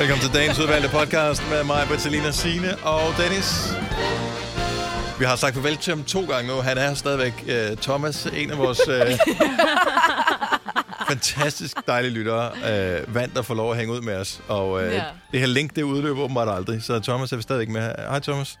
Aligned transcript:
Velkommen 0.00 0.24
til 0.24 0.34
dagens 0.34 0.58
udvalgte 0.58 0.88
podcast 0.88 1.42
med 1.50 1.64
mig, 1.64 1.86
Bertalina 1.88 2.30
Sine 2.30 2.76
og 2.84 3.00
Dennis. 3.18 3.72
Vi 5.18 5.24
har 5.24 5.36
sagt 5.36 5.54
farvel 5.54 5.76
til 5.76 5.94
ham 5.94 6.04
to 6.04 6.20
gange 6.26 6.48
nu. 6.54 6.60
Han 6.60 6.78
er 6.78 6.94
stadigvæk 6.94 7.32
uh, 7.42 7.78
Thomas, 7.78 8.26
en 8.26 8.50
af 8.50 8.58
vores 8.58 8.88
uh, 8.88 8.94
fantastisk 11.08 11.76
dejlige 11.86 12.12
lyttere, 12.12 12.50
uh, 12.52 13.14
vant 13.14 13.38
at 13.38 13.46
få 13.46 13.54
lov 13.54 13.70
at 13.70 13.76
hænge 13.78 13.92
ud 13.94 14.00
med 14.00 14.16
os. 14.16 14.40
Og 14.48 14.70
uh, 14.72 14.82
Ja. 14.82 15.04
det 15.32 15.40
her 15.40 15.46
link, 15.46 15.76
det 15.76 15.82
udløber 15.82 16.20
åbenbart 16.22 16.48
aldrig, 16.48 16.82
så 16.82 17.00
Thomas 17.00 17.32
er 17.32 17.36
vi 17.36 17.42
stadigvæk 17.42 17.68
med. 17.68 17.82
Hej 17.98 18.18
Thomas. 18.20 18.58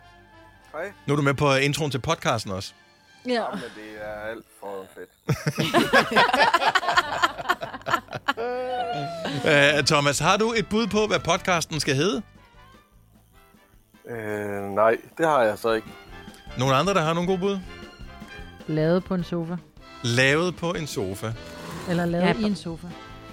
Hej. 0.72 0.92
Nu 1.06 1.14
er 1.14 1.16
du 1.16 1.22
med 1.22 1.34
på 1.34 1.54
introen 1.54 1.90
til 1.90 1.98
podcasten 1.98 2.52
også. 2.52 2.72
Ja. 3.26 3.44
Men 3.52 3.60
det 3.60 4.02
er 4.02 4.30
alt 4.30 4.44
for 4.60 4.86
fedt. 4.94 5.10
Uh, 8.38 9.84
Thomas, 9.90 10.18
har 10.18 10.36
du 10.36 10.52
et 10.56 10.66
bud 10.68 10.86
på, 10.86 11.06
hvad 11.06 11.18
podcasten 11.18 11.80
skal 11.80 11.94
hedde? 11.94 12.22
Øh, 14.10 14.62
nej, 14.74 14.96
det 15.18 15.26
har 15.26 15.42
jeg 15.42 15.58
så 15.58 15.72
ikke. 15.72 15.88
Nogle 16.58 16.74
andre, 16.74 16.94
der 16.94 17.00
har 17.00 17.12
nogle 17.14 17.26
gode 17.26 17.38
bud? 17.38 17.58
Lavet 18.66 19.04
på 19.04 19.14
en 19.14 19.24
sofa. 19.24 19.56
Lavet 20.02 20.56
på 20.56 20.72
en 20.72 20.86
sofa. 20.86 21.32
Eller 21.88 22.06
lavet 22.06 22.24
Ja, 22.24 22.32
i 22.34 22.42
en 22.42 22.56
sofa. 22.56 22.86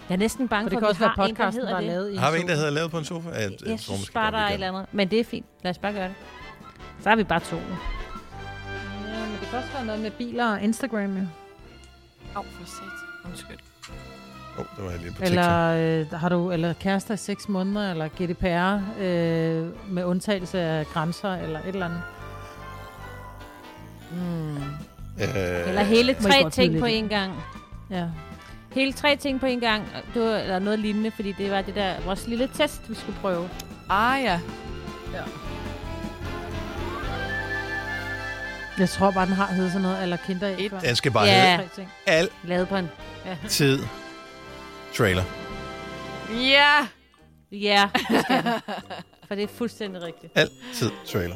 Jeg 0.09 0.15
er 0.15 0.19
næsten 0.19 0.47
bange 0.47 0.65
For 0.65 0.69
det 0.69 0.79
kan 0.79 0.87
også 0.87 0.99
vi 0.99 1.03
være 1.03 1.13
har 1.15 1.23
en, 1.25 1.35
der 1.35 1.35
podcasten, 1.35 1.61
der 1.61 1.67
hedder 1.67 1.75
er 1.75 1.81
det. 1.81 1.89
lavet 1.89 2.09
i 2.09 2.13
en 2.13 2.19
Har 2.19 2.31
vi 2.31 2.37
en, 2.37 2.41
sofa. 2.41 2.51
der 2.51 2.57
hedder 2.57 2.71
Lavet 2.71 2.91
på 2.91 2.97
en 2.97 3.05
sofa? 3.05 3.29
Jeg, 3.29 3.41
Jeg, 3.41 3.51
jeg 3.51 3.79
tror 3.79 3.95
synes 3.95 4.09
bare, 4.09 4.31
der 4.31 4.37
er 4.37 4.47
et 4.47 4.53
eller 4.53 4.67
andet. 4.67 4.85
Men 4.91 5.11
det 5.11 5.19
er 5.19 5.23
fint. 5.23 5.45
Lad 5.63 5.69
os 5.71 5.77
bare 5.77 5.93
gøre 5.93 6.07
det. 6.07 6.15
Så 7.03 7.09
har 7.09 7.15
vi 7.15 7.23
bare 7.23 7.39
to. 7.39 7.55
Ja, 7.55 7.61
men 9.25 9.37
det 9.41 9.47
kan 9.49 9.59
også 9.59 9.69
være 9.73 9.85
noget 9.85 10.01
med 10.01 10.11
biler 10.11 10.51
og 10.51 10.61
Instagram, 10.61 11.17
jo. 11.17 11.23
Au, 12.35 12.43
for 12.43 12.65
sat. 12.65 13.29
Undskyld. 13.29 13.57
Åh, 14.57 14.61
oh, 14.61 14.65
der 14.77 14.83
var 14.83 14.91
jeg 14.91 14.99
lige 14.99 15.11
på 15.11 15.23
Eller, 15.23 15.69
øh, 16.11 16.19
har 16.19 16.29
du, 16.29 16.51
eller 16.51 16.73
kærester 16.73 17.13
i 17.13 17.17
seks 17.17 17.49
måneder, 17.49 17.91
eller 17.91 18.07
GDPR 18.07 18.81
øh, 19.01 19.93
med 19.93 20.03
undtagelse 20.03 20.59
af 20.59 20.85
grænser, 20.85 21.33
eller 21.33 21.59
et 21.59 21.65
eller 21.67 21.85
andet. 21.85 22.01
Mm. 24.11 24.55
Øh, 25.21 25.67
Eller 25.67 25.83
hele 25.83 26.13
tre 26.13 26.49
ting 26.49 26.79
på 26.79 26.85
én 26.85 27.07
gang. 27.07 27.33
Ja. 27.89 28.05
Hele 28.73 28.93
tre 28.93 29.15
ting 29.15 29.39
på 29.39 29.45
én 29.45 29.59
gang. 29.59 29.83
Det 30.13 30.21
var, 30.21 30.37
eller 30.37 30.59
noget 30.59 30.79
lignende, 30.79 31.11
fordi 31.11 31.31
det 31.31 31.51
var 31.51 31.61
det 31.61 31.75
der, 31.75 31.93
vores 32.05 32.27
lille 32.27 32.49
test, 32.53 32.89
vi 32.89 32.95
skulle 32.95 33.17
prøve. 33.21 33.49
Ah 33.89 34.23
ja. 34.23 34.39
Jeg 38.79 38.89
tror 38.89 39.11
bare, 39.11 39.25
den 39.25 39.33
har 39.33 39.45
heddet 39.53 39.71
sådan 39.71 39.81
noget, 39.81 40.03
eller 40.03 40.17
kinder 40.27 40.47
Et. 40.57 40.71
Den 40.81 40.95
skal 40.95 41.11
bare 41.11 41.25
Ja. 41.25 41.57
hedde 41.57 41.69
Tre 41.75 41.75
ting. 42.15 42.29
Lavet 42.43 42.67
på 42.67 42.75
en... 42.75 42.89
altid 43.25 43.79
trailer. 44.97 45.23
Ja! 46.41 46.87
Ja, 47.51 47.89
det 48.09 48.21
skal 48.23 48.43
den. 48.43 48.53
For 49.27 49.35
det 49.35 49.43
er 49.43 49.47
fuldstændig 49.57 50.01
rigtigt. 50.01 50.31
Altid 50.35 50.91
trailer. 51.07 51.35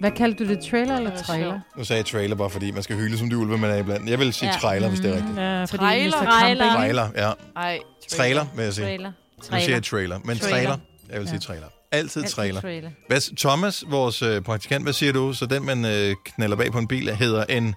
Hvad 0.00 0.10
kaldte 0.10 0.44
du 0.44 0.48
det? 0.50 0.64
Trailer 0.70 0.96
eller 0.96 1.10
var 1.10 1.18
trailer? 1.18 1.60
Nu 1.76 1.84
sagde 1.84 1.98
jeg 1.98 2.06
trailer 2.06 2.36
bare 2.36 2.50
fordi, 2.50 2.70
man 2.70 2.82
skal 2.82 2.96
hylde 2.96 3.18
som 3.18 3.30
de 3.30 3.38
ulve, 3.38 3.58
man 3.58 3.70
er 3.70 3.76
iblandt. 3.76 4.10
Jeg 4.10 4.18
vil 4.18 4.32
sige 4.32 4.48
Ja. 4.52 4.58
trailer, 4.58 4.88
hvis 4.88 5.00
det 5.00 5.10
er 5.10 5.14
rigtigt. 5.14 5.32
Mm, 5.32 5.38
Ja, 5.38 5.64
fordi 5.64 5.76
Trailer. 5.82 6.24
Trailer. 6.24 6.72
Trailer, 6.74 7.08
ja. 7.16 7.32
Ej, 7.56 7.78
Trailer, 8.08 8.46
vil 8.56 8.64
jeg 8.64 8.74
sige. 8.74 8.84
Trailer. 8.86 9.08
Nu 9.08 9.42
siger 9.42 9.50
Trailer. 9.50 9.74
jeg 9.74 9.82
trailer, 9.84 10.18
men 10.24 10.38
Trailer. 10.38 10.56
trailer. 10.56 10.76
Jeg 11.10 11.20
vil 11.20 11.28
sige 11.28 11.36
Ja. 11.36 11.40
trailer. 11.40 11.66
Altid 11.92 12.22
Altid 12.22 12.34
trailer. 12.34 12.60
trailer. 12.60 12.90
Hvad, 13.08 13.36
Thomas, 13.36 13.84
vores 13.88 14.22
øh, 14.22 14.42
praktikant, 14.42 14.84
hvad 14.84 14.92
siger 14.92 15.12
du? 15.12 15.32
Så 15.32 15.46
den, 15.46 15.66
man 15.66 15.84
øh, 15.84 16.14
knaller 16.24 16.56
bag 16.56 16.72
på 16.72 16.78
en 16.78 16.88
bil, 16.88 17.14
hedder 17.16 17.44
en, 17.44 17.74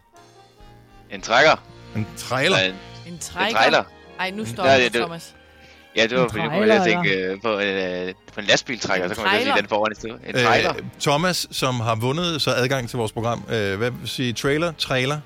En 1.12 1.22
trækker. 1.22 1.64
en 1.96 2.08
trailer. 2.18 2.58
En, 2.58 2.72
En 3.08 3.14
en 3.14 3.20
trækker. 3.20 3.58
trailer. 3.58 3.84
Ej, 4.22 4.32
nu 4.32 4.44
Ja, 4.44 4.50
stopper 4.50 4.74
det- 4.78 4.94
Thomas. 4.94 5.36
Ja, 5.96 6.04
det 6.08 6.18
var 6.20 6.28
fordi, 6.28 6.44
jeg 6.70 6.84
tænke 6.86 7.16
øh, 7.16 7.42
på, 7.42 7.60
øh, 7.60 8.14
på 8.34 8.40
en 8.40 8.46
lastbiltrækker, 8.46 9.06
En 9.06 9.10
så 9.10 9.16
kommer 9.16 9.32
jeg 9.34 9.42
trailer. 9.42 9.56
den 9.56 9.68
foran 9.68 9.92
i 9.92 9.96
stedet. 9.96 10.20
En 10.28 10.34
trailer. 10.46 10.70
Øh, 10.76 10.84
Thomas, 11.00 11.48
som 11.52 11.80
har 11.80 11.96
vundet 11.96 12.42
så 12.42 12.52
adgang 12.52 12.90
til 12.90 12.98
vores 12.98 13.12
program. 13.12 13.44
Øh, 13.50 13.78
hvad 13.78 13.92
vil 13.92 14.10
sige? 14.10 14.34
Trailer? 14.34 14.72
Trailer? 14.78 15.20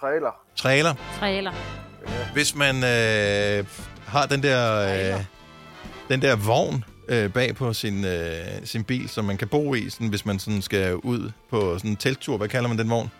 Trailer. 0.00 0.30
Trailer? 0.56 0.94
Trailer. 1.18 1.52
Hvis 2.32 2.54
man 2.54 2.76
øh, 2.76 3.64
har 4.06 4.26
den 4.26 4.42
der, 4.42 4.80
øh, 5.14 5.20
den 6.08 6.22
der 6.22 6.36
vogn 6.36 6.84
øh, 7.08 7.30
bag 7.32 7.54
på 7.56 7.72
sin, 7.72 8.04
øh, 8.04 8.44
sin 8.64 8.84
bil, 8.84 9.08
som 9.08 9.24
man 9.24 9.36
kan 9.36 9.48
bo 9.48 9.74
i, 9.74 9.90
sådan, 9.90 10.08
hvis 10.08 10.26
man 10.26 10.38
sådan 10.38 10.62
skal 10.62 10.94
ud 10.94 11.30
på 11.50 11.78
sådan 11.78 11.90
en 11.90 11.96
telttur. 11.96 12.36
Hvad 12.36 12.48
kalder 12.48 12.68
man 12.68 12.78
den 12.78 12.90
vogn? 12.90 13.10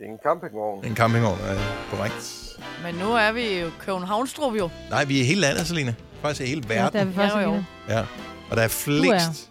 Det 0.00 0.06
er 0.06 0.12
en 0.12 0.18
campingvogn. 0.26 0.84
En 0.84 0.96
campingvogn, 0.96 1.38
er 1.40 1.56
korrekt. 1.90 2.46
Men 2.84 2.94
nu 2.94 3.12
er 3.12 3.32
vi 3.32 3.58
jo 3.58 3.70
Københavnstrup 3.80 4.54
jo. 4.58 4.70
Nej, 4.90 5.04
vi 5.04 5.18
er 5.18 5.22
i 5.22 5.24
hele 5.24 5.40
landet, 5.40 5.66
Selina. 5.66 5.94
Faktisk 6.22 6.40
i 6.40 6.46
hele 6.46 6.62
Ja, 6.68 6.74
verden. 6.74 6.92
der 6.92 7.00
er 7.00 7.04
vi 7.04 7.14
faktisk 7.14 7.34
Ja, 7.36 7.40
jo. 7.42 7.62
Ja. 7.88 8.00
Og 8.50 8.56
der 8.56 8.62
er 8.62 8.68
flest 8.68 9.50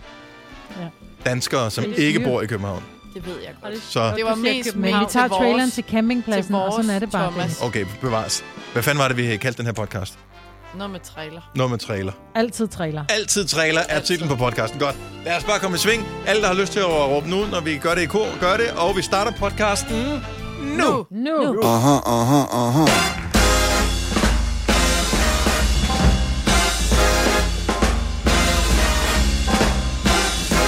Ja. 0.79 0.87
danskere, 1.25 1.71
som 1.71 1.83
Det 1.83 2.03
er 2.03 2.07
ikke 2.07 2.19
bor 2.19 2.41
i 2.41 2.45
København. 2.45 2.83
Det 3.13 3.25
ved 3.27 3.35
jeg 3.45 3.53
godt. 3.63 3.83
Så, 3.83 4.13
Det 4.15 4.25
var 4.25 4.35
mest. 4.35 4.75
Men 4.75 4.83
vi 4.83 4.89
tager 4.89 5.05
til 5.07 5.19
vores- 5.19 5.31
traileren 5.31 5.71
til 5.71 5.83
campingpladsen, 5.89 6.53
til 6.53 6.55
og 6.55 6.71
sådan 6.73 6.89
er 6.89 6.93
vores 6.93 7.01
det 7.01 7.11
bare. 7.11 7.31
Thomas. 7.31 7.61
Okay, 7.61 7.85
bevares. 8.01 8.43
Hvad 8.73 8.83
fanden 8.83 8.99
var 9.01 9.07
det, 9.07 9.17
vi 9.17 9.37
kaldte 9.37 9.57
den 9.57 9.65
her 9.65 9.73
podcast? 9.73 10.19
Noget 10.75 10.91
med 10.91 10.99
trailer. 10.99 11.51
Noget 11.55 11.69
med 11.71 11.79
trailer. 11.79 12.11
Altid 12.35 12.67
trailer. 12.67 13.03
Altid 13.09 13.45
trailer 13.47 13.81
er 13.89 13.99
titlen 13.99 14.29
på 14.29 14.35
podcasten. 14.35 14.79
Godt. 14.79 14.95
Lad 15.25 15.37
os 15.37 15.43
bare 15.43 15.59
komme 15.59 15.75
i 15.75 15.77
sving. 15.79 16.07
Alle, 16.27 16.41
der 16.41 16.47
har 16.47 16.53
lyst 16.55 16.71
til 16.73 16.79
at 16.79 16.85
råbe 16.89 17.29
nu, 17.29 17.45
når 17.45 17.61
vi 17.61 17.77
gør 17.77 17.95
det 17.95 18.01
i 18.01 18.05
kor, 18.05 18.39
gør 18.39 18.57
det. 18.57 18.71
Og 18.71 18.97
vi 18.97 19.01
starter 19.01 19.31
podcasten 19.31 20.21
nu. 20.61 21.05
Nu. 21.11 21.53
nu. 21.53 21.61
Aha, 21.63 21.99
aha, 22.05 22.67
aha. 22.67 22.85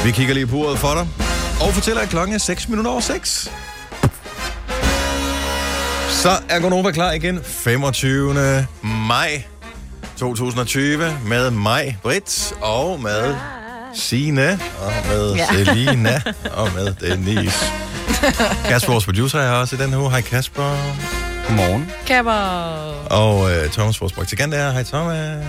Vi 0.06 0.12
kigger 0.12 0.34
lige 0.34 0.48
på 0.48 0.56
uret 0.56 0.80
for 0.80 0.94
dig. 0.94 1.08
Og 1.68 1.74
fortæller, 1.74 2.02
at 2.02 2.10
klokken 2.10 2.36
er 2.36 2.40
6 2.40 2.70
minutter 2.70 2.92
over 2.92 3.02
6. 3.02 3.52
Så 6.10 6.30
er 6.50 6.60
Gonova 6.60 6.92
klar 6.92 7.12
igen. 7.12 7.40
25. 7.44 8.66
maj 8.84 9.44
2020 10.18 11.18
med 11.26 11.52
mig, 11.52 11.98
Britt, 12.04 12.54
og 12.62 13.02
med 13.02 13.36
Sine 13.94 14.60
og 14.82 14.94
med 15.10 15.34
ja. 15.34 15.46
Selina, 15.54 16.22
og 16.60 16.70
med 16.76 16.94
Denise. 16.94 17.66
Kasper, 18.66 18.92
vores 18.92 19.06
producer, 19.06 19.40
er 19.40 19.48
her 19.48 19.56
også 19.56 19.76
i 19.76 19.80
den 19.80 19.90
her 19.90 19.98
uge. 19.98 20.12
Hej 20.12 20.22
Kasper. 20.22 20.78
Godmorgen. 21.48 21.92
Kapper. 22.08 22.32
Og 23.10 23.52
øh, 23.52 23.70
Thomas, 23.70 24.02
vores 24.02 24.14
praktikant, 24.14 24.54
er 24.54 24.58
her. 24.58 24.72
Hej 24.72 24.84
Thomas. 24.84 25.46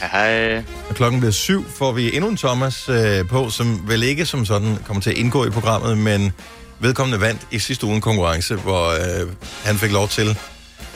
Hej, 0.00 0.08
hej. 0.12 0.62
Og 0.88 0.94
klokken 0.94 1.20
bliver 1.20 1.32
syv, 1.32 1.70
får 1.78 1.92
vi 1.92 2.16
endnu 2.16 2.30
en 2.30 2.36
Thomas 2.36 2.88
øh, 2.88 3.28
på, 3.28 3.50
som 3.50 3.80
vel 3.88 4.02
ikke 4.02 4.26
som 4.26 4.46
sådan 4.46 4.78
kommer 4.86 5.00
til 5.00 5.10
at 5.10 5.16
indgå 5.16 5.46
i 5.46 5.50
programmet, 5.50 5.98
men 5.98 6.32
vedkommende 6.78 7.20
vandt 7.20 7.40
i 7.50 7.58
sidste 7.58 7.86
uge 7.86 7.94
en 7.94 8.00
konkurrence, 8.00 8.54
hvor 8.54 8.90
øh, 8.90 9.28
han 9.64 9.78
fik 9.78 9.92
lov 9.92 10.08
til, 10.08 10.26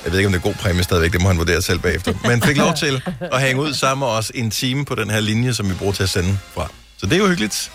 jeg 0.04 0.12
ved 0.12 0.18
ikke 0.18 0.26
om 0.26 0.32
det 0.32 0.38
er 0.38 0.42
god 0.42 0.54
præmie 0.54 0.82
stadigvæk, 0.82 1.12
det 1.12 1.22
må 1.22 1.28
han 1.28 1.38
vurdere 1.38 1.62
selv 1.62 1.78
bagefter, 1.78 2.14
men 2.28 2.42
fik 2.42 2.56
lov 2.56 2.74
til 2.74 3.02
at 3.20 3.40
hænge 3.40 3.62
ud 3.62 3.74
sammen 3.74 3.98
med 3.98 4.08
os 4.08 4.32
en 4.34 4.50
time 4.50 4.84
på 4.84 4.94
den 4.94 5.10
her 5.10 5.20
linje, 5.20 5.54
som 5.54 5.68
vi 5.68 5.74
bruger 5.74 5.92
til 5.92 6.02
at 6.02 6.10
sende 6.10 6.38
fra. 6.54 6.68
Så 6.96 7.06
det 7.06 7.12
er 7.12 7.18
jo 7.18 7.28
hyggeligt. 7.28 7.70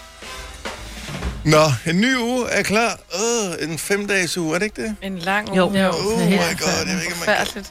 Nå, 1.46 1.64
en 1.88 2.02
ny 2.02 2.16
uge 2.18 2.50
er 2.50 2.64
klar. 2.64 3.00
Øh, 3.16 3.70
en 3.70 3.78
femdages 3.78 4.38
uge, 4.38 4.56
er 4.56 4.60
det 4.60 4.66
ikke 4.66 4.82
det? 4.82 4.96
En 5.02 5.18
lang 5.18 5.56
Jo. 5.58 5.70
uge. 5.70 5.84
Jo. 5.86 5.90
Oh 5.90 6.20
det 6.20 6.30
my 6.30 6.34
god, 6.36 6.88
jeg 6.88 6.96
ved 6.96 7.02
ikke, 7.04 7.16
man 7.28 7.38
kan. 7.54 7.66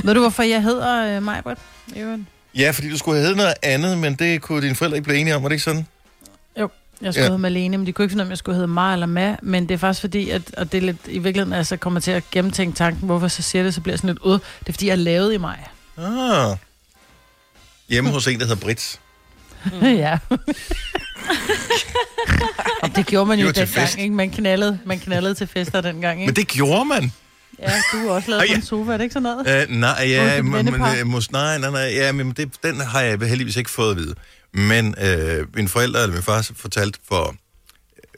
Ved 0.06 0.14
du, 0.14 0.20
hvorfor 0.20 0.42
jeg 0.42 0.62
hedder 0.62 1.16
øh, 1.16 1.22
Majbert? 1.22 1.58
Øvrigt? 1.96 2.22
Ja, 2.54 2.70
fordi 2.70 2.90
du 2.90 2.98
skulle 2.98 3.14
have 3.16 3.22
heddet 3.22 3.36
noget 3.36 3.54
andet, 3.62 3.98
men 3.98 4.14
det 4.14 4.42
kunne 4.42 4.62
dine 4.62 4.74
forældre 4.74 4.96
ikke 4.96 5.04
blive 5.04 5.18
enige 5.18 5.36
om, 5.36 5.42
var 5.42 5.48
det 5.48 5.54
ikke 5.54 5.64
sådan? 5.64 5.86
Jeg 7.02 7.14
skulle 7.14 7.22
Ja. 7.24 7.28
hedde 7.28 7.38
Malene, 7.42 7.78
men 7.78 7.86
de 7.86 7.92
kunne 7.92 8.04
ikke 8.04 8.12
finde 8.12 8.22
om 8.24 8.30
jeg 8.30 8.38
skulle 8.38 8.54
hedde 8.54 8.68
Mar 8.68 8.92
eller 8.92 9.06
Ma, 9.06 9.36
men 9.42 9.68
det 9.68 9.74
er 9.74 9.78
faktisk 9.78 10.00
fordi, 10.00 10.30
at, 10.30 10.42
og 10.56 10.72
det 10.72 10.78
er 10.78 10.82
lidt, 10.82 10.96
i 11.06 11.18
virkeligheden 11.18 11.52
altså, 11.52 11.76
kommer 11.76 12.00
til 12.00 12.10
at 12.10 12.22
gennemtænke 12.30 12.76
tanken, 12.76 13.06
hvorfor 13.06 13.28
så 13.28 13.42
siger 13.42 13.62
det, 13.62 13.74
så 13.74 13.80
bliver 13.80 13.96
sådan 13.96 14.08
lidt 14.08 14.18
ud. 14.18 14.32
Det 14.32 14.68
er 14.68 14.72
fordi, 14.72 14.86
jeg 14.86 14.92
er 14.92 14.96
lavet 14.96 15.32
i 15.34 15.36
mig. 15.36 15.58
Ah. 15.98 16.56
Hjemme 17.88 18.10
hos 18.10 18.26
en, 18.26 18.38
der 18.40 18.46
hedder 18.46 18.60
Brits. 18.60 19.00
Mm. 19.64 19.86
ja. 20.04 20.18
og 22.82 22.96
det 22.96 23.06
gjorde 23.06 23.26
man 23.26 23.38
jo 23.38 23.46
dengang, 23.46 23.68
fest. 23.68 23.98
ikke? 23.98 24.14
Man 24.14 24.30
knaldede, 24.30 24.78
man 24.86 24.98
knaldede 24.98 25.34
til 25.34 25.46
fester 25.46 25.80
dengang, 25.80 26.20
ikke? 26.20 26.28
Men 26.28 26.36
det 26.36 26.48
gjorde 26.48 26.84
man. 26.84 27.12
Ja, 27.58 27.72
du 27.92 28.08
er 28.08 28.12
også 28.12 28.30
lavet 28.30 28.40
på 28.40 28.46
ja. 28.48 28.54
en 28.54 28.62
sofa, 28.62 28.92
er 28.92 28.96
det 28.96 29.04
ikke 29.04 29.12
sådan 29.12 29.44
noget? 29.44 29.68
Uh, 29.68 29.74
nej, 29.74 30.04
ja, 30.06 30.42
men, 30.42 30.64
men, 30.64 31.06
mås, 31.06 31.32
nej, 31.32 31.58
nej, 31.58 31.70
nej, 31.70 31.80
ja, 31.80 32.12
men 32.12 32.30
det, 32.30 32.50
den 32.62 32.80
har 32.80 33.00
jeg 33.00 33.18
heldigvis 33.18 33.56
ikke 33.56 33.70
fået 33.70 33.90
at 33.90 33.96
vide. 33.96 34.14
Men 34.54 34.94
øh, 35.02 35.46
min 35.54 35.68
forældre, 35.68 36.02
eller 36.02 36.14
min 36.14 36.22
far, 36.22 36.50
fortalte 36.56 36.98
for 37.08 37.34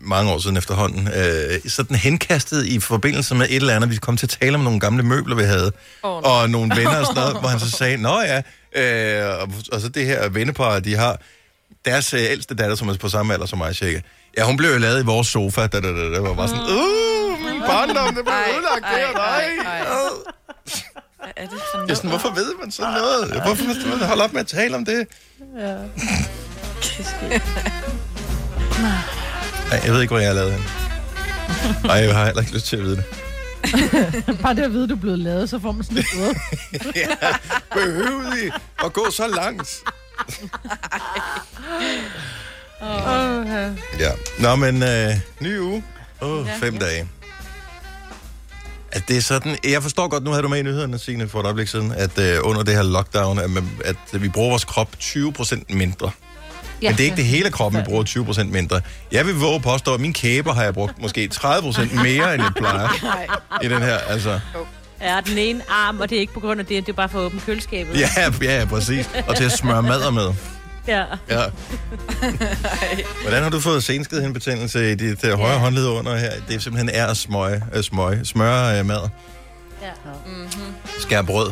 mange 0.01 0.33
år 0.33 0.39
siden 0.39 0.57
efterhånden, 0.57 1.09
øh, 1.09 1.71
sådan 1.71 1.97
henkastet 1.97 2.67
i 2.67 2.81
forbindelse 2.81 3.35
med 3.35 3.47
et 3.47 3.57
eller 3.57 3.77
andet, 3.77 3.91
vi 3.91 3.97
kom 3.97 4.17
til 4.17 4.27
at 4.27 4.37
tale 4.41 4.55
om 4.55 4.61
nogle 4.61 4.81
gamle 4.81 5.03
møbler, 5.03 5.37
vi 5.37 5.43
havde, 5.43 5.73
Åh, 6.05 6.23
og 6.23 6.51
nogle 6.51 6.77
venner 6.77 6.97
og 6.97 7.07
sådan 7.07 7.23
noget, 7.23 7.37
hvor 7.41 7.49
han 7.49 7.61
så 7.61 7.71
sagde, 7.71 7.97
nå 7.97 8.21
ja, 8.21 8.43
øh, 8.75 9.41
og, 9.41 9.49
og 9.73 9.81
så 9.81 9.89
det 9.89 10.07
her 10.07 10.29
vennepar, 10.29 10.81
de 10.81 10.97
har 10.97 11.21
deres 11.85 12.15
øh, 12.15 12.21
ældste 12.21 12.55
datter, 12.55 12.77
som 12.77 12.89
er 12.89 12.95
på 12.95 13.09
samme 13.09 13.33
alder 13.33 13.47
som 13.47 13.59
mig, 13.59 13.75
cirka. 13.75 14.01
Ja, 14.39 14.45
hun 14.45 14.57
blev 14.57 14.71
jo 14.71 14.79
lavet 14.79 15.03
i 15.03 15.05
vores 15.05 15.27
sofa, 15.27 15.67
da, 15.67 15.81
da, 15.81 15.89
da, 15.89 16.15
da 16.15 16.21
var 16.21 16.35
bare 16.35 16.49
sådan, 16.49 16.63
uh, 16.63 17.53
min 17.53 17.61
barndom, 17.67 18.15
det 18.15 18.25
blev 18.25 18.35
ødelagt 18.57 18.85
der, 18.85 19.13
nej. 19.13 19.45
er 21.37 21.43
det? 21.43 21.51
Det 21.87 21.91
er 21.91 21.95
sådan, 21.95 22.11
hvorfor 22.11 22.35
ved 22.35 22.53
man 22.61 22.71
sådan 22.71 22.93
noget? 22.93 23.43
Hvorfor 23.43 23.75
skal 23.81 23.89
man 23.89 24.09
holde 24.09 24.25
op 24.25 24.33
med 24.33 24.41
at 24.41 24.47
tale 24.47 24.77
om 24.77 24.85
det? 24.85 25.07
Nej, 29.71 29.81
jeg 29.85 29.93
ved 29.93 30.01
ikke, 30.01 30.13
hvor 30.13 30.19
jeg 30.19 30.29
har 30.29 30.35
lavet 30.35 30.53
hende. 30.53 30.67
Nej, 31.85 31.97
jeg 31.97 32.15
har 32.15 32.25
heller 32.25 32.41
ikke 32.41 32.55
lyst 32.55 32.67
til 32.67 32.77
at 32.77 32.83
vide 32.83 32.97
det. 32.97 33.24
Bare 34.43 34.55
det 34.55 34.63
at 34.63 34.73
vide, 34.73 34.83
at 34.83 34.89
du 34.89 34.95
er 34.95 34.99
blevet 35.01 35.19
lavet, 35.19 35.51
så 35.51 35.59
får 35.59 35.73
man 35.73 35.85
sådan 35.85 35.99
ud. 35.99 36.35
ja, 36.97 37.09
behøvede 37.75 38.47
I 38.47 38.51
at 38.85 38.93
gå 38.93 39.07
så 39.11 39.27
langt? 39.29 39.69
Oh, 42.81 43.47
ja. 43.47 43.67
Ja. 43.99 44.11
Nå, 44.39 44.57
men 44.57 44.83
øh, 44.83 45.15
ny 45.41 45.59
uge. 45.61 45.85
Oh, 46.21 46.47
Ja. 46.47 46.57
fem 46.67 46.79
dage. 46.79 47.09
At 48.93 49.09
det 49.09 49.17
er 49.17 49.21
sådan, 49.21 49.57
jeg 49.65 49.83
forstår 49.83 50.09
godt, 50.09 50.25
nu 50.25 50.31
havde 50.31 50.43
du 50.43 50.49
med 50.49 50.59
i 50.59 50.63
nyhederne, 50.63 50.99
Signe, 50.99 51.29
for 51.29 51.41
et 51.41 51.45
øjeblik 51.45 51.69
siden, 51.69 51.93
at 51.93 52.19
øh, 52.19 52.39
under 52.43 52.63
det 52.63 52.75
her 52.75 52.83
lockdown, 52.83 53.39
at, 53.39 53.51
man, 53.51 53.71
at 53.85 53.97
vi 54.23 54.29
bruger 54.29 54.49
vores 54.51 54.65
krop 54.65 54.89
20% 55.01 55.63
mindre. 55.69 56.11
Ja. 56.83 56.89
Men 56.89 56.97
det 56.97 57.01
er 57.01 57.05
ikke 57.05 57.17
det 57.17 57.25
hele 57.25 57.51
kroppen, 57.51 57.81
vi 57.81 57.85
bruger 57.85 58.05
20% 58.05 58.43
mindre. 58.45 58.81
Jeg 59.13 59.27
vil 59.27 59.35
våge 59.35 59.55
at 59.55 59.63
påstå, 59.63 59.95
at 59.95 60.01
min 60.01 60.13
kæber 60.13 60.53
har 60.53 60.63
jeg 60.63 60.75
brugt 60.75 61.03
måske 61.03 61.31
30% 61.35 61.95
mere, 62.03 62.35
end 62.35 62.43
jeg 62.43 62.53
plejer 62.57 62.89
i 63.63 63.69
den 63.69 63.83
her. 63.83 63.97
Altså, 63.99 64.41
Ja, 65.03 65.21
den 65.27 65.39
ene 65.39 65.63
arm, 65.71 66.01
og 66.01 66.11
det 66.11 66.17
er 66.17 66.21
ikke 66.21 66.33
på 66.35 66.41
grund 66.41 66.61
af 66.61 66.67
det, 66.67 66.87
det 66.87 66.93
er 66.93 66.97
bare 66.97 67.09
for 67.09 67.19
at 67.19 67.25
åbne 67.25 67.41
køleskabet. 67.41 68.01
ja, 68.01 68.09
ja, 68.43 68.65
præcis. 68.65 69.11
Og 69.29 69.37
til 69.37 69.45
at 69.45 69.53
smøre 69.53 69.83
madder 69.83 70.11
med. 70.11 70.29
ja. 70.89 71.05
Ja. 71.31 71.43
Hvordan 73.23 73.43
har 73.43 73.51
du 73.51 73.61
fået 73.61 73.85
senskidhindbetændelse 73.85 74.93
i 74.93 74.95
dit 74.95 75.25
uh, 75.25 75.31
højre 75.31 75.59
håndled 75.59 75.87
under 75.87 76.17
her? 76.17 76.31
Det 76.49 76.55
er 76.57 76.61
simpelthen 76.61 76.89
er 76.95 77.07
at 77.07 77.17
smøge, 77.17 77.63
uh, 77.77 77.83
smøge, 77.83 78.25
smøre 78.25 78.81
uh, 78.81 78.87
mad. 78.87 79.09
ja. 79.83 79.89
Skære 81.01 81.25
brød. 81.25 81.51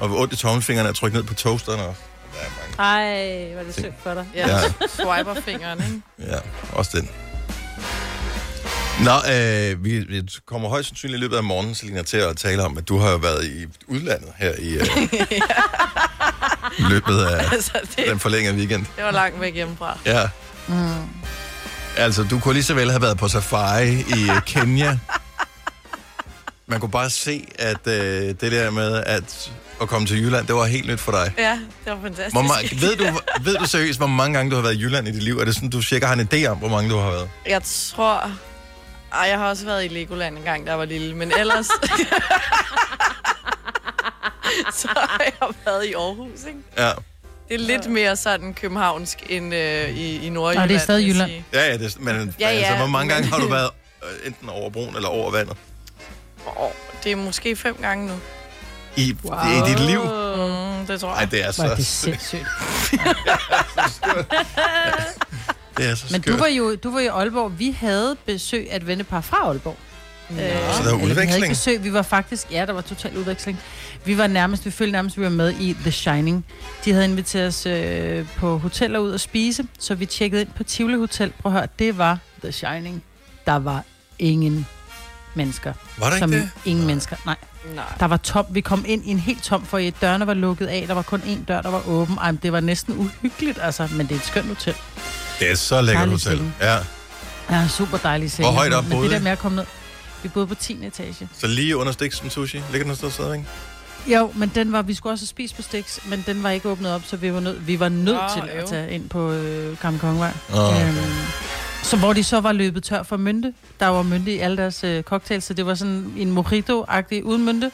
Og 0.00 0.18
ondt 0.20 0.32
i 0.32 0.36
tommelfingrene 0.36 0.88
at 0.88 0.94
trykke 0.94 1.16
ned 1.16 1.24
på 1.24 1.34
toasteren 1.34 1.80
også. 1.80 2.00
Der 2.34 2.40
er 2.40 2.50
mange. 2.60 2.67
Ej, 2.78 3.48
hvor 3.52 3.60
er 3.60 3.64
det 3.64 3.74
synd 3.74 3.92
for 4.02 4.14
dig. 4.14 4.26
Ja, 4.34 4.48
Ja. 4.48 4.60
swiper 4.88 5.34
fingeren, 5.44 5.78
ikke? 5.84 6.32
Ja, 6.32 6.38
også 6.72 6.90
den. 6.98 7.10
Nå, 9.04 9.10
øh, 9.34 9.84
vi, 9.84 9.98
vi 9.98 10.28
kommer 10.46 10.68
højst 10.68 10.88
sandsynligt 10.88 11.18
i 11.18 11.20
løbet 11.20 11.36
af 11.36 11.44
morgenen, 11.44 11.74
Selina, 11.74 12.02
til 12.02 12.16
at 12.16 12.36
tale 12.36 12.62
om, 12.64 12.78
at 12.78 12.88
du 12.88 12.98
har 12.98 13.10
jo 13.10 13.16
været 13.16 13.44
i 13.44 13.66
udlandet 13.86 14.28
her 14.36 14.52
i 14.58 14.72
øh, 14.74 14.86
løbet 16.90 17.24
af 17.24 17.52
Altså, 17.52 17.72
det, 17.96 18.06
den 18.08 18.18
forlængede 18.18 18.56
weekend. 18.56 18.86
det 18.96 19.04
var 19.04 19.10
langt 19.10 19.40
væk 19.40 19.54
hjemmefra. 19.54 19.98
Ja. 20.06 20.28
Mm. 20.68 20.94
Altså, 21.96 22.22
du 22.30 22.38
kunne 22.40 22.54
lige 22.54 22.64
så 22.64 22.74
vel 22.74 22.90
have 22.90 23.02
været 23.02 23.18
på 23.18 23.28
safari 23.28 23.88
i 23.90 24.30
øh, 24.36 24.42
Kenya. 24.52 24.98
Man 26.66 26.80
kunne 26.80 26.90
bare 26.90 27.10
se, 27.10 27.46
at 27.58 27.86
øh, 27.86 28.28
det 28.40 28.40
der 28.52 28.70
med 28.70 29.02
at, 29.06 29.52
at 29.80 29.88
komme 29.88 30.06
til 30.06 30.22
Jylland, 30.24 30.46
det 30.46 30.54
var 30.54 30.64
helt 30.66 30.88
nyt 30.90 31.00
for 31.00 31.12
dig. 31.12 31.32
Ja, 31.38 31.52
det 31.84 31.92
var 31.92 31.98
fantastisk. 32.02 32.34
Hvor 32.34 32.42
ma- 32.42 32.80
ved, 32.80 32.96
du, 32.96 33.04
ved 33.40 33.56
du 33.56 33.64
seriøst, 33.66 33.98
hvor 33.98 34.06
mange 34.06 34.36
gange 34.36 34.50
du 34.50 34.56
har 34.56 34.62
været 34.62 34.74
i 34.74 34.80
Jylland 34.82 35.08
i 35.08 35.10
dit 35.10 35.22
liv? 35.22 35.38
Er 35.38 35.44
det 35.44 35.54
sådan, 35.54 35.70
du 35.70 35.82
cirka 35.82 36.06
har 36.06 36.14
en 36.14 36.28
idé 36.34 36.46
om, 36.46 36.58
hvor 36.58 36.68
mange 36.68 36.90
du 36.90 36.96
har 36.98 37.10
været? 37.10 37.30
Jeg 37.46 37.62
tror... 37.94 38.30
Ej, 39.12 39.26
jeg 39.30 39.38
har 39.38 39.48
også 39.48 39.64
været 39.64 39.84
i 39.84 39.88
Legoland 39.88 40.38
en 40.38 40.44
gang, 40.44 40.64
da 40.66 40.70
jeg 40.70 40.78
var 40.78 40.84
lille, 40.84 41.14
men 41.16 41.32
ellers... 41.38 41.66
så 44.80 44.88
har 44.94 45.22
jeg 45.24 45.54
været 45.66 45.84
i 45.86 45.92
Aarhus, 45.92 46.44
ikke? 46.48 46.58
Ja, 46.78 46.90
Det 47.48 47.54
er 47.54 47.58
lidt 47.58 47.90
mere 47.90 48.16
sådan 48.16 48.54
københavnsk 48.54 49.18
end 49.28 49.54
øh, 49.54 49.88
i, 49.90 50.26
i 50.26 50.30
Nordjylland. 50.30 50.58
Nej, 50.58 50.66
det 50.66 50.76
er 50.76 50.80
stadig 50.80 51.08
Jylland. 51.08 51.30
ja, 51.52 51.66
ja 51.66 51.76
det, 51.76 52.00
men 52.00 52.34
Ja, 52.40 52.48
ja, 52.48 52.54
ja, 52.54 52.58
altså, 52.58 52.76
hvor 52.76 52.86
mange 52.86 53.14
gange 53.14 53.28
har 53.28 53.38
du 53.38 53.48
været 53.48 53.70
øh, 54.02 54.26
enten 54.26 54.48
over 54.48 54.70
broen 54.70 54.96
eller 54.96 55.08
over 55.08 55.30
vandet? 55.30 55.56
Åh, 56.60 56.70
det 57.04 57.12
er 57.12 57.16
måske 57.16 57.56
fem 57.56 57.76
gange 57.80 58.06
nu. 58.06 58.12
I, 58.98 59.16
wow. 59.24 59.38
i 59.38 59.70
dit 59.70 59.80
liv? 59.80 60.00
Mm, 60.00 60.86
det 60.86 61.00
tror 61.00 61.08
Nej, 61.08 61.18
jeg. 61.20 61.30
det 61.30 61.44
er 61.44 61.52
Hvor 61.56 61.64
er 61.64 61.74
det 61.76 61.86
så, 61.86 62.00
sindssygt. 62.00 62.46
det 65.76 65.88
er 65.90 65.94
så 65.94 66.06
Men 66.10 66.22
skørt. 66.22 66.34
du 66.34 66.38
var 66.38 66.46
jo 66.46 66.74
du 66.76 66.90
var 66.90 67.00
i 67.00 67.06
Aalborg. 67.06 67.58
Vi 67.58 67.70
havde 67.80 68.16
besøg 68.26 68.68
af 68.72 68.76
et 68.76 68.86
vennepar 68.86 69.20
fra 69.20 69.36
Aalborg. 69.36 69.76
Øh, 70.30 70.36
Så 70.36 70.42
der 70.42 70.44
var 70.44 70.52
eller 70.52 70.82
Vi 70.82 70.88
havde 70.88 71.02
udveksling? 71.10 71.34
ikke 71.44 71.48
besøg, 71.48 71.84
vi 71.84 71.92
var 71.92 72.02
faktisk, 72.02 72.46
ja, 72.52 72.66
der 72.66 72.72
var 72.72 72.80
total 72.80 73.16
udveksling. 73.18 73.58
Vi 74.04 74.18
var 74.18 74.26
nærmest, 74.26 74.66
vi 74.66 74.70
følte 74.70 74.92
nærmest, 74.92 75.16
vi 75.18 75.22
var 75.22 75.28
med 75.30 75.54
i 75.60 75.72
The 75.80 75.90
Shining. 75.92 76.44
De 76.84 76.92
havde 76.92 77.04
inviteret 77.04 77.46
os 77.46 77.66
øh, 77.66 78.26
på 78.36 78.58
hoteller 78.58 78.98
ud 78.98 79.14
at 79.14 79.20
spise, 79.20 79.64
så 79.78 79.94
vi 79.94 80.06
tjekkede 80.06 80.40
ind 80.42 80.50
på 80.56 80.62
Tivoli 80.64 80.96
Hotel. 80.96 81.32
Prøv 81.42 81.52
at 81.52 81.58
høre, 81.58 81.68
det 81.78 81.98
var 81.98 82.18
The 82.42 82.52
Shining. 82.52 83.02
Der 83.46 83.56
var 83.58 83.82
ingen 84.18 84.66
mennesker. 85.34 85.72
Var 85.98 86.06
der 86.06 86.16
ikke 86.16 86.22
Som 86.22 86.30
det? 86.30 86.50
ingen 86.64 86.86
mennesker, 86.86 87.16
nej. 87.26 87.36
Nej. 87.74 87.84
Der 88.00 88.06
var 88.06 88.16
tom. 88.16 88.46
Vi 88.50 88.60
kom 88.60 88.84
ind 88.88 89.04
i 89.04 89.10
en 89.10 89.18
helt 89.18 89.42
tom 89.42 89.66
for 89.66 89.80
Dørene 90.00 90.26
var 90.26 90.34
lukket 90.34 90.66
af. 90.66 90.84
Der 90.88 90.94
var 90.94 91.02
kun 91.02 91.20
én 91.20 91.44
dør, 91.48 91.62
der 91.62 91.70
var 91.70 91.88
åben. 91.88 92.18
Ej, 92.18 92.30
det 92.30 92.52
var 92.52 92.60
næsten 92.60 92.94
uhyggeligt, 92.98 93.58
altså. 93.62 93.88
Men 93.92 94.06
det 94.06 94.14
er 94.14 94.18
et 94.18 94.24
skønt 94.26 94.46
hotel. 94.46 94.74
Det 95.40 95.50
er 95.50 95.54
så 95.54 95.80
lækkert 95.80 96.08
hotel. 96.08 96.52
Ja, 96.60 96.78
Ja, 97.50 97.68
super 97.68 97.98
dejlig 97.98 98.30
seng. 98.32 98.48
Hvor 98.48 98.52
højt 98.56 98.72
op 98.72 98.84
Men 98.84 98.90
boede 98.92 99.04
det 99.04 99.12
der 99.16 99.20
med 99.20 99.30
at 99.32 99.38
komme 99.38 99.56
ned. 99.56 99.64
Vi 100.22 100.28
boede 100.28 100.46
på 100.46 100.54
10. 100.54 100.86
etage. 100.86 101.28
så 101.38 101.46
lige 101.46 101.76
under 101.76 101.92
Stixen 101.92 102.30
Sushi. 102.30 102.62
Ligger 102.72 102.86
den 102.86 102.96
sted 102.96 103.10
stadigvæk? 103.10 103.40
Jo, 104.06 104.32
men 104.34 104.52
den 104.54 104.72
var, 104.72 104.82
vi 104.82 104.94
skulle 104.94 105.12
også 105.12 105.26
spist 105.26 105.56
på 105.56 105.62
Stix, 105.62 105.98
men 106.06 106.24
den 106.26 106.42
var 106.42 106.50
ikke 106.50 106.68
åbnet 106.68 106.94
op, 106.94 107.02
så 107.06 107.16
vi 107.16 107.32
var 107.32 107.40
nødt, 107.40 107.66
vi 107.66 107.80
var 107.80 107.88
nødt 107.88 108.16
Åh, 108.18 108.30
til 108.34 108.50
at 108.50 108.62
øv. 108.62 108.68
tage 108.68 108.90
ind 108.90 109.08
på 109.08 109.30
øh, 109.32 109.76
Gamle 109.78 109.98
Kongevej. 109.98 110.32
Åh, 110.54 110.68
okay. 110.68 110.88
Øhm, 110.88 110.96
så 111.82 111.96
hvor 111.96 112.12
de 112.12 112.24
så 112.24 112.40
var 112.40 112.52
løbet 112.52 112.82
tør 112.84 113.02
for 113.02 113.16
mynte. 113.16 113.52
Der 113.80 113.86
var 113.86 114.02
mynte 114.02 114.32
i 114.34 114.38
alle 114.38 114.56
deres 114.56 114.84
øh, 114.84 115.02
cocktails, 115.02 115.44
så 115.44 115.54
det 115.54 115.66
var 115.66 115.74
sådan 115.74 116.12
en 116.16 116.38
mojito-agtig 116.38 117.24
uden 117.24 117.44
mynte. 117.44 117.70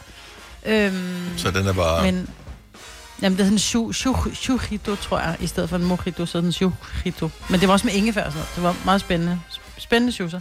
Øhm, 0.66 1.28
Så 1.38 1.50
den 1.50 1.66
er 1.66 1.72
bare... 1.72 2.02
Men, 2.04 2.28
jamen, 3.22 3.38
det 3.38 3.42
er 3.44 3.46
sådan 3.58 3.84
en 4.32 4.34
shujito, 4.34 4.96
tror 4.96 5.18
jeg, 5.18 5.36
i 5.40 5.46
stedet 5.46 5.68
for 5.70 5.76
en 5.76 5.84
mojito, 5.84 6.26
så 6.26 6.38
er 6.38 6.42
den 6.42 6.52
shujito. 6.52 7.30
Men 7.48 7.60
det 7.60 7.68
var 7.68 7.72
også 7.72 7.86
med 7.86 7.94
ingefær 7.94 8.24
og 8.24 8.32
sådan 8.32 8.38
noget. 8.38 8.54
Det 8.54 8.62
var 8.62 8.76
meget 8.84 9.00
spændende. 9.00 9.40
Spændende 9.78 10.12
shoeser. 10.12 10.40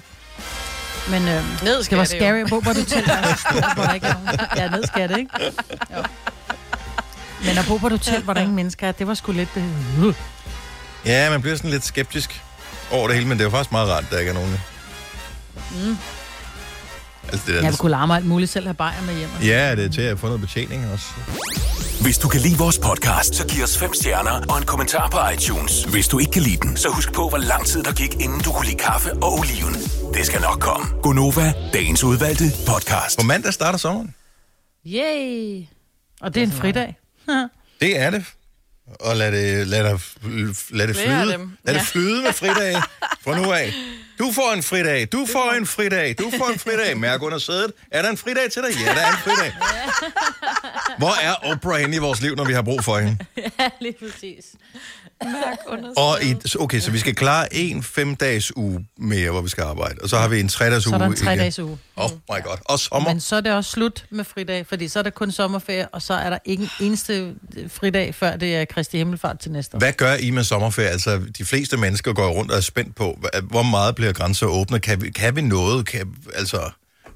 Men 1.10 1.22
øhm, 1.28 1.46
Ned 1.64 1.78
det 1.78 1.78
var 1.78 1.84
skal 1.84 1.98
det 1.98 2.14
jo. 2.14 2.18
scary. 2.20 2.48
Hvor 2.48 2.60
var 2.60 2.74
du 2.74 2.84
til, 2.84 2.98
er 2.98 3.74
hvor 3.76 3.84
der 3.84 3.94
ikke 3.94 4.08
er 4.08 4.14
nogen. 4.14 4.40
Ja, 4.58 4.70
ned 4.70 4.84
skal 4.88 5.10
det, 5.10 5.18
ikke? 5.18 5.32
Jo. 5.98 6.04
Men 7.46 7.58
at 7.58 7.66
bo 7.68 7.78
på 7.78 7.86
et 7.88 7.92
hotel, 7.92 8.24
hvor 8.24 8.34
der 8.34 8.42
ingen 8.42 8.56
mennesker 8.56 8.88
er, 8.88 8.92
det 8.92 9.08
var 9.08 9.14
sgu 9.14 9.32
lidt... 9.32 9.50
Øh, 9.56 10.14
Ja, 11.06 11.30
man 11.30 11.42
bliver 11.42 11.56
sådan 11.58 11.70
lidt 11.72 11.86
skeptisk 11.86 12.42
over 12.92 13.08
det 13.08 13.16
hele, 13.16 13.28
men 13.28 13.38
det 13.38 13.44
er 13.44 13.46
jo 13.46 13.52
faktisk 13.52 13.72
meget 13.72 13.90
rart, 13.90 14.04
at 14.04 14.10
der 14.12 14.20
ikke 14.20 14.30
er 14.30 14.34
nogen. 14.34 14.52
Mm. 15.72 15.98
Altså, 17.32 17.48
det 17.48 17.56
er 17.58 17.62
jeg 17.62 17.72
vil 17.72 17.78
kunne 17.78 17.92
larme 17.92 18.16
alt 18.16 18.26
muligt 18.26 18.52
selv 18.52 18.66
have 18.66 18.74
bajer 18.74 19.02
med 19.02 19.16
hjem. 19.18 19.30
Ja, 19.44 19.76
det 19.76 19.86
er 19.86 19.90
til 19.90 20.02
at 20.02 20.20
få 20.20 20.26
noget 20.26 20.42
betjening 20.42 20.92
også. 20.92 21.06
Hvis 22.02 22.18
du 22.18 22.28
kan 22.28 22.42
lide 22.42 22.58
vores 22.58 22.80
podcast, 22.80 23.36
så 23.36 23.48
giv 23.48 23.64
os 23.64 23.78
fem 23.78 23.94
stjerner 23.94 24.32
og 24.50 24.58
en 24.58 24.66
kommentar 24.66 25.10
på 25.10 25.18
iTunes. 25.34 25.84
Hvis 25.84 26.08
du 26.08 26.20
ikke 26.20 26.32
kan 26.32 26.42
lide 26.42 26.58
den, 26.58 26.78
så 26.78 26.90
husk 26.90 27.14
på, 27.14 27.30
hvor 27.30 27.38
lang 27.38 27.66
tid 27.66 27.84
der 27.84 27.94
gik, 27.94 28.14
inden 28.14 28.40
du 28.40 28.52
kunne 28.52 28.66
lide 28.66 28.78
kaffe 28.78 29.14
og 29.14 29.34
oliven. 29.34 29.74
Det 30.14 30.26
skal 30.26 30.42
nok 30.42 30.60
komme. 30.60 30.86
Gonova, 31.02 31.54
dagens 31.74 32.04
udvalgte 32.04 32.44
podcast. 32.68 33.20
På 33.20 33.26
mandag 33.26 33.54
starter 33.54 33.80
sommeren. 33.80 34.16
Yay! 34.86 35.64
Og 36.22 36.34
det 36.34 36.44
er 36.44 36.48
en 36.48 36.52
fridag. 36.52 36.96
Det 37.82 38.00
er 38.00 38.10
det. 38.10 38.26
Og 39.00 39.16
lad 39.16 39.32
det, 39.32 39.68
lad 39.68 39.84
det, 39.84 40.02
lad 40.70 40.88
det 40.88 40.96
flyde. 40.96 41.50
Lad 41.66 41.74
det 41.74 41.82
flyde 41.82 42.22
med 42.24 42.34
fridage 42.34 42.82
fra 43.24 43.38
nu 43.42 43.52
af. 43.52 43.74
Du 44.20 44.32
får 44.32 44.54
en 44.54 44.64
fridag, 44.64 45.08
du 45.12 45.28
får 45.32 45.52
en 45.52 45.66
fridag, 45.68 46.16
du 46.20 46.32
får 46.38 46.50
en 46.54 46.60
fridag. 46.60 46.98
Mærk 46.98 47.22
under 47.22 47.38
sædet. 47.38 47.72
Er 47.92 48.02
der 48.02 48.10
en 48.10 48.18
fridag 48.18 48.52
til 48.52 48.62
dig? 48.62 48.72
Ja, 48.86 48.94
der 48.94 49.02
er 49.02 49.12
en 49.12 49.18
fridag. 49.18 49.54
Hvor 50.98 51.22
er 51.22 51.34
Oprah 51.34 51.80
henne 51.82 51.96
i 51.96 52.00
vores 52.00 52.22
liv, 52.22 52.36
når 52.36 52.46
vi 52.46 52.54
har 52.54 52.62
brug 52.62 52.84
for 52.84 52.98
hende? 53.00 53.18
Ja, 53.60 53.70
lige 53.82 53.96
præcis. 54.00 54.46
Og 55.98 56.24
i, 56.24 56.36
okay, 56.60 56.80
så 56.80 56.92
vi 56.92 57.00
skal 57.00 57.16
klare 57.16 57.56
en 57.56 57.84
fem-dages 57.84 58.58
uge 58.58 58.88
mere, 58.98 59.32
hvor 59.32 59.42
vi 59.42 59.50
skal 59.50 59.64
arbejde. 59.64 59.96
Og 60.02 60.10
så 60.10 60.18
har 60.18 60.28
vi 60.28 60.40
en 60.40 60.48
tre-dages 60.48 60.84
Så 60.84 60.90
uge. 60.90 60.96
er 60.96 61.00
der 61.00 61.06
en 61.06 61.14
igen. 61.14 61.26
tre-dages 61.26 61.60
uge. 61.60 61.78
Oh 61.96 62.12
my 62.12 62.44
god. 62.44 62.58
Og 62.66 62.80
sommer. 62.80 63.10
Men 63.10 63.20
så 63.20 63.36
er 63.36 63.42
det 63.42 63.52
også 63.54 63.72
slut 63.72 64.06
med 64.10 64.24
fridag, 64.24 64.68
fordi 64.68 64.88
så 64.88 65.00
er 65.00 65.04
der 65.04 65.10
kun 65.10 65.32
sommerferie, 65.32 65.88
og 65.88 66.02
så 66.02 66.14
er 66.14 66.30
der 66.30 66.38
ikke 66.46 66.64
en 66.64 66.70
eneste 66.80 67.34
fridag, 67.68 68.16
før 68.16 68.36
det 68.36 68.56
er 68.56 68.66
Kristi 68.66 68.98
Himmelfart 68.98 69.40
til 69.40 69.52
næste 69.52 69.76
år. 69.76 69.80
Hvad 69.80 69.94
gør 69.94 70.14
I 70.14 70.30
med 70.30 70.44
sommerferie? 70.44 70.90
Altså, 70.90 71.22
de 71.38 71.46
fleste 71.46 71.78
mennesker 71.78 72.14
går 72.14 72.28
rundt 72.30 72.52
og 72.52 72.58
er 72.58 72.62
spændt 72.62 72.96
på, 72.96 73.20
hvor 73.44 73.64
meget 73.64 73.96
bliver 73.96 74.14
grænser 74.14 74.46
åbne? 74.46 74.80
Kan 74.80 75.02
vi, 75.02 75.10
kan 75.10 75.36
vi 75.36 75.42
noget? 75.42 75.86
Kan, 75.86 76.16
altså, 76.36 76.70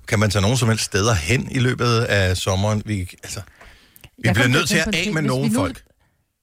kan 0.08 0.20
man 0.20 0.30
tage 0.30 0.42
nogen 0.42 0.58
som 0.58 0.70
helst 0.70 0.84
steder 0.84 1.14
hen 1.14 1.48
i 1.52 1.60
løbet 1.60 2.00
af 2.00 2.38
sommeren? 2.38 2.84
Vi, 2.86 3.10
altså, 3.24 3.42
vi 4.18 4.22
Jeg 4.24 4.34
bliver 4.34 4.48
nødt 4.48 4.70
til 4.70 4.78
at 4.78 4.96
af 4.96 5.14
med 5.14 5.22
nogle 5.22 5.54
folk. 5.54 5.82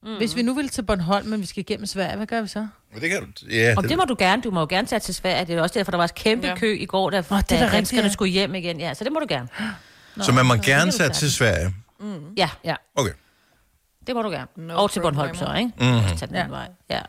Mm. 0.04 0.16
Hvis 0.16 0.37
vi 0.37 0.42
nu 0.42 0.54
vil 0.54 0.68
til 0.68 0.82
Bornholm, 0.82 1.26
men 1.26 1.40
vi 1.40 1.46
skal 1.46 1.61
igennem 1.61 1.87
Sverige, 1.87 2.16
hvad 2.16 2.26
gør 2.26 2.42
vi 2.42 2.49
så? 2.49 2.66
Men 2.92 3.02
det 3.02 3.11
kan 3.11 3.20
du, 3.20 3.46
ja, 3.50 3.75
Og 3.76 3.82
det 3.88 3.96
må 3.96 4.04
du 4.04 4.14
gerne. 4.18 4.42
Du 4.42 4.50
må 4.50 4.61
jo 4.61 4.66
gerne 4.70 4.87
tage 4.88 5.00
til 5.00 5.14
Sverige. 5.14 5.44
Det 5.44 5.54
er 5.54 5.62
også 5.62 5.78
derfor, 5.78 5.90
der 5.90 5.96
var 5.99 6.04
et 6.04 6.14
kæmpe 6.14 6.46
Ja. 6.46 6.56
kø 6.56 6.76
i 6.80 6.87
går, 6.87 7.11
da, 7.11 7.18
Åh, 7.18 7.23
det 7.25 7.52
oh, 7.52 7.58
da 7.58 7.68
danskerne 7.73 8.02
ja. 8.02 8.08
skulle 8.12 8.32
hjem 8.32 8.54
igen. 8.54 8.80
Ja, 8.80 8.94
så 8.94 9.04
det 9.04 9.12
må 9.12 9.18
du 9.20 9.26
gerne. 9.28 9.49
så 10.20 10.32
man 10.32 10.46
må 10.46 10.54
det 10.54 10.62
gerne 10.64 10.90
tage 10.90 11.11
til 11.11 11.32
Sverige. 11.32 11.75
Ja, 12.37 12.50
ja. 12.64 12.75
Okay. 12.94 13.12
Det 14.06 14.14
må 14.16 14.23
du 14.23 14.30
gerne. 14.30 14.46
No 14.56 14.82
og 14.82 14.90
til 14.90 15.00
Bornholm 15.00 15.34
så, 15.34 15.54
ikke? 15.58 15.70
Mhm. 15.78 15.87
Mm. 16.11 16.16
Tag 16.16 16.28
den 16.28 16.37
Ja. 16.37 16.46
vej. 16.46 16.68
Ja. 16.90 17.00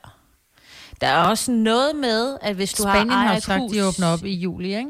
Der 1.01 1.07
er 1.07 1.23
også 1.23 1.51
noget 1.51 1.95
med, 1.95 2.37
at 2.41 2.55
hvis 2.55 2.73
du 2.73 2.83
Spanien 2.83 3.09
har 3.09 3.17
har 3.17 3.23
ejer 3.25 3.33
jo 3.33 3.37
et 3.37 3.43
sagt, 3.43 3.59
hus... 3.59 3.71
de 3.71 3.85
åbner 3.87 4.07
op 4.07 4.25
i 4.25 4.33
juli, 4.35 4.67
ikke? 4.77 4.89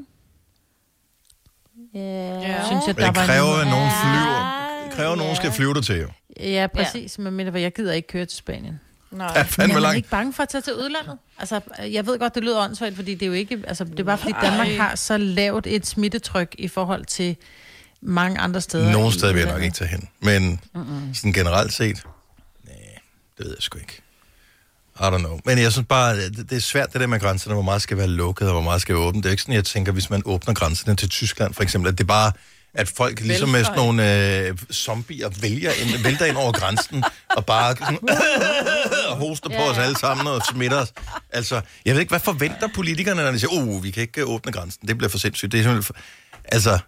Ja. 1.93 1.99
Ja. 1.99 2.65
Synes 2.65 2.87
jeg, 2.87 2.95
det 2.95 3.03
der 3.03 3.11
var 3.11 3.25
kræver, 3.25 3.55
en- 3.55 3.61
at 3.61 3.67
nogen 3.67 3.91
flyver. 4.01 4.64
Ja, 4.95 5.01
kræver, 5.01 5.11
at 5.11 5.17
nogen 5.17 5.31
Ja. 5.33 5.35
skal 5.35 5.51
flyve 5.51 5.73
dig 5.73 5.83
til, 5.83 5.95
jo. 5.99 6.07
Ja, 6.39 6.67
præcis. 6.75 7.17
Men 7.19 7.33
mindre, 7.33 7.59
jeg 7.61 7.73
gider 7.73 7.93
ikke 7.93 8.07
køre 8.07 8.25
til 8.25 8.37
Spanien. 8.37 8.79
Nej. 9.11 9.31
Ja, 9.35 9.43
Men 9.43 9.49
fandme 9.49 9.71
er 9.71 9.75
man 9.75 9.81
langt. 9.81 9.95
ikke 9.97 10.09
bange 10.09 10.33
for 10.33 10.43
at 10.43 10.49
tage 10.49 10.61
til 10.61 10.73
udlandet? 10.73 11.17
Altså, 11.39 11.59
jeg 11.91 12.05
ved 12.05 12.19
godt, 12.19 12.35
det 12.35 12.43
lyder 12.43 12.63
åndssvagt, 12.63 12.95
fordi 12.95 13.13
det 13.13 13.21
er 13.21 13.27
jo 13.27 13.33
ikke... 13.33 13.63
Altså, 13.67 13.83
det 13.83 13.99
er 13.99 14.03
bare 14.03 14.17
fordi 14.17 14.33
Danmark 14.41 14.67
Ej. 14.67 14.75
har 14.75 14.95
så 14.95 15.17
lavt 15.17 15.67
et 15.67 15.87
smittetryk 15.87 16.55
i 16.57 16.67
forhold 16.67 17.05
til 17.05 17.35
mange 18.01 18.39
andre 18.39 18.61
steder. 18.61 18.91
Nogle 18.91 19.07
i 19.07 19.11
steder 19.11 19.33
vil 19.33 19.39
jeg 19.41 19.51
nok 19.53 19.61
ikke 19.61 19.75
tage 19.75 19.87
hen. 19.87 20.09
Men 20.21 20.59
sådan 21.13 21.33
generelt 21.33 21.73
set, 21.73 22.03
nej, 22.65 22.73
det 23.37 23.45
ved 23.45 23.51
jeg 23.57 23.63
sgu 23.63 23.77
ikke. 23.79 24.01
I 24.99 25.03
don't 25.03 25.17
know. 25.17 25.39
Men 25.45 25.57
jeg 25.59 25.71
synes 25.71 25.87
bare, 25.89 26.17
det 26.17 26.49
det 26.49 26.55
er 26.55 26.59
svært 26.61 26.93
det 26.93 27.01
der 27.01 27.07
med 27.07 27.19
grænserne, 27.19 27.53
hvor 27.53 27.63
meget 27.63 27.81
skal 27.81 27.97
være 27.97 28.07
lukket, 28.07 28.47
og 28.47 28.53
hvor 28.53 28.61
meget 28.61 28.81
skal 28.81 28.95
være 28.95 29.03
åbent. 29.03 29.23
Det 29.23 29.29
er 29.29 29.31
ikke 29.31 29.41
sådan, 29.43 29.55
jeg 29.55 29.65
tænker, 29.65 29.91
hvis 29.91 30.09
man 30.09 30.21
åbner 30.25 30.53
grænserne 30.53 30.95
til 30.95 31.09
Tyskland 31.09 31.53
for 31.53 31.63
eksempel, 31.63 31.91
at 31.91 31.97
det 31.97 32.07
bare 32.07 32.31
at 32.75 32.89
folk 32.89 33.19
ligesom 33.19 33.49
med 33.49 33.63
sådan 33.63 33.77
nogle 33.77 34.37
øh, 34.39 34.57
zombier 34.73 35.29
vælger 35.41 35.71
ind, 35.71 36.03
vælter 36.03 36.25
ind 36.25 36.37
over 36.37 36.51
grænsen, 36.51 37.03
og 37.35 37.45
bare 37.45 37.75
sådan, 37.75 37.99
og 39.09 39.17
hoster 39.17 39.49
på 39.49 39.55
os 39.55 39.77
alle 39.77 39.99
sammen 39.99 40.27
og 40.27 40.41
smitter 40.51 40.77
os. 40.77 40.93
Altså, 41.29 41.61
jeg 41.85 41.93
ved 41.93 42.01
ikke, 42.01 42.11
hvad 42.11 42.19
forventer 42.19 42.67
politikerne, 42.75 43.23
når 43.23 43.31
de 43.31 43.39
siger, 43.39 43.51
uh, 43.51 43.83
vi 43.83 43.91
kan 43.91 44.01
ikke 44.01 44.21
øh, 44.21 44.29
åbne 44.29 44.51
grænsen, 44.51 44.87
det 44.87 44.97
bliver 44.97 45.09
for 45.09 45.17
sindssygt. 45.17 45.51
Det 45.51 45.59
er 45.59 45.63
simpelthen 45.63 45.83
for... 45.83 45.95
Altså, 46.45 46.79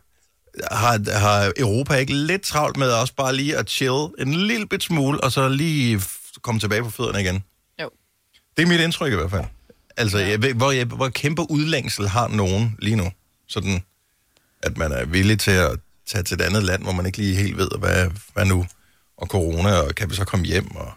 har, 0.71 1.19
har 1.19 1.51
Europa 1.57 1.93
ikke 1.93 2.13
lidt 2.13 2.41
travlt 2.41 2.77
med 2.77 2.91
også 2.91 3.13
bare 3.15 3.35
lige 3.35 3.57
at 3.57 3.69
chill 3.69 4.07
en 4.19 4.33
lille 4.33 4.67
bit 4.67 4.83
smule, 4.83 5.23
og 5.23 5.31
så 5.31 5.49
lige 5.49 6.01
komme 6.41 6.59
tilbage 6.59 6.83
på 6.83 6.89
fødderne 6.89 7.21
igen? 7.21 7.43
Jo. 7.81 7.89
Det 8.57 8.63
er 8.63 8.67
mit 8.67 8.79
indtryk 8.79 9.11
i 9.11 9.15
hvert 9.15 9.31
fald. 9.31 9.45
Altså, 9.97 10.17
jeg 10.17 10.41
ved, 10.41 10.53
hvor, 10.53 10.71
jeg, 10.71 10.85
hvor 10.85 11.09
kæmpe 11.09 11.51
udlængsel 11.51 12.07
har 12.07 12.27
nogen 12.27 12.75
lige 12.79 12.95
nu. 12.95 13.11
Sådan, 13.47 13.83
at 14.63 14.77
man 14.77 14.91
er 14.91 15.05
villig 15.05 15.39
til 15.39 15.51
at 15.51 15.79
tage 16.05 16.23
til 16.23 16.35
et 16.35 16.41
andet 16.41 16.63
land, 16.63 16.83
hvor 16.83 16.91
man 16.91 17.05
ikke 17.05 17.17
lige 17.17 17.35
helt 17.35 17.57
ved, 17.57 17.69
hvad, 17.79 18.09
hvad 18.33 18.45
nu, 18.45 18.65
og 19.17 19.27
corona, 19.27 19.73
og 19.79 19.95
kan 19.95 20.09
vi 20.09 20.15
så 20.15 20.25
komme 20.25 20.45
hjem, 20.45 20.75
og 20.75 20.91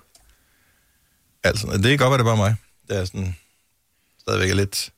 altså, 1.44 1.66
det 1.82 1.92
er 1.92 1.96
godt, 1.96 2.12
at 2.14 2.18
det 2.18 2.26
er 2.26 2.28
bare 2.28 2.36
mig. 2.36 2.56
Det 2.88 2.96
er 2.98 3.04
sådan, 3.04 3.36
stadigvæk 4.20 4.50
er 4.50 4.54
lidt 4.54 4.90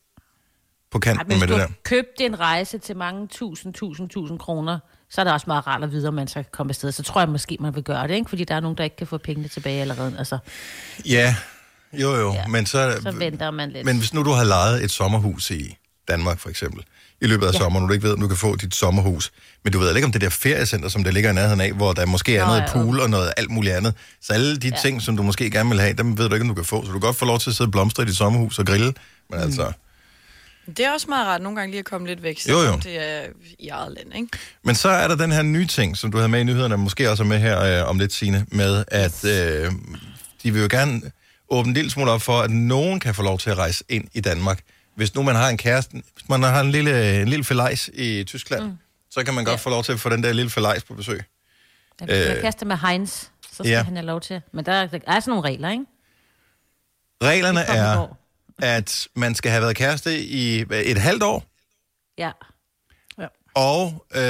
på 0.90 0.98
Ej, 0.98 1.00
kanten 1.00 1.28
men 1.28 1.38
med 1.38 1.46
hvis 1.46 1.54
det 1.56 1.60
der. 1.60 1.66
har 1.68 1.74
købt 1.84 2.20
en 2.20 2.40
rejse 2.40 2.78
til 2.78 2.96
mange 2.96 3.28
tusind, 3.28 3.74
tusind, 3.74 4.08
tusind 4.10 4.38
kroner, 4.38 4.78
så 5.10 5.20
er 5.20 5.24
det 5.24 5.32
også 5.32 5.44
meget 5.46 5.66
rart 5.66 5.82
at 5.82 5.90
vide, 5.92 6.08
om 6.08 6.14
man 6.14 6.28
så 6.28 6.34
kan 6.34 6.44
komme 6.52 6.70
afsted. 6.70 6.92
Så 6.92 7.02
tror 7.02 7.20
jeg 7.20 7.28
måske, 7.28 7.56
man 7.60 7.74
vil 7.74 7.82
gøre 7.82 8.08
det, 8.08 8.14
ikke? 8.14 8.28
Fordi 8.28 8.44
der 8.44 8.54
er 8.54 8.60
nogen, 8.60 8.76
der 8.76 8.84
ikke 8.84 8.96
kan 8.96 9.06
få 9.06 9.18
pengene 9.18 9.48
tilbage 9.48 9.80
allerede. 9.80 10.14
Altså, 10.18 10.38
Ja, 11.04 11.36
jo 11.92 12.14
jo, 12.14 12.32
Ja, 12.32 12.46
men 12.46 12.66
så... 12.66 12.98
så 13.02 13.10
venter 13.10 13.50
man 13.50 13.70
lidt. 13.70 13.84
Men 13.84 13.98
hvis 13.98 14.14
nu 14.14 14.22
du 14.22 14.30
har 14.30 14.44
lejet 14.44 14.84
et 14.84 14.90
sommerhus 14.90 15.50
i 15.50 15.76
Danmark, 16.08 16.38
for 16.38 16.48
eksempel, 16.50 16.84
i 17.22 17.26
løbet 17.26 17.46
af 17.46 17.52
ja. 17.52 17.58
sommeren, 17.58 17.82
og 17.82 17.88
du 17.88 17.92
ikke 17.92 18.06
ved, 18.06 18.12
om 18.12 18.20
du 18.20 18.28
kan 18.28 18.36
få 18.36 18.56
dit 18.56 18.74
sommerhus, 18.74 19.32
men 19.64 19.72
du 19.72 19.78
ved 19.78 19.94
ikke 19.94 20.06
om 20.06 20.12
det 20.12 20.20
der 20.20 20.28
feriecenter, 20.28 20.88
som 20.88 21.04
der 21.04 21.10
ligger 21.10 21.30
i 21.30 21.34
nærheden 21.34 21.60
af, 21.60 21.72
hvor 21.72 21.92
der 21.92 22.06
måske 22.06 22.36
er 22.36 22.40
Nå, 22.40 22.46
noget 22.46 22.60
ja, 22.60 22.72
pool 22.72 23.00
og 23.00 23.10
noget 23.10 23.32
alt 23.36 23.50
muligt 23.50 23.74
andet. 23.74 23.94
Så 24.20 24.32
alle 24.32 24.56
de 24.56 24.68
ja. 24.68 24.76
ting, 24.82 25.02
som 25.02 25.16
du 25.16 25.22
måske 25.22 25.50
gerne 25.50 25.70
vil 25.70 25.80
have, 25.80 25.92
dem 25.92 26.18
ved 26.18 26.28
du 26.28 26.34
ikke, 26.34 26.42
om 26.42 26.48
du 26.48 26.54
kan 26.54 26.64
få. 26.64 26.82
Så 26.82 26.86
du 26.86 26.92
kan 26.92 27.00
godt 27.00 27.16
få 27.16 27.24
lov 27.24 27.38
til 27.38 27.50
at 27.50 27.56
sidde 27.56 27.68
og 27.68 27.72
blomstre 27.72 28.02
i 28.02 28.06
dit 28.06 28.16
sommerhus 28.16 28.58
og 28.58 28.66
grille, 28.66 28.94
men 29.30 29.38
mm. 29.38 29.44
altså... 29.44 29.72
Det 30.76 30.80
er 30.80 30.92
også 30.92 31.06
meget 31.08 31.26
rart 31.26 31.42
nogle 31.42 31.56
gange 31.56 31.70
lige 31.70 31.78
at 31.78 31.84
komme 31.84 32.06
lidt 32.06 32.22
væk, 32.22 32.38
Jo, 32.48 32.52
jo. 32.52 32.60
selvom 32.60 32.80
det 32.80 32.98
er 32.98 33.22
i 33.58 33.68
eget 33.68 33.92
land, 33.96 34.14
ikke? 34.16 34.28
Men 34.64 34.74
så 34.74 34.88
er 34.88 35.08
der 35.08 35.16
den 35.16 35.32
her 35.32 35.42
nye 35.42 35.66
ting, 35.66 35.96
som 35.96 36.12
du 36.12 36.18
havde 36.18 36.28
med 36.28 36.40
i 36.40 36.44
nyhederne, 36.44 36.76
måske 36.76 37.10
også 37.10 37.22
er 37.22 37.26
med 37.26 37.38
her 37.38 37.82
øh, 37.82 37.88
om 37.88 37.98
lidt, 37.98 38.12
Signe, 38.12 38.46
med 38.48 38.84
at 38.88 39.24
øh, 39.24 39.72
de 40.42 40.52
vil 40.52 40.62
jo 40.62 40.68
gerne 40.70 41.00
åbne 41.50 41.70
en 41.70 41.74
lille 41.74 41.90
smule 41.90 42.10
op 42.10 42.22
for, 42.22 42.40
at 42.40 42.50
nogen 42.50 43.00
kan 43.00 43.14
få 43.14 43.22
lov 43.22 43.38
til 43.38 43.50
at 43.50 43.58
rejse 43.58 43.84
ind 43.88 44.08
i 44.12 44.20
Danmark. 44.20 44.60
Hvis 44.94 45.14
nu 45.14 45.22
man 45.22 45.34
har 45.34 45.48
en 45.48 45.56
kæreste, 45.56 45.92
hvis 45.92 46.28
man 46.28 46.42
har 46.42 46.60
en 46.60 46.70
lille, 46.70 47.20
en 47.22 47.28
lille 47.28 47.44
felejs 47.44 47.90
i 47.94 48.24
Tyskland, 48.24 48.62
mm. 48.64 48.78
så 49.10 49.24
kan 49.24 49.34
man 49.34 49.44
godt 49.44 49.52
Ja. 49.52 49.56
få 49.64 49.70
lov 49.70 49.84
til 49.84 49.92
at 49.92 50.00
få 50.00 50.08
den 50.08 50.22
der 50.22 50.32
lille 50.32 50.50
felejs 50.50 50.84
på 50.84 50.94
besøg. 50.94 51.24
jeg 52.00 52.08
kan 52.08 52.36
øh, 52.36 52.42
kaste 52.42 52.64
med 52.66 52.76
Heinz, 52.76 53.10
så 53.10 53.28
skal 53.54 53.66
ja. 53.68 53.76
ja. 53.76 53.82
han 53.82 53.96
have 53.96 54.06
lov 54.06 54.20
til. 54.20 54.40
Men 54.52 54.66
der, 54.66 54.86
der 54.86 54.98
er 55.06 55.20
sådan 55.20 55.30
nogle 55.30 55.48
regler, 55.48 55.70
ikke? 55.70 55.84
Reglerne 57.22 57.60
er, 57.60 58.06
at 58.58 59.08
man 59.16 59.34
skal 59.34 59.50
have 59.50 59.62
været 59.62 59.76
kæreste 59.76 60.18
i 60.24 60.60
et 60.72 60.98
halvt 60.98 61.22
år, 61.22 61.44
Ja. 62.18 62.30
og 63.54 64.06
øh, 64.14 64.22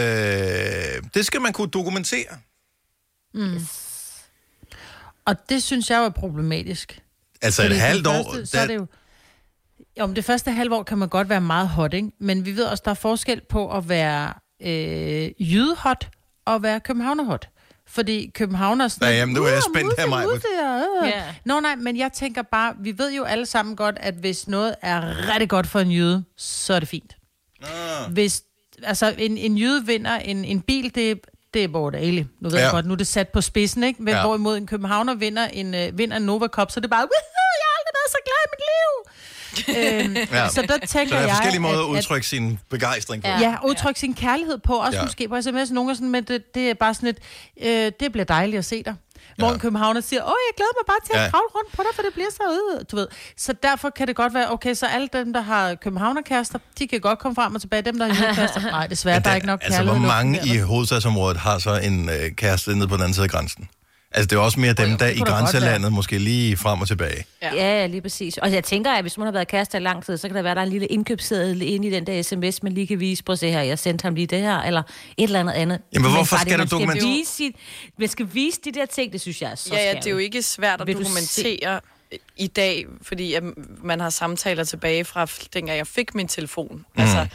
det 1.15 1.27
skal 1.27 1.41
man 1.41 1.53
kunne 1.53 1.71
dokumentere. 1.71 2.39
Og 5.25 5.37
det 5.49 5.63
synes 5.63 5.91
jeg 5.91 6.05
er 6.05 6.09
problematisk. 6.11 7.01
Altså 7.43 7.63
Fordi 7.63 7.75
et 7.75 7.81
halvt 7.81 8.07
år, 8.07 8.13
Første, 8.33 8.47
så 8.47 8.59
er 8.59 8.67
det 8.67 8.75
jo... 8.75 8.87
Jo, 10.01 10.07
men 10.07 10.17
det 10.17 10.25
første 10.25 10.51
halve 10.51 10.77
år 10.77 10.83
kan 10.83 10.99
man 10.99 11.09
godt 11.09 11.29
være 11.29 11.41
meget 11.41 11.69
hot, 11.69 11.95
ikke? 11.95 12.11
Men 12.21 12.45
vi 12.47 12.57
ved 12.57 12.65
også, 12.65 12.83
der 12.85 12.91
er 12.91 12.95
forskel 12.95 13.41
på 13.49 13.77
at 13.77 13.89
være 13.89 14.33
øh, 14.63 15.31
jydehot 15.53 16.09
og 16.47 16.63
være 16.63 16.81
københavnerhot. 16.81 17.49
Fordi 17.89 18.31
københavner 18.35 18.85
er 18.85 18.89
sådan... 18.89 19.09
Ja, 19.09 19.15
jamen, 19.19 19.35
nu 19.35 19.43
er 19.45 19.49
jeg 19.49 19.57
"Uh, 19.69 19.75
spændt 19.75 19.95
her, 20.01 20.07
Maja." 20.07 20.27
Ja. 21.09 21.23
Nå 21.45 21.61
nej, 21.61 21.77
men 21.77 21.97
jeg 21.97 22.13
tænker 22.13 22.43
bare, 22.43 22.75
vi 22.81 22.99
ved 22.99 23.13
jo 23.13 23.25
alle 23.25 23.47
sammen 23.47 23.77
godt, 23.77 23.97
at 24.01 24.15
hvis 24.15 24.49
noget 24.49 24.75
er 24.83 25.29
rigtig 25.33 25.49
godt 25.49 25.67
for 25.67 25.81
en 25.81 25.91
jyde, 25.91 26.25
så 26.37 26.75
er 26.75 26.79
det 26.79 26.89
fint. 26.89 27.17
Ah. 27.63 28.13
Hvis, 28.13 28.43
altså, 28.83 29.15
en, 29.19 29.39
en 29.39 29.59
jyde 29.59 29.87
vinder 29.87 30.15
en, 30.17 30.45
en 30.45 30.61
bil, 30.61 30.95
det, 30.95 31.21
det 31.55 31.65
er 31.65 31.69
Bort 31.69 31.95
Ali. 31.95 32.25
Nu 32.41 32.49
ved 32.49 32.59
Ja. 32.59 32.65
jeg 32.65 32.73
godt, 32.73 32.87
nu 32.87 32.93
er 32.93 32.97
det 32.97 33.07
sat 33.07 33.29
på 33.29 33.41
spidsen, 33.41 33.83
ikke? 33.83 34.03
Men 34.03 34.15
Ja. 34.15 34.23
hvorimod 34.27 34.57
en 34.57 34.67
københavner 34.67 35.15
vinder 35.15 35.45
en, 35.47 35.75
øh, 35.75 35.99
vinder 35.99 36.17
en 36.17 36.23
Nova 36.23 36.47
Cup, 36.47 36.71
så 36.71 36.79
er 36.81 36.83
det 36.83 36.91
bare, 36.91 37.01
"Woohoo, 37.13 37.53
jeg 37.61 37.67
har 37.71 37.75
aldrig 37.79 37.95
været 37.99 38.11
så 38.17 38.19
glad 38.29 38.41
i 38.47 38.49
mit 38.53 38.63
liv. 38.73 38.93
Øhm, 39.69 40.17
Ja. 40.33 40.49
Så 40.49 40.63
der 40.63 40.79
tænker 40.87 41.09
Så 41.09 41.15
der 41.15 41.17
er 41.17 41.21
jeg, 41.21 41.31
forskellige 41.31 41.61
måder 41.61 41.75
at 41.79 41.85
at, 41.85 41.89
udtrykke 41.91 42.27
sin 42.27 42.59
begejstring 42.71 43.23
på. 43.23 43.29
Ja. 43.29 43.35
at, 43.35 43.41
ja, 43.41 43.55
udtrykke 43.65 44.01
sin 44.01 44.15
kærlighed 44.15 44.59
på, 44.59 44.75
også 44.77 44.99
Ja. 44.99 45.05
måske 45.05 45.29
på 45.29 45.43
sms. 45.43 45.71
Nogle 45.71 45.91
er 45.91 45.95
sådan, 45.95 46.11
men 46.11 46.25
det, 46.25 46.55
det 46.55 46.71
er 46.71 46.75
bare 46.75 46.95
sådan 46.95 47.09
et, 47.09 47.19
øh, 47.63 47.93
det 48.01 48.13
bliver 48.13 48.25
dejligt 48.25 48.59
at 48.59 48.65
se 48.65 48.83
dig. 48.83 48.95
Hvor 49.39 49.47
Ja. 49.49 49.53
en 49.55 49.61
københavner 49.61 50.01
siger, 50.01 50.23
åh, 50.23 50.35
jeg 50.49 50.55
glæder 50.57 50.73
mig 50.81 50.87
bare 50.87 50.97
til 51.07 51.13
at 51.19 51.25
Ja. 51.25 51.31
kravle 51.31 51.47
rundt 51.57 51.73
på 51.77 51.83
dig, 51.83 51.91
for 51.95 52.03
det 52.03 52.13
bliver 52.15 52.31
så 52.31 52.43
ud, 52.51 52.85
du 52.85 52.97
ved. 52.97 53.09
Så 53.37 53.53
derfor 53.63 53.91
kan 53.91 54.07
det 54.09 54.17
godt 54.17 54.35
være, 54.35 54.53
okay, 54.53 54.75
så 54.75 54.87
alle 54.87 55.09
dem, 55.13 55.33
der 55.33 55.41
har 55.41 55.75
københavnerkærester, 55.75 56.59
de 56.79 56.89
kan 56.89 57.01
godt 57.01 57.19
komme 57.19 57.35
frem 57.35 57.55
og 57.55 57.61
tilbage. 57.61 57.83
Dem, 57.83 57.99
der 57.99 58.07
har 58.07 58.15
jydekærester, 58.27 58.61
nej, 58.61 58.87
desværre, 58.87 59.21
der 59.21 59.31
er 59.31 59.35
ikke 59.35 59.47
nok 59.47 59.61
altså, 59.63 59.79
kærlighed. 59.79 60.01
hvor 60.01 60.09
i 60.09 60.13
mange 60.25 60.41
i 60.47 60.49
der. 60.59 60.65
hovedstadsområdet 60.65 61.37
har 61.37 61.59
så 61.59 61.75
en 61.79 62.09
øh, 62.09 62.31
kæreste 62.37 62.75
nede 62.77 62.89
på 62.89 62.95
den 62.95 63.03
anden 63.03 63.15
side 63.15 63.25
af 63.25 63.31
grænsen? 63.31 63.69
Altså, 64.15 64.27
det 64.27 64.37
er 64.37 64.41
også 64.41 64.61
mere 64.61 64.73
dem, 64.73 64.91
jo, 64.91 64.97
der 64.97 65.07
i 65.09 65.19
grænselandet 65.19 65.93
måske 65.93 66.19
lige 66.19 66.57
frem 66.57 66.81
og 66.81 66.89
tilbage. 66.89 67.25
Ja. 67.43 67.55
Ja. 67.55 67.87
lige 67.87 68.01
præcis. 68.01 68.39
Og 68.39 68.53
jeg 68.53 68.65
tænker, 68.65 68.91
at 68.93 69.05
hvis 69.05 69.19
man 69.19 69.27
har 69.27 69.33
været 69.33 69.49
kæreste 69.49 69.79
i 69.79 69.81
lang 69.81 70.05
tid, 70.05 70.17
så 70.17 70.29
kan 70.29 70.37
der 70.37 70.43
være, 70.43 70.55
der 70.55 70.61
er 70.61 70.65
en 70.65 70.71
lille 70.71 70.87
indkøbsseddel 70.87 71.63
inde 71.63 71.89
i 71.89 71.91
den 71.91 72.07
der 72.07 72.23
sms, 72.23 72.63
man 72.63 72.73
lige 72.73 72.87
kan 72.87 73.01
vise 73.01 73.25
på, 73.25 73.37
se 73.37 73.51
her, 73.51 73.61
jeg 73.63 73.79
sendte 73.79 74.03
ham 74.03 74.15
lige 74.15 74.27
det 74.27 74.41
her, 74.41 74.59
eller 74.59 74.83
et 75.17 75.25
eller 75.25 75.41
andet 75.41 75.53
andet. 75.53 75.79
Jamen, 75.93 76.03
Men 76.03 76.13
hvorfor 76.17 76.37
skal 76.37 76.59
det, 76.59 76.71
du 76.71 76.79
man 76.79 76.89
dokumentere- 76.89 77.09
Vise 77.19 77.33
sit, 77.33 77.57
man 77.99 78.09
skal 78.09 78.29
vise 78.33 78.61
de 78.65 78.73
der 78.73 78.87
ting, 78.87 79.13
det 79.13 79.21
synes 79.21 79.43
jeg 79.43 79.51
er 79.51 79.55
så 79.55 79.75
Ja, 79.75 79.85
ja, 79.85 79.95
det 79.95 80.07
er 80.07 80.11
jo 80.11 80.19
ikke 80.19 80.43
svært 80.43 80.81
at 80.81 80.87
Vil 80.87 80.97
dokumentere 80.97 81.81
i 82.37 82.47
dag, 82.47 82.87
fordi 83.03 83.35
at 83.35 83.43
man 83.85 84.01
har 84.01 84.11
samtaler 84.11 84.65
tilbage 84.65 85.05
fra 85.05 85.27
dengang 85.55 85.79
jeg 85.79 85.87
fik 85.87 86.15
min 86.15 86.29
telefon. 86.29 86.77
Mm. 86.97 87.03
Altså, 87.03 87.27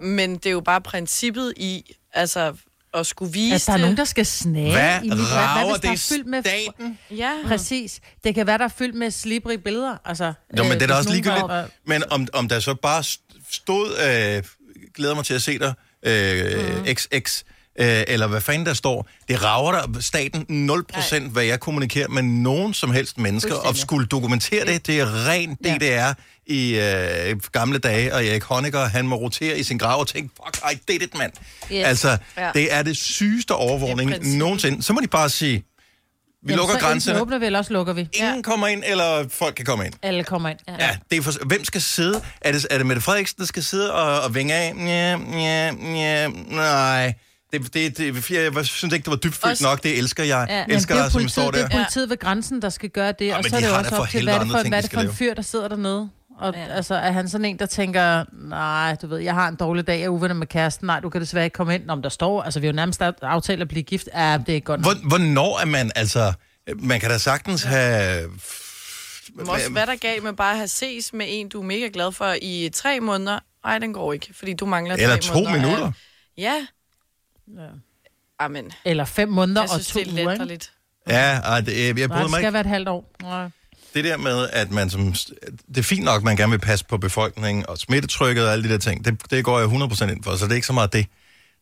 men 0.00 0.34
det 0.36 0.46
er 0.46 0.50
jo 0.50 0.60
bare 0.60 0.80
princippet 0.80 1.52
i, 1.56 1.94
altså, 2.12 2.52
at 2.94 3.06
skulle 3.06 3.32
vise 3.32 3.54
At 3.54 3.64
der 3.66 3.72
er 3.72 3.76
nogen, 3.76 3.96
der 3.96 4.04
skal 4.04 4.26
snage 4.26 4.72
Hvad 4.72 4.98
i 5.02 5.08
mit 5.08 5.18
hvad, 5.18 5.26
rager 5.32 5.66
der 5.72 5.78
det 5.80 5.90
er 5.90 5.96
fyldt 5.96 6.26
med 6.26 6.42
staten? 6.42 6.98
Ja, 7.10 7.32
Præcis. 7.46 8.00
Det 8.24 8.34
kan 8.34 8.46
være, 8.46 8.58
der 8.58 8.64
er 8.64 8.68
fyldt 8.68 8.94
med 8.94 9.10
slibrige 9.10 9.58
billeder. 9.58 9.96
Altså, 10.04 10.24
Jo, 10.58 10.62
men 10.62 10.72
øh, 10.72 10.74
det 10.74 10.82
er 10.82 10.86
da 10.86 10.94
også 10.94 11.10
ligegyldigt. 11.10 11.42
var- 11.42 11.68
Men 11.86 12.02
om, 12.10 12.28
om 12.32 12.48
der 12.48 12.60
så 12.60 12.74
bare 12.74 13.04
stod, 13.50 13.86
øh, 13.90 14.42
glæder 14.94 15.14
mig 15.14 15.24
til 15.24 15.34
at 15.34 15.42
se 15.42 15.58
dig, 15.58 15.74
øh, 16.06 16.76
Mhm. 16.76 16.94
XX, 16.94 17.44
øh, 17.80 18.02
eller 18.08 18.26
hvad 18.26 18.40
fanden 18.40 18.66
der 18.66 18.74
står, 18.74 19.08
det 19.28 19.42
rager 19.44 19.72
der 19.72 20.00
staten 20.00 20.70
0% 20.70 21.28
hvad 21.28 21.44
jeg 21.44 21.60
kommunikerer 21.60 22.08
med 22.08 22.22
nogen 22.22 22.74
som 22.74 22.90
helst 22.90 23.18
mennesker, 23.18 23.54
og 23.54 23.76
skulle 23.76 24.06
dokumentere 24.06 24.64
det, 24.66 24.86
det 24.86 25.00
er 25.00 25.28
rent 25.28 25.58
Ja. 25.64 25.74
DDR 25.76 26.12
i 26.46 26.78
øh, 27.30 27.40
gamle 27.52 27.78
dage, 27.78 28.14
og 28.14 28.26
Erik 28.26 28.42
Honecker, 28.42 28.80
han 28.84 29.06
må 29.06 29.16
rotere 29.16 29.58
i 29.58 29.62
sin 29.62 29.78
grav 29.78 30.00
og 30.00 30.08
tænke, 30.08 30.34
fuck, 30.44 30.72
I 30.72 30.92
did 30.92 31.02
it, 31.02 31.14
mand. 31.18 31.32
Yes. 31.72 31.86
Altså, 31.86 32.16
Ja. 32.36 32.50
det 32.54 32.72
er 32.74 32.82
det 32.82 32.96
sygeste 32.96 33.54
overvågning 33.54 34.10
Det 34.10 34.16
er 34.34 34.38
nogensinde. 34.38 34.82
Så 34.82 34.92
må 34.92 35.00
de 35.00 35.06
bare 35.06 35.28
sige, 35.30 35.64
vi 36.46 36.52
Jamen, 36.52 36.56
lukker 36.56 36.78
grænserne, 36.78 37.20
åbner 37.20 37.38
vi, 37.38 37.46
eller 37.46 37.58
også 37.58 37.72
lukker 37.72 37.92
vi. 37.92 38.08
ingen 38.12 38.42
kommer 38.42 38.66
ind, 38.66 38.82
eller 38.86 39.28
folk 39.28 39.54
kan 39.54 39.64
komme 39.64 39.86
ind. 39.86 39.94
Alle 40.02 40.24
kommer 40.24 40.48
ind. 40.48 40.58
Ja. 40.68 40.74
Ja, 40.86 40.96
det 41.10 41.18
er 41.18 41.22
for, 41.22 41.32
hvem 41.46 41.64
skal 41.64 41.80
sidde? 41.82 42.20
Er 42.40 42.52
det, 42.52 42.66
er 42.70 42.76
det 42.78 42.86
Mette 42.86 43.02
Frederiksen, 43.02 43.38
der 43.38 43.44
skal 43.46 43.62
sidde 43.64 43.92
og, 43.94 44.20
og 44.20 44.34
vinge 44.34 44.54
af? 44.54 44.72
Ja, 44.78 45.18
ja, 45.38 45.72
ja, 45.94 46.28
nej. 46.28 47.14
Det, 47.62 47.74
det, 47.74 47.98
det, 47.98 48.30
jeg, 48.30 48.54
jeg 48.56 48.66
synes 48.66 48.94
ikke, 48.94 49.04
det 49.04 49.10
var 49.10 49.16
dybfølt 49.16 49.44
Også- 49.44 49.64
nok. 49.64 49.82
Det 49.82 49.98
elsker 49.98 50.24
jeg. 50.24 50.46
Ja. 50.68 50.74
Elsker 50.74 50.94
det 50.94 51.00
er, 51.00 51.04
dig, 51.04 51.12
som 51.12 51.18
politiet, 51.18 51.32
står 51.32 51.50
det 51.50 51.60
der. 51.60 51.66
er 51.66 51.70
politiet 51.70 52.10
ved 52.10 52.16
grænsen, 52.18 52.62
der 52.62 52.68
skal 52.68 52.90
gøre 52.90 53.12
det, 53.18 53.26
Ja, 53.26 53.36
og 53.38 53.44
så 53.44 53.56
er 53.56 53.60
de 53.60 53.66
det 53.66 53.72
har 53.74 53.82
da 53.82 53.88
også 53.88 53.96
for 53.96 54.02
op 54.02 54.08
til, 54.08 54.22
hvad 54.22 54.34
er 54.34 54.38
det 54.38 54.44
andre 54.44 54.52
for, 54.56 54.62
ting, 54.62 54.70
hvad 54.70 54.78
er 54.78 54.82
de 54.82 54.88
det 54.88 54.94
for 54.94 55.00
en 55.00 55.12
fyr, 55.14 55.34
der 55.34 55.42
sidder 55.42 55.68
dernede? 55.68 56.10
Og 56.40 56.54
Ja. 56.54 56.66
altså, 56.74 56.94
er 56.94 57.12
han 57.12 57.28
sådan 57.28 57.44
en, 57.44 57.58
der 57.58 57.66
tænker, 57.66 58.24
nej, 58.48 58.96
du 59.02 59.06
ved, 59.06 59.18
jeg 59.18 59.34
har 59.34 59.48
en 59.48 59.56
dårlig 59.56 59.86
dag, 59.86 59.98
jeg 59.98 60.04
er 60.04 60.08
uvenner 60.08 60.34
med 60.34 60.46
kæresten, 60.46 60.86
nej, 60.86 61.00
du 61.00 61.08
kan 61.10 61.20
desværre 61.20 61.44
ikke 61.44 61.54
komme 61.54 61.74
ind, 61.74 61.90
om 61.90 62.02
der 62.02 62.08
står, 62.08 62.42
altså 62.42 62.60
vi 62.60 62.66
har 62.66 62.72
jo 62.72 62.76
nærmest 62.76 63.02
aftalt 63.22 63.62
at 63.62 63.68
blive 63.68 63.82
gift, 63.82 64.08
ja, 64.14 64.38
det 64.38 64.48
er 64.48 64.54
ikke 64.54 64.64
godt 64.64 64.80
nok. 64.80 64.96
Hvor, 64.96 65.08
hvornår 65.08 65.58
er 65.60 65.64
man, 65.66 65.90
altså... 65.96 66.32
Man 66.76 67.00
kan 67.00 67.10
da 67.10 67.18
sagtens 67.18 67.62
have... 67.62 68.22
Men 69.36 69.48
også, 69.48 69.70
hvad 69.70 69.82
er 69.82 69.86
der 69.86 69.96
galt 69.96 70.22
med 70.24 70.32
bare 70.32 70.50
at 70.50 70.56
have 70.56 70.68
ses 70.68 71.12
med 71.12 71.26
en, 71.28 71.48
du 71.48 71.60
er 71.60 71.64
mega 71.64 71.88
glad 71.92 72.12
for 72.12 72.34
i 72.42 72.70
tre 72.74 73.00
måneder? 73.00 73.38
Nej, 73.64 73.78
den 73.78 73.92
går 73.92 74.12
ikke, 74.12 74.28
fordi 74.38 74.52
du 74.54 74.66
mangler 74.66 74.94
Eller 74.94 75.16
tre 75.16 75.20
to 75.20 75.34
måneder. 75.34 75.52
minutter. 75.52 75.92
Ja, 76.38 76.54
Amen, 78.38 78.72
Eller 78.84 79.04
fem 79.04 79.28
måneder 79.28 79.60
jeg 79.62 79.70
synes, 79.70 79.88
og 79.88 79.92
to 79.92 80.00
det 80.00 80.06
er 80.08 80.12
uger, 80.12 80.20
ikke? 80.20 80.30
letterligt. 80.30 80.72
Ja, 81.08 81.38
ej, 81.38 81.60
det, 81.60 81.72
jeg, 81.72 81.84
jeg 81.86 81.94
Nej, 81.94 82.06
bryder 82.06 82.22
det 82.22 82.30
mig 82.30 82.38
skal 82.38 82.40
ikke. 82.40 82.52
være 82.52 82.60
et 82.60 82.66
halvt 82.66 82.88
år. 82.88 83.10
Nej. 83.22 83.48
Det 83.94 84.04
der 84.04 84.16
med, 84.16 84.48
at 84.52 84.70
man 84.70 84.90
som... 84.90 85.14
Det 85.68 85.78
er 85.78 85.82
fint 85.82 86.04
nok, 86.04 86.16
at 86.16 86.24
man 86.24 86.36
gerne 86.36 86.50
vil 86.50 86.58
passe 86.58 86.84
på 86.84 86.98
befolkningen 86.98 87.66
og 87.68 87.78
smittetrykket 87.78 88.46
og 88.46 88.52
alle 88.52 88.68
de 88.68 88.72
der 88.72 88.78
ting. 88.78 89.04
Det, 89.04 89.30
det 89.30 89.44
går 89.44 89.58
jeg 89.58 89.68
100% 89.68 90.12
ind 90.12 90.24
for, 90.24 90.36
så 90.36 90.44
det 90.44 90.50
er 90.50 90.54
ikke 90.54 90.66
så 90.66 90.72
meget 90.72 90.92
det. 90.92 91.06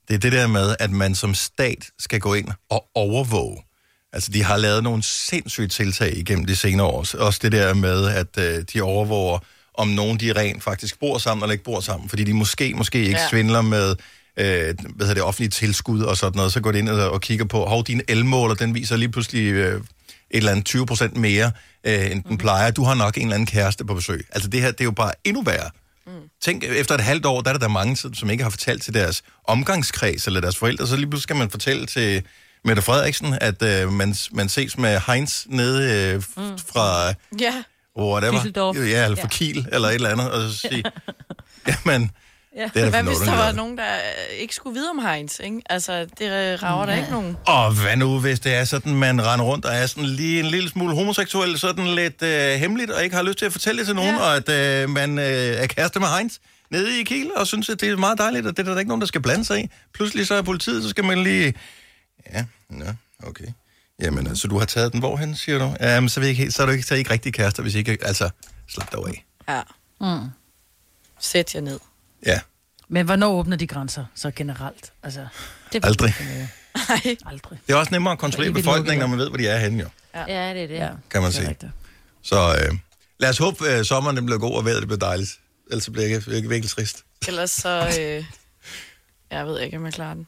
Det 0.08 0.14
er 0.14 0.18
det 0.18 0.32
der 0.32 0.46
med, 0.46 0.76
at 0.80 0.90
man 0.90 1.14
som 1.14 1.34
stat 1.34 1.90
skal 1.98 2.20
gå 2.20 2.34
ind 2.34 2.48
og 2.70 2.84
overvåge. 2.94 3.62
Altså, 4.12 4.30
de 4.32 4.44
har 4.44 4.56
lavet 4.56 4.82
nogle 4.82 5.02
sindssyge 5.02 5.68
tiltag 5.68 6.16
igennem 6.16 6.46
de 6.46 6.56
senere 6.56 6.86
år. 6.86 7.06
Også 7.18 7.38
det 7.42 7.52
der 7.52 7.74
med, 7.74 8.08
at 8.08 8.38
øh, 8.38 8.64
de 8.72 8.82
overvåger, 8.82 9.38
om 9.74 9.88
nogen 9.88 10.20
de 10.20 10.32
rent 10.32 10.62
faktisk 10.62 11.00
bor 11.00 11.18
sammen 11.18 11.42
eller 11.42 11.52
ikke 11.52 11.64
bor 11.64 11.80
sammen. 11.80 12.08
Fordi 12.08 12.24
de 12.24 12.34
måske, 12.34 12.74
måske 12.74 12.98
ikke 12.98 13.10
ja. 13.10 13.22
Ja. 13.22 13.28
svindler 13.28 13.62
med 13.62 13.96
øh, 14.36 14.46
hvad 14.46 15.06
hedder 15.06 15.14
det, 15.14 15.22
offentlige 15.22 15.50
tilskud 15.50 16.02
og 16.02 16.16
sådan 16.16 16.36
noget. 16.36 16.52
Så 16.52 16.60
går 16.60 16.72
de 16.72 16.78
ind 16.78 16.88
og, 16.88 17.10
og 17.10 17.20
kigger 17.20 17.44
på, 17.44 17.64
hov, 17.64 17.84
din 17.84 18.02
elmåler, 18.08 18.54
den 18.54 18.74
viser 18.74 18.96
lige 18.96 19.08
pludselig 19.08 19.52
øh, 19.52 19.74
et 19.74 19.82
eller 20.30 20.50
andet 20.50 20.66
20 20.66 20.86
procent 20.86 21.16
mere, 21.16 21.52
øh, 21.84 22.10
end 22.10 22.24
den 22.24 22.38
plejer. 22.38 22.70
Du 22.70 22.84
har 22.84 22.94
nok 22.94 23.16
en 23.16 23.22
eller 23.22 23.34
anden 23.34 23.46
kæreste 23.46 23.84
på 23.84 23.94
besøg. 23.94 24.26
Altså, 24.30 24.48
det 24.48 24.60
her, 24.60 24.70
det 24.70 24.80
er 24.80 24.84
jo 24.84 24.90
bare 24.90 25.12
endnu 25.24 25.42
værre. 25.42 25.70
Mm. 26.06 26.12
Tænk, 26.42 26.64
efter 26.64 26.94
et 26.94 27.00
halvt 27.00 27.26
år, 27.26 27.40
der 27.40 27.48
er 27.50 27.54
der, 27.54 27.60
der 27.60 27.68
mange, 27.68 27.96
som 27.96 28.30
ikke 28.30 28.42
har 28.42 28.50
fortalt 28.50 28.82
til 28.82 28.94
deres 28.94 29.22
omgangskreds 29.44 30.26
eller 30.26 30.40
deres 30.40 30.56
forældre, 30.56 30.86
så 30.86 30.96
lige 30.96 31.06
pludselig 31.06 31.22
skal 31.22 31.36
man 31.36 31.50
fortælle 31.50 31.86
til 31.86 32.22
Mette 32.64 32.82
Frederiksen, 32.82 33.38
at 33.40 33.62
øh, 33.62 33.92
man, 33.92 34.14
man 34.32 34.48
ses 34.48 34.78
med 34.78 35.00
Heinz 35.06 35.44
nede 35.46 36.10
øh, 36.12 36.14
mm. 36.16 36.58
fra 36.72 37.14
Ja, 37.40 37.62
whatever. 37.98 38.40
Düsseldorf. 38.40 38.78
Ja, 38.78 39.04
eller 39.04 39.16
fra 39.20 39.28
Kiel, 39.28 39.68
eller 39.72 39.88
et 39.88 39.94
eller 39.94 40.08
andet, 40.08 40.30
og 40.30 40.50
så 40.50 40.56
sige, 40.58 40.84
jamen, 41.68 42.10
Ja. 42.56 42.70
det 42.74 42.82
er 42.82 42.90
hvad 42.90 43.02
hvis 43.02 43.18
der 43.18 43.30
var 43.30 43.36
noget. 43.36 43.56
nogen, 43.56 43.78
der 43.78 43.94
øh, 43.94 44.38
ikke 44.38 44.54
skulle 44.54 44.74
vide 44.74 44.90
om 44.90 44.98
Heinz, 44.98 45.38
ikke? 45.40 45.62
Altså, 45.70 46.04
det 46.18 46.62
rager 46.62 46.86
der 46.86 46.94
ikke 46.94 47.10
nogen. 47.10 47.36
Og 47.46 47.74
hvad 47.82 47.96
nu, 47.96 48.20
hvis 48.20 48.40
det 48.40 48.54
er 48.54 48.64
sådan, 48.64 48.94
man 48.94 49.26
render 49.26 49.44
rundt 49.44 49.64
og 49.64 49.74
er 49.74 49.86
sådan 49.86 50.04
lige 50.04 50.40
en 50.40 50.46
lille 50.46 50.68
smule 50.70 50.94
homoseksuel, 50.94 51.58
sådan 51.58 51.86
lidt 51.86 52.22
øh, 52.22 52.54
hemmeligt, 52.54 52.90
og 52.90 53.04
ikke 53.04 53.16
har 53.16 53.22
lyst 53.22 53.38
til 53.38 53.46
at 53.46 53.52
fortælle 53.52 53.78
det 53.78 53.86
til 53.86 53.96
nogen, 53.96 54.14
ja. 54.14 54.20
Ja. 54.22 54.28
og 54.28 54.36
at 54.36 54.82
øh, 54.82 54.90
man 54.90 55.18
øh, 55.18 55.24
er 55.24 55.66
kæreste 55.66 56.00
med 56.00 56.08
Heinz 56.08 56.34
nede 56.70 57.00
i 57.00 57.04
Kiel, 57.04 57.30
og 57.36 57.46
synes, 57.46 57.68
at 57.68 57.80
det 57.80 57.88
er 57.88 57.96
meget 57.96 58.18
dejligt, 58.18 58.46
og 58.46 58.56
det 58.56 58.68
er 58.68 58.72
der 58.72 58.78
ikke 58.78 58.88
nogen, 58.88 59.00
der 59.00 59.06
skal 59.06 59.22
blande 59.22 59.44
sig 59.44 59.64
i. 59.64 59.68
Pludselig 59.94 60.26
så 60.26 60.34
er 60.34 60.42
politiet, 60.42 60.82
så 60.82 60.88
skal 60.88 61.04
man 61.04 61.22
lige... 61.22 61.54
Ja, 62.32 62.44
ja, 62.70 62.94
okay. 63.22 63.46
Jamen, 64.02 64.26
altså, 64.26 64.48
du 64.48 64.58
har 64.58 64.66
taget 64.66 64.92
den 64.92 65.00
hvorhen, 65.00 65.36
siger 65.36 65.58
du? 65.58 65.76
Jamen, 65.80 66.08
så, 66.08 66.20
jeg 66.20 66.28
ikke 66.28 66.42
helt, 66.42 66.54
så 66.54 66.62
er 66.62 66.66
du 66.66 66.72
ikke, 66.72 66.84
så 66.84 66.94
er 66.94 66.96
I 66.96 66.98
ikke 66.98 67.10
rigtig 67.10 67.34
kærester, 67.34 67.62
hvis 67.62 67.74
I 67.74 67.78
ikke... 67.78 67.98
Altså, 68.02 68.30
slap 68.68 68.92
dig 68.92 69.00
af. 69.06 69.24
Ja. 69.48 69.62
Mm. 70.00 70.28
Sæt 71.20 71.54
jer 71.54 71.60
ned. 71.60 71.78
Ja, 72.26 72.40
Men 72.88 73.06
hvornår 73.06 73.28
åbner 73.32 73.56
de 73.56 73.66
grænser, 73.66 74.04
så 74.14 74.30
generelt? 74.36 74.92
Altså, 75.02 75.26
Det 75.72 75.84
aldrig. 75.84 76.14
Nej. 76.88 77.16
aldrig. 77.26 77.58
Det 77.66 77.72
er 77.72 77.76
også 77.76 77.92
nemmere 77.92 78.12
at 78.12 78.18
kontrollere 78.18 78.52
befolkningen, 78.52 78.98
når 79.00 79.06
man 79.06 79.18
ved, 79.18 79.28
hvor 79.28 79.36
de 79.36 79.46
er 79.48 79.58
henne, 79.58 79.82
jo. 79.82 79.88
Ja, 80.28 80.54
det 80.54 80.62
er 80.62 80.66
det. 80.66 80.74
Ja, 80.74 80.88
Kan 81.10 81.22
man 81.22 81.30
det 81.32 81.34
sige. 81.34 81.56
Så 82.22 82.56
øh, 82.68 82.74
lad 83.20 83.30
os 83.30 83.38
håbe, 83.38 83.68
at 83.68 83.86
sommeren 83.86 84.16
den 84.16 84.26
bliver 84.26 84.38
god, 84.38 84.54
og 84.56 84.64
vejret 84.64 84.80
det 84.80 84.88
bliver 84.88 84.98
dejligt. 84.98 85.30
Ellers 85.70 85.88
bliver 85.92 86.08
jeg 86.08 86.16
ikke- 86.36 86.48
virkelig 86.48 86.70
trist. 86.70 87.04
Ellers 87.28 87.50
så... 87.50 87.96
Øh, 88.00 88.24
jeg 89.30 89.46
ved 89.46 89.60
ikke, 89.60 89.76
om 89.76 89.84
jeg 89.84 89.92
klarer 89.92 90.14
den. 90.14 90.26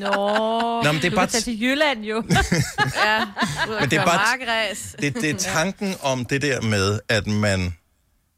Nå, 0.00 0.10
Nå, 0.84 0.92
men 0.92 0.94
det 1.02 1.04
er 1.04 1.10
du 1.10 1.16
bare 1.16 1.26
kan 1.26 1.32
tage 1.32 1.42
til 1.42 1.62
Jylland 1.62 2.04
jo. 2.04 2.16
Ja, 3.04 3.22
ud 3.68 3.80
Men 3.80 3.90
det 3.90 3.98
er 3.98 4.04
det 4.04 4.04
bare-. 4.04 4.74
Det, 5.00 5.14
det 5.14 5.30
er 5.30 5.34
tanken 5.38 5.94
om 6.02 6.24
det 6.24 6.42
der 6.42 6.60
med, 6.60 7.00
at 7.08 7.26
man 7.26 7.76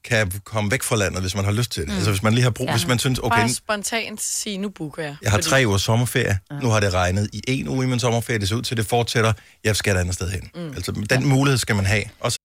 kan 0.05 0.33
komme 0.45 0.71
væk 0.71 0.83
fra 0.83 0.97
landet, 0.97 1.21
hvis 1.21 1.35
man 1.35 1.45
har 1.45 1.53
lyst 1.53 1.73
til 1.73 1.83
det. 1.83 1.89
Mm. 1.91 1.95
Altså 1.95 2.11
hvis 2.11 2.23
man 2.23 2.33
lige 2.33 2.43
har 2.43 2.51
brug, 2.51 2.67
ja. 2.67 2.73
hvis 2.73 2.87
man 2.87 2.99
synes, 2.99 3.19
okay, 3.19 3.39
Bare 3.39 3.49
spontant 3.49 4.23
sige, 4.23 4.59
nu 4.59 4.69
booker 4.69 5.03
jeg. 5.03 5.17
jeg 5.23 5.31
har 5.31 5.39
Fordi- 5.39 5.49
tre 5.49 5.63
uger 5.67 5.79
sommerferie, 5.79 6.39
nu 6.63 6.69
har 6.69 6.81
det 6.81 6.95
regnet 6.95 7.29
i 7.33 7.41
en 7.49 7.69
uge 7.69 7.85
i 7.85 7.89
min 7.89 8.01
sommerferie, 8.01 8.39
det 8.39 8.49
ser 8.49 8.57
ud 8.57 8.63
til, 8.63 8.75
at 8.75 8.79
det 8.79 8.87
fortsætter, 8.87 9.33
jeg 9.65 9.77
skal 9.77 9.97
et 9.97 10.01
andet 10.01 10.15
sted 10.15 10.31
hen. 10.31 10.51
Mm. 10.55 10.69
Altså 10.75 10.93
den 11.11 11.27
mulighed 11.29 11.59
skal 11.59 11.77
man 11.77 11.87
have. 11.87 12.05
Og 12.21 12.33
så 12.33 12.39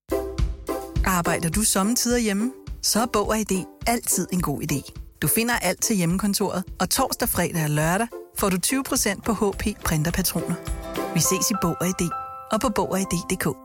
Arbejder 1.06 1.50
du 1.50 1.64
sommetider 1.64 2.18
hjemme? 2.18 2.52
Så 2.82 3.02
er 3.02 3.06
Bog 3.14 3.30
og 3.30 3.38
ID 3.40 3.64
altid 3.88 4.28
en 4.34 4.42
god 4.42 4.62
idé. 4.72 4.92
Du 5.22 5.28
finder 5.28 5.56
alt 5.60 5.82
til 5.84 5.96
hjemmekontoret, 5.96 6.64
og 6.80 6.90
torsdag, 6.90 7.30
fredag 7.30 7.64
og 7.64 7.70
lørdag 7.70 8.08
får 8.40 8.50
du 8.50 8.58
20% 8.66 9.22
på 9.26 9.34
HP 9.34 9.64
printerpatroner. 9.86 10.56
Vi 11.14 11.20
ses 11.20 11.52
i 11.52 11.54
Bog 11.62 11.76
og 11.82 11.88
ID 11.88 12.10
og 12.52 12.62
på 12.62 12.70
Bog 12.70 12.92
og 12.92 13.00
ID.dk. 13.00 13.65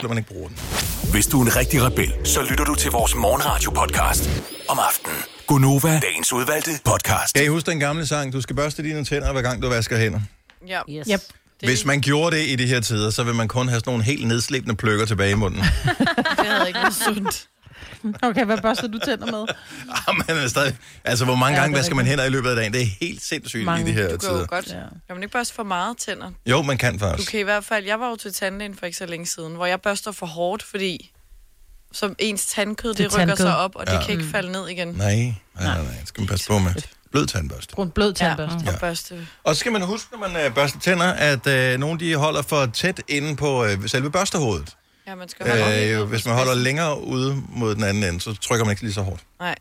Kan 0.00 0.08
man 0.08 0.18
ikke 0.18 0.30
bruge 0.30 0.48
den. 0.48 0.58
Hvis 1.12 1.26
du 1.26 1.40
er 1.40 1.44
en 1.44 1.56
rigtig 1.56 1.82
rebel, 1.82 2.12
så 2.24 2.42
lytter 2.42 2.64
du 2.64 2.74
til 2.74 2.90
vores 2.90 3.14
morgenradio-podcast 3.14 4.30
om 4.68 4.78
aftenen. 4.88 5.16
Gunova, 5.46 6.00
dagens 6.00 6.32
udvalgte 6.32 6.70
podcast. 6.84 7.34
Kan 7.34 7.44
I 7.44 7.46
huske 7.46 7.70
den 7.70 7.80
gamle 7.80 8.06
sang, 8.06 8.32
du 8.32 8.40
skal 8.40 8.56
børste 8.56 8.82
dine 8.82 9.04
tænder, 9.04 9.32
hver 9.32 9.42
gang 9.42 9.62
du 9.62 9.68
vasker 9.68 9.98
hænder? 9.98 10.20
Ja. 10.68 10.80
Yes. 10.90 11.06
Yep. 11.12 11.20
Hvis 11.62 11.84
man 11.84 12.00
gjorde 12.00 12.36
det 12.36 12.42
i 12.46 12.56
de 12.56 12.66
her 12.66 12.80
tider, 12.80 13.10
så 13.10 13.22
vil 13.24 13.34
man 13.34 13.48
kun 13.48 13.68
have 13.68 13.80
sådan 13.80 13.90
nogle 13.90 14.04
helt 14.04 14.26
nedslebende 14.26 14.76
pløkker 14.76 15.06
tilbage 15.06 15.30
i 15.30 15.34
munden. 15.34 15.60
Det 16.38 16.46
havde 16.46 16.68
ikke 16.68 16.80
været 16.80 16.94
sundt. 16.94 17.46
Okay, 18.22 18.44
hvad 18.44 18.58
børster 18.58 18.86
du 18.88 18.98
tænder 18.98 19.26
med? 19.26 19.46
Ah, 20.08 20.14
man 20.28 20.36
er 20.44 20.48
stadig... 20.48 20.76
Altså, 21.04 21.24
hvor 21.24 21.34
mange 21.34 21.54
Ja, 21.56 21.60
gange 21.62 21.72
det 21.74 21.78
er 21.78 21.82
vasker 21.82 21.94
man 21.94 22.06
hænder 22.06 22.24
i 22.24 22.28
løbet 22.30 22.50
af 22.50 22.56
dagen? 22.56 22.72
Det 22.72 22.82
er 22.82 22.86
helt 23.00 23.22
sindssygt 23.22 23.64
Mange. 23.64 23.84
i 23.84 23.88
de 23.88 23.92
her 23.92 24.02
Du 24.04 24.08
kan 24.10 24.18
tider. 24.18 24.38
jo 24.40 24.46
godt. 24.48 24.66
Ja. 24.66 24.72
Kan 24.74 24.88
man 25.16 25.22
ikke 25.22 25.32
børste 25.32 25.54
for 25.54 25.62
meget 25.62 25.96
tænder? 25.96 26.30
Jo, 26.46 26.62
man 26.62 26.78
kan 26.78 26.92
Du 26.92 26.98
faktisk. 26.98 27.30
kan 27.30 27.40
i 27.40 27.42
hvert 27.42 27.64
fald... 27.64 27.84
Jeg 27.86 28.00
var 28.00 28.08
jo 28.08 28.16
til 28.16 28.32
tandlægen 28.34 28.74
for 28.76 28.86
ikke 28.86 28.98
så 28.98 29.06
længe 29.06 29.26
siden, 29.26 29.54
hvor 29.54 29.66
jeg 29.66 29.80
børster 29.80 30.12
for 30.12 30.26
hårdt, 30.26 30.62
fordi 30.62 31.12
som 31.92 32.14
ens 32.18 32.46
tandkød, 32.46 32.90
det, 32.90 32.98
Det 32.98 33.04
det 33.10 33.14
rykker 33.14 33.26
tandkød. 33.26 33.46
sig 33.46 33.56
op, 33.56 33.76
og 33.76 33.86
det 33.86 33.92
Ja. 33.92 34.02
kan 34.02 34.10
ikke 34.10 34.24
falde 34.32 34.52
ned 34.52 34.68
igen. 34.68 34.88
Nej, 34.88 35.14
nej, 35.14 35.34
nej, 35.56 35.82
nej. 35.82 35.92
Det 36.00 36.08
skal 36.08 36.20
man 36.20 36.28
passe 36.28 36.46
på 36.46 36.58
med. 36.58 36.74
Blød 37.12 37.26
tandbørste. 37.26 37.74
Brun 37.74 37.90
blød 37.90 38.12
tandbørste. 38.12 38.58
Ja, 38.66 38.72
og 38.72 38.80
børste. 38.80 39.26
Og 39.44 39.54
så 39.54 39.60
skal 39.60 39.72
man 39.72 39.82
huske, 39.82 40.08
når 40.12 40.28
man 40.28 40.46
øh, 40.46 40.54
børster 40.54 40.78
tænder, 40.80 41.12
at 41.12 41.46
øh, 41.46 41.78
nogle 41.78 42.00
de 42.00 42.14
holder 42.14 42.42
for 42.42 42.66
tæt 42.66 43.00
inde 43.08 43.36
på 43.36 43.64
øh, 43.64 43.88
selve 43.88 44.10
børstehovedet. 44.10 44.76
Ja, 45.06 45.14
man 45.14 45.28
skal 45.28 45.48
holde 45.48 45.90
Øh, 45.90 46.00
øh, 46.00 46.08
hvis 46.08 46.26
man 46.26 46.34
holder 46.34 46.54
længere 46.54 47.04
ude 47.04 47.42
mod 47.48 47.74
den 47.74 47.84
anden 47.84 48.04
ende, 48.04 48.20
så 48.20 48.34
trykker 48.34 48.64
man 48.64 48.72
ikke 48.72 48.82
lige 48.82 48.92
så 48.92 49.02
hårdt. 49.02 49.22
Nej. 49.40 49.54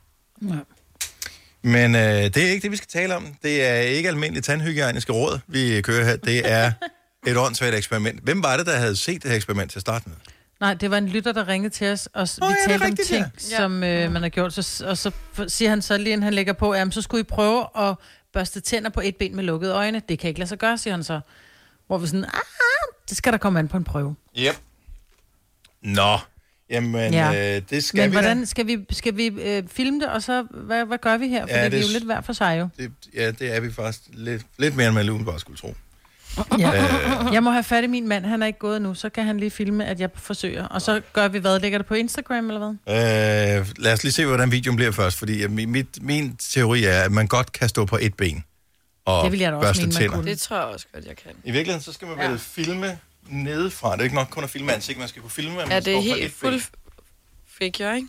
Men 1.61 1.95
øh, 1.95 2.01
det 2.01 2.37
er 2.37 2.49
ikke 2.49 2.63
det, 2.63 2.71
vi 2.71 2.77
skal 2.77 2.87
tale 2.87 3.15
om. 3.15 3.27
Det 3.43 3.63
er 3.63 3.75
ikke 3.79 4.09
almindelige 4.09 4.41
tandhygiejniske 4.41 5.13
råd, 5.13 5.39
vi 5.47 5.81
kører 5.81 6.05
her. 6.05 6.15
Det 6.15 6.51
er 6.51 6.71
et 7.27 7.37
åndssvagt 7.37 7.75
eksperiment. 7.75 8.23
Hvem 8.23 8.43
var 8.43 8.57
det, 8.57 8.65
der 8.65 8.75
havde 8.75 8.95
set 8.95 9.23
det 9.23 9.29
her 9.31 9.35
eksperiment 9.35 9.71
til 9.71 9.77
at 9.79 9.81
starte 9.81 10.09
med? 10.09 10.17
Nej, 10.59 10.73
det 10.73 10.91
var 10.91 10.97
en 10.97 11.07
lytter, 11.07 11.31
der 11.31 11.47
ringede 11.47 11.73
til 11.73 11.87
os, 11.87 12.07
og 12.13 12.27
Nå, 12.39 12.47
vi 12.47 12.53
ja, 12.67 12.73
det 12.73 12.81
talte 12.81 12.85
om 12.85 13.05
ting, 13.07 13.25
ja. 13.51 13.57
som 13.57 13.83
øh, 13.83 14.11
man 14.11 14.21
har 14.21 14.29
gjort. 14.29 14.53
Så, 14.53 14.85
og 14.87 14.97
så 14.97 15.11
siger 15.47 15.69
han 15.69 15.81
så 15.81 15.97
lige, 15.97 16.13
inden 16.13 16.23
han 16.23 16.33
lægger 16.33 16.53
på, 16.53 16.73
jamen 16.73 16.91
så 16.91 17.01
skulle 17.01 17.21
I 17.21 17.23
prøve 17.23 17.65
at 17.77 17.95
børste 18.33 18.59
tænder 18.59 18.89
på 18.89 19.01
et 19.03 19.15
ben 19.15 19.35
med 19.35 19.43
lukkede 19.43 19.73
øjne. 19.73 20.01
Det 20.09 20.19
kan 20.19 20.27
ikke 20.27 20.39
lade 20.39 20.49
sig 20.49 20.57
gøre, 20.57 20.77
siger 20.77 20.93
han 20.93 21.03
så. 21.03 21.19
Hvor 21.87 21.97
vi 21.97 22.07
sådan, 22.07 22.23
ah, 22.23 22.39
det 23.09 23.17
skal 23.17 23.31
der 23.31 23.37
komme 23.37 23.59
an 23.59 23.67
på 23.67 23.77
en 23.77 23.83
prøve. 23.83 24.15
Yep. 24.39 24.55
Nå, 25.83 26.17
jamen 26.69 27.13
Ja. 27.13 27.31
ja. 27.31 27.55
øh, 27.57 27.61
det 27.69 27.83
skal 27.83 27.97
Men 28.01 28.11
vi 28.11 28.15
da. 28.15 28.21
hvordan 28.21 28.45
skal 28.45 28.67
vi, 28.67 28.77
skal 28.91 29.17
vi 29.17 29.25
øh, 29.27 29.63
filme 29.67 29.99
det, 29.99 30.07
og 30.09 30.21
så, 30.23 30.43
hvad, 30.51 30.85
hvad 30.85 30.97
gør 30.97 31.17
vi 31.17 31.27
her? 31.27 31.41
Fordi 31.41 31.53
Ja, 31.53 31.57
ja, 31.59 31.63
det 31.65 31.71
det, 31.71 31.79
vi 31.79 31.83
er 31.83 31.87
jo 31.87 31.93
lidt 31.93 32.03
hver 32.03 32.21
for 32.21 32.33
sig 32.33 32.59
jo. 32.59 32.67
Det, 32.77 32.91
ja, 33.15 33.31
det 33.31 33.55
er 33.55 33.59
vi 33.59 33.71
faktisk 33.71 33.99
lidt, 34.13 34.41
lidt 34.57 34.75
mere, 34.75 34.87
end 34.87 34.95
man 34.95 35.05
lige 35.05 35.25
bare 35.25 35.39
skulle 35.39 35.57
tro. 35.57 35.75
Ja. 36.59 36.83
Øh. 37.27 37.33
Jeg 37.33 37.43
må 37.43 37.51
have 37.51 37.63
fat 37.63 37.83
i 37.83 37.87
min 37.87 38.07
mand, 38.07 38.25
han 38.25 38.41
er 38.41 38.47
ikke 38.47 38.59
gået 38.59 38.81
nu, 38.81 38.93
så 38.93 39.09
kan 39.09 39.25
han 39.25 39.39
lige 39.39 39.51
filme, 39.51 39.85
at 39.85 39.99
jeg 39.99 40.09
forsøger. 40.15 40.65
Og 40.65 40.81
så 40.81 41.01
gør 41.13 41.27
vi 41.27 41.37
hvad? 41.37 41.59
Lægger 41.59 41.77
det 41.77 41.87
på 41.87 41.93
Instagram 41.93 42.49
eller 42.49 42.59
hvad? 42.85 43.59
Øh, 43.59 43.67
lad 43.77 43.93
os 43.93 44.03
lige 44.03 44.13
se, 44.13 44.25
hvordan 44.25 44.51
videoen 44.51 44.75
bliver 44.75 44.91
først, 44.91 45.17
fordi 45.17 45.43
øh, 45.43 45.51
min, 45.51 45.69
mit, 45.71 46.03
min 46.03 46.35
teori 46.37 46.83
er, 46.83 47.01
at 47.01 47.11
man 47.11 47.27
godt 47.27 47.51
kan 47.51 47.69
stå 47.69 47.85
på 47.85 47.97
et 48.01 48.13
ben 48.13 48.43
og 49.05 49.23
Det 49.23 49.31
vil 49.31 49.39
jeg 49.39 49.51
da 49.51 49.57
også 49.57 49.67
børste 49.67 49.81
mene, 49.81 49.93
man 49.93 50.01
tænder. 50.01 50.15
kunne. 50.15 50.31
Det 50.31 50.39
tror 50.39 50.55
jeg 50.57 50.65
også 50.65 50.85
godt, 50.93 51.05
jeg 51.05 51.15
kan. 51.15 51.31
I 51.43 51.51
virkeligheden, 51.51 51.83
så 51.83 51.93
skal 51.93 52.07
man 52.07 52.29
vel 52.31 52.39
filme 52.39 52.97
nedefra. 53.29 53.91
Det 53.91 53.99
er 53.99 54.03
ikke 54.03 54.15
nok 54.15 54.27
kun 54.29 54.43
at 54.43 54.49
filme 54.49 54.73
ansigt, 54.73 54.99
man 54.99 55.07
skal 55.07 55.21
kunne 55.21 55.31
filme, 55.31 55.55
man 55.55 55.69
Ja, 55.69 55.79
det 55.79 55.87
er 55.87 56.01
står 56.01 56.11
på 56.13 56.15
helt 56.15 56.25
et 56.25 56.31
ben. 56.31 56.51
fuld 56.51 56.61
figure, 57.47 57.95
ikke? 57.95 58.07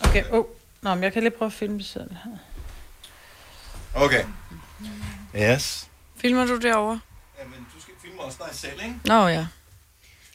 Okay, 0.00 0.24
oh. 0.30 0.44
Nå, 0.82 0.94
men 0.94 1.04
jeg 1.04 1.12
kan 1.12 1.22
lige 1.22 1.30
prøve 1.38 1.46
at 1.46 1.52
filme 1.52 1.78
det 1.78 1.86
selv 1.86 2.10
her. 2.24 2.36
Okay. 3.94 4.24
Yes. 5.36 5.88
Filmer 6.16 6.46
du 6.46 6.58
derovre? 6.58 7.00
Jamen, 7.40 7.66
du 7.76 7.80
skal 7.82 7.94
filme 8.02 8.22
også 8.22 8.38
dig 8.48 8.54
selv, 8.58 8.80
ikke? 8.82 8.94
Nå 9.04 9.28
ja. 9.28 9.46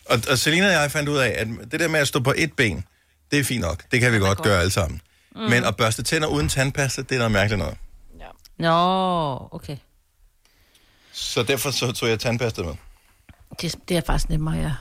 Og, 0.05 0.19
og 0.29 0.37
Selina 0.37 0.65
og 0.65 0.71
jeg 0.81 0.91
fandt 0.91 1.09
ud 1.09 1.17
af, 1.17 1.35
at 1.37 1.47
det 1.71 1.79
der 1.79 1.87
med 1.87 1.99
at 1.99 2.07
stå 2.07 2.19
på 2.19 2.33
et 2.37 2.53
ben, 2.53 2.85
det 3.31 3.39
er 3.39 3.43
fint 3.43 3.61
nok. 3.61 3.83
Det 3.91 3.99
kan 4.01 4.11
vi 4.13 4.17
godt 4.19 4.41
gøre 4.41 4.59
alle 4.59 4.71
sammen. 4.71 5.01
Mm. 5.35 5.41
Men 5.41 5.63
at 5.63 5.75
børste 5.77 6.03
tænder 6.03 6.27
uden 6.27 6.49
tandpasta, 6.49 7.01
det 7.01 7.11
er 7.11 7.17
noget 7.17 7.31
mærkeligt 7.31 7.59
noget. 7.59 7.77
Nå, 8.57 9.47
okay. 9.51 9.77
Så 11.11 11.43
derfor 11.43 11.71
så 11.71 11.91
tog 11.91 12.09
jeg 12.09 12.19
tandpasta 12.19 12.61
med. 12.61 12.75
Det, 13.61 13.75
det 13.89 13.97
er 13.97 14.01
faktisk 14.05 14.29
nemmere, 14.29 14.55
ja. 14.55 14.71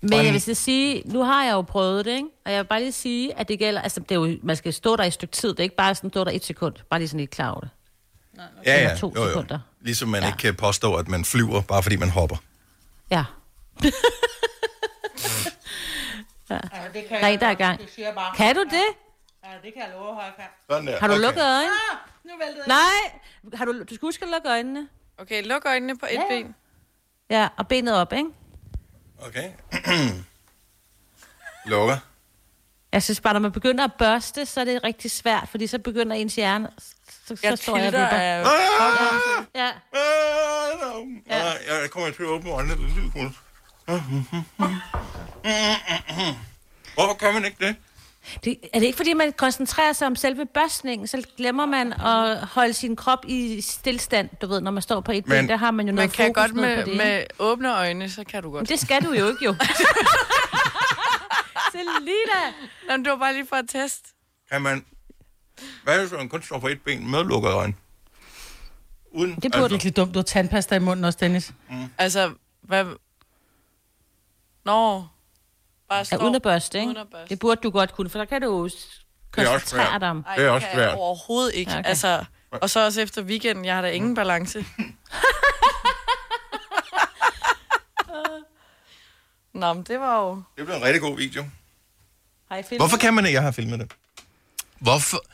Men 0.00 0.24
jeg 0.24 0.32
vil 0.32 0.40
så 0.40 0.54
sige, 0.54 1.02
nu 1.04 1.22
har 1.22 1.44
jeg 1.44 1.52
jo 1.52 1.62
prøvet 1.62 2.04
det, 2.04 2.10
ikke? 2.12 2.28
Og 2.44 2.52
jeg 2.52 2.58
vil 2.58 2.64
bare 2.68 2.80
lige 2.80 2.92
sige, 2.92 3.38
at 3.38 3.48
det 3.48 3.58
gælder, 3.58 3.80
altså 3.80 4.00
det 4.00 4.10
er 4.10 4.14
jo, 4.14 4.36
man 4.42 4.56
skal 4.56 4.72
stå 4.72 4.96
der 4.96 5.04
i 5.04 5.06
et 5.06 5.12
stykke 5.12 5.32
tid, 5.32 5.48
det 5.48 5.58
er 5.58 5.62
ikke 5.62 5.76
bare 5.76 5.94
sådan 5.94 6.10
stå 6.10 6.24
der 6.24 6.30
et 6.30 6.44
sekund, 6.44 6.74
bare 6.90 7.00
lige 7.00 7.08
sådan 7.08 7.20
lidt 7.20 7.30
klar 7.30 7.50
over 7.50 7.60
det. 7.60 7.70
Ja, 8.66 8.76
Eller 8.76 8.90
ja. 8.90 8.96
to 8.96 9.12
Jo, 9.16 9.22
jo. 9.22 9.28
sekunder. 9.28 9.58
Ligesom 9.80 10.08
man 10.08 10.22
ja. 10.22 10.26
ikke 10.26 10.38
kan 10.38 10.54
påstå, 10.54 10.94
at 10.94 11.08
man 11.08 11.24
flyver, 11.24 11.62
bare 11.62 11.82
fordi 11.82 11.96
man 11.96 12.10
hopper. 12.10 12.36
Ja. 13.10 13.24
ja. 16.50 16.58
det 16.94 17.40
der 17.40 17.46
er 17.46 17.50
i 17.50 17.54
gang. 17.54 17.80
Det 17.80 17.90
siger 17.94 18.14
bare. 18.14 18.34
Kan 18.36 18.54
du 18.54 18.62
det? 18.62 18.84
Ja, 19.44 19.50
det 19.62 19.72
kan 19.74 19.82
jeg 19.82 19.90
love, 19.94 20.10
at 20.20 20.24
jeg 20.24 20.32
kan. 20.36 20.44
Sådan 20.70 20.86
der. 20.86 21.00
Har 21.00 21.06
du 21.08 21.12
okay. 21.14 21.22
lukket 21.22 21.42
øjnene? 21.42 21.72
Ah, 21.92 21.96
nu 22.24 22.30
væltede 22.38 22.64
jeg. 22.66 22.76
Nej, 22.76 23.20
har 23.54 23.64
du, 23.64 23.72
du 23.72 23.94
skal 23.94 23.98
huske 24.00 24.24
at 24.24 24.30
lukke 24.30 24.48
øjnene. 24.48 24.88
Okay, 25.18 25.46
luk 25.46 25.62
øjnene 25.66 25.98
på 25.98 26.06
et 26.10 26.14
Ja. 26.14 26.22
ben. 26.28 26.54
Ja, 27.30 27.48
og 27.56 27.68
benet 27.68 27.94
op, 27.94 28.12
ikke? 28.12 28.28
Okay. 29.18 29.50
Lukker. 31.70 31.96
Jeg 32.92 33.02
synes 33.02 33.20
bare, 33.20 33.32
når 33.32 33.40
man 33.40 33.52
begynder 33.52 33.84
at 33.84 33.92
børste, 33.98 34.46
så 34.46 34.60
er 34.60 34.64
det 34.64 34.84
rigtig 34.84 35.10
svært, 35.10 35.48
fordi 35.48 35.66
så 35.66 35.78
begynder 35.78 36.16
ens 36.16 36.34
hjerne... 36.34 36.68
Så, 36.78 36.94
så 37.26 37.40
Jeg 37.42 37.58
står 37.58 37.76
jeg 37.76 37.86
og 37.86 37.92
tilter 37.92 38.04
vipper. 38.04 38.16
af- 38.16 38.44
Ja. 39.54 39.70
Ja. 41.30 41.36
Ja. 41.36 41.44
Jeg 41.82 41.90
kommer 41.90 42.10
til 42.10 42.22
at 42.22 42.28
åbne 42.28 42.50
øjnene 42.50 42.74
en 42.74 42.80
lille 42.94 43.10
smule. 43.12 43.32
Hvorfor 46.94 47.14
kan 47.14 47.34
man 47.34 47.44
ikke 47.44 47.66
det? 47.66 47.76
Det, 48.44 48.58
er 48.72 48.78
det 48.78 48.86
ikke, 48.86 48.96
fordi 48.96 49.12
man 49.14 49.32
koncentrerer 49.32 49.92
sig 49.92 50.06
om 50.06 50.16
selve 50.16 50.46
børstningen, 50.46 51.06
så 51.06 51.26
glemmer 51.36 51.66
man 51.66 51.92
at 51.92 52.46
holde 52.46 52.72
sin 52.72 52.96
krop 52.96 53.24
i 53.28 53.60
stillstand, 53.60 54.28
du 54.42 54.46
ved, 54.46 54.60
når 54.60 54.70
man 54.70 54.82
står 54.82 55.00
på 55.00 55.12
et 55.12 55.24
ben, 55.24 55.48
der 55.48 55.56
har 55.56 55.70
man 55.70 55.86
jo 55.86 55.92
Man 55.92 55.94
noget 55.94 56.12
kan 56.12 56.26
fokus 56.26 56.42
godt 56.42 56.54
med, 56.54 56.84
på 56.84 56.90
det. 56.90 56.96
med 56.96 57.24
åbne 57.38 57.76
øjne, 57.76 58.10
så 58.10 58.24
kan 58.24 58.42
du 58.42 58.50
godt. 58.50 58.60
Men 58.62 58.66
det 58.66 58.80
skal 58.80 59.02
du 59.04 59.12
jo 59.12 59.28
ikke, 59.28 59.44
jo. 59.44 59.54
Selina! 61.72 62.52
Jamen, 62.90 63.04
det 63.04 63.10
var 63.12 63.18
bare 63.18 63.32
lige 63.32 63.46
for 63.46 63.56
at 63.56 63.64
teste. 63.68 64.08
Kan 64.52 64.62
man... 64.62 64.84
Hvad 65.84 66.00
hvis 66.00 66.12
man 66.12 66.28
kun 66.28 66.42
står 66.42 66.58
på 66.58 66.68
et 66.68 66.80
ben 66.84 67.10
med 67.10 67.24
lukket 67.24 67.50
øjne? 67.50 67.74
Uden, 69.10 69.34
Det 69.34 69.52
burde 69.52 69.70
virkelig 69.70 69.96
dumt. 69.96 70.14
Du 70.14 70.18
har 70.18 70.24
tandpasta 70.24 70.74
i 70.74 70.78
munden 70.78 71.04
også, 71.04 71.18
Dennis. 71.20 71.52
Mm. 71.70 71.76
Altså, 71.98 72.32
hvad... 72.62 72.84
Nå, 74.64 75.04
bare 75.88 75.98
Ja, 75.98 76.04
stå. 76.04 76.16
uden 76.16 76.34
at 76.34 76.42
børste, 76.42 76.78
ikke? 76.78 76.86
Uden 76.86 76.96
at 76.96 77.06
børste. 77.12 77.28
Det 77.28 77.38
burde 77.38 77.60
du 77.60 77.70
godt 77.70 77.92
kunne, 77.92 78.10
for 78.10 78.18
der 78.18 78.24
kan 78.24 78.40
du 78.42 78.46
jo 78.58 78.64
er 78.64 78.70
koncentrere 79.32 79.98
dig 80.00 80.10
om. 80.10 80.24
Ej, 80.26 80.36
Det 80.36 80.44
er 80.44 80.50
også 80.50 80.66
svært. 80.74 80.94
overhovedet 80.94 81.54
ikke. 81.54 81.70
Ja, 81.72 81.78
Okay. 81.78 81.88
Altså, 81.88 82.24
og 82.50 82.70
så 82.70 82.84
også 82.84 83.00
efter 83.00 83.22
weekenden, 83.22 83.64
jeg 83.64 83.74
har 83.74 83.82
da 83.82 83.90
ingen 83.90 84.14
balance. 84.14 84.64
Nå, 89.54 89.72
men 89.72 89.82
det 89.82 90.00
var 90.00 90.20
jo... 90.20 90.42
Det 90.56 90.64
blev 90.66 90.76
en 90.76 90.82
rigtig 90.84 91.00
god 91.00 91.16
video. 91.16 91.44
Har 92.50 92.56
I 92.56 92.62
filmet? 92.62 92.80
Hvorfor 92.80 92.96
kan 92.96 93.14
man 93.14 93.26
ikke? 93.26 93.34
Jeg 93.36 93.42
har 93.42 93.50
filmet 93.50 93.78
det. 93.80 93.92
Hvorfor? 94.78 95.24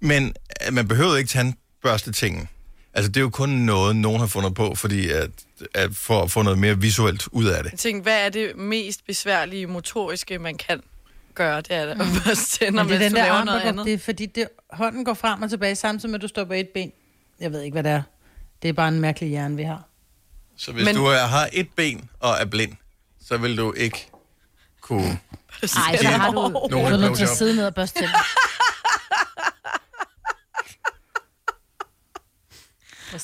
Men 0.00 0.34
øh, 0.66 0.72
man 0.72 0.88
behøver 0.88 1.16
ikke 1.16 1.28
tandbørste 1.28 2.12
tingen. 2.12 2.48
Altså, 2.94 3.08
det 3.08 3.16
er 3.16 3.20
jo 3.20 3.30
kun 3.30 3.48
noget, 3.48 3.96
nogen 3.96 4.20
har 4.20 4.26
fundet 4.26 4.54
på, 4.54 4.74
fordi 4.74 5.10
at, 5.10 5.30
at 5.74 5.94
for 5.94 6.22
at 6.22 6.30
få 6.30 6.42
noget 6.42 6.58
mere 6.58 6.80
visuelt 6.80 7.28
ud 7.32 7.44
af 7.46 7.62
det. 7.62 7.70
Jeg 7.70 7.78
tænkte, 7.78 8.02
hvad 8.02 8.26
er 8.26 8.28
det 8.28 8.56
mest 8.56 9.06
besværlige 9.06 9.66
motoriske, 9.66 10.38
man 10.38 10.56
kan 10.56 10.82
gøre? 11.34 11.56
Det 11.60 11.70
er 11.70 11.84
det 11.84 11.90
at 11.90 11.98
børste 12.24 12.58
tænder, 12.58 12.82
Men 12.82 12.92
det 12.92 12.96
er 12.96 12.98
mens 12.98 13.04
den 13.04 13.10
du 13.12 13.16
der 13.16 13.22
laver 13.22 13.34
arm, 13.34 13.46
noget 13.46 13.62
går, 13.62 13.68
andet. 13.68 13.86
det 13.86 13.94
er 13.94 13.98
fordi, 13.98 14.26
det, 14.26 14.48
hånden 14.70 15.04
går 15.04 15.14
frem 15.14 15.42
og 15.42 15.50
tilbage, 15.50 15.74
samtidig 15.74 16.10
med, 16.10 16.18
at 16.18 16.22
du 16.22 16.28
står 16.28 16.44
på 16.44 16.52
et 16.52 16.68
ben. 16.68 16.92
Jeg 17.40 17.52
ved 17.52 17.62
ikke, 17.62 17.74
hvad 17.74 17.82
det 17.82 17.92
er. 17.92 18.02
Det 18.62 18.68
er 18.68 18.72
bare 18.72 18.88
en 18.88 19.00
mærkelig 19.00 19.28
hjerne, 19.28 19.56
vi 19.56 19.62
har. 19.62 19.82
Så 20.56 20.72
hvis 20.72 20.84
Men... 20.84 20.94
du 20.94 21.04
er, 21.04 21.18
har 21.18 21.48
et 21.52 21.68
ben 21.76 22.10
og 22.20 22.34
er 22.40 22.44
blind, 22.44 22.72
så 23.26 23.36
vil 23.36 23.56
du 23.56 23.72
ikke 23.72 24.10
kunne... 24.80 25.02
Nej, 25.62 25.96
så 25.96 26.08
har 26.08 26.30
du, 26.30 26.48
Nogen 26.48 26.70
du 26.70 26.78
er 26.78 26.96
nødt 26.96 27.16
til 27.16 27.24
at 27.24 27.36
sidde 27.36 27.56
ned 27.56 27.66
og 27.66 27.74
børste 27.74 27.98
tænder. 27.98 28.14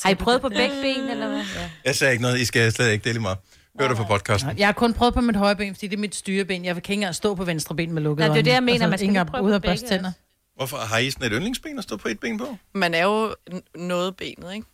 Har 0.03 0.11
I 0.11 0.15
prøvet 0.15 0.41
på 0.41 0.49
begge 0.49 0.75
ben, 0.83 1.11
eller 1.11 1.29
hvad? 1.29 1.39
Ja. 1.39 1.71
Jeg 1.85 1.97
sagde 1.97 2.13
ikke 2.13 2.23
noget, 2.23 2.41
I 2.41 2.45
skal 2.45 2.73
slet 2.73 2.91
ikke 2.93 3.09
dele 3.09 3.21
mig. 3.21 3.37
Hør 3.81 3.89
det 3.89 3.97
på 3.97 4.05
podcasten. 4.05 4.59
Jeg 4.59 4.67
har 4.67 4.73
kun 4.73 4.95
prøvet 4.95 5.15
på 5.15 5.21
mit 5.21 5.37
højre 5.37 5.57
ben, 5.57 5.75
fordi 5.75 5.87
det 5.87 5.97
er 5.97 6.01
mit 6.01 6.15
styrebeen. 6.15 6.65
Jeg 6.65 6.75
kan 6.75 6.79
ikke 6.79 6.93
engang 6.93 7.15
stå 7.15 7.35
på 7.35 7.45
venstre 7.45 7.77
ben 7.77 7.93
med 7.93 8.03
lukkede 8.03 8.29
Nej, 8.29 8.35
det 8.35 8.41
er 8.41 8.45
det, 8.45 8.53
jeg 8.53 8.63
mener. 8.63 8.89
Man 8.89 8.99
skal 8.99 9.09
ikke 9.09 9.21
lige 9.21 9.25
prøve 9.25 9.45
ud 9.45 9.51
på 9.51 9.55
at 9.55 9.63
børste 9.63 9.85
begge, 9.85 9.97
tænder. 9.97 10.13
Hvorfor 10.57 10.77
har 10.77 10.99
I 10.99 11.11
sådan 11.11 11.27
et 11.27 11.33
yndlingsben 11.35 11.79
at 11.79 11.85
stå 11.85 11.97
på 11.97 12.09
et 12.09 12.21
ben 12.21 12.39
på? 12.39 12.57
Man 12.75 12.95
er 12.95 13.03
jo 13.05 13.35
noget 13.75 14.17
benet, 14.17 14.55
ikke? 14.55 14.67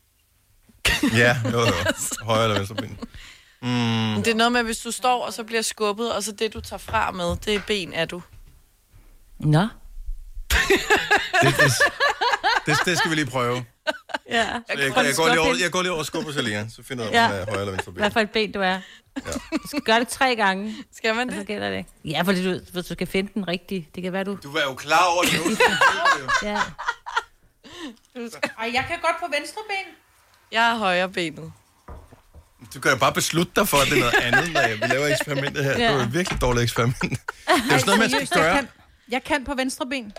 Ja, 1.23 1.37
jo, 1.53 1.59
jo. 1.59 1.73
Højre 2.23 2.45
eller 2.45 2.57
venstre 2.57 2.75
ben. 2.75 2.99
Mm, 3.63 4.23
det 4.23 4.29
er 4.29 4.35
noget 4.35 4.53
med, 4.53 4.63
hvis 4.63 4.79
du 4.79 4.91
står, 4.91 5.27
og 5.27 5.33
så 5.33 5.45
bliver 5.45 5.63
skubbet, 5.63 6.13
og 6.13 6.23
så 6.23 6.33
det, 6.33 6.55
du 6.55 6.61
tager 6.61 6.79
fra 6.79 7.11
med, 7.11 7.37
det 7.45 7.55
er 7.55 7.61
ben 7.67 7.93
er 7.93 8.05
du. 8.05 8.23
Nå. 9.39 9.61
det, 9.61 9.69
det, 11.43 11.73
det, 12.67 12.77
det, 12.85 12.99
skal 12.99 13.11
vi 13.11 13.15
lige 13.15 13.27
prøve. 13.27 13.65
Ja. 14.29 14.37
Jeg, 14.39 14.63
jeg, 14.69 14.79
jeg, 14.79 14.93
går 14.95 15.03
lige 15.29 15.41
over, 15.41 15.55
jeg 15.63 15.71
går 15.71 15.83
lige 15.83 15.91
over 15.93 15.99
og 16.01 16.07
skubber 16.07 16.33
Selina, 16.33 16.67
så 16.77 16.83
finder 16.83 17.05
jeg 17.05 17.15
af, 17.15 17.25
om 17.27 17.31
Ja. 17.31 17.37
jeg 17.37 17.43
er 17.43 17.47
højre 17.51 17.61
eller 17.61 17.73
venstre 17.73 17.93
ben. 17.93 18.01
Hvad 18.01 18.11
for 18.11 18.21
et 18.21 18.31
ben 18.31 18.53
du 18.53 18.61
er. 18.61 18.79
Du 19.63 19.69
skal 19.69 19.81
gøre 19.81 20.01
det 20.01 20.09
tre 20.09 20.37
gange. 20.37 20.75
Skal 20.97 21.15
man 21.15 21.29
det? 21.29 21.37
Så 21.37 21.45
gælder 21.45 21.71
det. 21.71 21.87
Ja, 22.05 22.23
fordi 22.23 22.45
du, 22.45 22.61
hvis 22.73 22.87
du 22.87 22.93
skal 22.95 23.07
finde 23.07 23.31
den 23.35 23.49
rigtige. 23.49 23.89
Det 23.95 24.03
kan 24.03 24.13
være, 24.13 24.25
du... 24.25 24.39
Du 24.43 24.53
var 24.53 24.61
jo 24.61 24.75
klar 24.75 25.05
over 25.15 25.23
det 25.23 25.33
nu. 25.35 25.57
Ja. 26.49 26.61
Ej, 28.59 28.71
jeg 28.75 28.85
kan 28.89 28.99
godt 29.03 29.17
på 29.21 29.27
venstre 29.39 29.61
ben. 29.69 29.95
Jeg 30.53 30.71
er 30.71 30.77
højre 30.77 31.09
benet. 31.09 31.53
Du 32.75 32.81
kan 32.81 32.91
jo 32.91 32.97
bare 32.97 33.13
beslutte 33.13 33.53
dig 33.57 33.69
for, 33.69 33.77
at 33.77 33.87
det 33.87 33.97
er 33.97 34.01
noget 34.01 34.15
andet, 34.27 34.53
når 34.53 34.87
vi 34.87 34.95
laver 34.95 35.07
eksperimentet 35.07 35.65
her. 35.65 35.73
Det 35.73 35.81
Ja. 35.81 35.91
er 35.91 35.93
jo 35.95 36.01
et 36.01 36.15
virkelig 36.15 36.41
dårligt 36.41 36.63
eksperiment. 36.63 37.01
Det 37.03 37.19
er 37.49 37.55
jo 37.55 37.79
sådan 37.79 37.87
noget, 37.87 38.01
man 38.01 38.11
skal 38.11 38.27
Seriøst, 38.27 38.35
jeg 38.35 38.43
gøre. 38.43 38.55
kan, 38.55 38.69
jeg 39.09 39.25
kan 39.25 39.45
på 39.45 39.55
venstre 39.55 39.87
ben. 39.87 40.13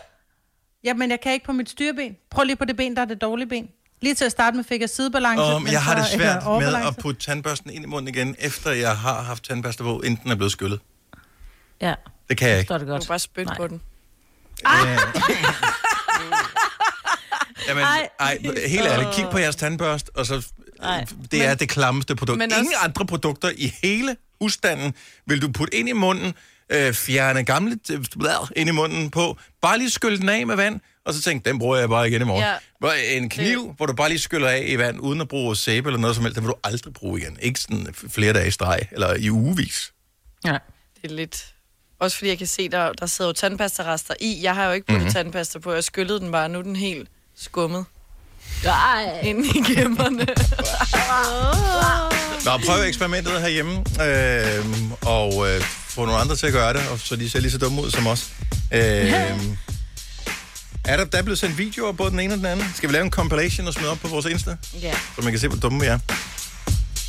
Ja, 0.84 0.94
men 0.94 1.10
jeg 1.12 1.22
kan 1.22 1.34
ikke 1.34 1.46
på 1.46 1.52
mit 1.52 1.70
styreben. 1.70 2.16
Prøv 2.32 2.44
lige 2.44 2.56
på 2.56 2.66
det 2.66 2.78
ben, 2.78 2.96
der 2.96 3.02
er 3.02 3.06
det 3.06 3.22
dårlige 3.22 3.48
ben. 3.50 3.70
Lige 4.02 4.16
til 4.16 4.26
at 4.26 4.32
starte 4.32 4.56
med 4.58 4.64
fik 4.64 4.82
jeg 4.82 4.90
sidebalance. 4.90 5.44
Um, 5.56 5.62
men 5.62 5.72
jeg 5.72 5.84
har 5.84 5.96
det 5.96 6.06
svært 6.08 6.44
med 6.46 6.74
at 6.88 6.96
putte 7.02 7.22
tandbørsten 7.22 7.70
ind 7.70 7.84
i 7.84 7.88
munden 7.88 8.16
igen, 8.16 8.36
efter 8.40 8.72
jeg 8.72 8.98
har 8.98 9.22
haft 9.22 9.44
tandpasta 9.44 9.84
på, 9.84 10.02
inden 10.02 10.20
den 10.24 10.32
er 10.32 10.36
blevet 10.36 10.52
skyllet. 10.52 10.80
Ja. 11.82 11.94
Det 12.30 12.38
kan 12.38 12.50
jeg 12.50 12.58
ikke. 12.58 12.68
Står 12.68 12.78
det 12.78 12.88
Du 12.88 12.92
godt. 12.92 13.02
kan 13.04 13.08
bare 13.08 13.20
spytte 13.20 13.54
på 13.58 13.68
den. 13.68 13.82
Ja. 14.66 14.98
Jamen, 17.68 17.84
ej, 18.20 18.38
helt 18.68 18.86
ærligt, 18.88 19.10
kig 19.16 19.26
på 19.32 19.38
jeres 19.38 19.56
tandbørst, 19.56 20.10
og 20.16 20.26
så... 20.26 20.48
Ej. 20.84 21.06
Det 21.32 21.46
er 21.46 21.56
det 21.56 21.70
klammeste 21.70 22.16
produkt. 22.16 22.38
Men 22.38 22.50
Men 22.50 22.58
Ingen 22.60 22.74
også- 22.74 22.86
andre 22.86 23.06
produkter 23.06 23.50
i 23.58 23.74
hele 23.84 24.16
husstanden 24.42 24.94
vil 25.26 25.42
du 25.42 25.52
putte 25.52 25.76
ind 25.76 25.90
i 25.90 25.94
munden, 25.94 26.34
øh, 26.70 26.94
fjerne 26.94 27.44
gamle 27.44 27.78
øh, 27.92 28.06
blad 28.20 28.48
ind 28.56 28.70
i 28.70 28.72
munden 28.72 29.10
på, 29.10 29.38
bare 29.62 29.78
lige 29.78 29.90
skylle 29.90 30.18
den 30.18 30.30
af 30.30 30.48
med 30.48 30.56
vand, 30.56 30.80
og 31.06 31.14
så 31.14 31.22
tænk, 31.22 31.46
den 31.46 31.60
bruger 31.60 31.78
jeg 31.78 31.90
bare 31.90 32.08
igen 32.10 32.22
i 32.22 32.26
morgen. 32.26 32.44
Ja. 32.44 33.18
En 33.18 33.30
kniv, 33.30 33.68
det... 33.68 33.74
hvor 33.78 33.86
du 33.86 33.94
bare 33.94 34.10
lige 34.10 34.20
skyller 34.20 34.50
af 34.50 34.64
i 34.68 34.78
vand, 34.78 35.00
uden 35.00 35.22
at 35.22 35.28
bruge 35.28 35.56
sæbe 35.56 35.90
eller 35.90 36.00
noget 36.00 36.16
som 36.16 36.26
helst, 36.26 36.36
den 36.36 36.44
vil 36.44 36.50
du 36.50 36.56
aldrig 36.64 36.94
bruge 36.94 37.22
igen. 37.22 37.38
Ikke 37.42 37.60
sådan 37.60 37.88
flere 38.10 38.34
dage 38.34 38.48
i 38.48 38.52
streg, 38.52 38.80
eller 38.92 39.14
i 39.16 39.30
ugevis. 39.30 39.94
Ja. 40.46 40.58
Det 41.02 41.12
er 41.12 41.16
lidt... 41.16 41.46
Også 42.00 42.18
fordi 42.18 42.30
jeg 42.30 42.38
kan 42.38 42.48
se, 42.48 42.70
der, 42.70 42.94
der 42.94 43.06
sidder 43.06 43.30
jo 43.30 43.34
tandpastarester 43.34 44.14
i. 44.20 44.40
Jeg 44.44 44.56
har 44.56 44.66
jo 44.66 44.72
ikke 44.72 44.86
puttet 44.88 44.98
Mhm. 45.02 45.04
mm-hmm. 45.04 45.14
tandpasta 45.14 45.60
på. 45.60 45.74
Jeg 45.74 45.84
skyllede 45.84 46.20
den 46.20 46.32
bare. 46.32 46.50
Nu 46.50 46.60
er 46.60 46.64
den 46.64 46.76
helt 46.76 47.10
skummet. 47.36 47.86
Nej. 48.64 49.20
Ind 49.24 49.46
i 49.46 49.74
gemmerne. 49.74 50.26
Nå, 52.46 52.58
prøv 52.66 52.84
eksperimentet 52.84 53.42
herhjemme, 53.42 53.74
øh, 54.02 54.66
og 55.02 55.50
øh, 55.50 55.62
få 55.88 56.06
nogle 56.06 56.20
andre 56.22 56.36
til 56.36 56.48
at 56.48 56.54
gøre 56.54 56.74
det, 56.74 56.88
og 56.88 57.00
så 57.00 57.16
de 57.16 57.30
ser 57.30 57.40
lige 57.40 57.52
så 57.52 57.58
dumme 57.58 57.82
ud 57.82 57.92
som 57.92 58.08
os. 58.08 58.30
Øh, 58.72 58.80
er 60.86 60.98
der, 60.98 61.06
der 61.06 61.18
er 61.18 61.22
blevet 61.22 61.40
sendt 61.40 61.58
videoer 61.58 61.92
både 61.92 62.12
den 62.12 62.20
ene 62.20 62.34
og 62.34 62.38
den 62.38 62.46
anden? 62.46 62.66
Skal 62.76 62.90
vi 62.90 62.94
lave 62.94 63.06
en 63.06 63.12
compilation 63.12 63.68
og 63.68 63.74
smide 63.74 63.90
op 63.92 63.98
på 64.00 64.08
vores 64.08 64.26
Insta, 64.26 64.56
ja. 64.82 64.94
så 65.16 65.22
man 65.22 65.32
kan 65.32 65.40
se, 65.40 65.48
hvor 65.48 65.58
dumme 65.58 65.80
vi 65.82 65.86
er? 65.86 66.00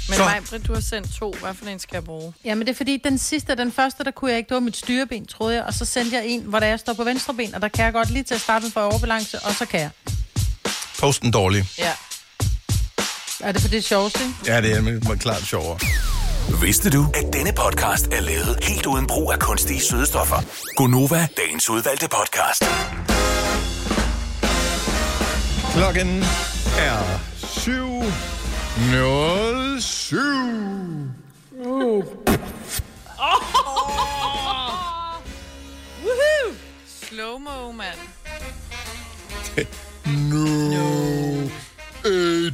Men 0.09 0.17
Så- 0.17 0.25
mig, 0.25 0.41
Britt, 0.51 0.67
du 0.67 0.75
har 0.75 0.81
sendt 0.81 1.15
to. 1.19 1.35
Hvad 1.41 1.55
for 1.55 1.67
en 1.67 1.79
skal 1.79 1.97
jeg 1.97 2.05
bruge? 2.05 2.33
Ja, 2.45 2.55
men 2.55 2.67
det 2.67 2.73
er 2.73 2.77
fordi, 2.77 3.01
den 3.05 3.19
sidste, 3.19 3.55
den 3.57 3.73
første, 3.73 4.05
der 4.05 4.11
kunne 4.11 4.31
jeg 4.31 4.39
ikke, 4.39 4.49
det 4.49 4.55
var 4.55 4.61
mit 4.61 4.77
styreben, 4.77 5.27
troede 5.27 5.55
jeg, 5.57 5.65
og 5.65 5.75
så 5.75 5.85
sendte 5.85 6.17
jeg 6.17 6.27
en, 6.27 6.43
hvor 6.43 6.59
der 6.61 6.67
jeg 6.67 6.79
står 6.79 6.93
på 6.93 7.05
venstre 7.05 7.35
ben, 7.35 7.55
og 7.55 7.63
der 7.63 7.69
kan 7.69 7.85
jeg 7.85 7.93
godt 7.93 8.11
lige 8.11 8.23
til 8.23 8.35
at 8.35 8.41
starte 8.41 8.71
for 8.71 8.81
overbalance, 8.81 9.39
og 9.39 9.55
så 9.55 9.67
kan 9.67 9.81
jeg. 9.81 9.91
Posten 10.99 11.31
dårlig. 11.31 11.69
Ja. 11.79 11.93
Er 13.43 13.53
det 13.53 13.61
for 13.63 13.69
det 13.69 13.85
sjoveste, 13.85 14.21
ikke? 14.23 14.35
Ja, 14.53 14.61
det 14.61 14.77
er 14.77 14.81
men- 14.83 15.19
klart 15.19 15.43
sjovere. 15.43 15.79
Vidste 16.63 16.91
du, 16.91 17.07
at 17.15 17.25
denne 17.33 17.53
podcast 17.53 18.09
er 18.13 18.21
lavet 18.21 18.59
helt 18.65 18.87
uden 18.87 19.07
brug 19.07 19.33
af 19.33 19.39
kunstige 19.39 19.81
sødestoffer? 19.81 20.37
Gonova, 20.77 21.29
dagens 21.37 21.71
udvalgte 21.71 22.09
podcast. 22.09 22.65
Klokken 25.75 26.23
er 26.79 27.19
7.07. 27.43 30.17
Uh. 31.67 32.05
Woohoo! 36.05 36.55
Slow-mo, 37.09 37.73
mand. 37.73 37.99
No. 40.07 41.42
Adrian. 42.05 42.53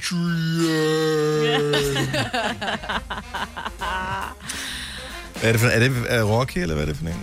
Hvad 5.40 5.48
er 5.48 5.52
det 5.52 5.60
for 5.60 5.68
Er 5.68 5.78
det 5.78 5.92
er 6.08 6.22
Rocky, 6.22 6.58
eller 6.58 6.74
hvad 6.74 6.84
er 6.84 6.88
det 6.88 6.96
for 6.96 7.04
en? 7.04 7.10
øh, 7.10 7.14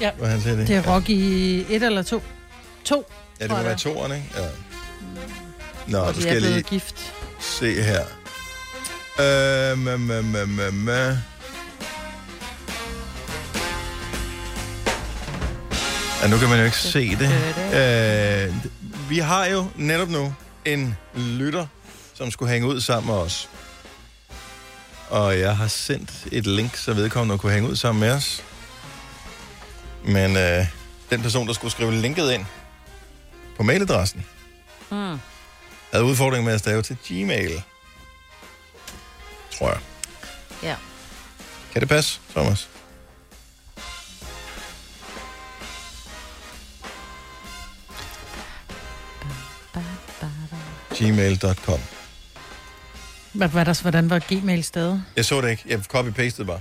Ja. 0.00 0.10
Hvad 0.18 0.28
han 0.28 0.40
siger 0.40 0.56
det? 0.56 0.68
Det 0.68 0.76
er 0.76 0.94
Rocky 0.94 1.10
et 1.10 1.82
eller 1.82 2.02
to. 2.02 2.22
To. 2.84 3.10
Ja, 3.40 3.44
det 3.44 3.52
må 3.52 3.62
være 3.62 3.76
toeren, 3.76 4.12
ikke? 4.12 4.24
Ja. 4.36 4.42
Nå, 5.86 5.98
Og 5.98 6.14
så 6.14 6.20
skal 6.20 6.36
er 6.36 6.40
jeg 6.40 6.50
lige 6.50 6.62
gift. 6.62 7.14
se 7.40 7.82
her. 7.82 8.00
Øh, 9.20 9.78
mæ, 9.78 9.96
mæ, 9.96 10.20
mæ, 10.20 10.44
mæ, 10.44 10.70
mæ. 10.70 11.10
Ja, 16.22 16.28
nu 16.28 16.38
kan 16.38 16.48
man 16.48 16.58
jo 16.58 16.64
ikke 16.64 16.76
se 16.76 17.16
det. 17.16 17.30
Øh, 17.74 18.54
vi 19.10 19.18
har 19.18 19.46
jo 19.46 19.66
netop 19.76 20.08
nu 20.08 20.34
en 20.72 20.96
lytter, 21.14 21.66
som 22.14 22.30
skulle 22.30 22.52
hænge 22.52 22.68
ud 22.68 22.80
sammen 22.80 23.06
med 23.14 23.20
os. 23.20 23.48
Og 25.10 25.38
jeg 25.38 25.56
har 25.56 25.68
sendt 25.68 26.26
et 26.32 26.46
link, 26.46 26.76
så 26.76 26.92
vedkommende 26.92 27.38
kunne 27.38 27.52
hænge 27.52 27.68
ud 27.70 27.76
sammen 27.76 28.00
med 28.00 28.10
os. 28.10 28.44
Men 30.04 30.36
øh, 30.36 30.66
den 31.10 31.22
person, 31.22 31.46
der 31.46 31.52
skulle 31.52 31.70
skrive 31.72 31.94
linket 31.94 32.32
ind 32.32 32.44
på 33.56 33.62
mailadressen, 33.62 34.24
Mm. 34.90 35.18
havde 35.92 36.04
udfordring 36.04 36.44
med 36.44 36.52
at 36.52 36.60
stave 36.60 36.82
til 36.82 36.96
Gmail. 37.08 37.62
Tror 39.58 39.68
jeg. 39.68 39.78
Ja. 40.62 40.76
Kan 41.72 41.80
det 41.80 41.88
passe, 41.88 42.20
Thomas? 42.30 42.68
gmail.com 50.98 51.80
Hvad, 53.32 53.48
hvad 53.48 53.64
der, 53.64 53.82
hvordan 53.82 54.10
var 54.10 54.18
Gmail 54.18 54.64
stadig? 54.64 55.02
Jeg 55.16 55.24
så 55.24 55.40
det 55.40 55.50
ikke. 55.50 55.62
Jeg 55.68 55.78
copy-pastede 55.94 56.46
bare. 56.46 56.58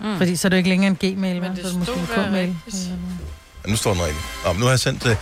Mm. 0.00 0.16
Fordi 0.18 0.36
så 0.36 0.48
er 0.48 0.50
det 0.50 0.56
jo 0.56 0.58
ikke 0.58 0.68
længere 0.68 0.90
en 0.90 1.14
Gmail, 1.14 1.40
men 1.40 1.50
det 1.50 1.60
så 1.60 1.66
er 1.66 1.70
det 1.70 1.78
måske 1.78 1.92
en 2.00 2.06
K-mail. 2.06 2.56
Ja, 3.64 3.70
nu 3.70 3.76
står 3.76 3.92
den 3.92 4.02
rigtigt. 4.02 4.24
Nå, 4.44 4.52
nu 4.52 4.64
har 4.64 4.70
jeg 4.70 4.80
sendt 4.80 5.04
det. 5.04 5.16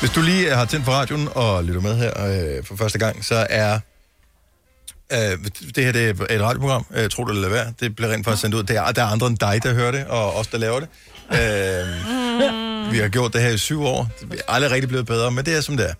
Hvis 0.00 0.10
du 0.10 0.20
lige 0.22 0.54
har 0.54 0.64
tændt 0.64 0.84
for 0.84 0.92
radioen 0.92 1.28
og 1.34 1.64
lytter 1.64 1.80
med 1.80 1.96
her 1.96 2.12
øh, 2.58 2.64
for 2.64 2.76
første 2.76 2.98
gang, 2.98 3.24
så 3.24 3.46
er 3.50 3.78
øh, 5.12 5.38
det 5.76 5.84
her 5.84 5.92
det 5.92 6.08
er 6.08 6.34
et 6.36 6.40
radioprogram, 6.40 6.86
øh, 6.94 7.10
tro 7.10 7.24
det 7.24 7.34
eller 7.34 7.48
være. 7.48 7.72
Det 7.80 7.96
bliver 7.96 8.12
rent 8.12 8.24
faktisk 8.24 8.40
sendt 8.40 8.54
ud. 8.54 8.62
Det 8.62 8.76
er, 8.76 8.92
der 8.92 9.02
er 9.02 9.06
andre 9.06 9.26
end 9.26 9.38
dig, 9.38 9.60
der 9.62 9.74
hører 9.74 9.90
det, 9.90 10.06
og 10.06 10.34
os, 10.36 10.46
der 10.46 10.58
laver 10.58 10.80
det. 10.80 10.88
Øh, 11.32 12.92
vi 12.92 12.98
har 12.98 13.08
gjort 13.08 13.32
det 13.32 13.40
her 13.42 13.50
i 13.50 13.58
syv 13.58 13.82
år. 13.82 14.08
Det 14.20 14.32
er 14.48 14.52
aldrig 14.52 14.70
rigtig 14.72 14.88
blevet 14.88 15.06
bedre, 15.06 15.30
men 15.30 15.44
det 15.44 15.56
er 15.56 15.60
som 15.60 15.76
det 15.76 15.90
er. 15.90 15.94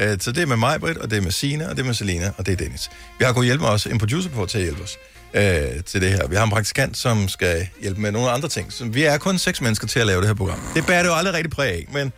Øh, 0.00 0.16
så 0.20 0.32
det 0.32 0.42
er 0.42 0.46
med 0.46 0.56
mig, 0.56 0.80
Britt, 0.80 0.98
og 0.98 1.10
det 1.10 1.16
er 1.16 1.22
med 1.22 1.30
Sina, 1.30 1.68
og 1.68 1.76
det 1.76 1.82
er 1.82 1.86
med 1.86 1.94
Selina, 1.94 2.32
og 2.36 2.46
det 2.46 2.52
er 2.52 2.56
Dennis. 2.56 2.90
Vi 3.18 3.24
har 3.24 3.32
kunnet 3.32 3.46
hjælpe 3.46 3.66
os, 3.66 3.86
en 3.86 3.98
producer 3.98 4.30
på 4.30 4.46
til 4.46 4.58
at 4.58 4.64
hjælpe 4.64 4.82
os 4.82 4.98
øh, 5.34 5.84
til 5.84 6.00
det 6.00 6.10
her. 6.10 6.28
Vi 6.28 6.36
har 6.36 6.44
en 6.44 6.50
praktikant, 6.50 6.96
som 6.96 7.28
skal 7.28 7.66
hjælpe 7.82 8.00
med 8.00 8.12
nogle 8.12 8.30
andre 8.30 8.48
ting. 8.48 8.72
Så 8.72 8.84
vi 8.84 9.02
er 9.02 9.18
kun 9.18 9.38
seks 9.38 9.60
mennesker 9.60 9.86
til 9.86 10.00
at 10.00 10.06
lave 10.06 10.20
det 10.20 10.26
her 10.26 10.34
program. 10.34 10.60
Det 10.74 10.86
bærer 10.86 11.02
det 11.02 11.08
jo 11.08 11.14
aldrig 11.14 11.34
rigtig 11.34 11.50
præg 11.50 11.72
af, 11.72 11.86
men 11.92 12.12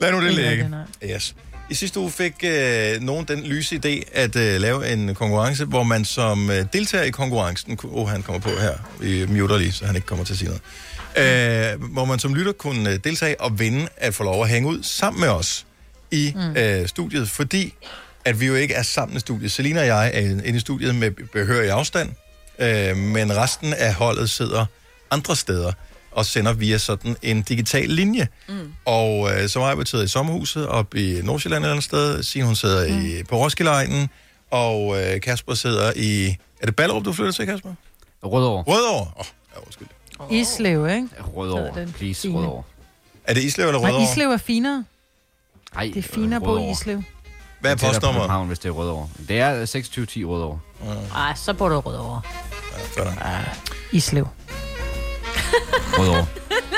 lad 0.00 0.12
nu 0.12 0.24
det 0.24 0.34
ligge. 0.34 0.70
Yes. 1.04 1.34
I 1.70 1.74
sidste 1.74 2.00
uge 2.00 2.10
fik 2.10 2.34
øh, 2.44 3.00
nogen 3.00 3.24
den 3.24 3.42
lyse 3.44 3.76
idé 3.76 4.10
at 4.12 4.36
øh, 4.36 4.60
lave 4.60 4.92
en 4.92 5.14
konkurrence, 5.14 5.64
hvor 5.64 5.82
man 5.82 6.04
som 6.04 6.50
øh, 6.50 6.64
deltager 6.72 7.04
i 7.04 7.10
konkurrencen... 7.10 7.78
Åh, 7.84 7.94
oh, 7.94 8.08
han 8.08 8.22
kommer 8.22 8.40
på 8.40 8.50
her. 8.50 8.74
Vi 9.00 9.26
muter 9.26 9.58
lige, 9.58 9.72
så 9.72 9.86
han 9.86 9.96
ikke 9.96 10.06
kommer 10.06 10.24
til 10.24 10.32
at 10.32 10.38
sige 10.38 10.48
noget. 10.48 10.62
Øh, 11.72 11.82
hvor 11.92 12.04
man 12.04 12.18
som 12.18 12.34
lytter 12.34 12.52
kunne 12.52 12.90
øh, 12.90 12.98
deltage 13.04 13.40
og 13.40 13.58
vinde 13.58 13.88
at 13.96 14.14
få 14.14 14.24
lov 14.24 14.42
at 14.42 14.48
hænge 14.48 14.68
ud 14.68 14.82
sammen 14.82 15.20
med 15.20 15.28
os 15.28 15.66
i 16.10 16.32
mm. 16.36 16.56
øh, 16.56 16.88
studiet, 16.88 17.28
fordi 17.28 17.74
at 18.24 18.40
vi 18.40 18.46
jo 18.46 18.54
ikke 18.54 18.74
er 18.74 18.82
sammen 18.82 19.16
i 19.16 19.20
studiet. 19.20 19.52
Selina 19.52 19.80
og 19.80 19.86
jeg 19.86 20.10
er 20.14 20.20
inde 20.20 20.56
i 20.56 20.60
studiet 20.60 20.94
med 20.94 21.10
behørig 21.32 21.70
afstand, 21.70 22.10
øh, 22.58 22.96
men 22.96 23.36
resten 23.36 23.74
af 23.74 23.94
holdet 23.94 24.30
sidder 24.30 24.66
andre 25.10 25.36
steder 25.36 25.72
og 26.12 26.26
sender 26.26 26.52
via 26.52 26.78
sådan 26.78 27.16
en 27.22 27.42
digital 27.42 27.88
linje. 27.88 28.28
Mm. 28.48 28.72
Og 28.84 29.32
øh, 29.32 29.48
så 29.48 29.58
var 29.58 29.68
jeg 29.68 29.76
betød 29.76 30.04
i 30.04 30.08
sommerhuset 30.08 30.66
op 30.66 30.94
i 30.94 31.20
Nordsjælland 31.24 31.64
et 31.64 31.66
eller 31.66 31.72
andet 31.72 31.84
sted. 31.84 32.22
Signe, 32.22 32.46
hun 32.46 32.56
sidder 32.56 32.88
mm. 32.88 33.06
i, 33.06 33.22
på 33.22 33.36
Roskilde 33.36 34.08
og 34.50 35.02
øh, 35.02 35.20
Kasper 35.20 35.54
sidder 35.54 35.92
i... 35.96 36.36
Er 36.60 36.66
det 36.66 36.76
Ballerup, 36.76 37.04
du 37.04 37.12
flytter 37.12 37.32
til, 37.32 37.46
Kasper? 37.46 37.74
Rødovre. 38.22 38.62
Rødovre? 38.62 39.10
Åh, 39.16 39.20
oh, 39.20 39.26
ja, 39.54 39.60
undskyld. 39.60 39.88
Islev, 40.30 40.88
ikke? 40.88 41.08
Rødovre, 41.20 41.86
please. 41.86 42.28
Rødovre. 42.28 42.62
Er 43.24 43.34
det 43.34 43.42
Islev 43.42 43.66
eller 43.66 43.80
Nej, 43.80 43.90
Rødovre? 43.90 44.10
Islev 44.12 44.30
er 44.30 44.36
finere. 44.36 44.84
Ej, 45.76 45.90
Det 45.94 46.04
er 46.04 46.08
finere 46.14 46.36
at 46.36 46.42
bo 46.42 46.48
i 46.48 46.50
Rødovre. 46.58 46.70
Islev. 46.72 47.02
Hvad 47.60 47.70
er 47.70 47.74
Det 47.74 47.84
postnummeret? 47.84 48.22
København, 48.22 48.46
hvis 48.46 48.58
det 48.58 48.68
er 48.68 48.72
Rødovre. 48.72 49.08
Det 49.28 49.38
er 49.40 49.50
2610 49.52 50.24
Rødovre. 50.24 50.58
Ej, 51.16 51.34
så 51.36 51.52
bor 51.54 51.68
du 51.68 51.80
rød 51.80 51.96
over. 51.96 52.20
Islev. 53.92 54.28
Rødovre. 55.98 56.26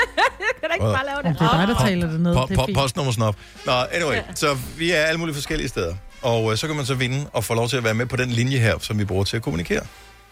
kan 0.59 0.69
da 0.69 0.73
ikke 0.73 0.85
bare 0.85 1.05
lave 1.05 1.17
Om 1.17 1.23
det 1.23 1.41
er 1.41 1.65
dig, 1.65 1.67
der 1.75 1.85
taler 1.85 2.11
det 2.11 2.19
ned. 2.19 2.35
Po- 2.35 2.45
Det 2.47 2.57
po- 2.57 2.65
fint. 2.65 2.77
postnummersnop. 2.77 3.35
Nå, 3.65 3.71
anyway, 3.71 4.17
så 4.35 4.57
vi 4.77 4.91
er 4.91 4.97
alle 5.03 5.19
mulige 5.19 5.35
forskellige 5.35 5.69
steder. 5.69 5.95
Og 6.21 6.51
øh, 6.51 6.57
så 6.57 6.67
kan 6.67 6.75
man 6.75 6.85
så 6.85 6.95
vinde 6.95 7.25
og 7.33 7.43
få 7.43 7.53
lov 7.53 7.69
til 7.69 7.77
at 7.77 7.83
være 7.83 7.93
med 7.93 8.05
på 8.05 8.15
den 8.15 8.29
linje 8.29 8.57
her, 8.57 8.77
som 8.79 8.99
vi 8.99 9.05
bruger 9.05 9.23
til 9.23 9.37
at 9.37 9.43
kommunikere 9.43 9.81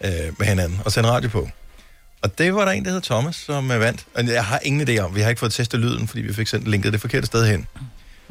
øh, 0.04 0.10
med 0.38 0.46
hinanden 0.46 0.80
og 0.84 0.92
sende 0.92 1.10
radio 1.10 1.28
på. 1.30 1.48
Og 2.22 2.38
det 2.38 2.54
var 2.54 2.64
der 2.64 2.72
en, 2.72 2.84
der 2.84 2.90
hed 2.90 3.00
Thomas, 3.00 3.36
som 3.36 3.70
er 3.70 3.76
vandt. 3.78 4.06
Og 4.14 4.26
jeg 4.26 4.44
har 4.44 4.58
ingen 4.62 4.88
idé 4.88 4.98
om, 4.98 5.14
vi 5.14 5.20
har 5.20 5.28
ikke 5.28 5.40
fået 5.40 5.52
testet 5.52 5.80
lyden, 5.80 6.08
fordi 6.08 6.22
vi 6.22 6.34
fik 6.34 6.46
sendt 6.46 6.68
linket 6.68 6.92
det 6.92 7.00
forkerte 7.00 7.26
sted 7.26 7.46
hen. 7.50 7.66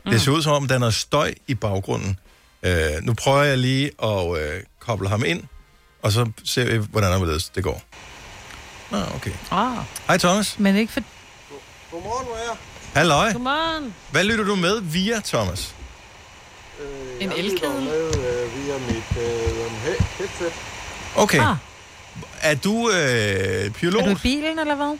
Mm. 0.05 0.11
Det 0.11 0.21
ser 0.21 0.31
ud 0.31 0.41
som 0.41 0.51
om, 0.53 0.67
der 0.67 0.75
er 0.75 0.79
noget 0.79 0.93
støj 0.95 1.33
i 1.47 1.55
baggrunden. 1.55 2.19
Øh, 2.63 2.73
nu 3.01 3.13
prøver 3.13 3.43
jeg 3.43 3.57
lige 3.57 3.91
at 4.03 4.37
øh, 4.41 4.63
koble 4.79 5.09
ham 5.09 5.23
ind, 5.25 5.43
og 6.01 6.11
så 6.11 6.31
ser 6.45 6.65
vi, 6.65 6.85
hvordan 6.89 7.21
det 7.55 7.63
går. 7.63 7.81
Nå, 8.91 8.97
okay. 9.15 9.31
Ah. 9.51 9.77
Hej 10.07 10.17
Thomas. 10.17 10.59
Men 10.59 10.75
ikke 10.75 10.93
for... 10.93 11.01
Godmorgen, 11.91 12.25
hvor 12.25 12.35
er 12.35 12.39
jeg? 12.43 12.55
Halløj. 12.93 13.31
Godmorgen. 13.33 13.95
Hvad 14.11 14.23
lytter 14.23 14.43
du 14.45 14.55
med 14.55 14.81
via, 14.81 15.19
Thomas? 15.25 15.75
Øh, 16.81 17.23
En 17.23 17.29
jeg 17.29 17.37
elkedel? 17.39 17.51
lytter 17.53 17.79
med 17.79 18.05
øh, 18.07 18.65
via 18.65 18.77
mit 18.77 19.23
øh, 19.23 19.65
he- 19.85 20.03
headset. 20.17 20.53
Okay. 21.15 21.39
Ah. 21.39 21.55
Er 22.41 22.55
du 22.55 22.89
øh, 22.89 23.71
pilot? 23.71 24.01
Er 24.01 24.05
du 24.05 24.11
i 24.11 24.15
bilen, 24.21 24.59
eller 24.59 24.75
hvad? 24.75 24.97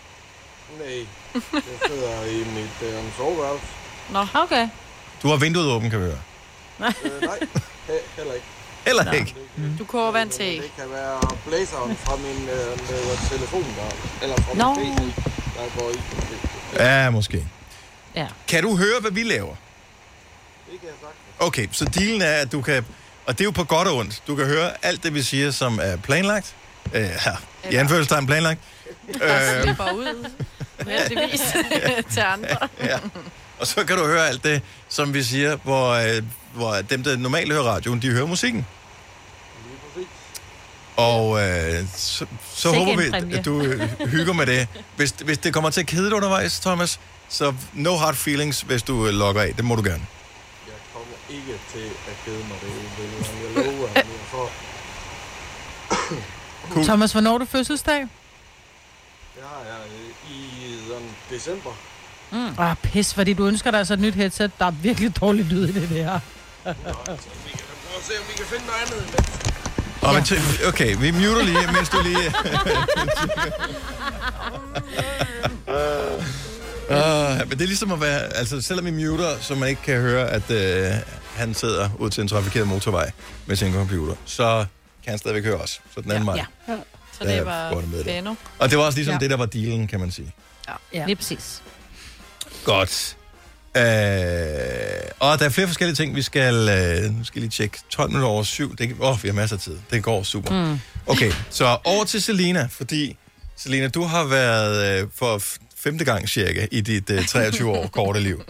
Nej, 0.80 1.06
jeg 1.54 1.62
sidder 1.88 2.26
i 2.26 2.38
mit 2.38 2.90
øh, 2.90 3.04
soveværelse. 3.18 3.66
Nå. 4.10 4.26
Okay. 4.34 4.68
Du 5.24 5.28
har 5.28 5.38
vinduet 5.38 5.68
åbent, 5.68 5.92
kan 5.92 6.00
vi 6.00 6.06
høre. 6.06 6.20
Øh, 6.80 7.22
nej, 7.22 7.38
he- 7.88 8.16
heller 8.18 8.34
ikke. 8.34 8.46
Heller 8.86 9.04
Nå. 9.04 9.12
ikke. 9.12 9.36
Du 9.80 9.86
koger 9.86 10.12
vand 10.12 10.30
til. 10.30 10.46
Det 10.62 10.72
kan 10.80 10.90
være 10.92 11.20
blæseren 11.48 11.96
fra 11.98 12.16
min 12.16 12.50
øh, 12.50 12.68
med 12.90 13.30
telefon, 13.30 13.64
der, 13.64 14.24
eller 14.24 14.36
fra 14.38 14.54
Nå. 14.54 14.74
min 14.74 14.96
PC, 14.96 15.24
der 15.56 15.80
går 15.82 15.90
i. 15.92 15.98
Ja, 16.84 17.10
måske. 17.10 17.48
Ja. 18.16 18.28
Kan 18.48 18.64
du 18.64 18.76
høre, 18.78 19.00
hvad 19.02 19.12
vi 19.12 19.24
laver? 19.24 19.56
det 20.72 20.80
kan 20.80 20.90
jeg 20.90 20.96
sagt. 21.02 21.14
Okay, 21.48 21.68
så 21.72 21.86
dealen 21.86 22.22
er, 22.22 22.34
at 22.34 22.52
du 22.52 22.62
kan... 22.62 22.86
Og 23.26 23.34
det 23.38 23.42
er 23.42 23.46
jo 23.46 23.52
på 23.52 23.64
godt 23.64 23.88
og 23.88 23.96
ondt. 23.96 24.24
Du 24.28 24.36
kan 24.36 24.46
høre 24.46 24.72
alt 24.86 25.04
det, 25.04 25.14
vi 25.14 25.22
siger, 25.22 25.52
som 25.52 25.80
er 25.84 25.98
planlagt. 25.98 26.56
Øh, 26.94 27.02
her. 27.04 27.36
I 27.72 27.76
anførselstegn 27.76 28.26
planlagt. 28.28 28.60
Der 29.20 29.58
Øh, 29.58 29.64
slipper 29.64 29.92
ud. 29.92 30.30
Heldigvis 30.88 31.42
til 32.14 32.20
andre. 32.20 32.58
ja. 32.84 32.98
Og 33.62 33.68
så 33.68 33.86
kan 33.86 33.98
du 33.98 34.06
høre 34.06 34.28
alt 34.28 34.44
det, 34.44 34.62
som 34.90 35.14
vi 35.14 35.24
siger, 35.24 35.56
hvor, 35.56 35.90
øh, 35.90 36.24
hvor 36.54 36.74
dem, 36.76 37.04
der 37.04 37.18
normalt 37.18 37.52
hører 37.54 37.64
radioen, 37.64 38.02
de 38.02 38.12
hører 38.12 38.26
musikken. 38.26 38.66
Og 40.98 41.42
øh, 41.42 41.88
så, 41.96 42.26
så 42.56 42.72
håber 42.72 42.98
vi, 42.98 43.36
at 43.38 43.46
du 43.46 43.62
øh, 43.62 44.08
hygger 44.08 44.34
med 44.34 44.46
det. 44.46 44.68
Hvis, 44.96 45.12
hvis 45.26 45.38
det 45.38 45.54
kommer 45.54 45.70
til 45.70 45.82
at 45.82 45.88
kede 45.88 46.06
dig 46.06 46.14
undervejs, 46.14 46.60
Thomas, 46.60 47.00
så 47.30 47.54
no 47.74 47.96
hard 47.96 48.16
feelings, 48.16 48.62
hvis 48.62 48.84
du 48.84 49.08
øh, 49.08 49.14
logger 49.14 49.42
af. 49.42 49.54
Det 49.56 49.66
må 49.66 49.76
du 49.76 49.82
gerne. 49.82 50.06
Jeg 50.68 50.76
kommer 50.94 51.16
ikke 51.30 51.60
til 51.74 51.90
at 52.08 52.16
kede 52.26 52.38
mig 52.38 52.58
det, 52.62 52.72
jeg 53.58 53.66
love, 53.66 53.90
at 53.90 53.96
jeg 53.96 54.06
får. 54.32 54.52
Cool. 56.72 56.86
Thomas, 56.86 57.12
hvornår 57.12 57.34
er 57.34 57.38
du 57.38 57.46
fødselsdag? 57.46 58.00
Det 58.00 59.44
har 59.44 59.62
jeg 59.66 59.80
øh, 59.88 60.32
i 60.32 60.78
sådan 60.88 61.10
december. 61.30 61.91
Mm. 62.32 62.60
Ah, 62.60 62.76
pis, 62.84 63.14
fordi 63.14 63.34
du 63.34 63.48
ønsker 63.48 63.72
dig 63.72 63.78
altså 63.78 63.94
et 63.94 64.00
nyt 64.00 64.16
headset. 64.16 64.52
Der 64.60 64.66
er 64.66 64.72
virkelig 64.72 65.22
dårlig 65.22 65.46
lyd 65.46 65.68
i 65.68 65.72
det 65.72 65.90
der. 65.90 66.20
Nå, 66.66 66.74
prøve 66.84 67.16
at 67.16 67.20
se, 68.04 68.14
om 68.20 68.26
vi 68.28 68.34
kan 68.38 68.46
finde 68.46 68.66
noget 68.66 68.82
andet 68.92 69.26
men 70.14 70.24
t- 70.24 70.68
okay, 70.68 70.96
vi 71.00 71.12
muter 71.12 71.44
lige, 71.44 71.72
mens 71.74 71.90
du 71.90 71.98
lige... 72.04 72.34
Uh, 76.90 76.96
men 77.50 77.52
det 77.52 77.62
er 77.62 77.68
ligesom 77.68 77.92
at 77.92 78.02
være, 78.02 78.38
altså 78.38 78.62
selvom 78.62 78.86
vi 78.86 78.92
muter, 78.92 79.40
så 79.42 79.56
man 79.56 79.70
ikke 79.70 79.82
kan 79.82 80.02
høre, 80.02 80.30
at 80.30 80.44
uh, 80.50 81.02
han 81.36 81.54
sidder 81.54 81.90
ud 82.00 82.10
til 82.10 82.22
en 82.22 82.28
trafikeret 82.28 82.68
motorvej 82.68 83.12
med 83.46 83.56
sin 83.56 83.74
computer, 83.74 84.16
så 84.26 84.66
kan 85.04 85.10
han 85.12 85.18
stadigvæk 85.20 85.44
høre 85.46 85.56
os. 85.58 85.82
Så 85.96 86.02
den 86.02 86.12
anden 86.12 86.26
Ja. 86.26 86.32
vej. 86.32 86.46
Ja. 86.68 86.76
Så 87.20 87.24
Ja, 87.30 87.36
det 87.38 87.46
var 87.46 87.70
det. 88.06 88.38
Og 88.60 88.70
det 88.70 88.78
var 88.78 88.84
også 88.84 88.98
ligesom 88.98 89.12
Ja. 89.12 89.16
ja. 89.16 89.20
det, 89.20 89.30
der 89.30 89.38
var 89.38 89.46
dealen, 89.46 89.88
kan 89.88 90.00
man 90.00 90.12
sige. 90.12 90.34
Ja. 90.68 90.74
ja. 90.94 91.06
Lige 91.06 91.16
præcis. 91.16 91.62
Godt. 92.64 93.18
Øh, 93.78 93.84
og 95.20 95.40
der 95.40 95.46
er 95.46 95.50
flere 95.50 95.68
forskellige 95.68 95.96
ting, 95.96 96.16
vi 96.16 96.22
skal, 96.22 96.54
øh, 96.54 97.18
nu 97.18 97.24
skal 97.24 97.40
jeg 97.40 97.42
lige 97.42 97.50
tjekke. 97.50 97.78
12 97.90 98.10
minutter 98.10 98.28
over 98.28 98.44
syv. 98.44 98.76
Det, 98.76 98.96
åh, 99.00 99.10
oh, 99.10 99.24
vi 99.24 99.28
har 99.28 99.34
masser 99.34 99.56
af 99.56 99.62
tid. 99.62 99.78
Det 99.92 100.04
går 100.04 100.24
super. 100.24 100.66
Mm. 100.72 100.80
Okay, 101.08 101.32
så 101.50 101.78
over 101.84 102.06
til 102.06 102.22
Selina, 102.22 102.68
fordi 102.72 103.18
Selina, 103.58 103.88
du 103.88 104.04
har 104.04 104.24
været 104.24 105.02
øh, 105.02 105.08
for 105.16 105.42
femte 105.78 106.06
gang 106.06 106.30
cirka 106.30 106.68
i 106.72 106.82
dit 106.82 107.10
øh, 107.10 107.26
23 107.26 107.72
år 107.72 107.88
korte 107.88 108.20
liv. 108.20 108.44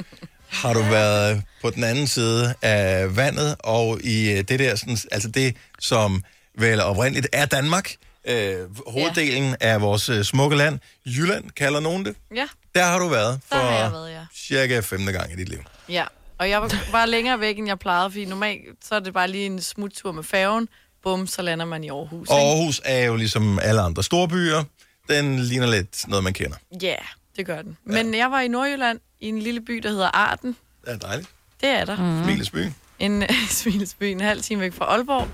Har 0.50 0.74
du 0.74 0.82
været 0.82 1.44
på 1.62 1.70
den 1.70 1.84
anden 1.84 2.08
side 2.08 2.54
af 2.62 3.16
vandet, 3.16 3.56
og 3.60 4.00
i 4.04 4.32
øh, 4.32 4.38
det 4.38 4.60
der, 4.60 4.76
sådan, 4.76 4.98
altså 5.12 5.28
det, 5.30 5.56
som 5.80 6.24
vel 6.58 6.82
oprindeligt 6.82 7.28
er 7.34 7.46
Danmark, 7.46 7.96
øh, 8.28 8.56
hoveddelen 8.88 9.56
ja. 9.62 9.68
af 9.68 9.82
vores 9.82 10.10
øh, 10.10 10.24
smukke 10.24 10.58
land, 10.58 10.80
Jylland 11.06 11.50
kalder 11.50 11.80
nogen 11.80 12.06
det. 12.06 12.16
Ja, 12.36 12.48
Der 12.76 12.84
har 12.84 13.00
du 13.00 13.08
været 13.08 13.34
der 13.50 13.58
for 13.58 13.64
har 13.66 13.78
jeg 13.78 13.92
været, 13.92 14.12
ja. 14.12 14.26
cirka 14.36 14.80
femte 14.80 15.12
gang 15.12 15.34
i 15.34 15.36
dit 15.36 15.50
liv. 15.50 15.60
Ja, 15.90 16.06
og 16.38 16.50
jeg 16.50 16.62
var 16.62 16.72
bare 16.92 17.10
længere 17.10 17.40
væk, 17.40 17.58
end 17.58 17.68
jeg 17.68 17.80
plejede, 17.80 18.12
fordi 18.12 18.26
normalt 18.26 18.62
så 18.86 18.96
er 18.96 19.00
det 19.00 19.14
bare 19.14 19.28
lige 19.28 19.46
en 19.46 19.62
smuttur 19.62 20.12
med 20.12 20.24
færgen. 20.24 20.70
Bum, 21.04 21.28
så 21.28 21.42
lander 21.42 21.66
man 21.66 21.84
i 21.84 21.90
Aarhus. 21.90 22.28
Og 22.30 22.40
ikke? 22.40 22.48
Aarhus 22.48 22.82
er 22.86 23.06
jo 23.06 23.16
ligesom 23.16 23.60
alle 23.60 23.82
andre 23.82 24.04
store 24.04 24.28
byer. 24.28 24.64
Den 25.10 25.40
ligner 25.40 25.68
lidt 25.68 26.08
noget, 26.08 26.24
man 26.24 26.34
kender. 26.34 26.58
Ja, 26.82 26.96
det 27.38 27.46
gør 27.46 27.62
den. 27.62 27.78
Men 27.84 28.14
jeg 28.14 28.32
var 28.32 28.42
i 28.42 28.48
Nordjylland, 28.48 29.00
i 29.20 29.28
en 29.28 29.40
lille 29.40 29.62
by, 29.62 29.74
der 29.74 29.90
hedder 29.90 30.08
Arden. 30.14 30.56
Det 30.86 30.94
er 30.94 30.98
dejligt. 30.98 31.30
Det 31.62 31.70
er 31.70 31.86
der. 31.86 31.98
Mm. 31.98 32.24
Smilesby. 32.24 32.72
En 33.00 33.24
Smilesby, 33.50 34.04
en 34.04 34.20
halv 34.22 34.42
time 34.42 34.62
væk 34.62 34.74
fra 34.74 34.86
Aalborg, 34.86 35.28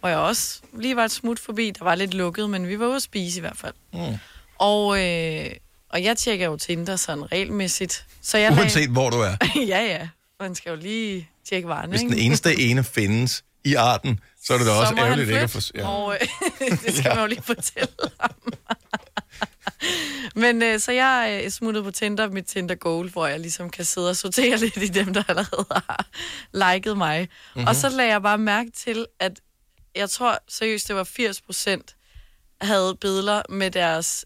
hvor 0.00 0.08
jeg 0.08 0.18
også 0.18 0.60
lige 0.78 0.96
var 0.96 1.04
et 1.04 1.10
smut 1.10 1.38
forbi. 1.38 1.72
Der 1.78 1.84
var 1.84 1.94
lidt 1.94 2.14
lukket, 2.14 2.50
men 2.50 2.68
vi 2.68 2.78
var 2.78 2.86
ude 2.86 2.96
at 2.96 3.02
spise 3.02 3.38
i 3.38 3.40
hvert 3.40 3.56
fald. 3.56 3.74
Mm. 3.92 4.18
Og, 4.58 4.98
øh, 5.06 5.50
og 5.90 6.02
jeg 6.02 6.16
tjekker 6.16 6.46
jo 6.46 6.56
Tinder 6.56 6.96
sådan 6.96 7.32
regelmæssigt. 7.32 8.06
Så 8.22 8.38
jeg 8.38 8.50
lagde- 8.50 8.60
Uanset 8.62 8.90
hvor 8.90 9.10
du 9.10 9.16
er. 9.20 9.36
ja, 9.74 9.80
ja. 9.84 10.08
Man 10.40 10.54
skal 10.54 10.70
jo 10.70 10.76
lige 10.76 11.28
tjekke 11.48 11.68
varerne, 11.68 11.88
Hvis 11.90 12.00
ikke? 12.02 12.12
den 12.14 12.20
eneste 12.20 12.58
ene 12.60 12.84
findes 12.84 13.44
i 13.64 13.74
arten, 13.74 14.20
så 14.44 14.54
er 14.54 14.58
det 14.58 14.66
da 14.66 14.72
også 14.72 14.94
ærgerligt 14.98 15.28
ikke 15.28 15.40
at 15.40 15.50
få... 15.50 15.60
flytte, 15.60 15.84
og 15.86 16.18
øh, 16.60 16.70
det 16.86 16.94
skal 16.96 17.02
ja. 17.04 17.14
man 17.14 17.18
jo 17.24 17.26
lige 17.26 17.42
fortælle 17.42 17.88
ham. 18.20 18.30
Men 20.34 20.62
øh, 20.62 20.80
så 20.80 20.92
jeg 20.92 21.40
øh, 21.44 21.50
smuttede 21.50 21.84
på 21.84 21.90
Tinder, 21.90 22.28
mit 22.30 22.44
Tinder 22.46 22.74
Goal, 22.74 23.08
hvor 23.10 23.26
jeg 23.26 23.40
ligesom 23.40 23.70
kan 23.70 23.84
sidde 23.84 24.10
og 24.10 24.16
sortere 24.16 24.56
lidt 24.64 24.76
i 24.76 24.86
dem, 24.86 25.14
der 25.14 25.22
allerede 25.28 25.66
har 25.70 26.06
liket 26.74 26.96
mig. 26.96 27.20
Mhm. 27.20 27.28
Mm-hmm. 27.54 27.66
Og 27.68 27.76
så 27.76 27.88
lagde 27.88 28.10
jeg 28.10 28.22
bare 28.22 28.38
mærke 28.38 28.70
til, 28.70 29.06
at 29.20 29.32
jeg 29.96 30.10
tror 30.10 30.38
seriøst, 30.48 30.88
det 30.88 30.96
var 30.96 31.04
80 31.04 31.40
procent 31.40 31.96
havde 32.60 32.96
billeder 33.00 33.42
med 33.48 33.70
deres 33.70 34.24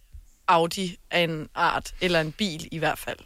Audi 0.49 0.97
af 1.11 1.21
en 1.21 1.49
art, 1.55 1.95
eller 2.01 2.21
en 2.21 2.33
bil 2.33 2.69
i 2.73 2.79
hvert 2.79 2.99
fald. 2.99 3.19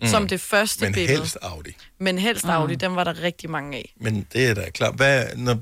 Mm. 0.00 0.06
Som 0.08 0.28
det 0.28 0.40
første 0.40 0.84
Men 0.84 0.92
billede. 0.92 1.18
helst 1.18 1.36
Audi. 1.42 1.70
Men 1.98 2.18
helst 2.18 2.44
Mm. 2.44 2.50
Audi, 2.50 2.74
dem 2.74 2.96
var 2.96 3.04
der 3.04 3.22
rigtig 3.22 3.50
mange 3.50 3.76
af. 3.78 3.92
Men 4.00 4.26
det 4.32 4.46
er 4.48 4.54
da 4.54 4.70
klart. 4.70 4.94
Hvad, 4.94 5.24
når, 5.36 5.58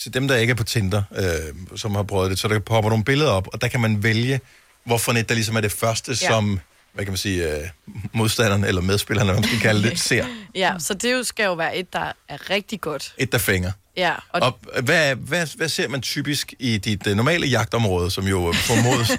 til 0.00 0.14
dem, 0.14 0.28
der 0.28 0.36
ikke 0.36 0.50
er 0.50 0.54
på 0.54 0.64
Tinder, 0.64 1.02
øh, 1.16 1.78
som 1.78 1.94
har 1.94 2.02
prøvet 2.02 2.30
det, 2.30 2.38
så 2.38 2.48
der 2.48 2.58
popper 2.58 2.90
nogle 2.90 3.04
billeder 3.04 3.30
op, 3.30 3.48
og 3.52 3.60
der 3.60 3.68
kan 3.68 3.80
man 3.80 4.02
vælge, 4.02 4.40
hvorfor 4.84 5.12
net 5.12 5.28
der 5.28 5.34
ligesom 5.34 5.56
er 5.56 5.60
det 5.60 5.72
første, 5.72 6.12
Ja. 6.12 6.26
ja. 6.26 6.28
som, 6.32 6.60
hvad 6.94 7.04
kan 7.04 7.12
man 7.12 7.16
sige, 7.18 7.56
øh, 7.56 7.68
modstanderen 8.12 8.64
eller 8.64 8.80
medspillerne, 8.82 9.30
hvad 9.32 9.40
man 9.40 9.48
skal 9.48 9.60
kalde 9.60 9.90
det, 9.90 9.98
ser. 10.10 10.26
Ja, 10.54 10.74
så 10.78 10.94
det 10.94 11.12
jo 11.12 11.22
skal 11.22 11.44
jo 11.44 11.54
være 11.54 11.76
et, 11.76 11.92
der 11.92 12.12
er 12.28 12.50
rigtig 12.50 12.80
godt. 12.80 13.14
Et, 13.18 13.32
der 13.32 13.38
fænger. 13.38 13.72
Ja, 13.96 14.14
og, 14.32 14.40
Og 14.42 14.58
hvad, 14.82 15.14
hvad, 15.16 15.46
hvad 15.56 15.68
ser 15.68 15.88
man 15.88 16.02
typisk 16.02 16.54
i 16.58 16.78
dit 16.78 17.06
uh, 17.06 17.12
normale 17.16 17.46
jagtområde, 17.46 18.10
som 18.10 18.26
jo 18.26 18.48
øh, 18.48 18.54
formodes 18.54 19.10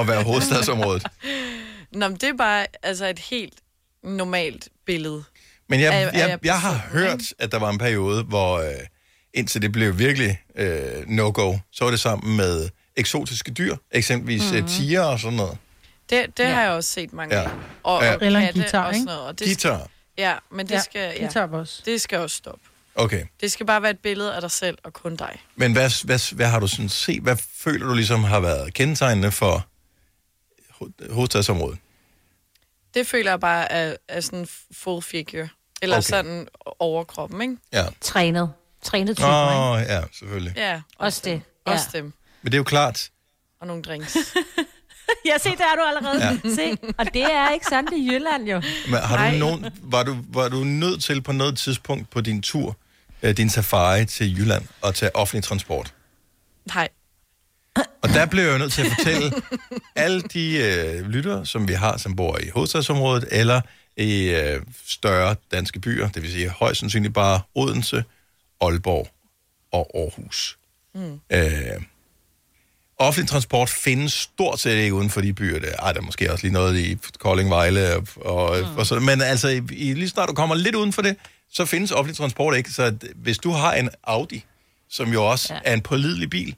at 0.00 0.08
være 0.08 0.22
hovedstadsområdet? 0.22 1.06
Nå, 1.92 2.08
men 2.08 2.16
det 2.16 2.28
er 2.28 2.36
bare 2.38 2.66
altså 2.82 3.06
et 3.06 3.18
helt 3.18 3.54
normalt 4.04 4.68
billede. 4.86 5.24
Men 5.68 5.80
jeg, 5.80 5.92
jeg, 6.14 6.28
jeg, 6.28 6.38
jeg 6.44 6.60
har 6.60 6.86
hørt, 6.92 7.20
at 7.38 7.52
der 7.52 7.58
var 7.58 7.70
en 7.70 7.78
periode, 7.78 8.22
hvor 8.22 8.58
øh, 8.58 8.66
indtil 9.34 9.62
det 9.62 9.72
blev 9.72 9.98
virkelig 9.98 10.38
øh, 10.56 11.08
no-go, 11.08 11.56
så 11.72 11.84
var 11.84 11.90
det 11.90 12.00
sammen 12.00 12.36
med 12.36 12.68
eksotiske 12.96 13.50
dyr, 13.50 13.76
eksempelvis 13.92 14.42
Mhm. 14.42 14.52
mm-hmm. 14.54 14.68
tiger 14.68 15.02
og 15.02 15.20
sådan 15.20 15.36
noget. 15.36 15.58
Det, 16.10 16.36
det 16.36 16.44
ja. 16.44 16.50
har 16.54 16.62
jeg 16.62 16.70
også 16.70 16.90
set 16.90 17.12
mange 17.12 17.36
Ja. 17.36 17.42
af. 17.44 17.50
Og, 17.82 18.02
Ja. 18.02 18.14
og 18.14 18.18
Eller 18.26 18.40
en 18.40 18.52
guitar, 18.54 18.86
og 18.86 18.94
sådan 18.94 19.04
noget. 19.04 19.20
Og 19.20 19.38
det 19.38 19.46
Guitar. 19.46 19.78
Skal, 19.78 19.88
ja, 20.18 20.34
men 20.50 20.66
det 20.66 20.74
Ja, 20.74 20.80
skal... 20.80 21.12
Ja, 21.16 21.20
guitar 21.24 21.46
også. 21.46 21.82
Det 21.84 22.00
skal 22.00 22.18
også 22.18 22.36
stoppe. 22.36 22.60
Okay. 22.94 23.26
Det 23.40 23.52
skal 23.52 23.66
bare 23.66 23.82
være 23.82 23.90
et 23.90 23.98
billede 23.98 24.34
af 24.34 24.40
dig 24.40 24.50
selv 24.50 24.78
og 24.84 24.92
kun 24.92 25.16
dig. 25.16 25.42
Men 25.56 25.72
hvad, 25.72 26.04
hvad, 26.04 26.34
hvad 26.34 26.46
har 26.46 26.60
du 26.60 26.66
sådan 26.66 26.88
set? 26.88 27.22
Hvad 27.22 27.36
føler 27.56 27.86
du 27.86 27.94
ligesom 27.94 28.24
har 28.24 28.40
været 28.40 28.74
kendetegnende 28.74 29.32
for 29.32 29.66
ho- 30.70 31.12
hovedstadsområdet? 31.14 31.78
Det 32.94 33.06
føler 33.06 33.30
jeg 33.30 33.40
bare 33.40 33.72
er, 33.72 33.96
er 34.08 34.20
sådan 34.20 34.48
full 34.74 35.02
figure. 35.02 35.48
Eller 35.82 35.96
Okay. 35.96 36.02
sådan 36.02 36.48
overkroppen, 36.78 37.42
ikke? 37.42 37.56
Ja. 37.72 37.86
Trænet. 38.00 38.52
Trænet 38.82 39.16
typer, 39.16 39.28
Åh, 39.28 39.70
oh, 39.70 39.80
ja, 39.80 40.02
selvfølgelig. 40.12 40.52
Ja, 40.56 40.80
Også 40.98 41.20
det. 41.24 41.42
Også 41.64 41.86
Ja. 41.94 41.98
dem. 41.98 42.12
Men 42.42 42.52
det 42.52 42.54
er 42.54 42.58
jo 42.58 42.64
klart, 42.64 43.10
Og 43.60 43.66
nogle 43.66 43.82
drinks. 43.82 44.16
Ja, 45.26 45.38
se, 45.38 45.48
der 45.48 45.64
er 45.64 45.76
du 45.76 45.82
allerede. 45.82 46.26
Ja. 46.44 46.54
Se, 46.54 46.76
og 46.98 47.06
det 47.14 47.22
er 47.22 47.50
ikke 47.50 47.66
sandt 47.66 47.90
i 47.92 48.08
Jylland, 48.12 48.48
jo. 48.48 48.62
Men 48.90 48.94
har 49.00 49.16
Nej. 49.16 49.32
du 49.32 49.38
nogen, 49.38 49.66
var, 49.82 50.02
du, 50.02 50.16
var 50.28 50.48
du 50.48 50.64
nødt 50.64 51.02
til 51.02 51.22
på 51.22 51.32
noget 51.32 51.58
tidspunkt 51.58 52.10
på 52.10 52.20
din 52.20 52.42
tur, 52.42 52.76
øh, 53.22 53.36
din 53.36 53.50
safari 53.50 54.04
til 54.04 54.38
Jylland, 54.38 54.64
at 54.84 54.94
tage 54.94 55.16
offentlig 55.16 55.44
transport? 55.44 55.94
Nej. 56.74 56.88
Og 57.76 58.08
der 58.08 58.26
blev 58.26 58.44
jeg 58.44 58.52
jo 58.52 58.58
nødt 58.58 58.72
til 58.72 58.82
at 58.82 58.92
fortælle 58.98 59.32
alle 59.96 60.22
de 60.22 60.56
øh, 60.56 61.06
lyttere, 61.08 61.46
som 61.46 61.68
vi 61.68 61.72
har, 61.72 61.96
som 61.96 62.16
bor 62.16 62.38
i 62.38 62.48
hovedstadsområdet, 62.48 63.28
eller 63.30 63.60
i 63.96 64.28
øh, 64.28 64.62
større 64.86 65.36
danske 65.52 65.80
byer, 65.80 66.08
det 66.08 66.22
vil 66.22 66.32
sige 66.32 66.48
højst 66.48 66.80
sandsynligt 66.80 67.14
bare 67.14 67.40
Odense, 67.54 68.04
Aalborg 68.60 69.08
og 69.72 69.90
Aarhus. 69.94 70.58
Mm. 70.94 71.20
Øh, 71.32 71.82
offentlig 72.98 73.28
transport 73.28 73.68
findes 73.68 74.12
stort 74.12 74.60
set 74.60 74.76
ikke 74.76 74.94
uden 74.94 75.10
for 75.10 75.20
de 75.20 75.32
byer. 75.32 75.58
Der. 75.58 75.72
Ej, 75.82 75.92
der 75.92 76.00
er 76.00 76.04
måske 76.04 76.32
også 76.32 76.44
lige 76.44 76.52
noget 76.52 76.78
i 76.78 76.98
Kolding, 77.18 77.50
Vejle 77.50 77.96
og, 77.96 78.06
og, 78.16 78.58
mm. 78.58 78.76
og 78.76 78.86
sådan. 78.86 79.04
Men 79.04 79.22
altså, 79.22 79.48
i, 79.72 79.94
lige 79.94 80.08
snart 80.08 80.28
du 80.28 80.34
kommer 80.34 80.54
lidt 80.54 80.74
uden 80.74 80.92
for 80.92 81.02
det, 81.02 81.16
så 81.52 81.64
findes 81.64 81.92
offentlig 81.92 82.16
transport 82.16 82.56
ikke. 82.56 82.70
Så 82.70 82.82
at, 82.82 82.94
hvis 83.14 83.38
du 83.38 83.50
har 83.50 83.72
en 83.72 83.90
Audi, 84.04 84.44
som 84.90 85.12
jo 85.12 85.30
også 85.30 85.54
ja. 85.54 85.60
er 85.64 85.74
en 85.74 85.80
pålidelig 85.80 86.30
bil, 86.30 86.54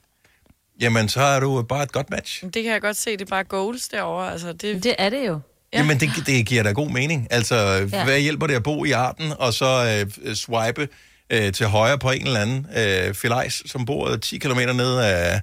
jamen 0.80 1.08
så 1.08 1.20
er 1.20 1.40
du 1.40 1.62
bare 1.62 1.82
et 1.82 1.92
godt 1.92 2.10
match. 2.10 2.44
Det 2.44 2.62
kan 2.62 2.72
jeg 2.72 2.80
godt 2.80 2.96
se, 2.96 3.12
det 3.12 3.20
er 3.20 3.24
bare 3.24 3.44
goals 3.44 3.88
derovre. 3.88 4.32
Altså, 4.32 4.52
det... 4.52 4.84
det 4.84 4.94
er 4.98 5.10
det 5.10 5.26
jo. 5.26 5.40
Ja. 5.72 5.78
Jamen, 5.78 6.00
det, 6.00 6.10
det 6.26 6.46
giver 6.46 6.62
da 6.62 6.72
god 6.72 6.90
mening. 6.90 7.26
Altså, 7.30 7.56
ja. 7.56 7.86
Ja. 7.92 8.04
hvad 8.04 8.20
hjælper 8.20 8.46
det 8.46 8.54
at 8.54 8.62
bo 8.62 8.84
i 8.84 8.90
Arden, 8.90 9.32
og 9.38 9.54
så 9.54 10.04
øh, 10.24 10.34
swipe 10.34 10.88
øh, 11.30 11.52
til 11.52 11.66
højre 11.66 11.98
på 11.98 12.10
en 12.10 12.26
eller 12.26 12.40
anden 12.40 12.66
øh, 12.76 13.14
filajs, 13.14 13.70
som 13.70 13.84
bor 13.84 14.16
10 14.16 14.38
km 14.38 14.58
ned 14.58 14.98
af, 14.98 15.40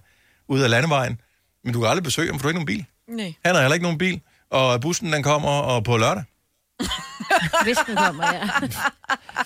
ude 0.54 0.64
af 0.64 0.70
landevejen. 0.70 1.22
Men 1.64 1.74
du 1.74 1.80
kan 1.80 1.90
aldrig 1.90 2.04
besøge 2.04 2.28
ham, 2.32 2.40
for 2.40 2.44
du 2.44 2.48
har 2.48 2.50
ikke 2.60 2.66
nogen 2.66 2.86
bil. 3.08 3.16
Nej. 3.18 3.34
Han 3.46 3.56
har 3.56 3.62
heller 3.62 3.74
ikke 3.74 3.84
nogen 3.84 3.98
bil, 3.98 4.22
og 4.50 4.82
bussen 4.82 5.14
den 5.14 5.24
kommer 5.24 5.50
og 5.50 5.84
på 5.84 5.98
lørdag. 5.98 6.24
Hvis 7.64 7.78
den 7.88 7.96
kommer, 7.96 8.34
ja. 8.34 8.50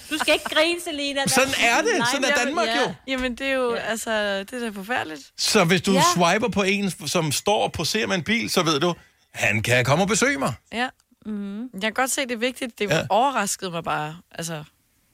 Du 0.09 0.17
skal 0.17 0.33
ikke 0.33 0.45
grine, 0.55 0.81
Selina. 0.83 1.27
Sådan 1.27 1.53
er 1.63 1.81
det. 1.81 2.07
Sådan 2.11 2.25
er 2.25 2.35
Danmark 2.45 2.67
jo. 2.67 2.93
Jamen, 3.07 3.35
det 3.35 3.47
er 3.47 3.53
jo, 3.53 3.75
ja. 3.75 3.79
altså, 3.81 4.39
det 4.39 4.53
er 4.53 4.59
da 4.59 4.69
forfærdeligt. 4.69 5.21
Så 5.37 5.63
hvis 5.63 5.81
du 5.81 5.91
Ja. 5.91 6.01
swiper 6.15 6.49
på 6.49 6.63
en, 6.63 6.91
som 7.07 7.31
står 7.31 7.63
og 7.63 7.71
poserer 7.71 8.07
med 8.07 8.15
en 8.15 8.23
bil, 8.23 8.49
så 8.49 8.63
ved 8.63 8.79
du, 8.79 8.93
han 9.33 9.63
kan 9.63 9.85
komme 9.85 10.03
og 10.03 10.07
besøge 10.07 10.37
mig. 10.37 10.53
Ja. 10.73 10.89
Mm. 11.25 11.61
Jeg 11.61 11.81
kan 11.81 11.93
godt 11.93 12.11
se, 12.11 12.21
det 12.21 12.31
er 12.31 12.37
vigtigt. 12.37 12.79
Det 12.79 12.89
ja. 12.89 13.01
overraskede 13.09 13.71
mig 13.71 13.83
bare. 13.83 14.17
Altså, 14.31 14.63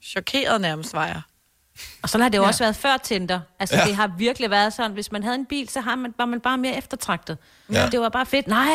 chokeret 0.03 0.61
nærmest 0.61 0.93
var 0.93 1.05
jeg. 1.07 1.21
Og 2.01 2.09
sådan 2.09 2.21
har 2.21 2.29
det 2.29 2.37
jo 2.37 2.41
Ja. 2.41 2.45
ja. 2.45 2.49
også 2.49 2.63
været 2.63 2.75
før 2.75 2.97
Tinder. 2.97 3.39
Altså, 3.59 3.75
Ja. 3.75 3.81
ja. 3.81 3.87
det 3.87 3.95
har 3.95 4.11
virkelig 4.17 4.49
været 4.49 4.73
sådan, 4.73 4.91
hvis 4.91 5.11
man 5.11 5.23
havde 5.23 5.35
en 5.35 5.45
bil, 5.45 5.69
så 5.69 5.81
har 5.81 5.95
man, 5.95 6.13
var 6.17 6.25
man 6.25 6.39
bare 6.41 6.57
mere 6.57 6.77
eftertragtet. 6.77 7.37
Ja. 7.71 7.81
Ja. 7.83 7.89
Det 7.89 7.99
var 7.99 8.09
bare 8.09 8.25
fedt. 8.25 8.47
Nej, 8.47 8.67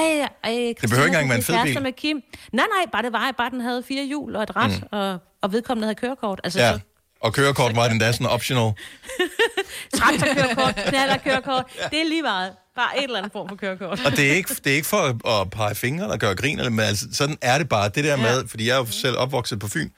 ej, 0.45 0.75
behøver 0.81 1.05
ikke 1.05 1.07
engang 1.07 1.29
være 1.29 1.39
en 1.39 1.45
fed 1.45 1.63
bil. 1.65 1.83
Med 1.83 1.93
Kim. 1.93 2.17
Nej, 2.53 2.65
nej, 2.77 2.91
bare 2.93 3.03
det 3.03 3.13
var, 3.13 3.33
bare 3.39 3.51
den 3.51 3.61
havde 3.61 3.83
fire 3.89 4.05
hjul 4.05 4.37
og 4.37 4.43
et 4.43 4.57
ret, 4.57 4.81
mm. 4.83 4.89
og, 4.99 5.19
og 5.43 5.53
vedkommende 5.53 5.87
havde 5.87 5.95
kørekort. 5.95 6.41
Altså, 6.45 6.59
Ja. 6.61 6.73
så, 6.73 6.79
Og 7.21 7.33
kørekort 7.35 7.77
var 7.77 7.89
den 7.89 8.01
der 8.01 8.13
sådan 8.13 8.27
optional. 8.27 8.73
traktorkørekort, 9.97 10.75
knallerkørekort, 10.89 11.65
det 11.91 12.01
er 12.01 12.05
lige 12.09 12.23
meget. 12.23 12.53
Bare 12.77 12.99
et 12.99 13.05
eller 13.05 13.19
andet 13.19 13.33
form 13.33 13.49
for 13.49 13.57
kørekort. 13.57 14.07
Og 14.07 14.13
det 14.17 14.31
er 14.31 14.33
ikke, 14.35 14.55
det 14.65 14.73
er 14.73 14.77
ikke 14.77 14.87
for 14.89 14.97
at, 14.97 15.41
at 15.41 15.51
pege 15.51 15.75
fingre 15.75 16.05
eller 16.05 16.17
gøre 16.17 16.35
grin, 16.35 16.59
eller, 16.59 16.71
men 16.71 16.81
altså, 16.81 17.07
sådan 17.13 17.37
er 17.43 17.59
det 17.59 17.69
bare. 17.69 17.89
Det 17.89 18.05
der 18.05 18.17
med, 18.17 18.49
fordi 18.49 18.69
jeg 18.69 18.75
er 18.75 18.79
jo 18.79 18.87
selv 18.87 19.17
opvokset 19.19 19.59
på 19.59 19.69
Fyn, 19.69 19.89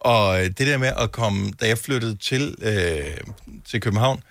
og 0.00 0.40
øh, 0.40 0.44
det 0.44 0.58
der 0.58 0.78
med 0.78 0.92
at 0.98 1.12
komme, 1.12 1.52
da 1.60 1.68
jeg 1.68 1.78
flyttede 1.78 2.16
til, 2.16 2.54
øh, 2.62 3.16
til 3.70 3.80
København, 3.80 4.22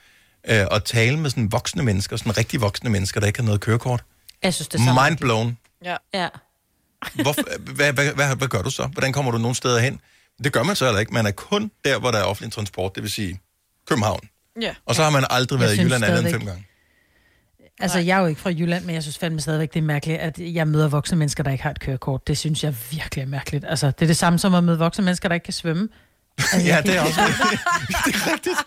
øh, 0.50 0.66
at 0.72 0.84
tale 0.84 1.20
med 1.20 1.30
sådan 1.30 1.52
voksne 1.52 1.84
mennesker, 1.84 2.18
sådan 2.18 2.38
rigtig 2.38 2.62
voksne 2.62 2.90
mennesker, 2.90 3.20
der 3.20 3.28
ikke 3.28 3.40
har 3.40 3.46
noget 3.46 3.62
kørekort. 3.62 4.04
Jeg 4.44 4.54
synes, 4.54 4.68
det 4.68 4.80
er 4.80 4.86
så 4.86 5.04
Mind 5.06 5.18
blown. 5.18 5.58
Ja. 5.86 5.96
Ja. 6.14 6.28
Hvorfor, 7.14 7.72
hvad, 7.74 7.94
hvad, 7.94 8.14
hvad, 8.14 8.36
hvad 8.36 8.48
gør 8.48 8.62
du 8.62 8.70
så? 8.70 8.88
Hvordan 8.88 9.14
kommer 9.14 9.32
du 9.32 9.38
nogen 9.38 9.56
steder 9.56 9.80
hen? 9.80 10.00
Det 10.44 10.54
gør 10.54 10.64
man 10.64 10.76
så 10.76 10.86
heller 10.86 11.00
ikke. 11.00 11.14
Man 11.14 11.26
er 11.26 11.32
kun 11.32 11.72
der, 11.86 12.00
hvor 12.00 12.12
der 12.12 12.20
er 12.20 12.24
offentlig 12.24 12.54
transport, 12.54 12.96
det 12.96 13.04
vil 13.04 13.12
sige 13.12 13.40
København. 13.88 14.20
Ja. 14.62 14.76
Og 14.86 14.96
så 14.96 15.04
har 15.04 15.10
man 15.10 15.26
aldrig 15.30 15.60
Jeg 15.60 15.68
været 15.68 15.78
i 15.78 15.82
Jylland 15.82 16.04
andet 16.04 16.20
end 16.20 16.32
fem 16.32 16.46
gange. 16.46 16.66
Altså, 17.80 18.00
jeg 18.00 18.18
er 18.18 18.22
jo 18.22 18.28
ikke 18.28 18.42
fra 18.42 18.50
Jylland, 18.50 18.86
men 18.86 18.96
jeg 18.96 19.04
synes 19.04 19.18
fandme 19.18 19.42
stadigvæk, 19.42 19.74
det 19.74 19.80
er 19.80 19.84
mærkeligt, 19.84 20.20
at 20.20 20.40
jeg 20.40 20.68
møder 20.68 20.88
voksne 20.88 21.18
mennesker, 21.18 21.44
der 21.44 21.52
ikke 21.52 21.64
har 21.64 21.72
et 21.72 21.80
kørekort. 21.80 22.28
Det 22.28 22.38
synes 22.38 22.64
jeg 22.64 22.76
virkelig 22.92 23.22
er 23.22 23.26
mærkeligt. 23.26 23.66
Altså, 23.68 23.88
det 23.88 24.02
er 24.02 24.08
det 24.08 24.18
samme 24.18 24.40
som 24.40 24.54
at 24.54 24.64
møde 24.64 24.78
voksne 24.80 25.04
mennesker, 25.06 25.28
der 25.30 25.34
ikke 25.34 25.44
kan 25.44 25.54
svømme. 25.54 25.90
Altså, 26.40 26.58
Ja, 26.58 26.76
jeg 26.76 26.84
kan 26.84 26.92
det 26.94 27.00
er 27.00 27.06
ikke- 27.06 27.20
også 27.20 27.22
det 28.06 28.16
er 28.16 28.32
rigtigt. 28.34 28.58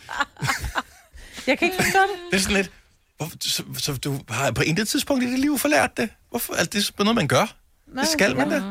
Jeg 1.47 1.59
kan 1.59 1.67
ikke 1.67 1.77
forstå 1.85 1.99
det. 1.99 2.31
Det 2.31 2.37
er 2.37 2.41
sådan 2.41 2.57
lidt... 2.57 2.71
Så, 3.45 3.63
så, 3.79 3.93
du 3.97 4.19
har 4.29 4.51
på 4.51 4.63
intet 4.63 4.89
tidspunkt 4.89 5.25
i 5.25 5.31
dit 5.31 5.39
liv 5.39 5.59
forlært 5.59 5.97
det? 5.97 6.09
Hvorfor? 6.31 6.53
Altså, 6.55 6.71
det 6.73 6.79
er 6.79 6.83
sådan 6.83 7.05
noget, 7.07 7.17
man 7.17 7.29
gør. 7.29 7.55
det 7.99 8.09
skal 8.09 8.37
man 8.37 8.51
da. 8.51 8.63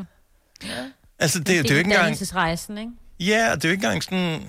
Altså, 1.20 1.40
det, 1.40 1.48
det, 1.48 1.54
er 1.54 1.58
jo 1.58 1.64
ikke 1.64 1.80
engang... 1.80 2.02
Dannelsesrejsen, 2.02 2.78
ikke? 2.78 2.92
Ja, 3.20 3.52
og 3.52 3.56
det 3.56 3.66
er 3.66 3.70
jo 3.70 3.72
ikke 3.72 3.86
engang 3.86 4.04
sådan... 4.04 4.42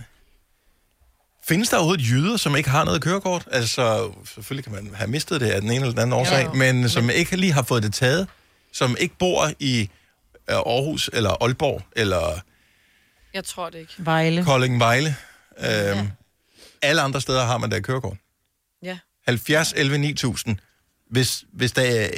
Findes 1.48 1.68
der 1.68 1.76
overhovedet 1.76 2.08
jyder, 2.10 2.36
som 2.36 2.56
ikke 2.56 2.70
har 2.70 2.84
noget 2.84 3.02
kørekort? 3.02 3.48
Altså, 3.50 4.12
selvfølgelig 4.34 4.64
kan 4.64 4.72
man 4.84 4.94
have 4.94 5.10
mistet 5.10 5.40
det 5.40 5.50
af 5.50 5.60
den 5.60 5.70
ene 5.70 5.80
eller 5.80 5.90
den 5.90 5.98
anden 5.98 6.12
årsag, 6.12 6.44
jo. 6.44 6.52
men 6.54 6.88
som 6.88 7.10
ikke 7.10 7.36
lige 7.36 7.52
har 7.52 7.62
fået 7.62 7.82
det 7.82 7.94
taget, 7.94 8.28
som 8.72 8.96
ikke 9.00 9.14
bor 9.18 9.50
i 9.58 9.80
øh, 10.50 10.56
Aarhus 10.56 11.10
eller 11.12 11.30
Aalborg 11.42 11.82
eller 11.96 12.40
Jeg 13.34 13.44
tror 13.44 13.70
det 13.70 13.78
ikke. 13.78 13.92
Vejle. 13.98 14.44
Kolding, 14.44 14.80
Vejle. 14.80 15.16
Øhm, 15.58 16.08
Alle 16.82 17.02
andre 17.02 17.20
steder 17.20 17.44
har 17.44 17.58
man 17.58 17.70
da 17.70 17.80
kørekort. 17.80 18.16
Ja. 18.82 18.98
70, 19.26 19.72
11, 19.76 19.98
9000. 19.98 20.56
Hvis, 21.10 21.44
hvis 21.52 21.72
der 21.72 21.82
er... 21.82 22.08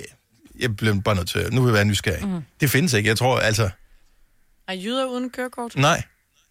Jeg 0.59 0.77
bliver 0.77 1.01
bare 1.01 1.14
nødt 1.14 1.29
til... 1.29 1.55
Nu 1.55 1.61
vil 1.61 1.68
jeg 1.68 1.75
være 1.75 1.85
nysgerrig. 1.85 2.27
Mm. 2.29 2.41
Det 2.61 2.70
findes 2.70 2.93
ikke. 2.93 3.09
Jeg 3.09 3.18
tror, 3.18 3.39
altså... 3.39 3.70
Er 4.68 4.75
jyder 4.75 5.05
uden 5.07 5.31
kørekort? 5.31 5.77
Nej. 5.77 6.03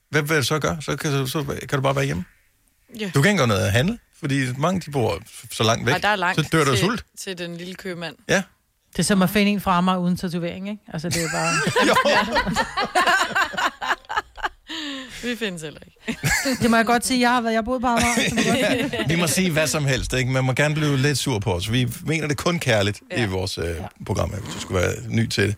Hvad 0.10 0.22
vil 0.22 0.38
du 0.38 0.44
så 0.44 0.60
gøre? 0.60 0.82
Så 0.82 0.96
kan, 0.96 1.12
du, 1.12 1.28
så 1.28 1.44
kan 1.70 1.78
du 1.78 1.82
bare 1.82 1.96
være 1.96 2.06
hjemme. 2.06 2.26
Ja. 3.00 3.12
Du 3.14 3.22
kan 3.22 3.32
ikke 3.32 3.38
gøre 3.38 3.48
noget 3.48 3.66
at 3.66 3.72
handle, 3.72 4.00
fordi 4.20 4.40
mange 4.58 4.82
de 4.82 4.92
bor 4.92 5.20
så 5.52 5.64
langt 5.64 5.86
væk. 5.86 5.94
Ej, 5.94 6.00
der 6.00 6.08
er 6.08 6.16
langt 6.16 6.42
så 6.42 6.50
dør 6.52 6.64
du 6.64 6.72
af 6.72 6.78
til, 6.78 6.86
sult. 6.86 7.06
til 7.20 7.38
den 7.38 7.58
lille 7.58 7.76
købmand. 7.76 8.16
Ja. 8.30 8.44
Det 8.92 9.00
er 9.00 9.04
som 9.04 9.22
at 9.22 9.30
finde 9.30 9.52
en 9.52 9.62
fra 9.62 9.82
mig 9.82 10.00
uden 10.00 10.18
tatovering, 10.18 10.70
ikke? 10.70 10.82
Altså, 10.94 11.10
det 11.10 11.24
er 11.24 11.30
bare... 11.34 11.54
Vi 15.24 15.36
findes 15.36 15.62
heller 15.62 15.80
ikke. 15.86 16.20
det 16.62 16.70
må 16.72 16.78
jeg 16.78 16.86
godt 16.86 17.06
sige, 17.06 17.20
jeg 17.20 17.30
har 17.30 17.42
været, 17.42 17.54
jeg 17.54 17.66
boet 17.66 17.82
på 17.82 17.88
Amager. 17.88 18.14
sige. 18.16 19.08
Vi 19.08 19.16
må 19.16 19.28
sige 19.28 19.52
hvad 19.52 19.68
som 19.68 19.86
helst, 19.86 20.14
ikke? 20.14 20.32
Man 20.32 20.44
må 20.44 20.54
gerne 20.54 20.76
blive 20.76 20.98
lidt 20.98 21.18
sur 21.18 21.40
på 21.40 21.54
os. 21.54 21.72
Vi 21.72 21.88
mener 22.06 22.28
det 22.28 22.38
kun 22.38 22.60
kærligt 22.60 23.02
ja. 23.12 23.24
i 23.24 23.28
vores 23.28 23.58
øh, 23.58 23.76
program, 24.06 24.30
her, 24.30 24.40
hvis 24.40 24.54
du 24.54 24.60
skulle 24.60 24.82
være 24.82 24.94
ny 25.08 25.28
til 25.28 25.48
det. 25.48 25.56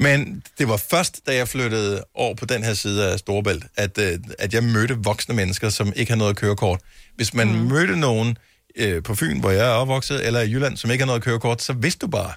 Men 0.00 0.42
det 0.58 0.68
var 0.68 0.76
først, 0.76 1.20
da 1.26 1.34
jeg 1.34 1.48
flyttede 1.48 2.04
over 2.14 2.34
på 2.34 2.44
den 2.44 2.64
her 2.64 2.74
side 2.74 3.12
af 3.12 3.18
Storebælt, 3.18 3.64
at, 3.76 3.98
øh, 3.98 4.18
at 4.38 4.54
jeg 4.54 4.64
mødte 4.64 4.94
voksne 4.94 5.34
mennesker, 5.34 5.68
som 5.68 5.92
ikke 5.96 6.12
har 6.12 6.16
noget 6.16 6.36
kørekort. 6.36 6.80
Hvis 7.16 7.34
man 7.34 7.52
mm. 7.52 7.58
mødte 7.58 7.96
nogen 7.96 8.36
øh, 8.76 9.02
på 9.02 9.14
Fyn, 9.14 9.40
hvor 9.40 9.50
jeg 9.50 9.66
er 9.66 9.70
opvokset, 9.70 10.26
eller 10.26 10.40
i 10.40 10.50
Jylland, 10.50 10.76
som 10.76 10.90
ikke 10.90 11.02
har 11.02 11.06
noget 11.06 11.22
kørekort, 11.22 11.62
så 11.62 11.72
vidste 11.72 12.06
du 12.06 12.10
bare, 12.10 12.32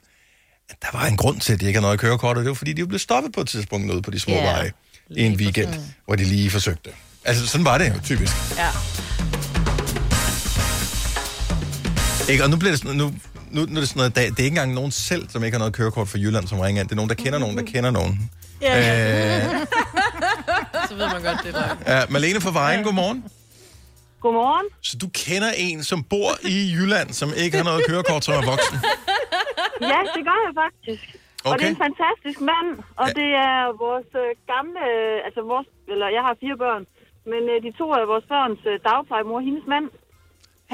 at 0.69 0.75
der 0.81 0.87
var 0.93 1.05
en 1.05 1.17
grund 1.17 1.39
til, 1.39 1.53
at 1.53 1.59
de 1.59 1.65
ikke 1.65 1.77
har 1.77 1.81
noget 1.81 1.99
kørekort, 1.99 2.37
og 2.37 2.43
det 2.43 2.49
var 2.49 2.55
fordi, 2.55 2.73
de 2.73 2.87
blev 2.87 2.99
stoppet 2.99 3.33
på 3.33 3.41
et 3.41 3.47
tidspunkt 3.47 3.91
ude 3.91 4.01
på 4.01 4.11
de 4.11 4.19
små 4.19 4.33
yeah. 4.33 4.43
veje 4.43 4.71
i 5.09 5.23
en 5.23 5.35
weekend, 5.35 5.73
hvor 6.05 6.15
de 6.15 6.23
lige 6.23 6.49
forsøgte. 6.49 6.89
Altså, 7.25 7.47
sådan 7.47 7.65
var 7.65 7.77
det 7.77 7.89
jo 7.89 7.99
typisk. 8.03 8.33
Ja. 8.57 8.69
Ikke? 12.29 12.43
Og 12.43 12.49
nu 12.49 12.57
bliver 12.57 12.71
det 12.71 12.79
sådan, 12.79 12.97
nu, 12.97 13.13
nu, 13.53 13.59
nu 13.65 13.75
er 13.75 13.79
det 13.83 13.89
sådan 13.89 13.99
noget, 13.99 14.15
det 14.15 14.21
er 14.23 14.27
ikke 14.27 14.43
engang 14.47 14.73
nogen 14.73 14.91
selv, 14.91 15.29
som 15.29 15.43
ikke 15.43 15.55
har 15.55 15.59
noget 15.59 15.73
kørekort 15.73 16.07
for 16.07 16.17
Jylland, 16.17 16.47
som 16.47 16.59
ringer 16.59 16.81
ind. 16.81 16.87
Det 16.89 16.95
er 16.97 17.01
nogen, 17.01 17.09
der 17.13 17.15
kender 17.23 17.39
nogen, 17.39 17.57
der 17.57 17.63
kender 17.73 17.91
nogen. 17.99 18.13
Ja. 18.61 18.73
Øh, 19.37 19.43
Så 20.89 20.93
ved 20.99 21.07
man 21.15 21.21
godt, 21.27 21.39
det 21.43 21.55
er 21.55 21.59
løgn. 21.61 21.77
ja, 21.87 21.99
Malene 22.09 22.41
fra 22.41 22.51
Vejen, 22.61 22.83
godmorgen. 22.83 23.19
Godmorgen. 24.23 24.67
Så 24.89 24.93
du 25.03 25.07
kender 25.25 25.51
en, 25.57 25.83
som 25.91 25.99
bor 26.03 26.31
i 26.55 26.55
Jylland, 26.75 27.09
som 27.19 27.29
ikke 27.43 27.57
har 27.57 27.63
noget 27.69 27.81
kørekort, 27.89 28.23
som 28.25 28.33
er 28.33 28.45
voksen? 28.53 28.77
Ja, 29.93 29.99
det 30.15 30.21
gør 30.29 30.37
jeg 30.47 30.53
faktisk. 30.65 31.05
Okay. 31.15 31.49
Og 31.49 31.53
det 31.59 31.65
er 31.67 31.73
en 31.77 31.83
fantastisk 31.87 32.39
mand, 32.51 32.69
og 33.01 33.07
Ja. 33.09 33.13
det 33.19 33.29
er 33.49 33.59
vores 33.85 34.09
øh, 34.23 34.29
gamle, 34.53 34.79
øh, 34.91 35.17
altså 35.27 35.41
vores, 35.51 35.67
eller 35.93 36.07
jeg 36.17 36.23
har 36.27 36.33
fire 36.43 36.57
børn, 36.63 36.83
men 37.31 37.41
øh, 37.51 37.57
de 37.65 37.69
to 37.79 37.85
af 37.99 38.05
vores 38.13 38.25
børns 38.33 38.61
øh, 38.71 38.75
dagplejemor, 38.87 39.39
hendes 39.47 39.65
mand, 39.73 39.87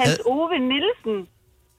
Hans 0.00 0.16
Ove 0.32 0.56
Nielsen. 0.70 1.16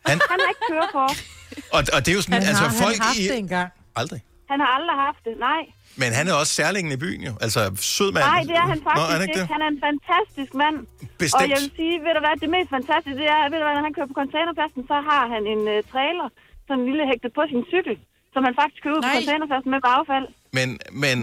Han- 0.09 0.21
Han, 0.31 0.39
har 0.43 0.49
ikke 0.53 0.65
kørekort. 0.73 1.17
Og, 1.75 1.81
og 1.95 1.99
det 2.03 2.09
er 2.13 2.15
jo 2.19 2.23
sådan, 2.25 2.39
Han 2.41 2.49
altså 2.51 2.65
har, 2.71 2.73
folk 2.85 2.95
han 2.97 3.01
har 3.07 3.13
haft 3.13 3.19
i... 3.25 3.27
det 3.33 3.37
engang. 3.47 3.69
Aldrig. 4.01 4.21
Han 4.51 4.57
har 4.63 4.69
aldrig 4.77 4.95
haft 5.07 5.21
det, 5.27 5.33
nej. 5.49 5.61
Men 6.01 6.09
han 6.17 6.25
er 6.31 6.33
også 6.41 6.53
særlingen 6.59 6.91
i 6.97 6.99
byen 7.05 7.21
jo. 7.29 7.33
Altså, 7.45 7.59
sød 7.97 8.09
mand. 8.15 8.25
Nej, 8.33 8.41
det 8.49 8.55
er 8.63 8.67
han 8.73 8.77
Nå, 8.79 8.83
faktisk 8.87 9.07
er 9.09 9.13
han 9.15 9.21
ikke. 9.25 9.31
ikke 9.31 9.41
det? 9.41 9.47
Han 9.55 9.61
er 9.65 9.69
en 9.75 9.81
fantastisk 9.89 10.51
mand. 10.63 10.75
Bestemt. 11.23 11.37
Og 11.39 11.43
jeg 11.53 11.57
vil 11.63 11.69
sige, 11.79 11.93
ved 12.05 12.11
du 12.17 12.21
hvad, 12.25 12.33
det 12.43 12.49
mest 12.55 12.69
fantastiske, 12.77 13.17
det 13.21 13.27
er, 13.35 13.39
ved 13.51 13.57
du 13.61 13.65
hvad, 13.67 13.75
når 13.79 13.83
han 13.87 13.93
kører 13.97 14.09
på 14.13 14.17
containerpladsen, 14.21 14.81
så 14.91 14.97
har 15.09 15.23
han 15.33 15.41
en 15.53 15.61
uh, 15.73 15.77
trailer, 15.93 16.27
sådan 16.67 16.79
en 16.79 16.85
lille 16.89 17.03
hægtet 17.11 17.31
på 17.37 17.41
sin 17.51 17.61
cykel, 17.73 17.95
som 18.33 18.41
han 18.47 18.53
faktisk 18.59 18.79
kører 18.83 18.95
ud 18.97 19.01
på 19.07 19.11
containerpladsen 19.17 19.69
med 19.73 19.79
på 19.85 19.89
affald. 19.97 20.27
Men, 20.57 20.67
men, 21.03 21.15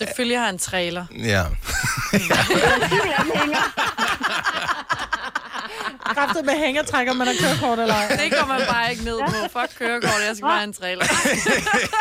Selvfølgelig 0.00 0.36
har 0.40 0.46
han 0.50 0.56
en 0.60 0.64
trailer. 0.70 1.04
ja. 1.32 1.42
Cykelanhænger. 2.92 3.64
Kræftet 6.16 6.42
med 6.50 6.56
hængertrækker, 6.64 7.12
man 7.20 7.26
har 7.30 7.36
kørekort 7.42 7.78
eller 7.84 7.96
ej. 8.02 8.06
Det 8.22 8.28
går 8.38 8.46
man 8.54 8.60
bare 8.74 8.86
ikke 8.92 9.04
ned 9.10 9.18
på. 9.28 9.32
Fuck 9.56 9.70
kørekort, 9.80 10.20
jeg 10.28 10.32
skal 10.36 10.46
bare 10.50 10.58
have 10.62 10.68
en 10.72 10.76
trailer. 10.80 11.04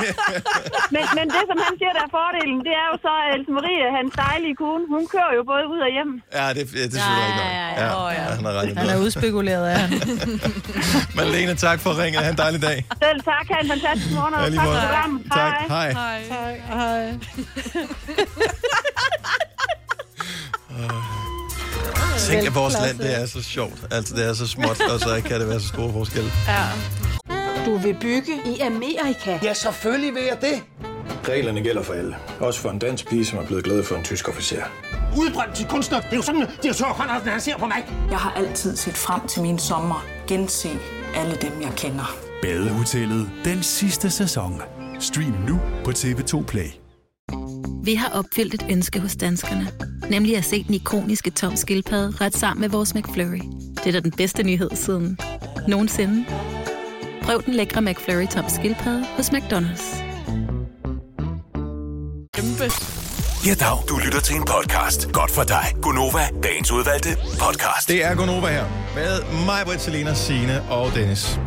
Men, 0.95 1.04
men 1.18 1.26
det, 1.36 1.43
som 1.49 1.58
han 1.66 1.74
siger, 1.80 1.93
der 1.97 2.04
er 2.08 2.12
fordelen, 2.20 2.58
det 2.68 2.74
er 2.82 2.86
jo 2.91 2.95
så, 3.06 3.12
at 3.26 3.30
Else 3.36 3.52
Marie, 3.58 3.86
hans 3.99 4.12
dejlige 4.26 4.56
kone, 4.64 4.84
hun 4.95 5.04
kører 5.14 5.32
jo 5.38 5.41
både 5.52 5.64
ud 5.74 5.80
og 5.88 5.91
hjem. 5.97 6.12
Ja, 6.39 6.45
det, 6.56 6.56
det, 6.56 6.86
det 6.93 6.99
synes 7.04 7.18
jeg 7.20 7.28
ikke 7.30 7.39
nok. 7.43 7.52
ja, 7.60 7.68
Ja, 7.82 7.88
Åh, 8.06 8.10
ja. 8.18 8.22
han 8.22 8.70
i 8.70 8.74
Han 8.82 8.88
er 8.95 8.97
udspekuleret 9.06 9.66
af 9.74 9.78
han. 9.80 9.89
Malene, 11.18 11.54
tak 11.56 11.80
for 11.80 11.91
ringet. 12.04 12.22
Ha' 12.24 12.30
en 12.32 12.38
dejlig 12.38 12.62
dag. 12.62 12.78
Selv 13.04 13.20
tak, 13.32 13.45
ha' 13.52 13.60
en 13.64 13.70
fantastisk 13.70 14.12
morgen, 14.16 14.34
og 14.34 14.41
Ja, 14.43 14.49
tak 14.56 14.66
for 14.66 14.74
programmet. 14.88 15.22
Tak. 15.34 15.54
Hej. 15.68 15.91
Hej. 15.91 16.20
Hej. 16.34 16.54
Hej. 16.68 17.18
Tænk, 22.30 22.47
at 22.47 22.55
vores 22.55 22.76
land, 22.86 22.97
det 22.97 23.22
er 23.22 23.26
så 23.26 23.43
sjovt. 23.43 23.88
Altså, 23.91 24.15
det 24.15 24.26
er 24.26 24.34
så 24.34 24.47
småt, 24.47 24.82
og 24.82 24.99
så 24.99 25.22
kan 25.26 25.39
det 25.39 25.47
være 25.47 25.59
så 25.59 25.67
store 25.67 25.93
forskelle. 25.93 26.32
Ja. 26.47 26.63
Du 27.65 27.78
vil 27.78 27.95
bygge 28.01 28.34
i 28.45 28.59
Amerika? 28.59 29.39
Ja, 29.43 29.53
selvfølgelig 29.53 30.13
vil 30.13 30.24
jeg 30.24 30.38
det. 30.41 30.63
Reglerne 31.30 31.61
gælder 31.61 31.84
for 31.84 31.93
alle. 31.93 32.15
Også 32.39 32.59
for 32.59 32.69
en 32.69 32.80
dansk 32.80 33.09
pige, 33.09 33.26
som 33.26 33.39
er 33.39 33.45
blevet 33.45 33.63
glad 33.63 33.84
for 33.84 33.95
en 33.95 34.03
tysk 34.03 34.30
officer. 34.30 34.63
Udbrændt 35.17 35.55
til 35.55 35.67
kunstner. 35.67 35.99
Det 35.99 36.11
er 36.11 36.15
jo 36.15 36.22
sådan, 36.22 36.41
de 36.41 36.67
har 36.67 36.74
tørt, 36.74 36.95
han 37.26 37.41
ser 37.41 37.57
på 37.57 37.65
mig. 37.65 37.86
Jeg 38.09 38.17
har 38.17 38.32
altid 38.32 38.76
set 38.76 38.97
frem 38.97 39.28
til 39.28 39.41
min 39.41 39.59
sommer. 39.59 40.05
Gense 40.28 40.69
alle 41.15 41.38
dem, 41.41 41.61
jeg 41.61 41.72
kender. 41.78 42.15
Badehotellet 42.41 43.30
den 43.45 43.63
sidste 43.63 44.09
sæson. 44.09 44.61
Stream 44.99 45.36
nu 45.47 45.59
på 45.84 45.91
TV2 45.91 46.45
Play. 46.45 46.81
Vi 47.84 47.96
har 47.96 48.10
opfyldt 48.10 48.54
et 48.54 48.66
ønske 48.70 49.00
hos 49.00 49.16
danskerne. 49.16 49.68
Nemlig 50.10 50.38
at 50.38 50.46
se 50.46 50.64
den 50.64 50.74
ikoniske 50.74 51.30
tom 51.30 51.56
skildpadde 51.56 52.14
ret 52.22 52.38
sammen 52.38 52.62
med 52.62 52.70
vores 52.70 52.96
McFlurry. 52.96 53.42
Det 53.76 53.88
er 53.88 53.92
da 53.92 54.00
den 54.00 54.12
bedste 54.12 54.44
nyhed 54.44 54.70
siden 54.74 55.18
nogensinde. 55.68 56.26
Prøv 57.22 57.42
den 57.46 57.54
lækre 57.54 57.82
McFlurry 57.82 58.28
tom 58.28 58.46
skildpadde 58.50 59.06
hos 59.18 59.30
McDonald's. 59.30 60.04
Kæmpe. 62.34 62.72
Ja, 63.46 63.54
dag. 63.54 63.78
Du 63.90 64.00
lytter 64.06 64.20
til 64.20 64.36
en 64.36 64.46
podcast. 64.46 65.12
Godt 65.12 65.32
for 65.32 65.44
dig. 65.44 65.66
Gunova, 65.82 66.28
dagens 66.44 66.72
udvalgte 66.72 67.10
podcast. 67.40 67.88
Det 67.88 68.06
er 68.06 68.16
Gonova 68.16 68.48
her. 68.48 68.66
Med 68.96 69.46
mig, 69.46 69.66
Britt, 69.66 69.82
Selina, 69.82 70.14
Signe 70.14 70.62
og 70.62 70.96
Dennis. 70.96 71.40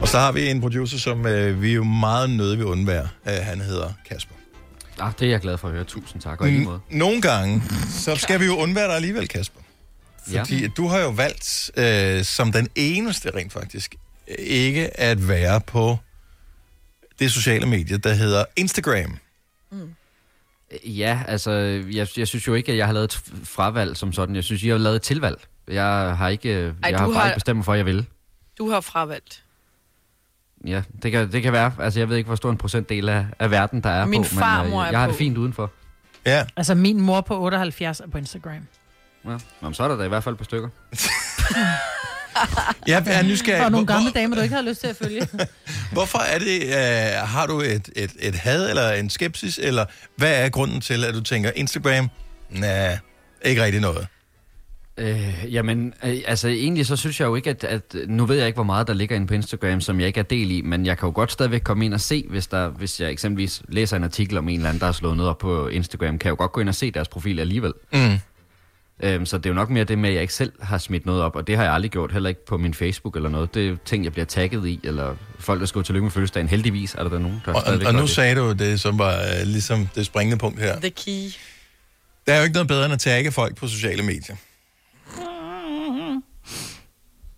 Og 0.00 0.08
så 0.08 0.18
har 0.18 0.32
vi 0.32 0.50
en 0.50 0.60
producer, 0.60 0.98
som 0.98 1.26
øh, 1.26 1.62
vi 1.62 1.74
jo 1.74 1.84
meget 1.84 2.30
nødt 2.30 2.58
vil 2.58 2.66
undvære. 2.66 3.08
Øh, 3.28 3.34
han 3.42 3.60
hedder 3.60 3.92
Kasper. 4.08 4.34
Ah, 4.98 5.12
det 5.18 5.26
er 5.26 5.30
jeg 5.30 5.40
glad 5.40 5.58
for 5.58 5.68
at 5.68 5.74
høre. 5.74 5.84
Tusind 5.84 6.22
tak, 6.22 6.40
og 6.40 6.48
i 6.48 6.50
lige 6.50 6.64
måde. 6.64 6.80
Nogle 6.90 7.20
gange, 7.22 7.62
så 7.90 8.16
skal 8.16 8.40
vi 8.40 8.44
jo 8.44 8.56
undvære 8.56 8.86
dig 8.86 8.94
alligevel, 8.96 9.28
Kasper. 9.28 9.60
Fordi 10.28 10.60
ja. 10.62 10.68
du 10.68 10.86
har 10.88 10.98
jo 10.98 11.08
valgt, 11.08 11.70
øh, 11.76 12.24
som 12.24 12.52
den 12.52 12.68
eneste 12.74 13.30
rent 13.34 13.52
faktisk, 13.52 13.94
øh, 14.28 14.34
ikke 14.38 15.00
at 15.00 15.28
være 15.28 15.60
på 15.60 15.98
det 17.18 17.32
sociale 17.32 17.66
medie, 17.66 17.96
der 17.98 18.14
hedder 18.14 18.44
Instagram. 18.56 19.18
Ja, 20.84 21.22
altså, 21.28 21.50
jeg, 21.92 22.08
jeg 22.16 22.28
synes 22.28 22.46
jo 22.46 22.54
ikke, 22.54 22.72
at 22.72 22.78
jeg 22.78 22.86
har 22.86 22.92
lavet 22.92 23.04
et 23.04 23.22
fravalg 23.44 23.96
som 23.96 24.12
sådan. 24.12 24.34
Jeg 24.36 24.44
synes, 24.44 24.62
I 24.62 24.68
har 24.68 24.78
lavet 24.78 24.96
et 24.96 25.02
tilvalg. 25.02 25.36
Jeg 25.68 26.16
har 26.16 26.28
ikke, 26.28 26.52
Ej, 26.82 26.90
jeg 26.90 26.98
har 26.98 27.06
du 27.06 27.12
bare 27.12 27.20
har- 27.22 27.28
ikke 27.30 27.36
bestemt 27.36 27.56
mig 27.56 27.64
for, 27.64 27.72
at 27.72 27.78
jeg 27.78 27.86
vil. 27.86 28.06
Du 28.58 28.70
har 28.70 28.80
fravalgt. 28.80 29.43
Ja, 30.66 30.82
det 31.02 31.12
kan, 31.12 31.32
det 31.32 31.42
kan 31.42 31.52
være. 31.52 31.72
Altså, 31.80 32.00
jeg 32.00 32.08
ved 32.08 32.16
ikke, 32.16 32.26
hvor 32.26 32.36
stor 32.36 32.50
en 32.50 32.56
procentdel 32.56 33.08
af, 33.08 33.26
af 33.38 33.50
verden, 33.50 33.80
der 33.80 33.90
er 33.90 34.04
Min 34.06 34.22
på. 34.22 34.28
farmor 34.28 34.80
øh, 34.80 34.86
er 34.86 34.90
jeg 34.90 35.00
har 35.00 35.06
på. 35.06 35.10
det 35.10 35.18
fint 35.18 35.38
udenfor. 35.38 35.70
Ja. 36.26 36.44
Altså, 36.56 36.74
min 36.74 37.00
mor 37.00 37.20
på 37.20 37.40
78 37.40 38.00
er 38.00 38.04
på 38.12 38.18
Instagram. 38.18 38.52
Ja. 39.24 39.30
Nå, 39.30 39.38
men 39.60 39.74
så 39.74 39.82
er 39.84 39.88
der 39.88 39.96
da 39.96 40.04
i 40.04 40.08
hvert 40.08 40.24
fald 40.24 40.32
et 40.34 40.38
par 40.38 40.44
stykker. 40.44 40.68
Jeg 42.86 43.02
er 43.06 43.22
nysgerrig. 43.22 43.64
Og 43.64 43.70
nogle 43.72 43.86
Hvor- 43.86 43.94
gamle 43.94 44.10
damer, 44.10 44.36
du 44.36 44.42
ikke 44.42 44.54
havde 44.54 44.68
lyst 44.68 44.80
til 44.80 44.86
at 44.86 44.96
følge. 44.96 45.28
Hvorfor 45.92 46.18
er 46.18 46.38
det, 46.38 46.62
øh, 46.62 47.28
har 47.28 47.46
du 47.46 47.60
et, 47.60 47.88
et, 47.96 48.12
et 48.20 48.34
had 48.34 48.68
eller 48.70 48.90
en 48.92 49.10
skepsis, 49.10 49.58
eller 49.62 49.84
hvad 50.16 50.44
er 50.44 50.48
grunden 50.48 50.80
til, 50.80 51.04
at 51.04 51.14
du 51.14 51.20
tænker, 51.20 51.50
Instagram, 51.56 52.10
nej, 52.50 52.98
ikke 53.42 53.64
rigtig 53.64 53.80
noget? 53.80 54.06
Øh, 54.96 55.34
jamen, 55.54 55.94
øh, 56.04 56.16
altså 56.26 56.48
egentlig 56.48 56.86
så 56.86 56.96
synes 56.96 57.20
jeg 57.20 57.26
jo 57.26 57.34
ikke, 57.34 57.50
at, 57.50 57.64
at... 57.64 57.82
Nu 58.06 58.26
ved 58.26 58.36
jeg 58.36 58.46
ikke, 58.46 58.56
hvor 58.56 58.64
meget 58.64 58.86
der 58.86 58.94
ligger 58.94 59.16
inde 59.16 59.26
på 59.26 59.34
Instagram, 59.34 59.80
som 59.80 60.00
jeg 60.00 60.06
ikke 60.06 60.20
er 60.20 60.24
del 60.24 60.50
i, 60.50 60.62
men 60.62 60.86
jeg 60.86 60.98
kan 60.98 61.06
jo 61.06 61.12
godt 61.14 61.32
stadigvæk 61.32 61.60
komme 61.60 61.84
ind 61.84 61.94
og 61.94 62.00
se, 62.00 62.24
hvis, 62.30 62.46
der, 62.46 62.68
hvis 62.68 63.00
jeg 63.00 63.10
eksempelvis 63.10 63.62
læser 63.68 63.96
en 63.96 64.04
artikel 64.04 64.38
om 64.38 64.48
en 64.48 64.54
eller 64.56 64.68
anden, 64.68 64.80
der 64.80 64.86
har 64.86 64.92
slået 64.92 65.16
noget 65.16 65.30
op 65.30 65.38
på 65.38 65.68
Instagram, 65.68 66.18
kan 66.18 66.26
jeg 66.26 66.30
jo 66.30 66.36
godt 66.36 66.52
gå 66.52 66.60
ind 66.60 66.68
og 66.68 66.74
se 66.74 66.90
deres 66.90 67.08
profil 67.08 67.40
alligevel. 67.40 67.72
Mm. 67.92 68.18
Øhm, 69.02 69.26
så 69.26 69.38
det 69.38 69.46
er 69.46 69.50
jo 69.50 69.54
nok 69.54 69.70
mere 69.70 69.84
det 69.84 69.98
med, 69.98 70.08
at 70.08 70.14
jeg 70.14 70.22
ikke 70.22 70.34
selv 70.34 70.52
har 70.60 70.78
smidt 70.78 71.06
noget 71.06 71.22
op, 71.22 71.36
og 71.36 71.46
det 71.46 71.56
har 71.56 71.64
jeg 71.64 71.72
aldrig 71.72 71.90
gjort, 71.90 72.12
heller 72.12 72.28
ikke 72.28 72.46
på 72.46 72.56
min 72.58 72.74
Facebook 72.74 73.16
eller 73.16 73.28
noget. 73.28 73.54
Det 73.54 73.68
er 73.68 73.76
ting, 73.84 74.04
jeg 74.04 74.12
bliver 74.12 74.26
tagget 74.26 74.66
i, 74.66 74.80
eller 74.84 75.16
folk, 75.38 75.60
der 75.60 75.66
skriver 75.66 75.84
tillykke 75.84 76.04
med 76.04 76.10
fødselsdagen. 76.10 76.48
Heldigvis 76.48 76.94
er 76.94 77.02
der, 77.02 77.10
der 77.10 77.18
nogen, 77.18 77.42
der 77.44 77.54
Og, 77.54 77.60
stadigvæk 77.60 77.86
og 77.88 77.94
nu 77.94 78.00
det. 78.00 78.10
sagde 78.10 78.34
du 78.34 78.52
det, 78.52 78.80
som 78.80 78.98
var 78.98 79.12
øh, 79.12 79.46
ligesom 79.46 79.88
det 79.94 80.06
springende 80.06 80.38
punkt 80.38 80.60
her. 80.60 80.80
The 80.80 80.90
key. 80.90 81.30
Der 82.26 82.32
er 82.32 82.38
jo 82.38 82.42
ikke 82.42 82.54
noget 82.54 82.68
bedre 82.68 82.84
end 82.84 82.94
at 82.94 83.00
tagge 83.00 83.32
folk 83.32 83.56
på 83.56 83.68
sociale 83.68 84.02
medier. 84.02 84.36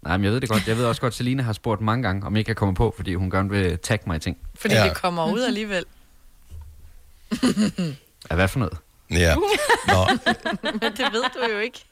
Nej, 0.06 0.16
men 0.16 0.24
jeg 0.24 0.32
ved 0.32 0.40
det 0.40 0.48
godt. 0.48 0.68
Jeg 0.68 0.76
ved 0.76 0.84
også 0.84 1.00
godt, 1.00 1.10
at 1.10 1.16
Selina 1.16 1.42
har 1.42 1.52
spurgt 1.52 1.80
mange 1.80 2.02
gange, 2.02 2.26
om 2.26 2.36
ikke 2.36 2.48
jeg 2.48 2.56
kommer 2.56 2.74
på, 2.74 2.94
fordi 2.96 3.14
hun 3.14 3.30
gerne 3.30 3.50
vil 3.50 3.78
tagge 3.78 4.04
mig 4.06 4.16
i 4.16 4.18
ting. 4.18 4.38
Fordi 4.54 4.74
ja. 4.74 4.84
det 4.84 4.94
kommer 4.96 5.32
ud 5.32 5.40
alligevel. 5.42 5.84
Ja, 8.30 8.34
hvad 8.34 8.48
for 8.48 8.58
noget? 8.58 8.78
Ja. 9.10 9.34
Nå, 9.86 10.06
Men 10.62 10.80
det 10.80 11.12
ved 11.12 11.22
du 11.34 11.52
jo 11.52 11.58
ikke. 11.58 11.84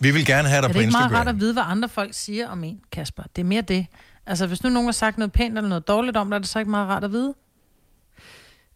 vi 0.00 0.10
vil 0.10 0.26
gerne 0.26 0.48
have 0.48 0.56
Er 0.56 0.60
dig 0.60 0.68
det 0.68 0.74
på 0.76 0.80
ikke 0.80 0.92
meget 0.92 1.04
Instagram. 1.04 1.18
rart 1.26 1.28
at 1.34 1.40
vide, 1.40 1.52
hvad 1.52 1.62
andre 1.66 1.88
folk 1.88 2.14
siger 2.14 2.48
om 2.48 2.64
en, 2.64 2.80
Kasper? 2.92 3.22
Det 3.36 3.42
er 3.42 3.46
mere 3.46 3.62
det. 3.62 3.86
Altså, 4.26 4.46
hvis 4.46 4.62
nu 4.62 4.68
nogen 4.70 4.86
har 4.86 4.92
sagt 4.92 5.18
noget 5.18 5.32
pænt 5.32 5.56
eller 5.58 5.68
noget 5.68 5.88
dårligt 5.88 6.16
om 6.16 6.30
dig, 6.30 6.34
er 6.36 6.38
det 6.38 6.48
så 6.48 6.58
ikke 6.58 6.70
meget 6.70 6.88
rart 6.88 7.04
at 7.04 7.12
vide? 7.12 7.34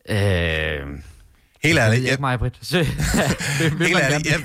Øh... 0.09 0.99
Helt 1.65 1.79
ærligt, 1.79 2.03
Jeg, 2.03 2.11
jeg, 2.11 2.21
mig, 2.21 2.39
Britt. 2.39 2.55
Så, 2.67 2.79
Helt 2.79 3.99
ærligt, 3.99 4.31
jeg, 4.31 4.41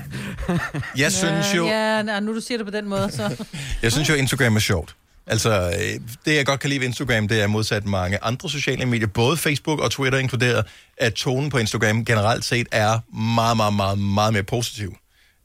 jeg 0.96 1.12
synes 1.12 1.46
jo... 1.56 1.66
Ja, 1.66 1.96
ja, 1.96 2.20
nu 2.20 2.34
du 2.34 2.40
siger 2.40 2.58
det 2.58 2.66
på 2.66 2.72
den 2.72 2.88
måde, 2.88 3.12
så... 3.12 3.44
Jeg 3.82 3.92
synes 3.92 4.08
jo, 4.08 4.14
Instagram 4.14 4.56
er 4.56 4.60
sjovt. 4.60 4.94
Altså, 5.26 5.50
øh, 5.50 6.00
det 6.24 6.36
jeg 6.36 6.46
godt 6.46 6.60
kan 6.60 6.70
lide 6.70 6.80
ved 6.80 6.86
Instagram, 6.86 7.28
det 7.28 7.42
er 7.42 7.46
modsat 7.46 7.86
mange 7.86 8.18
andre 8.22 8.50
sociale 8.50 8.86
medier, 8.86 9.06
både 9.06 9.36
Facebook 9.36 9.80
og 9.80 9.90
Twitter 9.90 10.18
inkluderet, 10.18 10.66
at 10.96 11.14
tonen 11.14 11.50
på 11.50 11.58
Instagram 11.58 12.04
generelt 12.04 12.44
set 12.44 12.66
er 12.72 12.98
meget, 13.34 13.56
meget, 13.56 13.74
meget, 13.74 13.98
meget 13.98 14.32
mere 14.32 14.42
positiv. 14.42 14.96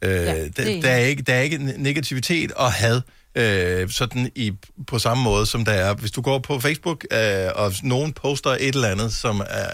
Øh, 0.02 0.12
er 0.12 0.50
der, 0.58 0.82
der, 0.82 0.90
er 0.90 0.98
ikke, 0.98 1.24
der 1.24 1.34
er 1.34 1.42
ikke 1.42 1.58
negativitet 1.78 2.52
og 2.52 2.72
had 2.72 3.02
øh, 3.36 3.90
sådan 3.90 4.32
i, 4.36 4.52
på 4.88 5.00
samme 5.00 5.24
måde, 5.24 5.46
som 5.46 5.66
der 5.66 5.72
er. 5.72 5.94
Hvis 5.94 6.12
du 6.12 6.22
går 6.22 6.40
på 6.40 6.60
Facebook, 6.60 7.06
øh, 7.12 7.50
og 7.56 7.74
nogen 7.84 8.14
poster 8.14 8.50
et 8.50 8.76
eller 8.76 8.88
andet, 8.88 9.14
som 9.14 9.42
er 9.50 9.70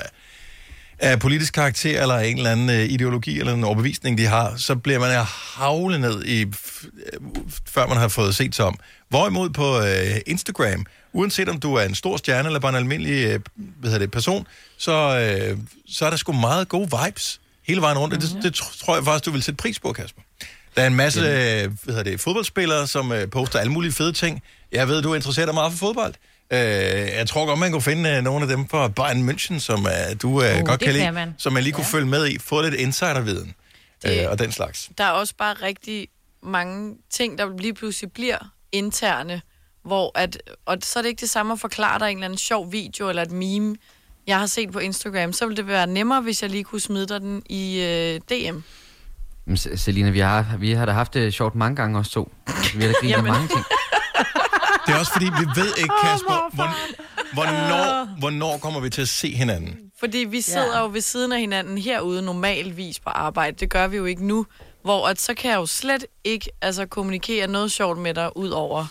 af 0.99 1.19
politisk 1.19 1.53
karakter, 1.53 2.01
eller 2.01 2.15
en 2.15 2.37
eller 2.37 2.51
anden 2.51 2.69
øh, 2.69 2.83
ideologi, 2.83 3.39
eller 3.39 3.53
en 3.53 3.63
overbevisning, 3.63 4.17
de 4.17 4.25
har, 4.25 4.53
så 4.57 4.75
bliver 4.75 4.99
man 4.99 5.25
havlet 5.55 6.01
ned 6.01 6.23
i, 6.23 6.41
øh, 6.41 6.49
før 7.65 7.87
man 7.87 7.97
har 7.97 8.07
fået 8.07 8.35
set 8.35 8.55
sig 8.55 8.65
om. 8.65 8.79
Hvorimod 9.09 9.49
på 9.49 9.79
øh, 9.79 10.21
Instagram, 10.27 10.85
uanset 11.13 11.49
om 11.49 11.59
du 11.59 11.73
er 11.73 11.83
en 11.83 11.95
stor 11.95 12.17
stjerne, 12.17 12.49
eller 12.49 12.59
bare 12.59 12.69
en 12.69 12.75
almindelig 12.75 13.25
øh, 13.25 13.39
hvad 13.55 13.89
hedder 13.89 14.05
det, 14.05 14.11
person, 14.11 14.47
så, 14.77 14.91
øh, 14.91 15.57
så 15.87 16.05
er 16.05 16.09
der 16.09 16.17
sgu 16.17 16.31
meget 16.31 16.69
gode 16.69 16.89
vibes 17.05 17.41
hele 17.67 17.81
vejen 17.81 17.97
rundt. 17.97 18.13
Mm-hmm. 18.13 18.41
Det, 18.41 18.53
det 18.53 18.61
tr- 18.61 18.85
tror 18.85 18.95
jeg 18.95 19.05
faktisk, 19.05 19.25
du 19.25 19.31
vil 19.31 19.43
sætte 19.43 19.57
pris 19.57 19.79
på, 19.79 19.93
Kasper. 19.93 20.21
Der 20.75 20.81
er 20.81 20.87
en 20.87 20.95
masse 20.95 21.19
øh, 21.19 21.25
hvad 21.25 21.95
hedder 21.95 22.03
det, 22.03 22.19
fodboldspillere, 22.19 22.87
som 22.87 23.11
øh, 23.11 23.29
poster 23.29 23.59
alle 23.59 23.71
mulige 23.71 23.91
fede 23.91 24.13
ting. 24.13 24.41
Jeg 24.71 24.87
ved, 24.87 25.01
du 25.01 25.13
interesserer 25.13 25.45
dig 25.45 25.53
meget 25.53 25.71
for 25.71 25.77
fodbold. 25.77 26.13
Øh, 26.53 26.59
jeg 27.17 27.27
tror 27.27 27.45
godt, 27.45 27.59
man 27.59 27.71
kunne 27.71 27.81
finde 27.81 28.09
øh, 28.09 28.23
nogle 28.23 28.41
af 28.41 28.47
dem 28.47 28.67
fra 28.67 28.87
Bayern 28.87 29.29
München, 29.29 29.59
som 29.59 29.85
øh, 29.87 30.15
du 30.21 30.43
øh, 30.43 30.57
Uh, 30.59 30.65
godt 30.65 30.79
kan 30.81 30.93
lide, 30.93 31.03
kan 31.03 31.13
man. 31.13 31.35
som 31.37 31.53
man 31.53 31.63
lige 31.63 31.73
kunne 31.73 31.85
følge 31.85 32.05
med 32.07 32.27
i, 32.27 32.37
få 32.39 32.61
lidt 32.61 32.73
insiderviden 32.73 33.53
Det- 34.03 34.23
øh, 34.23 34.31
og 34.31 34.39
den 34.39 34.51
slags. 34.51 34.89
Der 34.97 35.03
er 35.03 35.11
også 35.11 35.33
bare 35.37 35.53
rigtig 35.53 36.07
mange 36.43 36.95
ting, 37.09 37.37
der 37.37 37.57
lige 37.57 37.73
pludselig 37.73 38.11
bliver 38.11 38.37
interne, 38.71 39.41
hvor 39.85 40.11
at, 40.19 40.37
og 40.65 40.77
så 40.83 40.99
er 40.99 41.03
det 41.03 41.09
ikke 41.09 41.21
det 41.21 41.29
samme 41.29 41.53
at 41.53 41.59
forklare 41.59 41.99
dig 41.99 42.05
en 42.11 42.17
eller 42.17 42.25
anden 42.25 42.37
sjov 42.37 42.71
video 42.71 43.09
eller 43.09 43.21
et 43.21 43.31
meme, 43.31 43.75
jeg 44.27 44.39
har 44.39 44.45
set 44.45 44.71
på 44.71 44.79
Instagram. 44.79 45.33
Så 45.33 45.45
ville 45.45 45.57
det 45.57 45.67
være 45.67 45.87
nemmere, 45.87 46.21
hvis 46.21 46.41
jeg 46.41 46.49
lige 46.49 46.63
kunne 46.63 46.81
smide 46.81 47.07
dig 47.07 47.21
den 47.21 47.43
i 47.49 47.81
øh, 47.81 48.19
DM. 48.29 48.59
Selina, 49.75 50.09
vi 50.09 50.19
har, 50.19 50.55
vi 50.59 50.71
har 50.73 50.85
da 50.85 50.91
haft 50.91 51.13
det 51.13 51.33
sjovt 51.33 51.55
mange 51.55 51.75
gange 51.75 51.97
også 51.99 52.11
to. 52.11 52.31
Vi 52.75 52.81
har 52.83 52.87
da 52.87 52.93
grinet 53.01 53.23
mange 53.23 53.47
ting. 53.47 53.65
Det 54.89 54.95
er 54.95 54.99
også 54.99 55.11
fordi, 55.11 55.25
vi 55.25 55.61
ved 55.61 55.73
ikke, 55.77 55.93
Kasper, 56.03 56.49
hvor, 56.53 56.69
hvornår, 57.33 58.05
hvornår 58.19 58.57
kommer 58.57 58.79
vi 58.79 58.89
til 58.89 59.01
at 59.01 59.07
se 59.09 59.35
hinanden? 59.35 59.75
Fordi 59.99 60.17
vi 60.17 60.41
sidder 60.41 60.77
ja. 60.77 60.83
jo 60.83 60.89
ved 60.93 61.01
siden 61.01 61.31
af 61.31 61.39
hinanden 61.39 61.77
herude 61.77 62.21
normalvis 62.21 62.99
på 62.99 63.09
arbejde. 63.09 63.55
Det 63.59 63.69
gør 63.69 63.87
vi 63.87 63.97
jo 63.97 64.05
ikke 64.05 64.25
nu. 64.27 64.45
Hvor 64.83 65.07
at, 65.07 65.21
så 65.21 65.33
kan 65.33 65.51
jeg 65.51 65.57
jo 65.57 65.65
slet 65.65 66.05
ikke 66.23 66.49
altså, 66.61 66.85
kommunikere 66.85 67.47
noget 67.47 67.71
sjovt 67.71 67.97
med 67.99 68.13
dig 68.13 68.37
ud 68.37 68.49
over. 68.49 68.85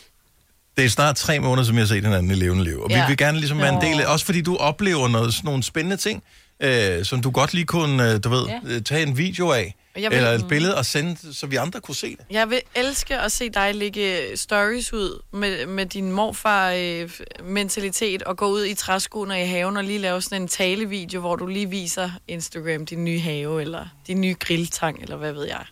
Det 0.77 0.85
er 0.85 0.89
snart 0.89 1.17
tre 1.17 1.39
måneder, 1.41 1.65
som 1.67 1.75
jeg 1.75 1.83
har 1.83 1.87
set 1.87 2.05
hinanden 2.05 2.31
i 2.31 2.35
levende 2.35 2.65
liv. 2.65 2.81
Og 2.81 2.91
ja. 2.91 3.01
Vi 3.03 3.09
vil 3.09 3.17
gerne 3.17 3.39
ligesom 3.39 3.59
være 3.59 3.75
en 3.75 3.81
del 3.81 4.01
af, 4.01 4.13
også 4.13 4.25
fordi 4.27 4.41
du 4.43 4.57
oplever 4.57 5.09
noget, 5.09 5.35
sådan 5.35 5.49
nogle 5.49 5.63
spændende 5.63 5.97
ting, 5.97 6.23
øh, 6.63 7.05
som 7.05 7.21
du 7.23 7.31
godt 7.31 7.55
lige 7.55 7.67
kunne, 7.67 8.13
øh, 8.13 8.21
du 8.25 8.29
ved, 8.29 8.47
Ja. 8.47 8.61
ja. 8.75 8.81
tage 8.81 9.03
en 9.03 9.17
video 9.19 9.51
af, 9.51 9.75
jeg 10.03 10.11
vil- 10.11 10.17
eller 10.17 10.31
et 10.31 10.49
billede 10.49 10.77
og 10.77 10.87
sende, 10.87 11.35
så 11.35 11.47
vi 11.47 11.57
andre 11.57 11.81
kunne 11.81 11.95
se 11.95 12.11
det. 12.11 12.21
Jeg 12.31 12.51
vil 12.51 12.61
elske 12.75 13.19
at 13.19 13.33
se 13.33 13.51
dig 13.51 13.75
lægge 13.75 14.19
stories 14.35 14.93
ud 14.93 15.23
med, 15.33 15.67
med 15.67 15.87
din 15.87 16.13
morfar-mentalitet 16.13 18.23
og 18.23 18.37
gå 18.37 18.47
ud 18.47 18.65
i 18.65 18.75
træskoene 18.75 19.43
i 19.43 19.47
haven 19.47 19.77
og 19.77 19.85
lige 19.85 19.99
lave 19.99 20.23
sådan 20.23 20.43
en 20.43 20.49
talevideo, 20.49 21.21
hvor 21.21 21.37
du 21.37 21.47
lige 21.47 21.71
viser 21.71 22.11
Instagram 22.29 22.87
din 22.87 23.05
nye 23.05 23.21
have, 23.21 23.61
eller 23.61 23.87
din 24.07 24.21
nye 24.21 24.35
grilltang, 24.41 25.03
eller 25.03 25.17
hvad 25.17 25.33
ved 25.33 25.47
jeg. 25.47 25.65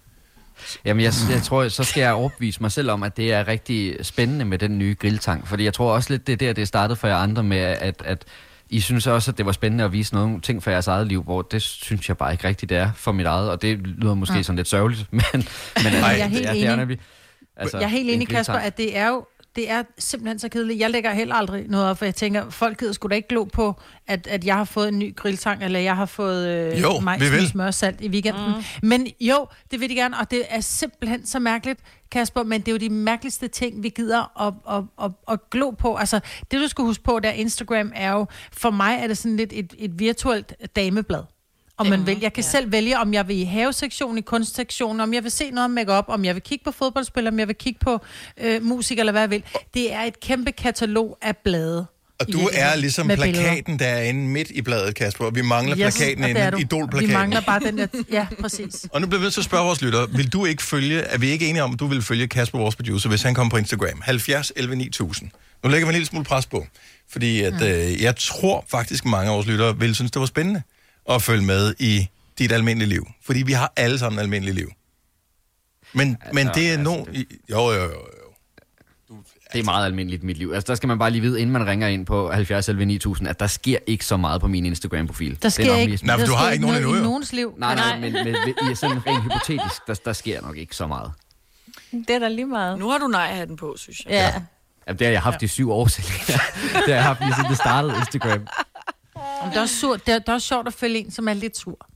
Jamen, 0.84 1.04
jeg, 1.04 1.12
jeg 1.30 1.42
tror, 1.42 1.68
så 1.68 1.84
skal 1.84 2.00
jeg 2.00 2.12
overbevise 2.12 2.60
mig 2.62 2.72
selv 2.72 2.90
om, 2.90 3.02
at 3.02 3.16
det 3.16 3.32
er 3.32 3.48
rigtig 3.48 3.96
spændende 4.06 4.44
med 4.44 4.58
den 4.58 4.78
nye 4.78 4.96
grilltang. 5.00 5.48
Fordi 5.48 5.64
jeg 5.64 5.74
tror 5.74 5.92
også 5.92 6.10
lidt, 6.12 6.26
det 6.26 6.32
er 6.32 6.36
der, 6.36 6.52
det 6.52 6.68
startede 6.68 6.96
for 6.96 7.08
jer 7.08 7.16
andre 7.16 7.42
med, 7.42 7.58
at, 7.58 8.02
at 8.04 8.24
I 8.70 8.80
synes 8.80 9.06
også, 9.06 9.30
at 9.30 9.38
det 9.38 9.46
var 9.46 9.52
spændende 9.52 9.84
at 9.84 9.92
vise 9.92 10.14
nogle 10.14 10.40
ting 10.40 10.62
fra 10.62 10.70
jeres 10.70 10.88
eget 10.88 11.06
liv, 11.06 11.22
hvor 11.22 11.42
det 11.42 11.62
synes 11.62 12.08
jeg 12.08 12.16
bare 12.16 12.32
ikke 12.32 12.48
rigtigt, 12.48 12.70
det 12.70 12.78
er 12.78 12.90
for 12.94 13.12
mit 13.12 13.26
eget. 13.26 13.50
Og 13.50 13.62
det 13.62 13.78
lyder 13.78 14.14
måske 14.14 14.36
mm. 14.36 14.42
sådan 14.42 14.56
lidt 14.56 14.68
sørgeligt, 14.68 15.06
men, 15.12 15.22
men 15.32 15.92
Jeg 15.92 16.20
er 16.20 16.26
helt 16.26 16.48
det, 16.48 16.72
enig. 16.72 16.98
Altså, 17.56 17.78
jeg 17.78 17.84
er 17.84 17.88
helt 17.88 18.08
en 18.08 18.14
enig, 18.14 18.28
Kasper, 18.28 18.54
at 18.54 18.76
det 18.76 18.96
er 18.96 19.08
jo 19.08 19.26
det 19.56 19.70
er 19.70 19.82
simpelthen 19.98 20.38
så 20.38 20.48
kedeligt. 20.48 20.80
Jeg 20.80 20.90
lægger 20.90 21.12
heller 21.12 21.34
aldrig 21.34 21.64
noget 21.68 21.86
op, 21.86 21.98
for 21.98 22.04
jeg 22.04 22.14
tænker, 22.14 22.50
folk 22.50 22.78
gider 22.78 22.92
sgu 22.92 23.08
da 23.08 23.14
ikke 23.14 23.28
glo 23.28 23.44
på, 23.44 23.80
at, 24.06 24.26
at 24.26 24.44
jeg 24.44 24.54
har 24.56 24.64
fået 24.64 24.88
en 24.88 24.98
ny 24.98 25.16
grilltang, 25.16 25.62
eller 25.64 25.78
jeg 25.80 25.96
har 25.96 26.06
fået 26.06 26.48
øh, 26.48 26.82
Jo, 26.82 27.00
majs 27.00 27.20
vi 27.20 27.28
vil. 27.30 27.40
med 27.40 27.46
smørsalt 27.48 28.00
i 28.00 28.08
weekenden. 28.08 28.46
Mm. 28.82 28.88
Men 28.88 29.06
jo, 29.20 29.46
det 29.70 29.80
vil 29.80 29.90
de 29.90 29.94
gerne, 29.94 30.18
og 30.18 30.30
det 30.30 30.42
er 30.48 30.60
simpelthen 30.60 31.26
så 31.26 31.38
mærkeligt, 31.38 31.80
Kasper, 32.10 32.42
men 32.42 32.60
det 32.60 32.68
er 32.68 32.72
jo 32.72 32.78
de 32.78 32.90
mærkeligste 32.90 33.48
ting, 33.48 33.82
vi 33.82 33.88
gider 33.88 34.46
at, 34.46 34.54
at, 34.76 34.84
at, 35.04 35.10
at 35.32 35.50
glo 35.50 35.70
på. 35.70 35.96
Altså, 35.96 36.20
det 36.50 36.60
du 36.60 36.68
skal 36.68 36.84
huske 36.84 37.04
på, 37.04 37.18
der 37.22 37.30
Instagram 37.30 37.92
er 37.94 38.12
jo, 38.12 38.26
for 38.52 38.70
mig 38.70 38.98
er 39.02 39.06
det 39.06 39.18
sådan 39.18 39.36
lidt 39.36 39.52
et, 39.52 39.74
et 39.78 39.98
virtuelt 39.98 40.54
dameblad. 40.76 41.22
Om 41.78 41.86
man 41.86 42.06
vil. 42.06 42.18
Jeg 42.22 42.32
kan 42.32 42.44
ja. 42.44 42.50
selv 42.50 42.72
vælge, 42.72 42.98
om 42.98 43.14
jeg 43.14 43.28
vil 43.28 43.36
i 43.38 43.44
havesektionen, 43.44 44.18
i 44.18 44.20
kunstsektionen, 44.20 45.00
om 45.00 45.14
jeg 45.14 45.22
vil 45.22 45.30
se 45.30 45.50
noget 45.50 45.64
om 45.64 45.70
makeup, 45.70 46.04
om 46.08 46.24
jeg 46.24 46.34
vil 46.34 46.42
kigge 46.42 46.64
på 46.64 46.70
fodboldspillere, 46.70 47.32
om 47.32 47.38
jeg 47.38 47.48
vil 47.48 47.56
kigge 47.56 47.78
på 47.82 48.00
øh, 48.40 48.62
musik, 48.64 48.98
eller 48.98 49.12
hvad 49.12 49.22
jeg 49.22 49.30
vil. 49.30 49.42
Det 49.74 49.92
er 49.92 50.00
et 50.02 50.20
kæmpe 50.20 50.52
katalog 50.52 51.18
af 51.22 51.36
blade. 51.36 51.86
Og 52.20 52.32
du 52.32 52.48
er 52.52 52.76
ligesom 52.76 53.06
med 53.06 53.16
billeder. 53.16 53.42
plakaten, 53.42 53.78
der 53.78 53.86
er 53.86 54.02
inde 54.02 54.20
midt 54.20 54.50
i 54.50 54.62
bladet, 54.62 54.94
Kasper, 54.94 55.24
og 55.24 55.34
vi 55.34 55.42
mangler 55.42 55.76
Yes, 55.78 55.96
plakaten 55.96 56.24
og 56.24 56.30
inde, 56.30 56.60
idolplakaten. 56.60 57.08
Vi 57.08 57.14
mangler 57.14 57.40
bare 57.40 57.60
den 57.60 57.78
der... 57.78 57.86
Ja, 58.12 58.26
præcis. 58.40 58.86
Og 58.92 59.00
nu 59.00 59.06
bliver 59.06 59.20
vi 59.20 59.24
nødt 59.24 59.34
til 59.34 59.40
at 59.40 59.44
spørge 59.44 59.64
vores 59.64 59.82
lyttere, 59.82 60.10
vil 60.10 60.32
du 60.32 60.44
ikke 60.44 60.62
følge, 60.62 61.00
er 61.00 61.18
vi 61.18 61.28
ikke 61.30 61.48
enige 61.48 61.62
om, 61.62 61.72
at 61.72 61.80
du 61.80 61.86
vil 61.86 62.02
følge 62.02 62.26
Kasper, 62.28 62.58
vores 62.58 62.76
producer, 62.76 63.08
hvis 63.08 63.22
han 63.22 63.34
kommer 63.34 63.50
på 63.50 63.56
Instagram? 63.56 64.00
70 64.02 64.52
11 64.56 64.76
9000. 64.76 65.30
Nu 65.64 65.70
lægger 65.70 65.86
vi 65.86 65.90
en 65.90 65.94
lille 65.94 66.06
smule 66.06 66.24
pres 66.24 66.46
på, 66.46 66.66
fordi 67.10 67.42
at, 67.42 67.52
Mm. 67.52 67.62
øh, 67.66 68.02
jeg 68.02 68.16
tror 68.16 68.64
faktisk, 68.68 69.04
mange 69.04 69.30
af 69.30 69.34
vores 69.36 69.46
lyttere 69.46 69.78
vil 69.78 69.94
synes, 69.94 70.10
det 70.10 70.20
var 70.20 70.26
spændende 70.26 70.62
at 71.10 71.22
følge 71.22 71.44
med 71.44 71.74
i 71.78 72.08
dit 72.38 72.52
almindelige 72.52 72.88
liv. 72.88 73.06
Fordi 73.24 73.42
vi 73.42 73.52
har 73.52 73.72
alle 73.76 73.98
sammen 73.98 74.18
et 74.18 74.22
almindeligt 74.22 74.54
liv. 74.56 74.70
Men, 75.92 76.16
altså, 76.20 76.34
men 76.34 76.46
det 76.54 76.66
er 76.68 76.70
altså, 76.72 76.82
no... 76.84 76.96
Jo, 77.50 77.72
jo, 77.72 77.82
jo. 77.82 77.90
Det 79.52 79.58
er 79.60 79.64
meget 79.64 79.86
almindeligt 79.86 80.22
i 80.22 80.26
mit 80.26 80.36
liv. 80.38 80.52
Altså, 80.54 80.66
der 80.66 80.74
skal 80.74 80.86
man 80.86 80.98
bare 80.98 81.10
lige 81.10 81.22
vide, 81.22 81.40
inden 81.40 81.52
man 81.52 81.66
ringer 81.66 81.88
ind 81.88 82.06
på 82.06 82.30
70 82.32 82.68
11 82.68 82.84
9000, 82.84 83.28
at 83.28 83.40
der 83.40 83.46
sker 83.46 83.78
ikke 83.86 84.04
så 84.04 84.16
meget 84.16 84.40
på 84.40 84.48
min 84.48 84.66
Instagram-profil. 84.66 85.30
Der 85.30 85.36
Det 85.36 85.44
er 85.44 85.48
sker 85.48 85.74
ikke, 85.74 85.90
mest- 85.92 86.04
Nej, 86.04 86.16
der 86.16 86.26
du 86.26 86.32
har 86.34 86.50
ikke 86.50 86.62
nogen 86.66 86.76
endnu, 86.82 86.96
jo. 86.96 87.02
nogens 87.02 87.32
liv. 87.32 87.54
Nej, 87.58 87.74
nej, 87.74 88.00
men, 88.00 88.12
men, 88.12 88.24
men 88.24 88.72
i 88.72 88.74
sådan 88.74 89.06
rent 89.06 89.22
hypotetisk, 89.24 89.86
der, 89.86 89.94
der 89.94 90.12
sker 90.12 90.42
nok 90.42 90.56
ikke 90.56 90.76
så 90.76 90.86
meget. 90.86 91.12
Det 91.92 92.10
er 92.10 92.18
da 92.18 92.28
lige 92.28 92.46
meget. 92.46 92.78
Nu 92.78 92.88
har 92.90 92.98
du 92.98 93.06
nej-hatten 93.06 93.56
på, 93.56 93.74
synes 93.78 94.00
jeg. 94.04 94.10
Ja. 94.12 94.42
Jamen, 94.86 94.98
det 94.98 95.06
har 95.06 95.12
jeg 95.12 95.22
haft 95.22 95.42
i 95.42 95.46
syv 95.46 95.70
år, 95.70 95.86
Selina. 95.86 96.14
det 96.86 96.86
har 96.86 96.94
jeg 96.94 97.04
haft 97.04 97.20
lige 97.20 97.34
siden 97.34 97.48
det 97.50 97.56
startede 97.58 97.94
Instagram. 97.96 98.46
Men 99.46 99.52
det 99.52 99.58
er 99.58 99.62
også, 99.62 99.80
sur, 99.80 99.96
det 99.96 100.08
er, 100.08 100.18
det 100.18 100.28
er 100.28 100.32
også 100.32 100.48
sjovt 100.48 100.66
at 100.66 100.74
følge 100.74 100.98
en, 100.98 101.10
som 101.10 101.28
er 101.28 101.34
lidt 101.34 101.56
sur. 101.56 101.88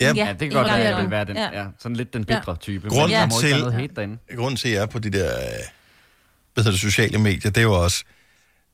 Ja, 0.00 0.12
ja 0.16 0.28
det 0.28 0.38
kan 0.38 0.50
godt 0.50 0.66
være, 0.66 0.80
at 0.80 0.90
jeg 0.90 1.02
vil 1.02 1.10
være 1.10 1.24
den, 1.24 1.36
ja. 1.36 1.66
sådan 1.78 1.96
lidt 1.96 2.12
den 2.12 2.24
bitre 2.24 2.56
type. 2.56 2.88
Grunden 2.88 3.10
være 3.10 3.30
til, 3.40 4.36
grunden 4.36 4.56
til, 4.56 4.68
at 4.68 4.74
jeg 4.74 4.82
er 4.82 4.86
på 4.86 4.98
de 4.98 5.10
der 5.10 5.36
øh, 5.36 5.64
hvad 6.54 6.64
det, 6.64 6.80
sociale 6.80 7.18
medier, 7.18 7.50
det 7.50 7.56
er 7.56 7.62
jo 7.62 7.82
også, 7.82 8.04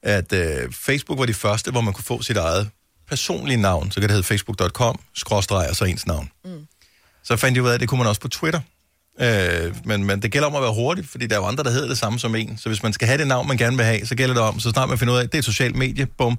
at 0.02 0.32
øh, 0.32 0.72
Facebook 0.72 1.18
var 1.18 1.26
de 1.26 1.34
første, 1.34 1.70
hvor 1.70 1.80
man 1.80 1.92
kunne 1.92 2.04
få 2.04 2.22
sit 2.22 2.36
eget 2.36 2.70
personlige 3.08 3.56
navn. 3.56 3.90
Så 3.90 4.00
kan 4.00 4.02
det 4.02 4.10
hedde 4.10 4.26
facebook.com, 4.26 5.00
skråstreg 5.14 5.68
og 5.68 5.76
så 5.76 5.84
ens 5.84 6.06
navn. 6.06 6.30
Mm. 6.44 6.66
Så 7.22 7.36
fandt 7.36 7.56
jeg 7.56 7.64
ud 7.64 7.68
af, 7.68 7.74
at 7.74 7.80
det 7.80 7.88
kunne 7.88 7.98
man 7.98 8.06
også 8.06 8.20
på 8.20 8.28
Twitter. 8.28 8.60
Øh, 9.20 9.76
men, 9.84 10.04
men 10.04 10.22
det 10.22 10.32
gælder 10.32 10.48
om 10.48 10.54
at 10.54 10.62
være 10.62 10.74
hurtig, 10.74 11.08
fordi 11.08 11.26
der 11.26 11.36
er 11.36 11.40
jo 11.40 11.46
andre, 11.46 11.64
der 11.64 11.70
hedder 11.70 11.88
det 11.88 11.98
samme 11.98 12.18
som 12.18 12.34
en. 12.34 12.58
Så 12.58 12.68
hvis 12.68 12.82
man 12.82 12.92
skal 12.92 13.08
have 13.08 13.18
det 13.18 13.26
navn, 13.26 13.48
man 13.48 13.56
gerne 13.56 13.76
vil 13.76 13.86
have, 13.86 14.06
så 14.06 14.14
gælder 14.14 14.34
det 14.34 14.42
om, 14.42 14.60
så 14.60 14.70
snart 14.70 14.88
man 14.88 14.98
finder 14.98 15.14
ud 15.14 15.18
af, 15.18 15.22
at 15.22 15.32
det 15.32 15.38
er 15.38 15.38
et 15.38 15.44
socialt 15.44 15.76
medie, 15.76 16.06
bum, 16.06 16.38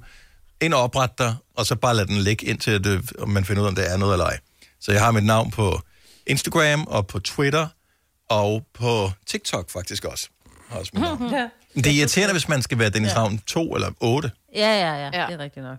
ind 0.62 0.74
og 0.74 0.82
opret 0.82 1.18
dig, 1.18 1.34
og 1.54 1.66
så 1.66 1.76
bare 1.76 1.94
lad 1.96 2.06
den 2.06 2.16
ligge 2.16 2.46
indtil 2.46 2.84
det, 2.84 3.12
om 3.18 3.28
man 3.28 3.44
finder 3.44 3.62
ud 3.62 3.66
af, 3.66 3.70
om 3.70 3.74
det 3.74 3.92
er 3.92 3.96
noget 3.96 4.12
eller 4.12 4.26
ej. 4.26 4.38
Så 4.80 4.92
jeg 4.92 5.04
har 5.04 5.10
mit 5.10 5.24
navn 5.24 5.50
på 5.50 5.80
Instagram 6.26 6.86
og 6.86 7.06
på 7.06 7.18
Twitter 7.18 7.66
og 8.28 8.66
på 8.74 9.10
TikTok 9.26 9.70
faktisk 9.70 10.04
også. 10.04 10.28
Har 10.68 10.78
også 10.78 10.90
mit 10.94 11.02
navn. 11.02 11.30
ja. 11.34 11.48
Det 11.74 11.86
er 11.86 11.90
irriterende, 11.90 12.32
hvis 12.34 12.48
man 12.48 12.62
skal 12.62 12.78
være 12.78 12.90
Dennis 12.90 13.16
Ravn 13.16 13.38
2 13.38 13.74
eller 13.74 13.90
8. 14.00 14.30
Ja, 14.54 14.60
ja, 14.60 14.94
ja, 14.94 15.20
ja, 15.20 15.26
det 15.26 15.34
er 15.34 15.38
rigtigt 15.38 15.64
nok. 15.64 15.78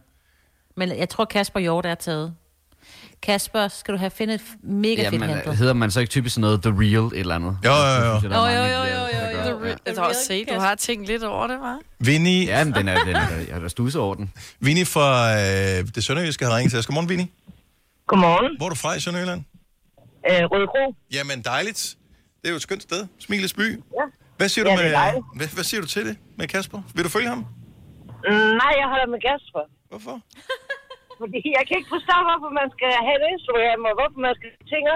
Men 0.77 0.97
jeg 0.97 1.09
tror, 1.09 1.25
Kasper 1.25 1.59
Hjort 1.59 1.85
er 1.85 1.95
taget. 1.95 2.35
Kasper, 3.21 3.67
skal 3.67 3.93
du 3.93 3.97
have 3.99 4.09
fundet 4.11 4.35
et 4.35 4.41
mega 4.63 5.01
Ja, 5.01 5.09
fedt 5.09 5.23
handle? 5.23 5.55
hedder 5.55 5.73
man 5.73 5.91
så 5.91 5.99
ikke 5.99 6.09
typisk 6.11 6.35
sådan 6.35 6.41
noget 6.41 6.61
The 6.63 6.71
Real 6.71 7.05
et 7.05 7.19
eller 7.19 7.35
andet? 7.35 7.57
Jo, 7.65 7.71
jo, 7.71 8.05
jo. 8.13 8.19
Synes 8.19 8.33
Jo, 8.35 8.39
jo, 8.45 8.63
jo, 8.63 8.83
jo, 8.83 9.65
jo. 9.67 9.75
Jeg 9.85 9.93
har 9.97 10.01
også 10.03 10.25
set, 10.25 10.49
du 10.49 10.59
har 10.59 10.75
tænkt 10.75 11.07
lidt 11.07 11.23
over 11.23 11.47
det, 11.47 11.57
hva'? 11.57 11.95
Vinnie... 11.99 12.45
Ja, 12.45 12.63
men 12.63 12.73
den 12.73 12.87
er, 12.87 13.03
den 13.03 13.15
er, 13.15 13.29
jeg 13.47 13.53
har 13.53 13.59
da 13.59 13.67
stusset 13.67 14.01
over 14.01 14.15
den. 14.15 14.33
Vinnie 14.59 14.85
fra 14.85 15.31
øh, 15.31 15.87
det 15.95 16.03
Sønderjyske 16.03 16.45
har 16.45 16.55
ringet 16.57 16.71
til 16.71 16.79
os. 16.79 16.85
Godmorgen, 16.85 17.09
Vinnie. 17.09 17.27
Godmorgen. 18.07 18.57
Hvor 18.57 18.65
er 18.65 18.69
du 18.69 18.75
fra 18.75 18.93
i 18.93 18.99
Sønderjylland? 18.99 19.43
Øh, 20.31 20.35
Rødekro. 20.51 20.95
Jamen, 21.13 21.41
dejligt. 21.41 21.95
Det 22.41 22.47
er 22.47 22.49
jo 22.49 22.55
et 22.55 22.61
skønt 22.61 22.83
sted. 22.83 23.07
Smilets 23.19 23.53
by. 23.53 23.71
Ja. 23.71 23.77
Hvad 24.37 24.49
siger, 24.49 24.69
Ja, 24.69 24.75
du 24.75 24.81
det 24.81 24.85
er 24.85 24.89
med, 24.89 24.97
dejligt. 24.97 25.25
hvad, 25.35 25.47
hvad 25.47 25.63
siger 25.63 25.81
du 25.81 25.87
til 25.87 26.05
det 26.05 26.17
med 26.37 26.47
Kasper? 26.47 26.81
Vil 26.95 27.03
du 27.03 27.09
følge 27.09 27.27
ham? 27.27 27.37
Mm, 27.37 28.33
nej, 28.33 28.73
jeg 28.81 28.87
holder 28.87 29.07
med 29.07 29.19
Kasper. 29.29 29.59
Hvorfor? 29.89 30.19
Fordi 31.21 31.41
jeg 31.57 31.63
kan 31.67 31.75
ikke 31.79 31.91
forstå, 31.97 32.15
hvorfor 32.27 32.49
man 32.61 32.67
skal 32.75 32.91
have 33.07 33.17
et 33.21 33.25
Instagram, 33.33 33.81
og 33.89 33.93
hvorfor 33.99 34.19
man 34.27 34.33
skal 34.39 34.49
tænke. 34.73 34.93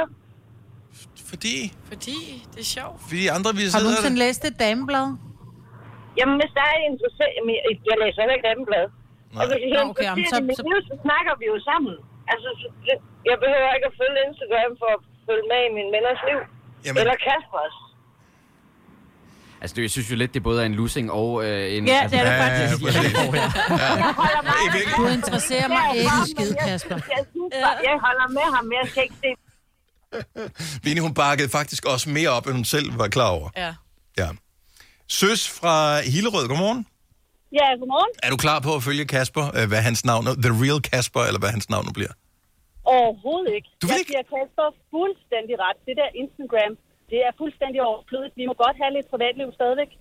Fordi? 1.32 1.58
Fordi 1.90 2.18
det 2.54 2.60
er 2.66 2.70
sjovt. 2.78 2.98
Fordi 3.10 3.24
andre 3.38 3.50
vi 3.60 3.64
Har 3.74 3.80
du 3.82 3.88
nogensinde 3.88 4.20
læst 4.26 4.42
et 4.50 4.56
dameblad? 4.66 5.08
Jamen, 6.20 6.36
hvis 6.42 6.52
der 6.60 6.66
er 6.74 6.78
interessant... 6.92 7.32
Jamen, 7.38 7.52
jeg, 7.90 7.96
læser 8.04 8.20
heller 8.24 8.38
ikke 8.40 8.50
andet 8.54 8.66
blad. 8.72 8.86
Og 9.40 9.44
hvis 9.50 9.60
jeg 9.74 9.80
Nå, 9.80 9.86
er 9.86 9.90
okay, 9.94 10.06
jamen, 10.08 10.20
interesseret 10.24 10.44
så- 10.44 10.50
mit 10.50 10.60
liv, 10.72 10.80
så 10.92 10.96
snakker 11.06 11.34
vi 11.42 11.46
jo 11.54 11.58
sammen. 11.70 11.96
Altså, 12.32 12.50
så, 12.60 12.66
det- 12.88 13.02
jeg 13.30 13.38
behøver 13.44 13.70
ikke 13.78 13.88
at 13.92 13.96
følge 14.02 14.20
Instagram 14.30 14.72
for 14.82 14.90
at 14.98 15.02
følge 15.28 15.46
med 15.52 15.62
i 15.70 15.72
min 15.78 15.90
venners 15.96 16.22
liv. 16.30 16.40
Jamen- 16.86 17.00
Eller 17.02 17.16
Kaspers. 17.28 17.76
Altså, 19.62 19.76
det, 19.76 19.82
jeg 19.82 19.92
synes 19.92 20.12
jo 20.12 20.16
lidt, 20.16 20.34
det 20.34 20.44
både 20.44 20.62
er 20.62 20.66
en 20.66 20.76
losing 20.76 21.12
og 21.12 21.46
øh, 21.46 21.74
en... 21.74 21.88
Ja, 21.88 21.94
altså, 22.02 22.18
det 22.18 22.26
er 22.26 22.30
det 22.30 22.38
ja, 22.38 22.46
faktisk. 22.46 22.84
ja, 22.84 23.02
ja, 23.02 23.10
ja, 23.10 23.36
ja. 23.36 23.44
Jeg 23.96 24.14
holder 24.22 24.42
med 24.44 24.98
Du 24.98 25.08
interesserer 25.18 25.68
mig 25.68 25.98
ikke 25.98 26.12
skid, 26.26 26.56
Kasper. 26.66 26.96
Jeg, 26.96 27.26
synes 27.32 27.54
jeg 27.90 27.96
holder 28.06 28.28
med 28.38 28.56
ham, 28.56 28.66
men 28.66 28.74
jeg 28.82 28.90
skal 28.90 29.04
ikke 29.04 29.16
se 29.24 29.30
Vinnie, 30.84 31.02
hun 31.08 31.14
bakkede 31.14 31.50
faktisk 31.50 31.86
også 31.86 32.10
mere 32.10 32.30
op, 32.30 32.46
end 32.48 32.56
hun 32.56 32.66
selv 32.66 32.88
var 33.00 33.08
klar 33.08 33.30
over. 33.30 33.50
Ja. 33.58 33.74
Ja. 34.18 34.30
Søs 35.08 35.50
fra 35.60 35.76
Hillerød, 36.14 36.48
godmorgen. 36.48 36.88
Ja, 37.60 37.68
godmorgen. 37.80 38.14
Er 38.24 38.30
du 38.34 38.38
klar 38.46 38.60
på 38.68 38.72
at 38.76 38.84
følge 38.88 39.06
Kasper, 39.16 39.46
øh, 39.58 39.68
hvad 39.72 39.82
hans 39.90 40.02
navn 40.12 40.24
er? 40.30 40.34
The 40.46 40.54
Real 40.64 40.80
Kasper, 40.90 41.22
eller 41.30 41.40
hvad 41.44 41.52
hans 41.56 41.70
navn 41.74 41.86
nu 41.90 41.94
bliver? 42.00 42.14
Overhovedet 42.96 43.52
ikke. 43.58 43.70
Du 43.82 43.86
vil 43.88 43.98
jeg 44.02 44.08
giver 44.12 44.26
Kasper 44.36 44.68
fuldstændig 44.94 45.56
ret. 45.66 45.78
Det 45.88 45.94
der 46.02 46.10
Instagram, 46.24 46.72
det 47.12 47.20
er 47.28 47.32
fuldstændig 47.42 47.80
overflødigt. 47.90 48.34
Vi 48.42 48.46
må 48.50 48.54
godt 48.66 48.78
have 48.82 48.92
lidt 48.98 49.08
privatliv 49.14 49.48
stadigvæk. 49.60 49.92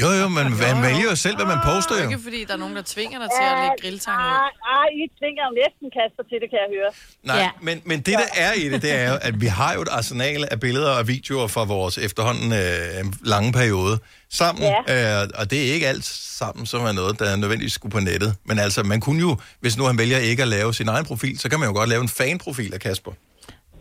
Jo, 0.00 0.08
jo, 0.20 0.26
men 0.38 0.46
man 0.66 0.76
vælger 0.86 1.06
jo 1.10 1.16
selv, 1.16 1.36
hvad 1.36 1.48
man 1.54 1.60
poster 1.70 1.94
jo. 2.02 2.08
Ikke 2.08 2.22
fordi 2.28 2.40
der 2.48 2.54
er 2.58 2.62
nogen, 2.64 2.76
der 2.76 2.82
tvinger 2.94 3.18
dig 3.22 3.28
til 3.38 3.44
at 3.52 3.56
lægge 3.62 3.76
grilltang 3.82 4.18
ud. 4.28 4.36
Ah, 4.44 4.74
ah, 4.74 4.86
I 5.00 5.02
tvinger 5.18 5.42
jo 5.48 5.52
næsten 5.62 5.86
Kasper 5.96 6.24
til 6.30 6.38
det, 6.42 6.48
kan 6.52 6.58
jeg 6.64 6.70
høre. 6.76 6.90
Nej, 7.30 7.36
ja. 7.42 7.50
men, 7.66 7.82
men 7.90 7.98
det, 8.06 8.14
der 8.22 8.30
er 8.46 8.52
i 8.62 8.64
det, 8.72 8.82
det 8.82 8.92
er 9.00 9.10
jo, 9.12 9.16
at 9.28 9.40
vi 9.40 9.46
har 9.46 9.74
jo 9.74 9.80
et 9.86 9.88
arsenal 9.98 10.48
af 10.50 10.60
billeder 10.60 10.92
og 10.98 11.08
videoer 11.08 11.46
fra 11.46 11.64
vores 11.64 11.98
efterhånden 11.98 12.52
øh, 12.52 13.04
lange 13.34 13.52
periode 13.52 13.98
sammen. 14.40 14.64
Ja. 14.64 15.22
Øh, 15.22 15.28
og 15.40 15.50
det 15.50 15.58
er 15.68 15.74
ikke 15.74 15.86
alt 15.88 16.04
sammen, 16.40 16.66
som 16.66 16.80
er 16.84 16.92
noget, 16.92 17.18
der 17.18 17.36
nødvendigvis 17.36 17.72
skulle 17.72 17.92
på 17.92 18.00
nettet. 18.00 18.30
Men 18.44 18.58
altså, 18.58 18.82
man 18.82 19.00
kunne 19.00 19.20
jo, 19.20 19.36
hvis 19.60 19.78
nu 19.78 19.84
han 19.84 19.98
vælger 19.98 20.18
ikke 20.18 20.42
at 20.42 20.48
lave 20.48 20.74
sin 20.74 20.88
egen 20.88 21.04
profil, 21.04 21.38
så 21.38 21.48
kan 21.50 21.58
man 21.60 21.68
jo 21.68 21.74
godt 21.74 21.88
lave 21.88 22.02
en 22.02 22.08
fanprofil 22.08 22.74
af 22.74 22.80
Kasper. 22.80 23.12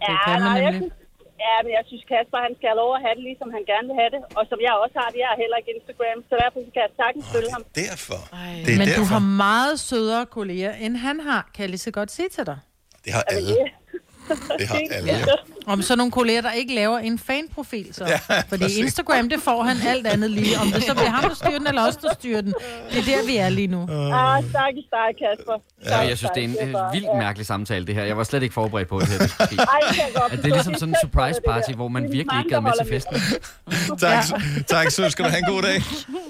Ja, 0.09 0.17
kan 0.25 0.33
man 0.33 0.41
nej, 0.41 0.51
jeg 0.51 0.71
nemlig. 0.71 0.81
synes, 0.81 1.00
ja, 1.45 1.55
men 1.63 1.71
jeg 1.77 1.83
synes, 1.89 2.03
Kasper 2.11 2.37
han 2.47 2.53
skal 2.57 2.67
have 2.71 2.79
lov 2.83 2.91
at 2.97 3.01
have 3.05 3.15
det, 3.17 3.23
ligesom 3.29 3.47
han 3.57 3.63
gerne 3.71 3.85
vil 3.89 3.97
have 4.01 4.11
det. 4.15 4.21
Og 4.37 4.43
som 4.51 4.57
jeg 4.65 4.71
også 4.83 4.95
har 5.01 5.07
det, 5.13 5.19
jeg 5.23 5.29
har 5.33 5.39
heller 5.43 5.57
ikke 5.61 5.71
Instagram, 5.77 6.17
så 6.29 6.33
derfor 6.41 6.57
kan 6.75 6.81
jeg 6.85 6.91
sagtens 7.01 7.25
følge 7.35 7.51
ham. 7.55 7.63
Derfor. 7.83 8.21
Det 8.67 8.73
Men 8.79 8.87
du 8.99 9.03
har 9.13 9.23
meget 9.47 9.75
sødere 9.89 10.25
kolleger, 10.37 10.73
end 10.83 10.93
han 11.07 11.17
har, 11.27 11.41
kan 11.53 11.61
jeg 11.63 11.69
lige 11.75 11.85
så 11.87 11.91
godt 11.99 12.11
sige 12.17 12.29
til 12.37 12.43
dig. 12.51 12.57
Det 13.05 13.11
har 13.17 13.23
alle. 13.35 13.55
Det 14.59 14.67
har 14.67 14.81
alle. 14.91 15.11
Ja. 15.11 15.25
Om 15.67 15.81
så 15.81 15.95
nogle 15.95 16.11
kolleger, 16.11 16.41
der 16.41 16.51
ikke 16.51 16.75
laver 16.75 16.97
en 16.99 17.19
fanprofil, 17.19 17.93
så. 17.93 18.05
Ja, 18.05 18.19
Fordi 18.49 18.63
præcis. 18.63 18.77
Instagram, 18.77 19.29
det 19.29 19.41
får 19.41 19.63
han 19.63 19.77
alt 19.87 20.07
andet 20.07 20.31
lige. 20.31 20.59
Om 20.59 20.67
det 20.67 20.83
så 20.83 20.93
bliver 20.93 21.09
ham, 21.09 21.23
der 21.29 21.35
styrer 21.35 21.57
den, 21.57 21.67
eller 21.67 21.87
os, 21.87 21.95
der 21.97 22.13
styrer 22.13 22.41
den. 22.41 22.53
Det 22.91 22.99
er 22.99 23.03
der, 23.17 23.25
vi 23.25 23.37
er 23.37 23.49
lige 23.49 23.67
nu. 23.67 23.81
Ah, 24.13 24.43
stakkels 24.49 24.87
dig, 24.91 25.07
Kasper. 25.21 25.57
Ja, 25.85 25.97
jeg 25.97 26.17
synes, 26.17 26.31
det 26.35 26.43
er 26.43 26.47
en 26.47 26.55
øh, 26.75 26.93
vildt 26.93 27.07
mærkelig 27.17 27.45
samtale, 27.45 27.87
det 27.87 27.95
her. 27.95 28.03
Jeg 28.03 28.17
var 28.17 28.23
slet 28.23 28.43
ikke 28.43 28.53
forberedt 28.53 28.87
på 28.87 28.99
det 28.99 29.07
her. 29.07 29.17
Det. 29.17 29.59
Ej, 29.59 29.79
det 29.91 30.21
At 30.31 30.37
det 30.43 30.45
er 30.45 30.55
ligesom 30.55 30.73
sådan 30.73 30.89
en 30.89 30.95
surprise 31.01 31.41
party, 31.45 31.71
hvor 31.71 31.87
man 31.87 32.03
virkelig 32.03 32.37
ikke 32.39 32.49
gad 32.49 32.61
med 32.61 32.71
til 32.81 32.89
festen. 32.93 33.15
Tak, 33.99 34.23
tak 34.67 34.91
Søs. 34.91 35.11
Skal 35.11 35.25
du 35.25 35.29
have 35.29 35.39
en 35.39 35.53
god 35.53 35.61
dag. 35.61 35.75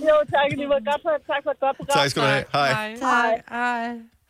Jo, 0.09 0.15
tak 0.35 0.57
lige 0.57 0.67
måde. 0.67 0.79
Godt 0.85 1.01
for, 1.03 1.33
tak 1.33 1.41
for 1.43 1.51
et 1.51 1.59
godt 1.59 1.77
program. 1.77 1.97
Tak 1.99 2.09
skal 2.09 2.21
du 2.21 2.27
have. 2.27 2.43
Hej. 2.53 2.95
Hej. 3.01 3.41
Hej. 3.49 4.20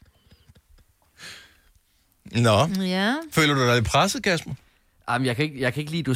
Nå, 2.26 2.84
Ja. 2.84 3.13
føler 3.32 3.53
du 3.53 3.65
dig 3.67 3.76
lidt 3.76 3.86
presset, 3.86 4.24
Kasper? 4.24 4.51
Jamen, 5.09 5.26
jeg 5.26 5.36
kan 5.36 5.45
ikke, 5.45 5.61
jeg 5.61 5.74
kan 5.74 5.82
ikke 5.82 5.91
lide, 5.91 6.03
du, 6.03 6.15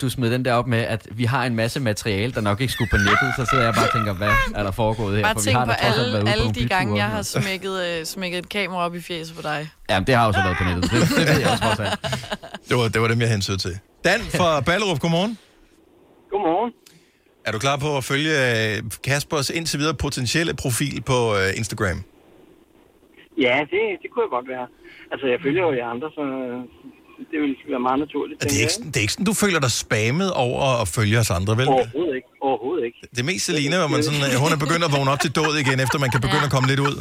du 0.00 0.10
smed 0.10 0.30
den 0.30 0.44
der 0.44 0.52
op 0.52 0.66
med, 0.66 0.78
at 0.78 1.06
vi 1.12 1.24
har 1.24 1.44
en 1.44 1.54
masse 1.54 1.80
materiale, 1.80 2.32
der 2.32 2.40
nok 2.40 2.60
ikke 2.60 2.72
skulle 2.72 2.90
på 2.90 2.96
nettet. 2.96 3.32
Så 3.38 3.46
sidder 3.50 3.64
jeg 3.64 3.74
bare 3.74 3.86
og 3.86 3.92
tænker, 3.92 4.12
hvad 4.12 4.30
er 4.54 4.62
der 4.62 4.70
foregået 4.70 5.16
her? 5.16 5.22
Bare 5.22 5.34
For 5.34 5.40
vi 5.44 5.50
har 5.50 5.64
på 5.64 5.70
alle, 5.70 6.20
på 6.22 6.28
alle 6.28 6.42
nogle 6.44 6.54
de 6.54 6.68
gange, 6.68 6.96
jeg 6.96 7.06
har 7.10 7.22
smækket, 7.22 7.82
øh, 7.84 8.04
smækket 8.06 8.38
et 8.38 8.48
kamera 8.48 8.84
op 8.84 8.94
i 8.94 9.00
fjeset 9.00 9.36
på 9.36 9.42
dig. 9.42 9.70
Jamen, 9.90 10.06
det 10.06 10.14
har 10.14 10.26
jo 10.26 10.32
så 10.32 10.38
været 10.42 10.56
på 10.58 10.64
nettet. 10.64 10.90
Det, 10.90 11.18
det 11.18 11.28
ved 11.28 11.40
jeg 11.40 11.50
også 11.50 11.62
trods 11.64 11.80
alt. 11.80 11.98
Det 12.68 12.76
var, 12.76 12.88
det 12.88 13.00
var 13.00 13.08
dem, 13.08 13.20
jeg 13.20 13.28
hensød 13.30 13.56
til. 13.58 13.78
Dan 14.04 14.20
fra 14.20 14.60
Ballerup, 14.60 15.00
godmorgen. 15.00 15.38
Godmorgen. 16.30 16.72
Er 17.46 17.52
du 17.52 17.58
klar 17.58 17.76
på 17.76 17.96
at 17.96 18.04
følge 18.04 18.30
øh, 18.76 18.82
Kaspers 19.04 19.50
indtil 19.50 19.78
videre 19.78 19.94
potentielle 19.94 20.54
profil 20.54 21.02
på 21.02 21.36
øh, 21.36 21.52
Instagram? 21.56 22.02
Ja, 23.38 23.56
det, 23.72 23.82
det 24.02 24.08
kunne 24.12 24.22
jeg 24.26 24.30
godt 24.36 24.48
være. 24.54 24.66
Altså, 25.12 25.26
jeg 25.26 25.38
følger 25.44 25.62
jo 25.68 25.72
jer 25.80 25.86
andre, 25.94 26.08
så 26.18 26.22
det 27.30 27.36
ville 27.42 27.56
være 27.74 27.80
meget 27.88 27.98
naturligt. 27.98 28.42
Det 28.42 28.52
er, 28.58 28.60
ikke, 28.66 28.88
det 28.88 28.96
er 28.96 29.00
ikke 29.00 29.12
sådan, 29.12 29.26
du 29.32 29.36
føler 29.44 29.60
dig 29.60 29.70
spammet 29.84 30.30
over 30.32 30.62
at 30.82 30.88
følge 30.88 31.18
os 31.18 31.30
andre, 31.30 31.52
vel? 31.60 31.68
Overhovedet 31.68 32.14
ikke. 32.16 32.28
Overhovedet 32.48 32.84
ikke. 32.88 32.98
Det 33.10 33.18
er 33.20 33.24
mest 33.32 33.44
Selina, 33.46 33.76
hvor 33.78 33.88
man 33.94 34.02
sådan, 34.08 34.20
øh, 34.30 34.36
hun 34.44 34.50
er 34.56 34.60
begyndt 34.64 34.84
at 34.88 34.92
vågne 34.96 35.10
op 35.10 35.20
til 35.20 35.30
død 35.38 35.52
igen, 35.64 35.80
efter 35.84 35.98
man 36.04 36.10
kan 36.14 36.20
begynde 36.26 36.44
at 36.48 36.52
komme 36.56 36.68
lidt 36.72 36.80
ud. 36.88 36.96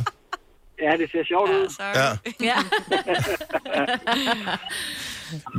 Ja, 0.85 0.91
det 1.01 1.07
ser 1.11 1.23
sjovt 1.33 1.49
ud. 1.49 1.65
Ja. 1.99 2.07
Ja. 2.49 2.57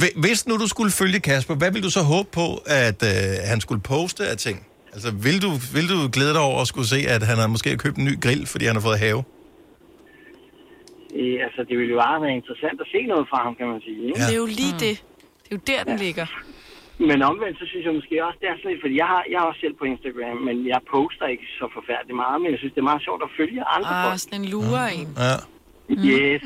Hvi- 0.01 0.21
Hvis 0.21 0.47
nu 0.47 0.57
du 0.57 0.67
skulle 0.69 0.93
følge 0.93 1.21
Kasper, 1.21 1.55
hvad 1.55 1.71
vil 1.73 1.83
du 1.83 1.91
så 1.91 2.01
håbe 2.03 2.29
på, 2.33 2.63
at 2.67 3.03
øh, 3.03 3.11
han 3.45 3.61
skulle 3.61 3.81
poste 3.81 4.27
af 4.27 4.37
ting? 4.37 4.67
Altså, 4.93 5.11
vil 5.11 5.43
du, 5.43 5.51
vil 5.75 5.89
du 5.89 6.09
glæde 6.13 6.33
dig 6.33 6.41
over 6.41 6.61
at 6.61 6.69
skulle 6.69 6.89
se, 6.89 7.05
at 7.09 7.23
han 7.23 7.39
har 7.39 7.47
måske 7.47 7.77
købt 7.77 7.97
en 7.97 8.05
ny 8.05 8.21
grill, 8.21 8.47
fordi 8.47 8.65
han 8.65 8.77
har 8.77 8.81
fået 8.83 8.99
have? 8.99 9.25
Øh, 11.19 11.37
altså, 11.47 11.61
det 11.69 11.75
ville 11.79 11.93
jo 11.97 12.01
bare 12.07 12.19
være 12.25 12.35
interessant 12.41 12.79
at 12.85 12.89
se 12.95 13.01
noget 13.13 13.27
fra 13.31 13.39
ham, 13.47 13.55
kan 13.61 13.67
man 13.73 13.81
sige. 13.87 14.01
Ikke? 14.09 14.19
Ja. 14.21 14.25
Det 14.29 14.35
er 14.37 14.41
jo 14.45 14.51
lige 14.63 14.75
det. 14.87 14.95
Det 15.43 15.49
er 15.53 15.57
jo 15.59 15.63
der, 15.73 15.81
den 15.91 15.97
ligger. 16.07 16.27
Men 17.11 17.19
omvendt, 17.31 17.57
så 17.61 17.65
synes 17.71 17.85
jeg 17.89 17.95
måske 18.01 18.15
også, 18.27 18.39
det 18.43 18.49
er 18.51 18.57
sådan 18.59 18.71
lidt, 18.73 18.83
fordi 18.85 18.97
jeg 19.03 19.09
har, 19.13 19.21
jeg 19.33 19.39
er 19.43 19.47
også 19.51 19.61
selv 19.65 19.75
på 19.81 19.85
Instagram, 19.93 20.37
men 20.49 20.57
jeg 20.73 20.81
poster 20.95 21.27
ikke 21.35 21.47
så 21.61 21.67
forfærdeligt 21.79 22.17
meget, 22.25 22.37
men 22.43 22.49
jeg 22.53 22.59
synes, 22.61 22.73
det 22.75 22.81
er 22.85 22.89
meget 22.93 23.03
sjovt 23.09 23.23
at 23.29 23.31
følge 23.41 23.61
andre 23.77 23.93
Ah, 23.99 24.05
folk. 24.07 24.19
sådan 24.25 24.39
en 24.41 24.47
lure 24.55 24.85
en. 25.01 25.09
Ja. 25.27 25.35
Yes. 26.13 26.43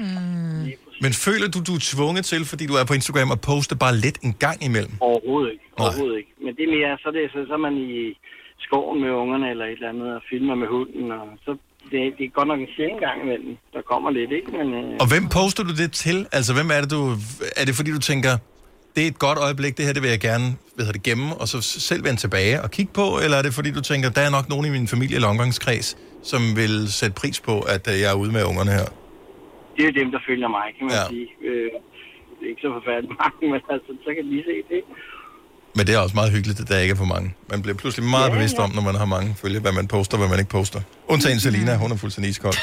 Men 1.05 1.13
føler 1.27 1.47
du, 1.55 1.59
du 1.69 1.75
er 1.79 1.85
tvunget 1.95 2.25
til, 2.33 2.41
fordi 2.53 2.65
du 2.71 2.75
er 2.81 2.85
på 2.91 2.95
Instagram, 3.01 3.31
at 3.37 3.41
poste 3.51 3.75
bare 3.85 3.95
lidt 4.05 4.19
en 4.27 4.35
gang 4.47 4.59
imellem? 4.69 4.95
Overhovedet 5.11 5.51
ikke. 5.55 5.65
Overhovedet 5.83 6.17
ikke. 6.23 6.33
Men 6.45 6.51
det 6.57 6.63
er 6.67 6.73
mere, 6.79 6.93
så 7.03 7.09
det, 7.17 7.23
så, 7.35 7.39
så 7.49 7.53
er 7.59 7.63
man 7.69 7.75
i 7.91 7.93
skoven 8.67 8.97
med 9.05 9.11
ungerne 9.23 9.47
eller 9.53 9.65
et 9.67 9.73
eller 9.79 9.89
andet, 9.95 10.09
og 10.19 10.23
filmer 10.31 10.55
med 10.63 10.69
hunden, 10.77 11.05
og 11.19 11.27
så 11.45 11.51
det, 11.93 12.01
det 12.19 12.25
er 12.25 12.33
godt 12.39 12.49
nok 12.53 12.61
en 12.61 12.71
sjældent 12.77 13.01
gang 13.07 13.17
imellem. 13.25 13.53
Der 13.75 13.83
kommer 13.93 14.11
lidt, 14.19 14.31
ikke? 14.39 14.51
Men, 14.59 14.67
øh, 14.75 14.97
Og 15.03 15.07
hvem 15.13 15.25
poster 15.37 15.63
du 15.71 15.73
det 15.83 15.91
til? 15.93 16.19
Altså, 16.33 16.51
hvem 16.59 16.69
er 16.77 16.81
det, 16.85 16.91
du... 16.97 17.01
Er 17.61 17.65
det 17.69 17.75
fordi, 17.79 17.91
du 17.99 18.03
tænker, 18.13 18.33
det 18.95 19.03
er 19.05 19.09
et 19.15 19.19
godt 19.27 19.39
øjeblik, 19.47 19.73
det 19.79 19.85
her, 19.87 19.93
det 19.97 20.03
vil 20.05 20.11
jeg 20.17 20.21
gerne 20.31 20.47
hedder 20.79 20.93
det, 20.99 21.03
gemme, 21.09 21.29
og 21.41 21.47
så 21.53 21.57
selv 21.89 22.05
vende 22.07 22.21
tilbage 22.25 22.55
og 22.65 22.69
kigge 22.77 22.93
på? 23.01 23.07
Eller 23.25 23.37
er 23.41 23.43
det 23.47 23.53
fordi, 23.59 23.71
du 23.79 23.83
tænker, 23.91 24.09
der 24.19 24.23
er 24.29 24.33
nok 24.37 24.47
nogen 24.53 24.65
i 24.67 24.71
min 24.77 24.89
familie 24.95 25.15
eller 25.19 25.29
omgangskreds, 25.35 25.89
som 26.31 26.41
vil 26.61 26.75
sætte 26.99 27.15
pris 27.23 27.39
på, 27.49 27.55
at 27.75 27.85
øh, 27.93 27.95
jeg 28.03 28.09
er 28.15 28.19
ude 28.23 28.33
med 28.37 28.43
ungerne 28.53 28.73
her? 28.79 28.89
det 29.77 29.85
er 29.91 29.93
dem, 30.03 30.09
der 30.15 30.21
følger 30.29 30.49
mig, 30.59 30.67
kan 30.77 30.85
man 30.89 30.95
Ja. 31.01 31.05
sige. 31.13 31.29
Øh, 31.49 31.71
det 32.37 32.43
er 32.47 32.51
ikke 32.53 32.65
så 32.67 32.71
forfærdeligt 32.79 33.15
mange, 33.23 33.39
men 33.53 33.61
altså, 33.75 33.91
så 34.05 34.09
kan 34.15 34.21
de 34.27 34.31
lige 34.35 34.47
se 34.51 34.57
det. 34.75 34.83
Men 35.75 35.87
det 35.87 35.95
er 35.95 35.99
også 35.99 36.15
meget 36.15 36.33
hyggeligt, 36.33 36.61
at 36.61 36.69
der 36.69 36.79
ikke 36.79 36.93
er 36.93 36.97
for 36.97 37.05
mange. 37.05 37.35
Man 37.51 37.63
bliver 37.63 37.75
pludselig 37.77 38.11
meget 38.11 38.29
Ja, 38.29 38.35
bevidst 38.35 38.55
ja. 38.57 38.63
om, 38.63 38.71
når 38.75 38.83
man 38.83 38.95
har 38.95 39.05
mange 39.05 39.35
følge, 39.39 39.61
hvad 39.61 39.73
man 39.73 39.89
poster, 39.89 40.19
hvad 40.19 40.29
man 40.29 40.39
ikke 40.39 40.51
poster. 40.51 40.81
Undtagen 41.09 41.41
Selina, 41.41 41.77
hun 41.77 41.93
er 41.93 41.97
fuldstændig 41.97 42.31
iskold. 42.31 42.55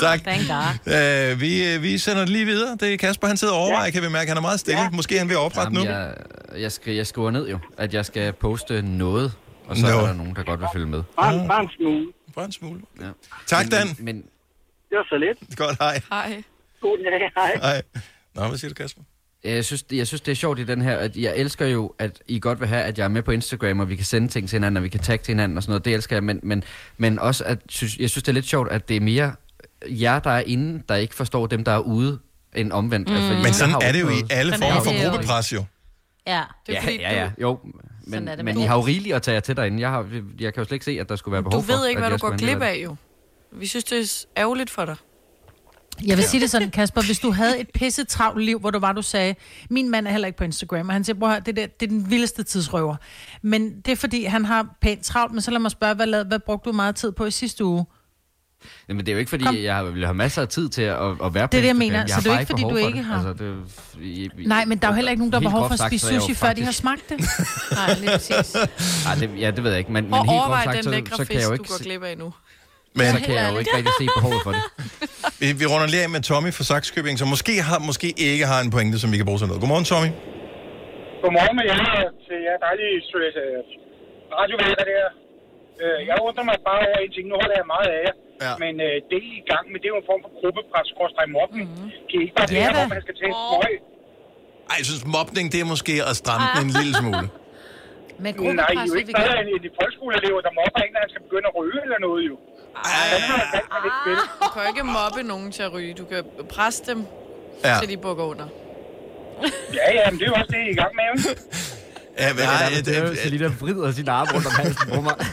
tak. 0.00 0.20
Thank 0.22 0.42
God. 0.48 1.32
Øh, 1.32 1.40
vi, 1.40 1.74
øh, 1.74 1.82
vi 1.82 1.98
sender 1.98 2.20
det 2.20 2.28
lige 2.28 2.44
videre. 2.44 2.76
Det 2.80 2.92
er 2.94 2.96
Kasper, 2.96 3.26
han 3.26 3.36
sidder 3.36 3.54
og 3.54 3.60
overvejer, 3.60 3.90
kan 3.90 4.02
vi 4.02 4.08
mærke, 4.08 4.28
han 4.28 4.36
er 4.36 4.40
meget 4.40 4.60
stille. 4.60 4.80
Måske 4.92 5.14
er 5.14 5.18
han 5.18 5.28
ved 5.28 5.36
at 5.36 5.40
oprette 5.40 5.74
nu. 5.74 5.80
Jamen, 5.80 5.94
jeg, 5.96 6.14
jeg, 6.60 6.72
skri, 6.72 6.96
jeg 6.96 7.06
skriver 7.06 7.30
ned 7.30 7.48
jo, 7.48 7.58
at 7.78 7.94
jeg 7.94 8.06
skal 8.06 8.32
poste 8.32 8.82
noget, 8.82 9.32
og 9.66 9.76
så 9.76 9.86
Nå. 9.86 9.92
er 9.92 10.06
der 10.06 10.12
nogen, 10.14 10.36
der 10.36 10.42
godt 10.42 10.60
vil 10.60 10.68
følge 10.74 10.86
med. 10.86 11.02
Bare, 11.20 11.48
bare 11.48 11.62
en 11.62 11.70
smule. 11.76 12.06
Bare 12.34 12.44
en 12.44 12.52
smule. 12.52 12.80
Ja. 13.00 13.06
Tak, 13.46 13.64
men, 13.64 13.70
Dan. 13.72 13.88
Men, 13.98 14.16
Det 14.16 14.98
var 14.98 15.06
så 15.08 15.16
lidt. 15.18 15.56
Godt, 15.58 15.76
hej. 15.80 16.00
Hej. 16.10 16.42
God 16.80 16.98
dag, 17.04 17.30
hej. 17.36 17.56
Hej. 17.72 17.82
Nå, 18.34 18.48
hvad 18.48 18.58
siger 18.58 18.68
du, 18.68 18.74
Kasper? 18.74 19.02
Jeg 19.44 19.64
synes, 19.64 19.84
jeg 19.92 20.06
synes, 20.06 20.20
det 20.20 20.32
er 20.32 20.36
sjovt 20.36 20.58
i 20.58 20.64
den 20.64 20.82
her, 20.82 20.96
at 20.96 21.16
jeg 21.16 21.36
elsker 21.36 21.66
jo, 21.66 21.94
at 21.98 22.22
I 22.28 22.38
godt 22.40 22.60
vil 22.60 22.68
have, 22.68 22.82
at 22.82 22.98
jeg 22.98 23.04
er 23.04 23.08
med 23.08 23.22
på 23.22 23.30
Instagram, 23.30 23.80
og 23.80 23.88
vi 23.88 23.96
kan 23.96 24.04
sende 24.04 24.28
ting 24.28 24.48
til 24.48 24.56
hinanden, 24.56 24.76
og 24.76 24.82
vi 24.82 24.88
kan 24.88 25.00
tagge 25.00 25.24
til 25.24 25.32
hinanden 25.32 25.56
og 25.56 25.62
sådan 25.62 25.70
noget. 25.70 25.84
Det 25.84 25.94
elsker 25.94 26.16
jeg, 26.16 26.24
men, 26.24 26.40
men, 26.42 26.64
men 26.98 27.18
også, 27.18 27.44
at 27.44 27.58
synes, 27.68 27.96
jeg 27.98 28.10
synes, 28.10 28.22
det 28.22 28.28
er 28.28 28.34
lidt 28.34 28.46
sjovt, 28.46 28.70
at 28.72 28.88
det 28.88 28.96
er 28.96 29.00
mere 29.00 29.32
jer, 29.88 30.18
der 30.18 30.30
er 30.30 30.42
inde, 30.46 30.82
der 30.88 30.94
ikke 30.94 31.14
forstår 31.14 31.46
dem, 31.46 31.64
der 31.64 31.72
er 31.72 31.78
ude, 31.78 32.18
end 32.56 32.72
omvendt. 32.72 33.08
Mm. 33.08 33.16
fordi 33.16 33.42
Men 33.42 33.52
sådan 33.52 33.74
er 33.82 33.92
det 33.92 34.00
jo 34.00 34.08
i 34.08 34.22
alle 34.30 34.52
former 34.52 34.66
er 34.76 34.80
for 34.80 35.10
gruppepres, 35.10 35.52
jo. 35.52 35.64
Ja. 36.26 36.42
Det 36.66 36.76
er 36.76 36.80
Ja, 36.80 36.84
fordi, 36.84 37.00
ja, 37.00 37.14
ja, 37.22 37.30
jo. 37.42 37.58
Men, 37.64 37.74
Sådan 38.12 38.28
er 38.28 38.36
det 38.36 38.44
men 38.44 38.58
I 38.58 38.62
har 38.62 38.74
jo 38.76 38.80
rigeligt 38.80 39.16
at 39.16 39.22
tage 39.22 39.40
til 39.40 39.56
derinde. 39.56 39.80
Jeg, 39.80 39.90
har, 39.90 40.06
jeg 40.40 40.54
kan 40.54 40.60
jo 40.60 40.64
slet 40.64 40.72
ikke 40.72 40.84
se, 40.84 41.00
at 41.00 41.08
der 41.08 41.16
skulle 41.16 41.32
være 41.32 41.42
Du, 41.42 41.48
behov 41.50 41.62
du 41.62 41.66
for. 41.66 41.72
ved 41.78 41.88
ikke, 41.88 42.02
at 42.02 42.08
hvad 42.08 42.18
du 42.18 42.26
går 42.28 42.36
glip 42.36 42.62
af, 42.62 42.80
jo. 42.84 42.96
Vi 43.52 43.66
synes, 43.66 43.84
det 43.84 43.98
er 44.36 44.40
ærgerligt 44.40 44.70
for 44.70 44.84
dig. 44.84 44.96
Jeg 46.06 46.16
vil 46.16 46.24
sige 46.24 46.40
det 46.40 46.50
sådan, 46.50 46.70
Kasper, 46.70 47.02
hvis 47.02 47.18
du 47.18 47.30
havde 47.32 47.60
et 47.60 47.68
pisse 47.74 48.04
travlt 48.04 48.44
liv, 48.44 48.58
hvor 48.58 48.70
du 48.70 48.78
var, 48.78 48.92
du 48.92 49.02
sagde, 49.02 49.34
min 49.70 49.90
mand 49.90 50.06
er 50.06 50.10
heller 50.10 50.26
ikke 50.26 50.38
på 50.38 50.44
Instagram, 50.44 50.88
og 50.88 50.92
han 50.94 51.04
siger, 51.04 51.18
bror, 51.18 51.30
det, 51.30 51.56
der, 51.56 51.66
det 51.66 51.86
er 51.86 51.90
den 51.90 52.10
vildeste 52.10 52.42
tidsrøver. 52.42 52.96
Men 53.42 53.80
det 53.80 53.92
er 53.92 53.96
fordi, 53.96 54.24
han 54.24 54.44
har 54.44 54.66
pænt 54.82 55.04
travlt, 55.04 55.32
men 55.32 55.40
så 55.42 55.50
lad 55.50 55.58
mig 55.60 55.70
spørge, 55.70 55.94
hvad, 55.94 56.06
lad- 56.06 56.24
hvad 56.24 56.38
brugte 56.38 56.70
du 56.70 56.72
meget 56.76 56.96
tid 56.96 57.12
på 57.12 57.24
i 57.26 57.30
sidste 57.30 57.64
uge? 57.64 57.84
Jamen, 58.88 59.00
det 59.06 59.08
er 59.08 59.12
jo 59.12 59.18
ikke, 59.18 59.28
fordi 59.28 59.44
Kom. 59.44 59.56
jeg 59.56 59.74
har- 59.76 59.82
vil 59.82 60.04
have 60.04 60.14
masser 60.14 60.42
af 60.42 60.48
tid 60.48 60.68
til 60.68 60.82
at, 60.82 60.96
at 60.98 61.08
være 61.08 61.18
på 61.20 61.32
Det 61.32 61.42
er 61.42 61.46
det, 61.48 61.54
jeg 61.54 61.60
Instagram. 61.62 61.76
mener. 61.78 61.98
Jeg 62.00 62.08
Så 62.08 62.20
det 62.20 62.26
er 62.26 62.32
jo 62.34 62.38
ikke, 62.40 62.50
fordi 62.50 62.62
du 62.62 62.76
ikke 62.76 63.02
har- 63.02 63.14
Altså, 63.28 63.44
det, 63.44 63.56
I- 64.02 64.30
I- 64.38 64.46
Nej, 64.46 64.64
men 64.64 64.78
der 64.78 64.86
er 64.86 64.90
jo 64.92 64.94
heller 64.94 65.10
ikke 65.10 65.20
nogen, 65.20 65.32
der 65.32 65.38
har 65.40 65.48
behov 65.48 65.68
for 65.68 65.74
at 65.84 65.90
spise 65.90 66.06
jeg 66.12 66.20
sushi, 66.20 66.34
før 66.34 66.52
de 66.52 66.60
har 66.60 66.66
faktisk- 66.66 66.78
smagt 66.80 67.08
det. 67.08 67.20
Nej, 67.72 67.94
lige 68.00 68.10
præcis. 68.10 68.56
Nej, 69.04 69.14
det, 69.14 69.30
ja, 69.40 69.50
det 69.50 69.64
ved 69.64 69.70
jeg 69.70 69.78
ikke, 69.78 69.92
men, 69.92 70.04
men 70.04 70.14
Og 70.14 70.18
helt 70.30 70.30
overvej 70.40 70.64
sagt, 70.64 70.76
den 70.76 70.84
så, 70.84 70.90
lækre 70.90 71.16
så 71.16 71.24
kan 71.24 71.34
jeg 71.34 71.38
fisk, 71.40 71.44
jo 71.44 71.48
du 71.48 71.52
ikke, 71.52 71.68
går 71.68 71.76
se- 71.78 71.84
glip 71.84 72.02
af 72.02 72.18
nu. 72.18 72.32
Men 72.98 73.06
så 73.14 73.18
kan 73.26 73.34
jeg 73.40 73.46
jo 73.52 73.56
ikke 73.62 73.72
rigtig 73.78 73.94
se 74.00 74.06
behovet 74.18 74.40
for 74.46 74.52
det. 74.56 74.62
vi, 75.40 75.46
vi 75.60 75.64
runder 75.72 75.88
lige 75.92 76.02
af 76.06 76.10
med 76.16 76.22
Tommy 76.28 76.50
fra 76.56 76.64
Saxkøbing, 76.70 77.16
som 77.22 77.28
måske 77.34 77.54
har, 77.68 77.78
måske 77.90 78.08
ikke 78.30 78.44
har 78.50 78.58
en 78.64 78.70
pointe, 78.74 78.96
som 79.02 79.08
vi 79.12 79.16
kan 79.20 79.26
bruge 79.28 79.40
til 79.40 79.46
noget. 79.50 79.60
Godmorgen, 79.62 79.86
Tommy. 79.92 80.10
Godmorgen 81.22 81.54
med 81.60 81.66
jer 81.70 81.80
til 82.26 82.38
jer 82.46 82.56
dejlige 82.66 82.96
øh, 83.42 83.58
radioværter 84.38 84.84
der. 84.92 85.06
Øh, 85.82 85.98
Jeg 86.08 86.16
undrer 86.28 86.44
mig 86.50 86.56
bare 86.70 86.80
over 86.88 86.98
en 87.04 87.12
ting. 87.16 87.24
Nu 87.30 87.34
holder 87.42 87.56
jeg 87.62 87.68
meget 87.76 87.88
af 87.96 88.00
jer. 88.06 88.14
Ja. 88.44 88.52
Men 88.62 88.72
øh, 88.86 88.94
det 89.10 89.18
I 89.28 89.30
er 89.34 89.40
i 89.42 89.46
gang 89.52 89.64
med, 89.70 89.78
det 89.80 89.86
er 89.88 89.92
jo 89.94 90.00
en 90.02 90.08
form 90.10 90.20
for 90.26 90.32
gruppepres, 90.38 90.86
skorstræk 90.92 91.28
mobning. 91.38 91.66
Mm-hmm. 91.70 91.90
Kan 92.08 92.16
I 92.20 92.22
ikke 92.26 92.36
bare 92.38 92.48
det 92.52 92.58
hvor 92.78 92.88
man 92.94 93.00
skal 93.06 93.14
tage 93.20 93.30
en 93.34 93.38
smøg? 93.48 93.74
Ej, 94.70 94.76
jeg 94.80 94.86
synes, 94.90 95.02
mobning, 95.18 95.46
det 95.52 95.58
er 95.64 95.68
måske 95.74 95.94
at 96.10 96.14
stramme 96.22 96.46
den 96.56 96.64
en 96.68 96.72
lille 96.80 96.94
smule. 97.02 97.26
Men 98.24 98.32
Nej, 98.62 98.72
I 98.74 98.76
er 98.84 98.88
jo 98.92 98.96
ikke 99.02 99.12
bedre 99.22 99.36
end 99.42 99.48
en 99.68 99.74
folkeskoleelever, 99.80 100.40
der 100.46 100.52
mobber 100.60 100.80
en, 100.86 100.90
når 100.94 101.00
han 101.04 101.10
skal 101.12 101.22
begynde 101.26 101.46
at 101.50 101.54
ryge 101.60 101.80
eller 101.86 102.00
noget 102.06 102.22
jo. 102.30 102.34
Ej, 102.76 102.82
man 103.70 103.82
ikke 103.84 103.96
vil. 104.06 104.16
du 104.42 104.48
kan 104.52 104.62
jo 104.62 104.68
ikke 104.68 104.82
mobbe 104.82 105.22
nogen 105.22 105.52
til 105.52 105.62
at 105.62 105.72
ryge. 105.72 105.94
Du 105.94 106.04
kan 106.04 106.24
presse 106.50 106.82
dem, 106.86 107.06
Ja. 107.64 107.76
til 107.80 107.88
de 107.88 107.96
bukker 107.96 108.24
under. 108.24 108.46
Ja, 109.74 109.92
ja, 109.94 110.10
men 110.10 110.18
det 110.20 110.26
er 110.26 110.30
jo 110.30 110.34
også 110.34 110.46
det, 110.50 110.56
I 110.56 110.60
er 110.66 110.70
i 110.70 110.74
gang 110.74 110.94
med. 110.94 111.04
jo. 111.24 111.34
Ja, 112.18 112.32
men, 112.32 112.42
Nej, 112.44 112.54
ej, 112.62 112.68
det, 112.76 112.86
det, 112.86 112.94
det, 113.02 113.10
det, 113.10 113.18
Selina 113.18 113.46
vrider 113.60 113.92
sin 113.92 114.08
arm 114.08 114.26
rundt 114.34 114.46
om 114.46 114.52
halsen 114.52 114.90
på 114.94 115.00
mig. 115.00 115.14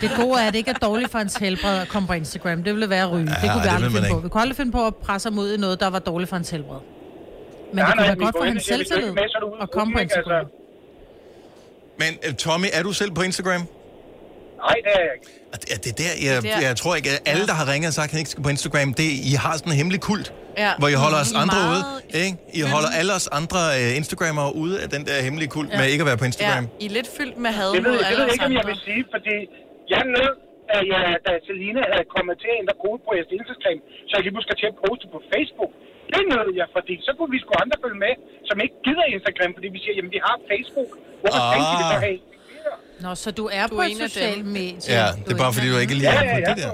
Det 0.00 0.10
gode 0.16 0.40
er, 0.40 0.46
at 0.46 0.52
det 0.52 0.58
ikke 0.58 0.70
er 0.70 0.74
dårligt 0.74 1.10
for 1.10 1.18
hans 1.18 1.34
helbred 1.36 1.78
at 1.80 1.88
komme 1.88 2.08
på 2.08 2.12
Instagram. 2.14 2.62
Det 2.64 2.72
ville 2.74 2.90
være 2.90 3.02
at 3.02 3.10
ryge. 3.12 3.28
Ja, 3.30 3.34
det 3.42 3.50
kunne 3.50 3.62
vi 3.62 3.68
det 3.68 3.74
aldrig 3.74 3.92
finde 3.92 4.08
på. 4.08 4.14
ikke. 4.16 4.22
Vi 4.22 4.28
kunne 4.28 4.40
aldrig 4.40 4.56
finde 4.56 4.72
på 4.72 4.86
at 4.86 4.96
presse 4.96 5.28
ham 5.30 5.38
ud 5.38 5.52
i 5.52 5.56
noget, 5.56 5.80
der 5.80 5.90
var 5.90 5.98
dårligt 5.98 6.28
for 6.28 6.36
hans 6.36 6.50
helbred. 6.50 6.78
Men 7.72 7.76
Nej, 7.76 7.86
det 7.86 7.94
kunne 7.94 8.06
nej, 8.06 8.06
være 8.06 8.16
godt 8.24 8.34
for 8.38 8.44
hans 8.44 8.64
selvtillid 8.64 9.08
er 9.08 9.22
er 9.22 9.62
at 9.62 9.70
komme 9.70 9.92
på? 9.94 9.98
Instagram. 9.98 10.46
men 11.98 12.08
øh, 12.28 12.34
Tommy, 12.34 12.66
er 12.72 12.82
du 12.82 12.92
selv 12.92 13.10
på 13.10 13.22
Instagram? 13.22 13.66
Nej, 14.66 14.76
det 14.84 14.90
er 14.98 15.02
jeg 15.06 15.12
ikke. 15.16 15.26
Og 15.52 15.56
det, 15.60 15.66
det 15.84 15.90
er 15.94 15.98
der, 16.02 16.12
jeg, 16.26 16.34
Det 16.42 16.50
er 16.50 16.58
der. 16.60 16.66
jeg 16.68 16.76
tror 16.82 16.92
ikke, 16.98 17.08
at 17.14 17.18
alle, 17.32 17.44
der 17.50 17.56
har 17.60 17.66
ringet 17.72 17.88
og 17.92 17.96
sagt, 17.98 18.08
at 18.08 18.12
han 18.14 18.20
ikke 18.22 18.32
skal 18.34 18.42
på 18.48 18.52
Instagram, 18.56 18.88
det, 19.00 19.08
I 19.30 19.32
har 19.44 19.52
sådan 19.58 19.70
en 19.72 19.78
hemmelig 19.80 20.00
kult, 20.10 20.28
Ja. 20.64 20.70
hvor 20.80 20.88
I 20.94 20.96
holder 21.04 21.18
os 21.24 21.30
er 21.32 21.38
andre 21.44 21.60
meget- 21.62 21.84
ude. 22.14 22.22
Ikke? 22.24 22.34
I 22.58 22.60
holder 22.74 22.90
alle 23.00 23.12
os 23.18 23.26
andre 23.40 23.60
uh, 23.80 23.98
Instagrammere 24.00 24.48
ude 24.62 24.74
af 24.84 24.88
den 24.94 25.02
der 25.08 25.16
hemmelige 25.26 25.50
kult 25.56 25.68
ja. 25.72 25.76
med 25.78 25.86
ikke 25.92 26.02
at 26.04 26.08
være 26.10 26.20
på 26.22 26.26
Instagram. 26.30 26.64
Ja, 26.64 26.82
I 26.84 26.86
er 26.90 26.94
lidt 26.98 27.08
fyldt 27.18 27.36
med 27.44 27.50
had 27.58 27.68
Det 27.76 27.82
ved, 27.88 27.94
det 28.10 28.14
ved 28.18 28.24
jeg 28.28 28.34
ikke, 28.36 28.46
om 28.50 28.54
jeg 28.60 28.66
vil 28.70 28.78
sige, 28.88 29.02
fordi 29.14 29.36
jeg 29.92 29.98
er 30.06 30.08
nødt, 30.18 30.36
da, 30.70 30.76
jeg, 30.92 31.02
da 31.26 31.32
Selina 31.46 31.82
havde 31.94 32.06
kommet 32.16 32.34
til 32.42 32.48
at 32.54 32.58
ændre 32.62 32.74
kode 32.84 32.98
på 33.06 33.10
jeres 33.18 33.30
Instagram, 33.38 33.78
så 34.08 34.12
jeg 34.16 34.22
lige 34.26 34.34
pludselig 34.34 34.50
skal 34.50 34.58
til 34.62 34.68
at 34.72 34.76
poste 34.84 35.06
på 35.14 35.18
Facebook. 35.32 35.72
Det 36.14 36.22
nød 36.32 36.48
jeg, 36.60 36.68
fordi 36.76 36.94
så 37.06 37.10
kunne 37.16 37.30
vi 37.34 37.38
sgu 37.42 37.50
andre 37.64 37.76
følge 37.84 37.98
med, 38.06 38.14
som 38.48 38.56
ikke 38.64 38.76
gider 38.86 39.06
Instagram, 39.16 39.50
fordi 39.56 39.68
vi 39.76 39.78
siger, 39.82 39.94
jamen 39.98 40.12
vi 40.16 40.20
har 40.26 40.36
Facebook. 40.50 40.90
Hvorfor 41.22 41.42
Ah. 41.46 41.52
ah. 41.54 41.62
skal 41.68 41.76
vi 41.82 41.86
så 41.94 41.98
have? 42.06 42.18
Nå, 43.00 43.14
så 43.14 43.30
du 43.30 43.48
er 43.52 43.66
Du 43.66 43.74
på 43.74 43.80
er 43.80 43.84
et 43.84 43.90
en 43.90 44.00
af 44.00 44.10
socialt 44.10 44.46
medie. 44.46 44.76
Ja, 44.88 45.06
det 45.26 45.32
er 45.32 45.36
bare 45.36 45.52
fordi, 45.52 45.70
du 45.70 45.78
ikke 45.78 45.94
lige 45.94 46.10
Ja, 46.10 46.16
er 46.16 46.24
ja, 46.24 46.34
på 46.34 46.54
det 46.54 46.64
der. 46.64 46.70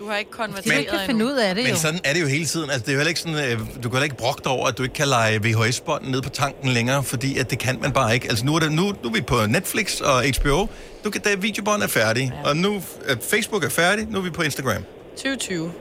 Du 0.00 0.04
har 0.10 0.16
ikke 0.22 0.30
konverteret 0.30 0.78
ikke 0.78 0.90
kan 0.90 1.00
finde 1.10 1.24
ud 1.24 1.36
af 1.46 1.54
det, 1.54 1.64
Men 1.64 1.72
jo. 1.72 1.78
sådan 1.86 2.00
er 2.08 2.12
det 2.14 2.20
jo 2.20 2.26
hele 2.36 2.46
tiden. 2.52 2.70
Altså, 2.70 2.84
det 2.86 2.88
er 2.88 2.92
jo 2.96 3.00
heller 3.00 3.14
ikke 3.14 3.20
sådan, 3.26 3.40
øh, 3.46 3.82
du 3.82 3.88
kan 3.90 4.02
ikke 4.02 4.20
brokke 4.24 4.42
dig 4.44 4.52
over, 4.58 4.66
at 4.70 4.78
du 4.78 4.82
ikke 4.86 4.98
kan 5.02 5.08
lege 5.16 5.34
VHS-bånd 5.46 6.04
ned 6.12 6.20
på 6.28 6.32
tanken 6.42 6.68
længere, 6.78 7.00
fordi 7.12 7.30
at 7.42 7.46
det 7.50 7.58
kan 7.66 7.74
man 7.84 7.92
bare 8.00 8.10
ikke. 8.16 8.26
Altså, 8.30 8.44
nu 8.46 8.52
er, 8.56 8.60
det, 8.64 8.72
nu, 8.80 8.84
nu 9.02 9.06
er 9.10 9.14
vi 9.18 9.22
på 9.34 9.38
Netflix 9.56 10.00
og 10.10 10.16
HBO. 10.36 10.58
Du 11.04 11.08
kan, 11.12 11.20
da 11.26 11.30
videobånd 11.46 11.82
er 11.82 11.92
færdig, 12.00 12.24
ja. 12.34 12.48
og 12.48 12.56
nu 12.64 12.72
øh, 13.08 13.16
Facebook 13.32 13.62
er 13.64 13.72
færdig, 13.82 14.02
nu 14.10 14.16
er 14.20 14.24
vi 14.28 14.32
på 14.38 14.42
Instagram. 14.48 14.82
2020. 15.16 15.72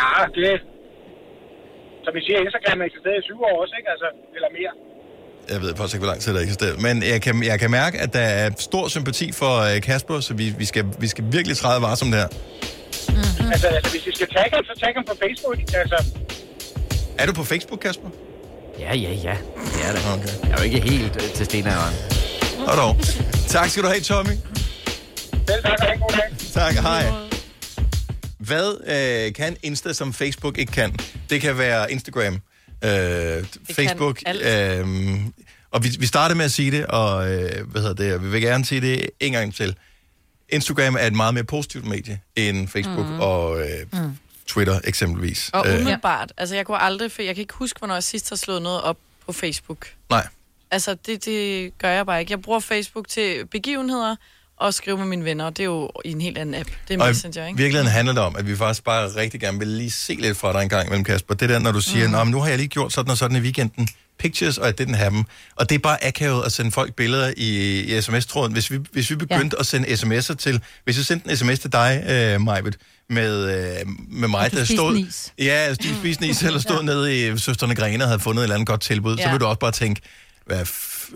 Ja, 0.00 0.10
det 0.36 0.60
Som 2.04 2.12
vi 2.16 2.20
siger, 2.26 2.38
Instagram 2.46 2.76
har 2.80 2.86
eksisteret 2.90 3.16
i 3.22 3.24
syv 3.28 3.38
år 3.48 3.54
også, 3.62 3.74
ikke? 3.78 3.88
Altså, 3.94 4.08
eller 4.36 4.50
mere. 4.58 4.72
Jeg 5.50 5.60
ved 5.62 5.76
faktisk 5.76 5.94
ikke, 5.94 6.04
hvor 6.04 6.12
lang 6.12 6.20
tid 6.22 6.34
der 6.34 6.40
eksisterer. 6.40 6.76
Men 6.78 7.02
jeg 7.02 7.22
kan, 7.22 7.42
jeg 7.42 7.60
kan 7.60 7.70
mærke, 7.70 7.98
at 7.98 8.12
der 8.12 8.20
er 8.20 8.50
stor 8.58 8.88
sympati 8.88 9.32
for 9.32 9.58
øh, 9.60 9.82
Kasper, 9.82 10.20
så 10.20 10.34
vi, 10.34 10.54
vi, 10.58 10.64
skal, 10.64 10.84
vi 10.98 11.08
skal 11.08 11.24
virkelig 11.30 11.56
træde 11.56 11.82
varsom 11.82 12.10
der. 12.10 12.26
Mm-hmm. 13.08 13.52
Altså, 13.52 13.66
altså, 13.66 13.90
hvis 13.90 14.06
I 14.06 14.10
skal 14.14 14.28
tagge 14.28 14.50
ham, 14.56 14.64
så 14.64 14.80
tag 14.80 14.92
ham 14.94 15.04
på 15.04 15.14
Facebook. 15.22 15.58
Altså, 15.74 16.04
Er 17.18 17.26
du 17.26 17.32
på 17.32 17.44
Facebook, 17.44 17.80
Kasper? 17.80 18.08
Ja, 18.78 18.94
ja, 18.96 19.12
ja. 19.12 19.36
Det 19.74 19.88
er 19.88 19.92
det. 19.92 20.00
Okay. 20.14 20.48
Jeg 20.48 20.52
er 20.52 20.56
jo 20.58 20.62
ikke 20.62 20.80
helt 20.80 21.16
øh, 21.16 21.30
til 21.34 21.46
stenalderen. 21.46 21.94
Og 22.66 22.76
dog. 22.76 22.96
Tak 23.48 23.68
skal 23.68 23.82
du 23.82 23.88
have, 23.88 24.00
Tommy. 24.00 24.30
selv 25.48 25.62
tak, 25.62 25.78
og 25.80 25.92
en 25.94 26.00
god 26.00 26.10
dag. 26.10 26.52
Tak, 26.52 26.74
hej. 26.74 27.04
Hvad 28.38 28.68
øh, 29.26 29.34
kan 29.34 29.56
Insta, 29.62 29.92
som 29.92 30.12
Facebook 30.12 30.58
ikke 30.58 30.72
kan? 30.72 30.96
Det 31.30 31.40
kan 31.40 31.58
være 31.58 31.92
Instagram, 31.92 32.40
øh, 32.84 33.44
Facebook. 33.72 34.22
Øh, 34.44 34.86
og 35.70 35.84
vi, 35.84 35.88
vi 35.98 36.06
startede 36.06 36.36
med 36.36 36.44
at 36.44 36.52
sige 36.52 36.70
det, 36.70 36.86
og 36.86 37.32
øh, 37.32 37.70
hvad 37.70 37.80
hedder 37.82 37.94
det, 37.94 38.14
og 38.14 38.22
vi 38.24 38.28
vil 38.28 38.40
gerne 38.42 38.64
sige 38.64 38.80
det 38.80 39.10
en 39.20 39.32
gang 39.32 39.54
til. 39.54 39.76
Instagram 40.48 40.94
er 40.94 41.06
et 41.06 41.12
meget 41.12 41.34
mere 41.34 41.44
positivt 41.44 41.84
medie 41.84 42.20
end 42.36 42.68
Facebook 42.68 43.06
mm. 43.06 43.20
og 43.20 43.60
øh, 43.60 43.66
Mm. 43.92 44.18
Twitter 44.46 44.80
eksempelvis. 44.84 45.50
Og 45.52 45.66
Øh, 45.68 45.74
umiddelbart, 45.80 46.32
altså 46.36 46.54
jeg 46.54 46.66
kunne 46.66 46.78
aldrig, 46.82 47.12
for 47.12 47.22
jeg 47.22 47.34
kan 47.34 47.42
ikke 47.42 47.54
huske, 47.54 47.78
hvornår 47.78 47.94
jeg 47.94 48.02
sidst 48.02 48.28
har 48.28 48.36
slået 48.36 48.62
noget 48.62 48.82
op 48.82 48.96
på 49.26 49.32
Facebook. 49.32 49.86
nej. 50.10 50.26
Altså 50.70 50.96
det, 51.06 51.24
det 51.24 51.72
gør 51.78 51.88
jeg 51.90 52.06
bare 52.06 52.20
ikke. 52.20 52.32
Jeg 52.32 52.42
bruger 52.42 52.60
Facebook 52.60 53.08
til 53.08 53.46
begivenheder 53.46 54.16
og 54.56 54.74
skrive 54.74 54.96
med 54.98 55.06
mine 55.06 55.24
venner, 55.24 55.44
og 55.44 55.56
det 55.56 55.62
er 55.62 55.64
jo 55.66 55.90
i 56.04 56.10
en 56.12 56.20
helt 56.20 56.38
anden 56.38 56.54
app. 56.54 56.68
Det 56.88 56.94
er 56.96 57.00
Og 57.02 57.06
Messenger, 57.08 57.44
i 57.44 57.46
ikke? 57.48 57.56
virkeligheden 57.58 57.92
handler 57.92 58.14
det 58.14 58.22
om, 58.22 58.36
at 58.36 58.46
vi 58.46 58.56
faktisk 58.56 58.84
bare 58.84 59.08
rigtig 59.08 59.40
gerne 59.40 59.58
vil 59.58 59.68
lige 59.68 59.90
se 59.90 60.14
lidt 60.14 60.36
fra 60.36 60.52
dig 60.52 60.62
en 60.62 60.68
gang 60.68 60.86
imellem, 60.86 61.04
Kasper. 61.04 61.34
Det 61.34 61.48
der, 61.48 61.58
når 61.58 61.72
du 61.72 61.80
siger, 61.80 62.24
mm. 62.24 62.30
nu 62.30 62.40
har 62.40 62.48
jeg 62.48 62.56
lige 62.58 62.68
gjort 62.68 62.92
sådan 62.92 63.10
og 63.10 63.16
sådan 63.18 63.36
i 63.36 63.40
weekenden. 63.40 63.88
Pictures, 64.18 64.58
og 64.58 64.68
I 64.68 64.72
didn't 64.82 64.94
have 64.96 65.10
dem. 65.10 65.24
Og 65.56 65.68
det 65.68 65.74
er 65.74 65.78
bare 65.78 66.04
akavet 66.06 66.44
at 66.44 66.52
sende 66.52 66.70
folk 66.70 66.94
billeder 66.94 67.32
i, 67.36 67.80
i 67.96 68.00
sms-tråden. 68.02 68.52
Hvis 68.52 68.70
vi, 68.70 68.78
hvis 68.92 69.10
vi 69.10 69.16
begyndte 69.16 69.56
ja. 69.56 69.60
at 69.60 69.66
sende 69.66 69.88
sms'er 69.88 70.34
til... 70.34 70.60
Hvis 70.84 70.96
jeg 70.96 71.04
sendte 71.04 71.30
en 71.30 71.36
sms 71.36 71.58
til 71.58 71.72
dig, 71.72 72.04
øh, 72.08 72.40
Majbet, 72.40 72.76
med, 73.10 73.44
øh, 73.80 73.86
med 74.08 74.28
mig, 74.28 74.52
du 74.52 74.56
der 74.56 74.64
stod... 74.64 74.96
is. 74.96 75.32
Ja, 75.38 75.74
de 75.74 75.96
spiste 76.00 76.26
is, 76.26 76.42
eller 76.42 76.60
stod 76.60 76.82
nede 76.82 77.28
i 77.28 77.38
Søsterne 77.38 77.74
Grene 77.74 78.04
og 78.04 78.08
havde 78.08 78.20
fundet 78.20 78.40
et 78.40 78.44
eller 78.44 78.54
andet 78.54 78.68
godt 78.68 78.80
tilbud. 78.80 79.16
Ja. 79.16 79.22
Så 79.22 79.28
Ja. 79.28 79.32
vil 79.32 79.40
du 79.40 79.46
også 79.46 79.58
bare 79.58 79.72
tænke, 79.72 80.00
hvad 80.46 80.62
f- 80.62 81.12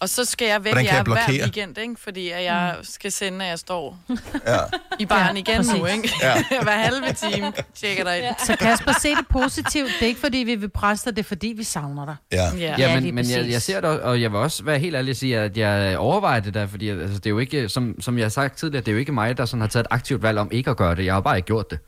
Og 0.00 0.08
så 0.08 0.24
skal 0.24 0.46
jeg 0.48 0.64
væk 0.64 0.74
jer 0.74 0.80
jeg 0.80 1.02
hver 1.02 1.26
weekend, 1.28 1.78
ikke? 1.78 1.94
Fordi 1.98 2.30
at 2.30 2.44
jeg 2.44 2.76
skal 2.82 3.12
sende, 3.12 3.44
at 3.44 3.50
jeg 3.50 3.58
står 3.58 3.98
ja. 4.46 4.56
i 4.98 5.06
baren 5.06 5.36
Ja, 5.36 5.40
igen 5.40 5.60
nu, 5.66 5.80
præcis. 5.82 5.96
ikke? 5.96 6.14
Ja. 6.22 6.34
hver 6.62 6.72
halve 6.72 7.12
time 7.12 7.52
tjekker 7.74 8.04
dig 8.04 8.18
ind. 8.18 8.34
Så 8.46 8.56
Kasper, 8.56 8.92
se 9.00 9.08
det 9.08 9.26
positivt. 9.30 9.88
Det 9.98 10.02
er 10.02 10.06
ikke, 10.06 10.20
fordi 10.20 10.38
vi 10.38 10.54
vil 10.54 10.68
presse 10.68 11.04
dig, 11.10 11.16
det 11.16 11.22
er, 11.22 11.26
fordi 11.28 11.54
vi 11.56 11.62
savner 11.64 12.04
dig. 12.06 12.16
Ja. 12.32 12.56
Ja. 12.58 12.74
Ja, 12.78 13.00
men, 13.00 13.14
men 13.14 13.30
jeg, 13.30 13.50
jeg 13.50 13.62
ser 13.62 13.80
det, 13.80 13.90
og 14.00 14.20
jeg 14.22 14.30
vil 14.32 14.38
også 14.38 14.64
være 14.64 14.78
helt 14.78 14.96
ærlig 14.96 15.10
at 15.10 15.16
sige, 15.16 15.38
at 15.38 15.56
jeg 15.56 15.98
overvejer 15.98 16.40
det 16.40 16.54
der, 16.54 16.66
fordi 16.66 16.88
altså, 16.88 17.18
det 17.18 17.26
er 17.26 17.30
jo 17.30 17.38
ikke, 17.38 17.68
som, 17.68 18.00
som 18.00 18.18
jeg 18.18 18.24
har 18.24 18.30
sagt 18.30 18.58
tidligere, 18.58 18.80
det 18.80 18.88
er 18.88 18.92
jo 18.92 18.98
ikke 18.98 19.12
mig, 19.12 19.36
der 19.36 19.44
sådan 19.44 19.60
har 19.60 19.68
taget 19.68 19.84
et 19.84 19.88
aktivt 19.90 20.22
valg 20.22 20.38
om 20.38 20.48
ikke 20.52 20.70
at 20.70 20.76
gøre 20.76 20.94
det. 20.94 21.04
Jeg 21.04 21.14
har 21.14 21.20
bare 21.20 21.36
ikke 21.36 21.46
gjort 21.46 21.70
det. 21.70 21.78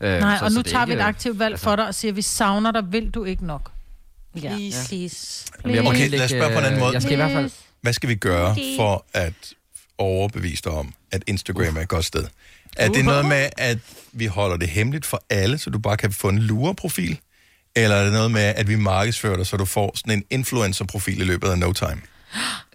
Øh, 0.00 0.20
Nej, 0.20 0.38
så- 0.38 0.44
og 0.44 0.50
så 0.50 0.54
nu 0.54 0.58
er 0.58 0.62
tager 0.62 0.86
vi 0.86 0.92
et 0.92 0.94
ikke- 0.94 1.04
aktivt 1.04 1.38
valg 1.38 1.58
for 1.58 1.76
dig 1.76 1.86
og 1.86 1.94
siger, 1.94 2.12
vi 2.12 2.22
savner 2.22 2.70
dig, 2.70 2.82
vil 2.92 3.10
du 3.10 3.24
ikke 3.24 3.46
nok? 3.46 3.70
Ja. 4.42 4.48
Please, 4.48 4.88
please. 4.88 5.46
Jeg 5.64 5.84
må 5.84 5.90
Okay, 5.90 6.08
lad 6.10 6.24
os 6.24 6.30
spørge 6.30 6.52
på 6.52 6.58
en 6.58 6.64
anden 6.64 6.80
måde. 6.80 6.92
Jeg 6.92 7.02
skal 7.02 7.12
i 7.12 7.16
hvert 7.16 7.30
fald... 7.32 7.50
Hvad 7.80 7.92
skal 7.92 8.08
vi 8.08 8.14
gøre 8.14 8.56
for 8.78 9.04
at 9.12 9.32
overbevise 9.98 10.62
dig 10.62 10.72
om, 10.72 10.94
at 11.10 11.24
Instagram 11.26 11.76
er 11.76 11.80
et 11.80 11.88
godt 11.88 12.04
sted? 12.04 12.24
Er 12.76 12.88
det 12.88 13.04
noget 13.04 13.24
med, 13.26 13.48
at 13.56 13.78
vi 14.12 14.26
holder 14.26 14.56
det 14.56 14.68
hemmeligt 14.68 15.06
for 15.06 15.22
alle, 15.30 15.58
så 15.58 15.70
du 15.70 15.78
bare 15.78 15.96
kan 15.96 16.12
få 16.12 16.28
en 16.28 16.38
lureprofil? 16.38 17.18
Eller 17.76 17.96
er 17.96 18.04
det 18.04 18.12
noget 18.12 18.30
med, 18.30 18.40
at 18.40 18.68
vi 18.68 18.76
markedsfører 18.76 19.36
dig, 19.36 19.46
så 19.46 19.56
du 19.56 19.64
får 19.64 19.92
sådan 19.96 20.18
en 20.18 20.24
influencer-profil 20.30 21.20
i 21.20 21.24
løbet 21.24 21.48
af 21.48 21.58
no 21.58 21.72
time? 21.72 22.00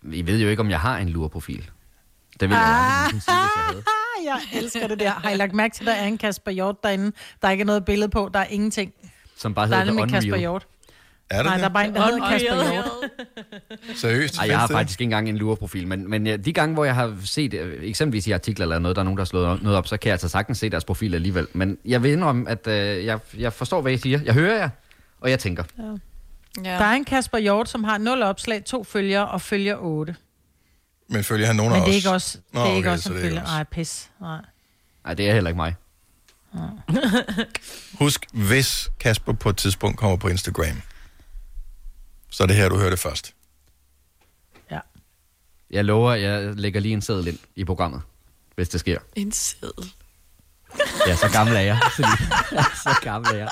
I 0.19 0.25
ved 0.25 0.39
jo 0.39 0.49
ikke, 0.49 0.59
om 0.59 0.69
jeg 0.69 0.79
har 0.79 0.97
en 0.97 1.09
lureprofil. 1.09 1.69
Det 2.39 2.49
vil 2.49 2.55
jeg 2.55 2.63
Ah. 2.65 3.05
aldrig 3.05 3.21
sige, 3.21 3.35
hvis 3.35 3.51
jeg 3.55 3.63
havde. 3.67 3.83
Jeg 4.25 4.39
elsker 4.61 4.87
det 4.87 4.99
der. 4.99 5.11
Har 5.11 5.29
I 5.29 5.35
lagt 5.35 5.53
mærke 5.53 5.75
til, 5.75 5.83
at 5.83 5.87
der 5.87 5.93
er 5.93 6.05
en 6.05 6.17
Kasper 6.17 6.51
Hjort 6.51 6.75
derinde? 6.83 7.11
Der 7.41 7.47
er 7.47 7.51
ikke 7.51 7.63
noget 7.63 7.85
billede 7.85 8.09
på, 8.09 8.29
der 8.33 8.39
er 8.39 8.45
ingenting. 8.45 8.91
Som 9.37 9.53
bare 9.53 9.69
Der 9.69 9.75
er 9.75 9.79
hedder 9.79 9.93
nemlig 9.93 10.13
Kasper. 10.13 10.35
Hjort. 10.37 10.67
Er 11.29 11.37
der 11.37 11.43
Nej, 11.43 11.53
det? 11.53 11.61
der 11.61 11.69
er 11.69 11.73
bare 11.73 11.85
en, 11.87 11.95
der 11.95 12.05
hedder 12.05 12.29
Kasper 12.29 12.71
Hjort. 12.71 12.85
Seriøst? 14.01 14.37
Ej, 14.37 14.47
jeg 14.47 14.59
har 14.59 14.67
faktisk 14.67 15.01
ikke 15.01 15.07
engang 15.07 15.29
en 15.29 15.37
lureprofil, 15.37 15.87
men, 15.87 16.09
men 16.09 16.27
ja, 16.27 16.37
de 16.37 16.53
gange, 16.53 16.73
hvor 16.73 16.85
jeg 16.85 16.95
har 16.95 17.17
set, 17.25 17.53
øh, 17.53 17.83
eksempelvis 17.83 18.27
i 18.27 18.31
artikler 18.31 18.65
eller 18.65 18.79
noget, 18.79 18.95
der 18.95 18.99
er 19.01 19.03
nogen, 19.03 19.17
der 19.17 19.21
har 19.21 19.25
slået 19.25 19.61
noget 19.63 19.77
op, 19.77 19.87
så 19.87 19.97
kan 19.97 20.07
jeg 20.07 20.13
altså 20.13 20.29
sagtens 20.29 20.57
se 20.57 20.69
deres 20.69 20.85
profil 20.85 21.15
alligevel. 21.15 21.47
Men 21.53 21.77
jeg 21.85 22.03
vil 22.03 22.11
indrømme, 22.11 22.49
at 22.49 22.67
øh, 22.67 23.05
jeg, 23.05 23.19
jeg 23.37 23.53
forstår, 23.53 23.81
hvad 23.81 23.91
I 23.91 23.97
siger. 23.97 24.19
Jeg 24.25 24.33
hører 24.33 24.57
jer, 24.57 24.69
og 25.21 25.29
jeg 25.29 25.39
tænker. 25.39 25.63
Ja. 26.63 26.69
Der 26.69 26.85
er 26.85 26.93
en 26.93 27.05
Kasper 27.05 27.37
Hjort, 27.37 27.69
som 27.69 27.83
har 27.83 27.97
0 27.97 28.21
opslag, 28.23 28.63
to 28.65 28.83
følgere 28.83 29.27
og 29.27 29.41
følger 29.41 29.75
8. 29.79 30.15
Men 31.09 31.23
følger 31.23 31.47
han 31.47 31.55
nogen 31.55 31.71
Men 31.71 31.81
af 31.81 31.85
det 31.85 31.93
er 31.93 31.95
os? 31.95 31.95
ikke 31.97 32.09
også, 32.09 32.37
det 32.37 32.53
Nå, 32.53 32.59
er 32.61 32.65
ikke 32.75 32.79
okay, 32.79 32.89
også, 32.91 33.03
så 33.03 33.07
som 33.07 33.13
det 33.15 33.21
er 33.21 33.25
ikke 33.25 33.35
følger. 33.35 33.43
os. 33.43 33.49
Nej, 33.49 33.63
pis. 33.63 34.09
Nej. 34.21 34.37
Nej, 35.05 35.13
det 35.13 35.29
er 35.29 35.33
heller 35.33 35.49
ikke 35.49 35.57
mig. 35.57 35.75
Husk, 37.99 38.25
hvis 38.33 38.89
Kasper 38.99 39.33
på 39.33 39.49
et 39.49 39.57
tidspunkt 39.57 39.97
kommer 39.97 40.17
på 40.17 40.27
Instagram, 40.27 40.81
så 42.29 42.43
er 42.43 42.47
det 42.47 42.55
her, 42.55 42.69
du 42.69 42.77
hører 42.77 42.89
det 42.89 42.99
først. 42.99 43.33
Jeg 45.71 45.85
lover, 45.85 46.13
jeg 46.13 46.55
lægger 46.55 46.79
lige 46.79 46.93
en 46.93 47.01
seddel 47.01 47.27
ind 47.27 47.37
i 47.55 47.65
programmet, 47.65 48.01
hvis 48.55 48.69
det 48.69 48.79
sker. 48.79 48.99
En 49.15 49.31
seddel. 49.31 49.91
Ja, 51.07 51.15
så 51.15 51.29
gammel 51.31 51.55
er 51.55 51.59
jeg. 51.59 51.79
Så, 52.83 52.95
gammel 53.01 53.31
er 53.31 53.37
jeg. 53.37 53.49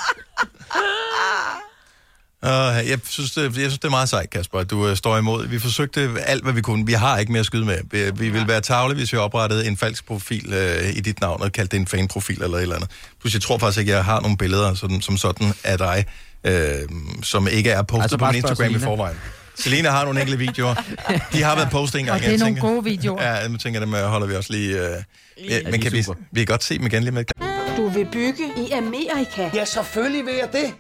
Uh, 2.44 2.90
jeg, 2.90 3.00
synes, 3.04 3.32
det, 3.32 3.44
jeg 3.44 3.54
synes, 3.54 3.80
det 3.80 3.86
er 3.86 3.90
meget 3.90 4.10
sejt, 4.10 4.30
Kasper, 4.30 4.60
at 4.60 4.70
du 4.70 4.90
uh, 4.90 4.96
står 4.96 5.18
imod. 5.18 5.48
Vi 5.48 5.60
forsøgte 5.60 6.22
alt, 6.22 6.44
hvad 6.44 6.54
vi 6.54 6.62
kunne. 6.62 6.86
Vi 6.86 6.94
har 6.94 7.18
ikke 7.18 7.32
mere 7.32 7.40
at 7.40 7.46
skyde 7.46 7.66
med. 7.66 7.80
Vi, 7.92 8.12
vi 8.12 8.30
ville 8.30 8.48
være 8.48 8.62
tavle, 8.62 8.96
hvis 8.96 9.14
vi 9.14 9.18
oprettede 9.18 9.68
en 9.68 9.78
falsk 9.78 10.06
profil 10.06 10.48
uh, 10.48 10.98
i 10.98 11.00
dit 11.00 11.22
navn 11.22 11.42
og 11.42 11.52
kaldte 11.52 11.72
det 11.72 11.82
en 11.82 11.88
fanprofil 11.88 12.44
eller 12.44 12.58
et 12.58 12.62
eller 12.62 12.76
andet. 12.76 12.90
Plus, 13.20 13.34
jeg 13.34 13.42
tror 13.42 13.58
faktisk 13.58 13.80
ikke, 13.80 13.92
jeg 13.92 14.06
har 14.06 14.22
nogle 14.22 14.38
billeder 14.38 14.74
sådan, 14.74 15.02
som 15.02 15.18
sådan 15.18 15.54
af 15.64 15.78
dig, 15.78 16.06
uh, 16.48 17.24
som 17.24 17.48
ikke 17.48 17.70
er 17.72 17.82
postet 17.82 18.04
Altså, 18.04 18.18
på 18.18 18.32
Instagram 18.32 18.76
i 18.76 18.80
forvejen. 18.80 19.18
Selina 19.56 19.90
har 19.90 20.04
nogle 20.04 20.20
enkelte 20.20 20.40
videoer. 20.40 20.76
De 21.34 21.44
har 21.44 21.56
været 21.56 21.70
postet 21.72 22.00
en 22.00 22.06
gang. 22.06 22.16
Og 22.16 22.20
det 22.20 22.28
er 22.28 22.32
jeg 22.32 22.40
nogle 22.40 22.60
gode 22.60 22.84
videoer. 22.84 23.24
Ja, 23.24 23.32
jeg 23.32 23.52
tænker, 23.60 23.80
dem 23.80 23.94
øh, 23.94 24.04
holder 24.04 24.28
vi 24.28 24.36
også 24.36 24.54
lige... 24.54 24.76
Uh, 24.76 25.50
ja, 25.50 25.60
men 25.72 25.82
kan 25.82 25.92
vi, 25.92 26.06
vi 26.32 26.40
kan 26.40 26.46
godt 26.46 26.64
se 26.64 26.78
dem 26.78 26.86
igen 26.86 27.04
lige 27.04 27.12
med. 27.12 27.24
Du 27.78 27.90
vil 27.90 28.08
bygge 28.12 28.44
i 28.58 28.72
Amerika? 28.72 29.50
Ja, 29.54 29.66
selvfølgelig 29.66 30.26
vil 30.26 30.34
jeg 30.34 30.50
det. 30.52 30.74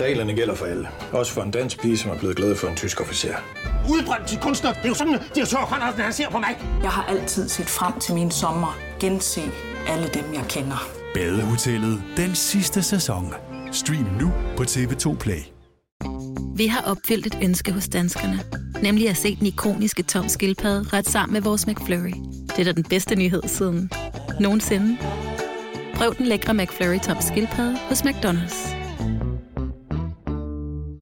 Reglerne 0.00 0.34
gælder 0.34 0.54
for 0.54 0.66
alle. 0.66 0.88
Også 1.12 1.32
for 1.32 1.42
en 1.42 1.50
dansk 1.50 1.80
pige, 1.80 1.98
som 1.98 2.10
er 2.10 2.18
blevet 2.18 2.36
glad 2.36 2.56
for 2.56 2.68
en 2.68 2.76
tysk 2.76 3.00
officer. 3.00 3.34
Udbrændt 3.88 4.28
til 4.28 4.38
kunstner. 4.38 4.72
Det 4.72 4.84
er 4.84 4.88
jo 4.88 4.94
sådan, 4.94 5.14
at 5.14 5.20
de 5.34 5.40
har 5.40 5.46
tørt, 5.46 5.94
han 5.98 6.12
ser 6.12 6.30
på 6.30 6.38
mig. 6.38 6.58
Jeg 6.82 6.90
har 6.90 7.04
altid 7.08 7.48
set 7.48 7.66
frem 7.66 8.00
til 8.00 8.14
min 8.14 8.30
sommer. 8.30 8.78
Gense 9.00 9.42
alle 9.88 10.08
dem, 10.14 10.34
jeg 10.34 10.44
kender. 10.48 10.88
Badehotellet 11.14 12.02
den 12.16 12.34
sidste 12.34 12.82
sæson. 12.82 13.34
Stream 13.72 14.06
nu 14.20 14.32
på 14.56 14.62
TV2 14.62 15.16
Play. 15.16 15.40
Vi 16.56 16.66
har 16.66 16.80
opfyldt 16.80 17.26
et 17.26 17.38
ønske 17.42 17.72
hos 17.72 17.88
danskerne. 17.88 18.40
Nemlig 18.82 19.08
at 19.08 19.16
se 19.16 19.36
den 19.36 19.46
ikoniske 19.46 20.02
tom 20.02 20.28
skildpadde 20.28 20.88
ret 20.92 21.08
sammen 21.08 21.32
med 21.32 21.40
vores 21.40 21.66
McFlurry. 21.66 22.12
Det 22.48 22.58
er 22.58 22.64
da 22.64 22.72
den 22.72 22.84
bedste 22.84 23.16
nyhed 23.16 23.42
siden 23.46 23.90
nogensinde. 24.40 24.98
Prøv 25.94 26.14
den 26.18 26.26
lækre 26.26 26.54
McFlurry 26.54 26.98
tom 26.98 27.16
skildpadde 27.20 27.78
hos 27.88 28.02
McDonald's. 28.02 28.74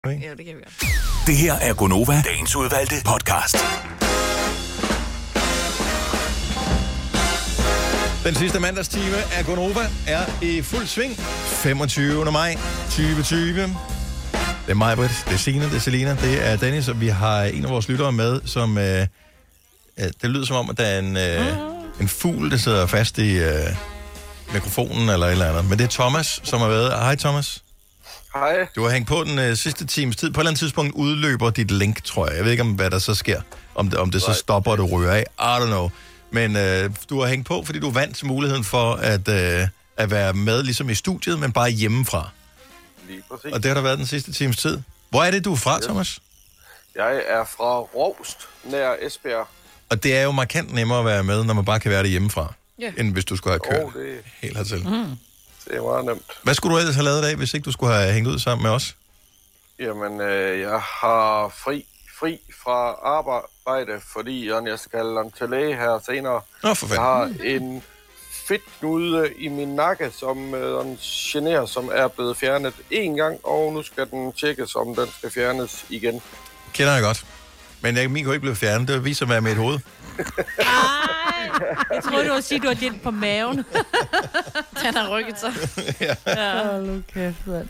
Ja, 0.04 0.34
det 0.36 0.44
kan 0.46 0.56
vi 0.56 0.60
godt. 0.64 0.84
Det 1.26 1.36
her 1.36 1.54
er 1.54 1.74
Gonova, 1.74 2.22
dagens 2.22 2.56
udvalgte 2.56 2.94
podcast. 3.04 3.56
Den 8.26 8.34
sidste 8.34 8.60
mandagstime 8.60 9.16
af 9.32 9.44
Gonova 9.44 9.80
er 10.06 10.42
i 10.42 10.62
fuld 10.62 10.86
sving. 10.86 11.16
25. 11.16 12.32
maj 12.32 12.54
2020. 12.84 13.62
Det 13.62 13.68
er 14.68 14.74
mig, 14.74 14.96
Britt, 14.96 15.24
det 15.26 15.34
er 15.34 15.38
Signe, 15.38 15.64
det 15.64 15.74
er 15.74 15.78
Selina, 15.78 16.16
det 16.22 16.46
er 16.46 16.56
Dennis, 16.56 16.88
og 16.88 17.00
vi 17.00 17.08
har 17.08 17.42
en 17.42 17.64
af 17.64 17.70
vores 17.70 17.88
lyttere 17.88 18.12
med, 18.12 18.40
som... 18.44 18.78
Øh, 18.78 19.06
øh, 19.98 20.04
det 20.22 20.30
lyder 20.30 20.44
som 20.44 20.56
om, 20.56 20.70
at 20.70 20.78
der 20.78 20.84
er 20.84 20.98
en, 20.98 21.16
øh, 21.16 21.46
en 22.00 22.08
fugl, 22.08 22.50
der 22.50 22.56
sidder 22.56 22.86
fast 22.86 23.18
i 23.18 23.38
øh, 23.38 23.52
mikrofonen 24.52 25.08
eller 25.08 25.26
et 25.26 25.32
eller 25.32 25.48
andet. 25.48 25.64
Men 25.64 25.78
det 25.78 25.84
er 25.84 25.88
Thomas, 25.88 26.40
som 26.44 26.60
har 26.60 26.68
været... 26.68 26.92
Hej, 26.92 27.16
Thomas. 27.16 27.62
Hej. 28.34 28.66
Du 28.76 28.82
har 28.82 28.90
hængt 28.90 29.08
på 29.08 29.24
den 29.24 29.38
øh, 29.38 29.56
sidste 29.56 29.86
times 29.86 30.16
tid. 30.16 30.30
På 30.30 30.40
et 30.40 30.42
eller 30.42 30.50
andet 30.50 30.60
tidspunkt 30.60 30.94
udløber 30.94 31.50
dit 31.50 31.70
link, 31.70 32.04
tror 32.04 32.26
jeg. 32.26 32.36
Jeg 32.36 32.44
ved 32.44 32.50
ikke, 32.50 32.62
om 32.62 32.72
hvad 32.72 32.90
der 32.90 32.98
så 32.98 33.14
sker. 33.14 33.40
Om 33.74 33.90
det, 33.90 33.98
om 33.98 34.10
det 34.10 34.22
så 34.22 34.32
stopper, 34.32 34.70
og 34.70 34.78
du 34.78 34.86
ryger 34.86 35.12
af. 35.12 35.24
I 35.38 35.62
don't 35.62 35.66
know. 35.66 35.90
Men 36.30 36.56
øh, 36.56 36.90
du 37.10 37.20
har 37.20 37.26
hængt 37.28 37.46
på, 37.48 37.62
fordi 37.64 37.78
du 37.78 37.90
vandt 37.90 38.24
muligheden 38.24 38.64
for 38.64 38.94
at, 38.94 39.28
øh, 39.28 39.68
at 39.96 40.10
være 40.10 40.32
med 40.32 40.62
ligesom 40.62 40.90
i 40.90 40.94
studiet, 40.94 41.38
men 41.38 41.52
bare 41.52 41.70
hjemmefra. 41.70 42.30
Lige 43.08 43.22
præcis. 43.30 43.52
Og 43.52 43.62
det 43.62 43.68
har 43.68 43.74
der 43.74 43.82
været 43.82 43.98
den 43.98 44.06
sidste 44.06 44.32
times 44.32 44.56
tid. 44.56 44.80
Hvor 45.10 45.22
er 45.24 45.30
det, 45.30 45.44
du 45.44 45.52
er 45.52 45.56
fra, 45.56 45.80
Thomas? 45.80 46.18
Jeg 46.94 47.22
er 47.28 47.44
fra 47.44 47.78
Rovst, 47.80 48.38
nær 48.64 48.94
Esbjerg. 49.02 49.48
Og 49.90 50.02
det 50.02 50.16
er 50.16 50.22
jo 50.22 50.30
markant 50.32 50.74
nemmere 50.74 50.98
at 50.98 51.04
være 51.04 51.24
med, 51.24 51.44
når 51.44 51.54
man 51.54 51.64
bare 51.64 51.80
kan 51.80 51.90
være 51.90 52.02
det 52.02 52.10
hjemmefra, 52.10 52.52
Ja. 52.80 52.92
end 52.98 53.12
hvis 53.12 53.24
du 53.24 53.36
skulle 53.36 53.52
have 53.52 53.60
kørt 53.76 53.84
Åh, 53.96 54.02
det, 54.02 54.18
helt 54.42 54.56
hertil. 54.56 54.78
mm. 54.88 55.16
det 55.64 55.76
er 55.76 55.82
meget 55.82 56.04
nemt. 56.04 56.22
Hvad 56.42 56.54
skulle 56.54 56.74
du 56.74 56.78
ellers 56.78 56.94
have 56.94 57.04
lavet 57.04 57.18
i 57.18 57.22
dag, 57.24 57.36
hvis 57.36 57.54
ikke 57.54 57.64
du 57.64 57.72
skulle 57.72 57.92
have 57.94 58.12
hængt 58.12 58.28
ud 58.28 58.38
sammen 58.38 58.62
med 58.62 58.70
os? 58.70 58.96
Jamen, 59.78 60.20
øh, 60.20 60.60
jeg 60.60 60.80
har 60.80 61.48
fri, 61.64 61.86
fri 62.20 62.40
fra 62.64 62.94
arbejde, 63.02 64.00
fordi 64.12 64.48
jeg 64.48 64.78
skal 64.78 65.30
til 65.38 65.50
læge 65.50 65.76
her 65.76 66.00
senere. 66.06 66.40
Nå, 66.62 66.74
for 66.74 66.94
Jeg 66.94 67.02
har 67.02 67.34
en 67.44 67.82
fedtknude 68.48 69.32
i 69.38 69.48
min 69.48 69.68
nakke, 69.68 70.10
som 70.18 70.54
øh, 70.54 70.86
generer, 71.32 71.66
som 71.66 71.90
er 71.94 72.08
blevet 72.08 72.36
fjernet 72.36 72.74
én 72.92 73.16
gang, 73.16 73.38
og 73.44 73.72
nu 73.72 73.82
skal 73.82 74.10
den 74.10 74.32
tjekkes, 74.32 74.74
om 74.74 74.94
den 74.94 75.06
skal 75.18 75.30
fjernes 75.30 75.84
igen. 75.88 76.22
Kender 76.72 76.92
jeg 76.92 77.02
godt. 77.02 77.26
Men 77.80 77.96
jeg, 77.96 78.10
min 78.10 78.24
kunne 78.24 78.34
ikke 78.34 78.40
blive 78.40 78.56
fjernet. 78.56 78.88
Det 78.88 79.04
viser, 79.04 79.26
hvad 79.26 79.40
med 79.40 79.50
et 79.52 79.56
hoved. 79.56 79.78
Jeg 81.92 82.02
troede, 82.02 82.24
du 82.24 82.32
ville 82.32 82.42
sige, 82.42 82.56
at 82.56 82.62
du 82.62 82.68
har 82.68 82.74
dit 82.74 83.02
på 83.02 83.10
maven. 83.10 83.56
Den 84.82 84.94
har 84.94 85.08
rykket 85.08 85.40
sig. 85.40 85.52
ja. 86.00 86.14
ja. 86.26 87.32
Mand. 87.46 87.68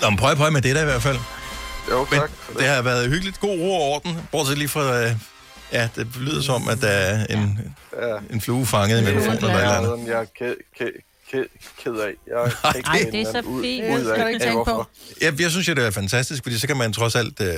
Nå, 0.00 0.10
men 0.10 0.18
prøv, 0.18 0.36
prøv 0.36 0.52
med 0.52 0.62
det 0.62 0.74
der 0.74 0.82
i 0.82 0.84
hvert 0.84 1.02
fald. 1.02 1.18
Jo, 1.90 2.06
men 2.10 2.20
det. 2.20 2.30
det 2.58 2.66
har 2.66 2.82
været 2.82 3.08
hyggeligt. 3.10 3.40
God 3.40 3.58
ro 3.58 3.72
og 3.74 3.80
orden. 3.80 4.18
Bortset 4.32 4.58
lige 4.58 4.68
fra... 4.68 5.02
Øh, 5.04 5.12
ja, 5.72 5.88
det 5.96 6.06
lyder 6.20 6.42
som, 6.42 6.68
at 6.68 6.80
der 6.80 6.88
er 6.88 7.26
en, 7.26 7.74
Ja. 8.02 8.16
en 8.30 8.40
flue 8.40 8.66
fanget 8.66 9.00
i 9.00 9.04
mikrofonen 9.04 9.36
eller 9.38 9.48
eller 9.54 9.92
andet. 9.92 10.08
Jeg 10.08 10.20
er 10.20 10.24
ked, 10.38 10.56
ked, 10.78 10.92
ked, 11.30 11.44
ked 11.84 11.92
af. 11.94 12.12
Jeg 12.26 12.52
kan 12.62 12.72
ikke 12.76 12.88
Ej, 12.88 13.08
det 13.12 13.20
er 13.20 13.32
så 13.32 13.40
ud, 13.48 13.62
fint. 13.62 13.84
Ud 13.94 14.00
ikke 14.00 14.24
af, 14.24 14.40
tænke 14.40 14.64
på. 14.64 14.86
Jeg, 15.20 15.40
jeg 15.40 15.50
synes, 15.50 15.68
at 15.68 15.76
det 15.76 15.86
er 15.86 15.90
fantastisk, 15.90 16.42
fordi 16.42 16.58
så 16.58 16.66
kan 16.66 16.76
man 16.76 16.92
trods 16.92 17.14
alt 17.14 17.40
øh, 17.40 17.54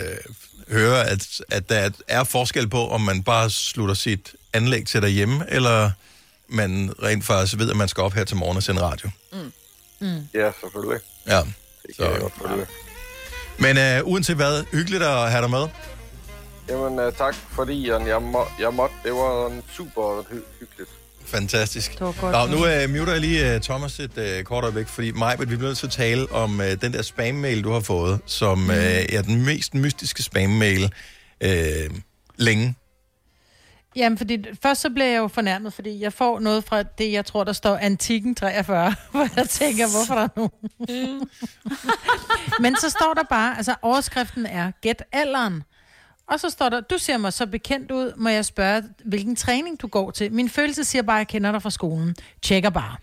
høre, 0.70 1.06
at, 1.08 1.26
at 1.50 1.68
der 1.68 1.90
er 2.08 2.24
forskel 2.24 2.68
på, 2.68 2.88
om 2.88 3.00
man 3.00 3.22
bare 3.22 3.50
slutter 3.50 3.94
sit 3.94 4.34
anlæg 4.52 4.86
til 4.86 5.02
derhjemme, 5.02 5.44
eller 5.48 5.90
man 6.48 6.92
rent 7.02 7.24
faktisk 7.24 7.58
ved, 7.58 7.70
at 7.70 7.76
man 7.76 7.88
skal 7.88 8.02
op 8.02 8.12
her 8.12 8.24
til 8.24 8.36
morgen 8.36 8.56
og 8.56 8.62
sende 8.62 8.82
radio. 8.82 9.10
Mm. 10.00 10.08
Ja, 10.34 10.50
selvfølgelig. 10.60 11.00
Ja. 11.26 11.36
Det 11.86 11.96
kan 11.96 12.10
jeg 12.12 12.20
godt 12.20 12.32
følge. 12.48 12.66
Men 13.58 13.78
øh, 13.78 14.00
uanset 14.04 14.36
hvad, 14.36 14.64
hyggeligt 14.72 15.02
at 15.02 15.30
have 15.30 15.42
dig 15.42 15.50
med. 15.50 15.66
Jamen, 16.68 17.06
uh, 17.06 17.12
tak, 17.12 17.34
fordi 17.34 17.88
jeg, 17.88 18.06
jeg, 18.06 18.22
må, 18.22 18.46
jeg 18.60 18.74
måtte. 18.74 18.94
Det 19.04 19.12
var 19.12 19.46
en 19.50 19.62
super 19.76 20.22
hy- 20.30 20.58
hyggeligt. 20.60 20.90
Fantastisk. 21.26 21.92
Det 21.92 22.00
var 22.00 22.14
godt. 22.20 22.50
Nå, 22.50 22.56
nu 22.56 22.84
uh, 22.84 22.90
muter 22.90 23.12
jeg 23.12 23.20
lige 23.20 23.54
uh, 23.56 23.60
Thomas 23.60 23.98
et 24.00 24.10
uh, 24.38 24.44
kort 24.44 24.64
øjeblik, 24.64 24.88
fordi 24.88 25.12
Maj, 25.12 25.36
vi 25.36 25.44
bliver 25.44 25.62
nødt 25.62 25.78
til 25.78 25.86
at 25.86 25.92
tale 25.92 26.32
om 26.32 26.58
uh, 26.60 26.66
den 26.66 26.92
der 26.92 27.02
spam-mail, 27.02 27.64
du 27.64 27.72
har 27.72 27.80
fået, 27.80 28.20
som 28.26 28.68
uh, 28.68 28.74
er 28.76 29.22
den 29.22 29.44
mest 29.44 29.74
mystiske 29.74 30.22
spam-mail 30.22 30.92
uh, 31.44 31.96
længe. 32.36 32.74
Jamen, 33.98 34.18
fordi 34.18 34.44
først 34.62 34.80
så 34.80 34.90
bliver 34.90 35.06
jeg 35.06 35.18
jo 35.18 35.28
fornærmet, 35.28 35.72
fordi 35.72 36.00
jeg 36.00 36.12
får 36.12 36.40
noget 36.40 36.64
fra 36.64 36.82
det, 36.82 37.12
jeg 37.12 37.24
tror, 37.26 37.44
der 37.44 37.52
står 37.52 37.76
Antikken 37.76 38.34
43, 38.34 38.94
hvor 39.10 39.28
jeg 39.36 39.48
tænker, 39.48 39.86
hvorfor 39.90 40.14
der 40.14 40.22
er 40.22 40.28
nogen? 40.36 41.28
Men 42.60 42.76
så 42.76 42.90
står 42.90 43.14
der 43.14 43.22
bare, 43.22 43.56
altså 43.56 43.74
overskriften 43.82 44.46
er, 44.46 44.70
gæt 44.80 45.02
alderen. 45.12 45.62
Og 46.26 46.40
så 46.40 46.50
står 46.50 46.68
der, 46.68 46.80
du 46.80 46.98
ser 46.98 47.16
mig 47.18 47.32
så 47.32 47.46
bekendt 47.46 47.90
ud, 47.90 48.12
må 48.16 48.28
jeg 48.28 48.44
spørge, 48.44 48.82
hvilken 49.04 49.36
træning 49.36 49.80
du 49.82 49.86
går 49.86 50.10
til. 50.10 50.32
Min 50.32 50.48
følelse 50.48 50.84
siger 50.84 51.02
bare, 51.02 51.16
at 51.16 51.18
jeg 51.18 51.28
kender 51.28 51.52
dig 51.52 51.62
fra 51.62 51.70
skolen. 51.70 52.16
Tjekker 52.42 52.70
bare. 52.70 52.96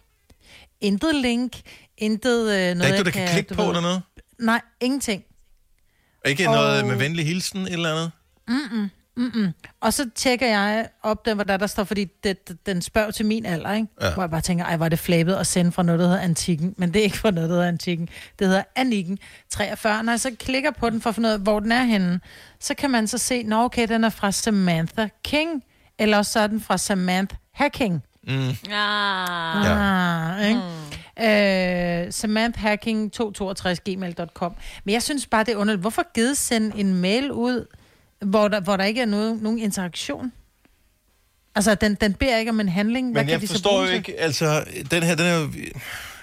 intet 0.82 1.16
link, 1.16 1.62
intet 1.98 2.42
øh, 2.42 2.48
noget, 2.48 2.78
Der 2.78 2.84
er 2.84 2.88
ikke 2.88 2.98
du, 2.98 3.04
der 3.04 3.12
kan 3.12 3.28
klikke 3.28 3.54
på 3.54 3.62
ved- 3.62 3.70
eller 3.70 3.82
noget? 3.82 4.02
Nej, 4.40 4.62
ingenting. 4.82 5.24
Ikke 6.26 6.50
Og- 6.50 6.56
noget 6.56 6.86
med 6.86 6.96
venlig 6.96 7.26
hilsen 7.26 7.68
eller 7.68 7.92
andet? 7.92 8.12
Mm-mm. 8.48 8.90
Mm-mm. 9.18 9.54
Og 9.82 9.94
så 9.94 10.10
tjekker 10.16 10.48
jeg 10.48 10.88
op, 11.04 11.26
der, 11.26 11.34
hvor 11.34 11.44
der, 11.44 11.58
der 11.58 11.68
står, 11.68 11.84
fordi 11.84 12.06
det, 12.24 12.52
den 12.66 12.82
spørger 12.82 13.12
til 13.12 13.26
min 13.26 13.46
alder, 13.46 13.74
ikke? 13.74 13.88
Ja. 14.02 14.14
Hvor 14.14 14.24
jeg 14.24 14.30
bare 14.30 14.42
tænker, 14.42 14.66
ej, 14.66 14.78
var 14.78 14.90
det 14.90 15.00
flabet 15.00 15.36
at 15.36 15.48
sende 15.48 15.72
fra 15.72 15.84
noget, 15.84 16.00
der 16.00 16.06
hedder 16.06 16.22
Antikken. 16.22 16.74
Men 16.78 16.94
det 16.94 17.00
er 17.00 17.04
ikke 17.04 17.18
fra 17.18 17.32
noget, 17.32 17.50
der 17.50 17.56
hedder 17.56 17.68
Antikken. 17.68 18.10
Det 18.40 18.48
hedder 18.48 18.64
Anniken 18.76 19.20
43. 19.50 20.04
Når 20.04 20.12
jeg 20.12 20.20
så 20.20 20.32
klikker 20.40 20.72
på 20.72 20.90
den 20.90 21.02
for 21.02 21.10
at 21.10 21.16
finde 21.16 21.30
ud 21.30 21.34
af, 21.34 21.40
hvor 21.40 21.60
den 21.60 21.72
er 21.72 21.84
henne, 21.84 22.20
så 22.60 22.74
kan 22.74 22.92
man 22.92 23.08
så 23.08 23.18
se, 23.18 23.44
nå 23.44 23.64
okay, 23.64 23.88
den 23.88 24.04
er 24.04 24.10
fra 24.10 24.32
Samantha 24.32 25.08
King, 25.24 25.64
eller 26.00 26.18
også 26.18 26.32
så 26.32 26.40
er 26.40 26.48
den 26.48 26.62
fra 26.62 26.78
Samantha 26.78 27.38
Hacking. 27.52 28.04
Mm. 28.28 28.50
Ah. 28.72 30.42
Ah, 30.42 30.48
ikke? 30.48 30.62
Øh, 31.22 32.08
samanthacking262gmail.com 32.08 34.54
Men 34.84 34.94
jeg 34.94 35.04
synes 35.04 35.28
bare, 35.28 35.44
det 35.44 35.54
er 35.54 35.58
underligt. 35.58 35.82
Hvorfor 35.82 36.14
givet 36.14 36.38
sende 36.38 36.80
en 36.80 36.94
mail 37.02 37.32
ud, 37.32 37.66
hvor 38.22 38.48
der, 38.48 38.60
hvor 38.60 38.78
der 38.78 38.84
ikke 38.84 39.02
er 39.02 39.06
noget, 39.06 39.42
nogen 39.42 39.60
interaktion? 39.60 40.32
Altså, 41.56 41.76
den, 41.76 41.96
den 42.02 42.14
beder 42.14 42.38
ikke 42.38 42.52
om 42.52 42.60
en 42.60 42.70
handling. 42.70 43.12
Hvad 43.12 43.22
Men 43.22 43.28
kan 43.28 43.34
jeg 43.34 43.42
de 43.42 43.48
så 43.48 43.54
forstår 43.54 43.86
jo 43.86 43.90
ikke, 43.90 44.20
altså, 44.20 44.64
den 44.92 45.04
her, 45.04 45.16
den 45.16 45.26
er 45.26 45.40
jo, 45.40 45.50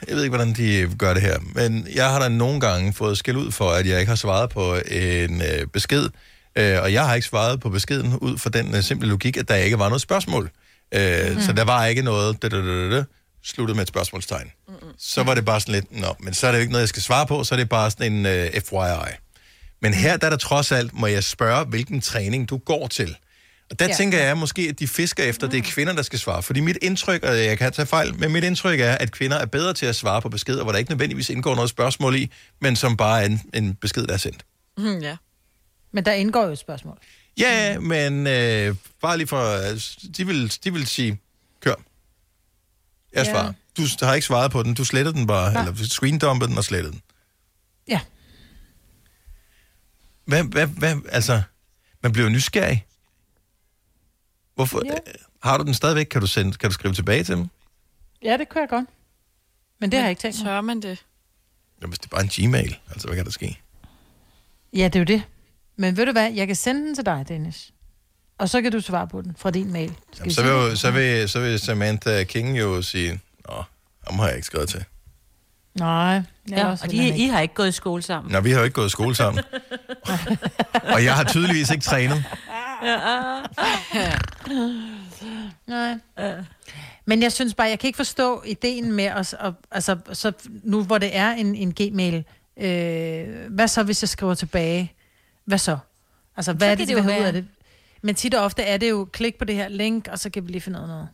jeg 0.08 0.16
ved 0.16 0.22
ikke, 0.22 0.36
hvordan 0.36 0.54
de 0.54 0.96
gør 0.98 1.14
det 1.14 1.22
her, 1.22 1.38
men 1.54 1.86
jeg 1.94 2.10
har 2.10 2.20
da 2.20 2.28
nogle 2.28 2.60
gange 2.60 2.92
fået 2.92 3.18
skæld 3.18 3.36
ud 3.36 3.52
for, 3.52 3.70
at 3.70 3.86
jeg 3.86 3.98
ikke 3.98 4.08
har 4.08 4.16
svaret 4.16 4.50
på 4.50 4.74
en 4.74 5.42
øh, 5.42 5.66
besked, 5.66 6.08
øh, 6.56 6.82
og 6.82 6.92
jeg 6.92 7.06
har 7.06 7.14
ikke 7.14 7.26
svaret 7.26 7.60
på 7.60 7.68
beskeden 7.68 8.18
ud 8.18 8.38
fra 8.38 8.50
den 8.50 8.74
øh, 8.74 8.82
simple 8.82 9.08
logik, 9.08 9.36
at 9.36 9.48
der 9.48 9.54
ikke 9.54 9.78
var 9.78 9.88
noget 9.88 10.02
spørgsmål. 10.02 10.50
Øh, 10.94 11.34
mm. 11.34 11.40
Så 11.40 11.52
der 11.52 11.64
var 11.64 11.86
ikke 11.86 12.02
noget, 12.02 12.42
det, 12.42 12.50
det, 12.50 12.64
det, 12.64 12.92
det, 12.92 13.06
sluttet 13.44 13.76
med 13.76 13.82
et 13.82 13.88
spørgsmålstegn. 13.88 14.50
Mm. 14.68 14.74
Så 14.98 15.22
var 15.22 15.34
det 15.34 15.44
bare 15.44 15.60
sådan 15.60 15.74
lidt, 15.74 16.00
nå, 16.00 16.14
men 16.20 16.34
så 16.34 16.46
er 16.46 16.50
det 16.50 16.58
jo 16.58 16.60
ikke 16.60 16.72
noget, 16.72 16.82
jeg 16.82 16.88
skal 16.88 17.02
svare 17.02 17.26
på, 17.26 17.44
så 17.44 17.54
er 17.54 17.56
det 17.56 17.68
bare 17.68 17.90
sådan 17.90 18.12
en 18.12 18.26
øh, 18.26 18.50
FYI. 18.50 19.12
Men 19.82 19.94
her, 19.94 20.16
der 20.16 20.26
er 20.26 20.30
der 20.30 20.36
trods 20.36 20.72
alt, 20.72 20.92
må 20.94 21.06
jeg 21.06 21.24
spørge, 21.24 21.64
hvilken 21.64 22.00
træning 22.00 22.48
du 22.50 22.56
går 22.58 22.88
til. 22.88 23.16
Og 23.70 23.78
der 23.78 23.84
Ja. 23.84 23.90
ja. 23.90 23.96
tænker 23.96 24.18
jeg 24.22 24.36
måske, 24.38 24.62
at 24.68 24.78
de 24.78 24.88
fisker 24.88 25.24
efter, 25.24 25.46
det 25.48 25.58
er 25.58 25.62
kvinder, 25.62 25.92
der 25.92 26.02
skal 26.02 26.18
svare. 26.18 26.42
Fordi 26.42 26.60
mit 26.60 26.78
indtryk, 26.82 27.22
og 27.22 27.36
jeg 27.44 27.58
kan 27.58 27.72
tage 27.72 27.86
fejl, 27.86 28.18
men 28.18 28.32
mit 28.32 28.44
indtryk 28.44 28.80
er, 28.80 28.92
at 28.94 29.12
kvinder 29.12 29.36
er 29.36 29.46
bedre 29.46 29.74
til 29.74 29.86
at 29.86 29.96
svare 29.96 30.22
på 30.22 30.28
beskeder, 30.28 30.62
hvor 30.62 30.72
der 30.72 30.78
ikke 30.78 30.90
nødvendigvis 30.90 31.30
indgår 31.30 31.54
noget 31.54 31.70
spørgsmål 31.70 32.16
i, 32.16 32.30
men 32.60 32.76
som 32.76 32.96
bare 32.96 33.22
er 33.22 33.26
en, 33.26 33.40
en 33.54 33.74
besked, 33.74 34.06
der 34.06 34.12
er 34.12 34.16
sendt. 34.18 34.44
Mm, 34.78 34.98
ja. 34.98 35.16
Men 35.92 36.04
der 36.04 36.12
indgår 36.12 36.44
jo 36.44 36.52
et 36.52 36.58
spørgsmål. 36.58 36.98
Ja, 37.38 37.78
men 37.78 38.26
øh, 38.26 38.74
bare 39.02 39.16
lige 39.16 39.26
for... 39.26 39.70
øh, 39.72 39.80
De 40.16 40.26
vil, 40.26 40.52
de 40.64 40.72
vil 40.72 40.86
sige, 40.86 41.18
kør. 41.60 41.74
Jeg 43.14 43.24
Ja. 43.26 43.30
svarer. 43.32 43.52
Du 43.76 43.82
har 44.02 44.14
ikke 44.14 44.26
svaret 44.26 44.50
på 44.50 44.62
den, 44.62 44.74
du 44.74 44.84
sletter 44.84 45.12
den 45.12 45.26
bare, 45.26 45.52
Nej. 45.52 45.62
eller 45.68 45.84
screendumpede 45.84 46.50
den 46.50 46.58
og 46.58 46.64
slettede 46.64 46.92
den. 46.92 47.02
Ja. 47.88 48.00
Hvad, 50.24 50.44
hvad, 50.44 50.66
hvad, 50.66 50.96
altså, 51.08 51.42
man 52.02 52.12
bliver 52.12 52.26
jo 52.28 52.32
nysgerrig. 52.32 52.86
Hvorfor? 54.54 54.82
Ja. 54.84 54.94
Har 55.42 55.58
du 55.58 55.64
den 55.64 55.74
stadigvæk? 55.74 56.06
Kan 56.06 56.20
du, 56.20 56.26
sende, 56.26 56.52
kan 56.52 56.70
du 56.70 56.74
skrive 56.74 56.94
tilbage 56.94 57.24
til 57.24 57.36
dem? 57.36 57.48
Ja, 58.22 58.36
det 58.36 58.48
kunne 58.48 58.60
jeg 58.60 58.68
godt. 58.68 58.86
Men 59.80 59.90
det 59.90 59.98
har 59.98 60.04
jeg 60.04 60.10
ikke 60.10 60.20
tænkt 60.22 60.38
mig. 60.38 60.44
Tør 60.46 60.60
man 60.60 60.80
det? 60.82 61.04
Jamen, 61.80 61.90
hvis 61.90 61.98
det 61.98 62.06
er 62.06 62.10
bare 62.16 62.22
en 62.22 62.28
Gmail, 62.48 62.78
altså 62.90 63.06
hvad 63.08 63.16
kan 63.16 63.24
der 63.24 63.30
ske? 63.30 63.60
Ja, 64.72 64.84
det 64.84 64.96
er 64.96 65.00
jo 65.00 65.04
det. 65.04 65.22
Men 65.76 65.96
ved 65.96 66.06
du 66.06 66.12
hvad, 66.12 66.32
jeg 66.32 66.46
kan 66.46 66.56
sende 66.56 66.80
den 66.86 66.94
til 66.94 67.06
dig, 67.06 67.24
Dennis. 67.28 67.72
Og 68.38 68.48
så 68.48 68.62
kan 68.62 68.72
du 68.72 68.80
svare 68.80 69.08
på 69.08 69.22
den 69.22 69.34
fra 69.38 69.50
din 69.50 69.72
mail. 69.72 69.88
Skal 70.12 70.18
Jamen, 70.18 70.30
så, 70.32 70.42
vil, 70.42 70.50
jo- 70.50 70.76
så, 70.76 70.90
vil, 70.90 71.28
så 71.28 71.40
vil 71.40 71.58
Samantha 71.60 72.24
King 72.24 72.58
jo 72.58 72.82
sige, 72.82 73.20
Nå, 73.48 73.62
ham 74.06 74.18
har 74.18 74.26
jeg 74.26 74.36
ikke 74.36 74.46
skrevet 74.46 74.68
til. 74.68 74.84
Nej. 75.74 76.20
Ja, 76.50 76.66
og 76.70 76.90
de, 76.90 77.08
I 77.18 77.26
har 77.26 77.40
ikke 77.40 77.54
gået 77.54 77.68
i 77.68 77.72
skole 77.72 78.02
sammen. 78.02 78.32
Nå, 78.32 78.40
vi 78.40 78.50
har 78.50 78.58
jo 78.58 78.64
ikke 78.64 78.74
gået 78.74 78.86
i 78.86 78.90
skole 78.90 79.14
sammen. 79.14 79.44
og 80.94 81.04
jeg 81.04 81.14
har 81.14 81.24
tydeligvis 81.24 81.70
ikke 81.70 81.84
trænet. 81.84 82.24
Nej. 85.66 85.94
Men 87.06 87.22
jeg 87.22 87.32
synes 87.32 87.54
bare, 87.54 87.68
jeg 87.68 87.78
kan 87.78 87.86
ikke 87.88 87.96
forstå 87.96 88.42
ideen 88.46 88.92
med 88.92 89.10
os, 89.10 89.34
at, 89.40 89.52
altså, 89.70 89.96
så 90.12 90.32
nu 90.62 90.82
hvor 90.84 90.98
det 90.98 91.16
er 91.16 91.30
en, 91.30 91.54
en 91.54 91.72
gmail, 91.74 92.24
øh, 92.60 93.52
hvad 93.52 93.68
så, 93.68 93.82
hvis 93.82 94.02
jeg 94.02 94.08
skriver 94.08 94.34
tilbage? 94.34 94.92
Hvad 95.44 95.58
så? 95.58 95.78
Altså, 96.36 96.52
hvad 96.52 96.66
Så 96.68 96.70
er 96.70 96.74
det, 96.74 96.88
det 96.88 96.96
det 96.96 97.06
være- 97.06 97.26
af 97.26 97.32
det? 97.32 97.44
Men 98.02 98.14
tit 98.14 98.34
og 98.34 98.44
ofte 98.44 98.62
er 98.62 98.76
det 98.76 98.90
jo, 98.90 99.08
klik 99.12 99.38
på 99.38 99.44
det 99.44 99.54
her 99.54 99.68
link, 99.68 100.08
og 100.08 100.18
så 100.18 100.30
kan 100.30 100.46
vi 100.46 100.52
lige 100.52 100.60
finde 100.60 100.78
ud 100.78 100.82
af 100.82 100.88
noget. 100.88 101.08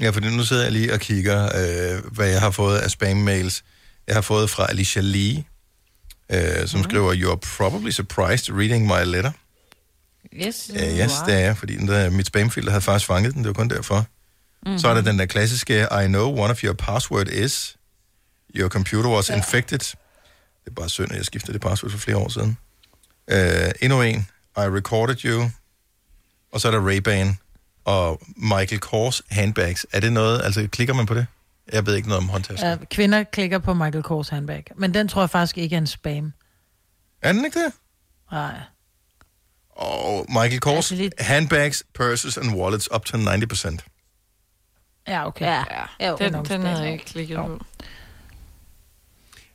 Ja, 0.00 0.10
for 0.10 0.20
nu 0.36 0.42
sidder 0.44 0.62
jeg 0.62 0.72
lige 0.72 0.92
og 0.92 1.00
kigger, 1.00 1.44
øh, 1.44 2.12
hvad 2.12 2.28
jeg 2.28 2.40
har 2.40 2.50
fået 2.50 2.78
af 2.78 2.90
spam-mails. 2.90 3.62
Jeg 4.10 4.16
har 4.16 4.22
fået 4.22 4.50
fra 4.50 4.66
Alicia 4.68 5.02
Lee, 5.02 5.44
øh, 6.32 6.68
som 6.68 6.80
mm. 6.80 6.84
skriver, 6.84 7.14
You're 7.14 7.56
probably 7.56 7.90
surprised 7.90 8.54
reading 8.54 8.86
my 8.86 9.04
letter. 9.04 9.32
Yes. 10.34 10.70
Uh, 10.74 10.80
yes, 10.80 11.12
det 11.26 11.34
er 11.34 11.38
jeg, 11.38 11.56
fordi 11.56 11.76
den 11.76 11.88
der, 11.88 12.10
mit 12.10 12.26
spamfilter 12.26 12.70
havde 12.70 12.82
faktisk 12.82 13.06
fanget 13.06 13.34
den, 13.34 13.42
det 13.42 13.48
var 13.48 13.52
kun 13.52 13.68
derfor. 13.68 13.96
Mm-hmm. 14.62 14.78
Så 14.78 14.88
er 14.88 14.94
der 14.94 15.00
den 15.00 15.18
der 15.18 15.26
klassiske, 15.26 15.86
I 16.04 16.06
know 16.06 16.38
one 16.38 16.50
of 16.50 16.64
your 16.64 16.72
password 16.74 17.28
is, 17.28 17.76
your 18.54 18.68
computer 18.68 19.10
was 19.10 19.30
ja. 19.30 19.36
infected. 19.36 19.78
Det 19.78 20.66
er 20.66 20.70
bare 20.70 20.88
synd, 20.88 21.10
at 21.10 21.16
jeg 21.16 21.24
skiftede 21.24 21.52
det 21.52 21.60
password 21.60 21.90
for 21.90 21.98
flere 21.98 22.16
år 22.16 22.28
siden. 22.28 22.56
Uh, 23.32 23.70
endnu 23.80 24.02
en, 24.02 24.26
I 24.56 24.60
recorded 24.60 25.24
you. 25.24 25.50
Og 26.52 26.60
så 26.60 26.68
er 26.68 26.72
der 26.72 26.90
Ray-Ban 26.90 27.34
og 27.84 28.20
Michael 28.36 28.80
Kors 28.80 29.22
handbags. 29.30 29.86
Er 29.92 30.00
det 30.00 30.12
noget, 30.12 30.42
altså 30.44 30.68
klikker 30.72 30.94
man 30.94 31.06
på 31.06 31.14
det? 31.14 31.26
Jeg 31.72 31.86
ved 31.86 31.94
ikke 31.94 32.08
noget 32.08 32.22
om 32.22 32.28
håndtasker. 32.28 32.76
Uh, 32.76 32.82
kvinder 32.90 33.22
klikker 33.24 33.58
på 33.58 33.74
Michael 33.74 34.02
Kors 34.02 34.28
handbag, 34.28 34.64
men 34.76 34.94
den 34.94 35.08
tror 35.08 35.22
jeg 35.22 35.30
faktisk 35.30 35.58
ikke 35.58 35.74
er 35.74 35.80
en 35.80 35.86
spam. 35.86 36.32
Er 37.22 37.32
den 37.32 37.44
ikke 37.44 37.58
det? 37.64 37.72
Nej. 38.32 38.60
Og 39.70 40.26
Michael 40.28 40.60
Kors, 40.60 40.76
altså 40.76 40.94
lidt... 40.94 41.14
handbags, 41.18 41.84
purses 41.94 42.36
and 42.36 42.54
wallets 42.54 42.92
up 42.94 43.04
to 43.04 43.18
90%. 43.18 43.76
Ja, 45.08 45.26
okay. 45.26 45.44
Ja, 45.46 45.64
ja 46.00 46.08
Jo, 46.10 46.16
den, 46.16 46.32
nok 46.32 46.48
den 46.48 46.62
havde 46.62 46.82
jeg 46.82 46.92
ikke 46.92 47.04
klikket 47.04 47.36
på. 47.36 47.60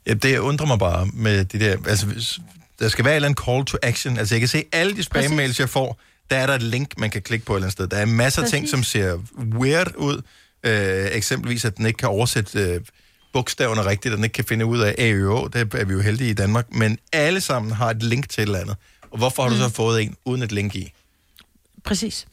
Ja, 0.07 0.13
det 0.13 0.37
undrer 0.37 0.67
mig 0.67 0.79
bare 0.79 1.05
med 1.13 1.45
det 1.45 1.61
der, 1.61 1.77
altså 1.87 2.05
hvis- 2.05 2.39
der 2.79 2.89
skal 2.89 3.05
være 3.05 3.13
et 3.13 3.15
eller 3.15 3.27
andet 3.27 3.45
call 3.45 3.65
to 3.65 3.77
action. 3.83 4.17
Altså 4.17 4.35
jeg 4.35 4.39
kan 4.39 4.47
se 4.47 4.63
alle 4.71 4.95
de 4.95 5.03
spam-mails, 5.03 5.59
jeg 5.59 5.69
får, 5.69 5.99
der 6.29 6.37
er 6.37 6.47
der 6.47 6.53
et 6.53 6.61
link, 6.61 6.99
man 6.99 7.09
kan 7.09 7.21
klikke 7.21 7.45
på 7.45 7.53
et 7.53 7.57
eller 7.57 7.65
andet 7.65 7.71
sted. 7.73 7.87
Der 7.87 7.97
er 7.97 8.05
masser 8.05 8.41
af 8.43 8.47
ting, 8.49 8.69
som 8.69 8.83
ser 8.83 9.19
weird 9.37 9.95
ud. 9.95 10.21
Øh, 10.65 11.07
eksempelvis, 11.11 11.65
at 11.65 11.77
den 11.77 11.85
ikke 11.85 11.97
kan 11.97 12.09
oversætte 12.09 12.59
øh, 12.59 12.81
bogstaverne 13.33 13.85
rigtigt, 13.85 14.11
og 14.11 14.17
den 14.17 14.23
ikke 14.23 14.33
kan 14.33 14.45
finde 14.45 14.65
ud 14.65 14.79
af 14.79 14.95
AØ. 14.97 15.47
Det 15.53 15.73
er 15.73 15.85
vi 15.85 15.93
jo 15.93 16.01
heldige 16.01 16.29
i 16.29 16.33
Danmark. 16.33 16.73
Men 16.73 16.97
alle 17.13 17.41
sammen 17.41 17.71
har 17.71 17.89
et 17.89 18.03
link 18.03 18.29
til 18.29 18.41
et 18.41 18.45
eller 18.45 18.59
andet. 18.59 18.75
Og 19.11 19.17
hvorfor 19.17 19.43
har 19.43 19.49
du 19.49 19.55
så 19.57 19.69
fået 19.69 20.01
en 20.01 20.15
uden 20.25 20.41
et 20.41 20.51
link 20.51 20.75
i? 20.75 20.91
Præcis. 21.83 22.27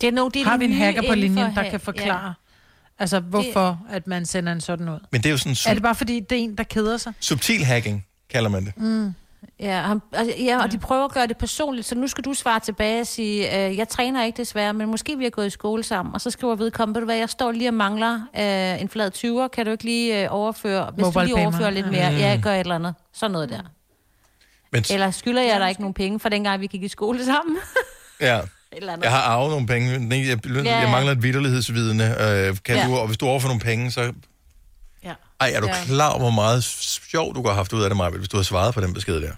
Det 0.00 0.06
er 0.06 0.12
nogle, 0.12 0.30
det 0.32 0.40
er 0.40 0.44
Har 0.44 0.56
vi 0.56 0.64
en 0.64 0.72
hacker 0.72 1.02
på 1.08 1.14
linjen, 1.14 1.54
der 1.54 1.70
kan 1.70 1.80
forklare, 1.80 2.34
altså 2.98 3.20
hvorfor 3.20 3.86
at 3.90 4.06
man 4.06 4.26
sender 4.26 4.52
en 4.52 4.60
sådan 4.60 4.88
ud? 4.88 4.98
Men 5.12 5.20
det 5.22 5.26
er 5.26 5.30
jo 5.30 5.38
sådan 5.38 5.56
Er 5.66 5.74
det 5.74 5.82
bare 5.82 5.94
fordi, 5.94 6.20
det 6.20 6.38
er 6.38 6.42
en, 6.42 6.56
der 6.58 6.64
keder 6.64 6.96
sig? 6.96 7.12
subtil 7.20 7.64
hacking, 7.64 8.06
kalder 8.30 8.50
man 8.50 8.64
det. 8.64 8.76
Mm. 8.76 9.12
Ja, 9.60 9.80
han, 9.80 10.00
altså, 10.12 10.34
ja, 10.44 10.62
og 10.62 10.72
de 10.72 10.78
prøver 10.78 11.04
at 11.04 11.12
gøre 11.12 11.26
det 11.26 11.36
personligt, 11.38 11.86
så 11.86 11.94
nu 11.94 12.06
skal 12.08 12.24
du 12.24 12.34
svare 12.34 12.60
tilbage 12.60 13.00
og 13.00 13.06
sige, 13.06 13.66
øh, 13.68 13.76
jeg 13.76 13.88
træner 13.88 14.24
ikke 14.24 14.36
desværre, 14.36 14.72
men 14.74 14.88
måske 14.90 15.16
vi 15.18 15.24
har 15.24 15.30
gået 15.30 15.46
i 15.46 15.50
skole 15.50 15.82
sammen, 15.82 16.14
og 16.14 16.20
så 16.20 16.30
skriver 16.30 16.54
vedkommende, 16.54 16.96
ved 16.96 17.00
du 17.02 17.04
hvad, 17.04 17.16
jeg 17.16 17.28
står 17.30 17.52
lige 17.52 17.70
og 17.70 17.74
mangler 17.74 18.14
øh, 18.38 18.80
en 18.80 18.88
flad 18.88 19.10
20'er, 19.16 19.48
kan 19.48 19.66
du 19.66 19.72
ikke 19.72 19.84
lige 19.84 20.22
øh, 20.22 20.28
overføre, 20.30 20.90
hvis 20.94 21.02
du 21.02 21.06
Mobile 21.10 21.24
lige 21.24 21.36
pay 21.36 21.42
overfører 21.42 21.70
lidt 21.70 21.86
mere, 21.90 22.10
Mm. 22.10 22.16
ja, 22.16 22.26
jeg 22.28 22.40
gør 22.42 22.52
et 22.54 22.60
eller 22.60 22.74
andet, 22.74 22.94
sådan 23.12 23.30
noget 23.30 23.48
der. 23.50 23.60
Men, 24.72 24.84
Eller 24.90 25.10
skylder 25.10 25.42
jeg 25.42 25.60
dig 25.60 25.68
ikke 25.68 25.80
nogen 25.80 25.94
penge, 25.94 26.20
for 26.20 26.28
dengang 26.28 26.60
vi 26.60 26.66
gik 26.66 26.82
i 26.82 26.88
skole 26.88 27.24
sammen? 27.24 27.56
ja. 28.20 28.40
eller 28.72 28.92
andet. 28.92 29.04
Jeg 29.04 29.12
har 29.12 29.22
arvet 29.22 29.50
nogle 29.50 29.66
penge. 29.66 29.90
Jeg, 29.92 30.00
jeg, 30.10 30.26
jeg, 30.28 30.64
Ja, 30.64 30.70
ja. 30.70 30.78
jeg 30.78 30.90
mangler 30.90 31.12
et 31.12 31.22
vidderlighedsvidende. 31.22 32.04
Øh, 32.04 32.56
kan 32.64 32.76
Ja. 32.76 32.86
du, 32.86 32.96
og 32.96 33.06
hvis 33.06 33.18
du 33.18 33.26
overfor 33.26 33.48
nogle 33.48 33.60
penge, 33.60 33.90
så... 33.90 34.12
Ja. 35.04 35.12
Ej, 35.40 35.50
er 35.54 35.60
du 35.60 35.66
Ja. 35.66 35.74
klar 35.86 36.10
over, 36.10 36.18
hvor 36.18 36.30
meget 36.30 36.64
sjov 36.64 37.34
du 37.34 37.46
har 37.46 37.54
haft 37.54 37.72
ud 37.72 37.82
af 37.82 37.90
det, 37.90 37.96
Maja, 37.96 38.10
hvis 38.10 38.28
du 38.28 38.36
har 38.36 38.44
svaret 38.44 38.74
på 38.74 38.80
den 38.80 38.94
besked 38.94 39.20
der? 39.20 39.32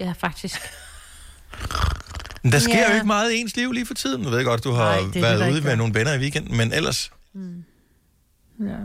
Ja, 0.00 0.12
faktisk. 0.18 0.60
Men 2.42 2.52
der 2.52 2.58
sker 2.58 2.78
Ja. 2.78 2.88
jo 2.88 2.94
ikke 2.94 3.06
meget 3.06 3.32
i 3.32 3.36
ens 3.40 3.56
liv 3.56 3.72
lige 3.72 3.86
for 3.86 3.94
tiden. 3.94 4.22
Jeg 4.22 4.30
ved 4.32 4.44
godt, 4.44 4.64
du 4.64 4.72
har 4.72 4.84
Nej, 4.92 5.00
det 5.00 5.14
det, 5.14 5.22
været 5.22 5.48
ude 5.48 5.56
ikke 5.56 5.68
med 5.68 5.76
nogle 5.76 5.94
venner 5.94 6.14
i 6.14 6.18
weekenden, 6.18 6.56
men 6.56 6.72
ellers... 6.72 7.12
Ja. 8.60 8.76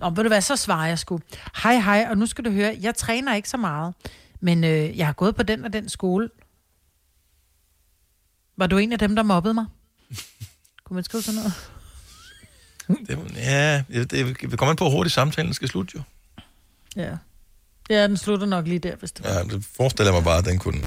Og 0.00 0.16
ved 0.16 0.24
du 0.24 0.28
hvad, 0.28 0.40
så 0.40 0.56
svarer 0.56 0.86
jeg 0.86 0.98
sgu. 0.98 1.20
Hej, 1.62 1.74
hej, 1.80 2.06
og 2.10 2.18
nu 2.18 2.26
skal 2.26 2.44
du 2.44 2.50
høre, 2.50 2.78
jeg 2.80 2.94
træner 2.94 3.34
ikke 3.34 3.48
så 3.48 3.56
meget, 3.56 3.94
men 4.40 4.64
øh, 4.64 4.98
jeg 4.98 5.06
har 5.06 5.12
gået 5.12 5.36
på 5.36 5.42
den 5.42 5.64
og 5.64 5.72
den 5.72 5.88
skole. 5.88 6.28
Var 8.56 8.66
du 8.66 8.78
en 8.78 8.92
af 8.92 8.98
dem, 8.98 9.16
der 9.16 9.22
mobbede 9.22 9.54
mig? 9.54 9.66
Kunne 10.84 10.94
man 10.94 11.04
skrive 11.04 11.22
sådan 11.22 11.40
noget? 11.40 11.70
Det, 13.08 13.36
ja, 13.36 13.82
det, 13.88 14.10
det 14.40 14.58
kommer 14.58 14.70
an 14.70 14.76
på, 14.76 14.84
hvor 14.84 14.90
hurtigt 14.90 15.14
samtalen 15.14 15.54
skal 15.54 15.68
slutte 15.68 15.92
jo. 15.96 16.02
Ja. 16.96 17.16
Ja, 17.90 18.06
den 18.08 18.16
slutter 18.16 18.46
nok 18.46 18.66
lige 18.66 18.78
der, 18.78 18.96
hvis 18.96 19.12
det 19.12 19.24
var. 19.24 19.30
Ja, 19.32 19.42
det 19.42 19.64
forestiller 19.76 20.12
mig 20.12 20.24
bare, 20.24 20.38
at 20.38 20.44
den 20.44 20.58
kunne. 20.58 20.80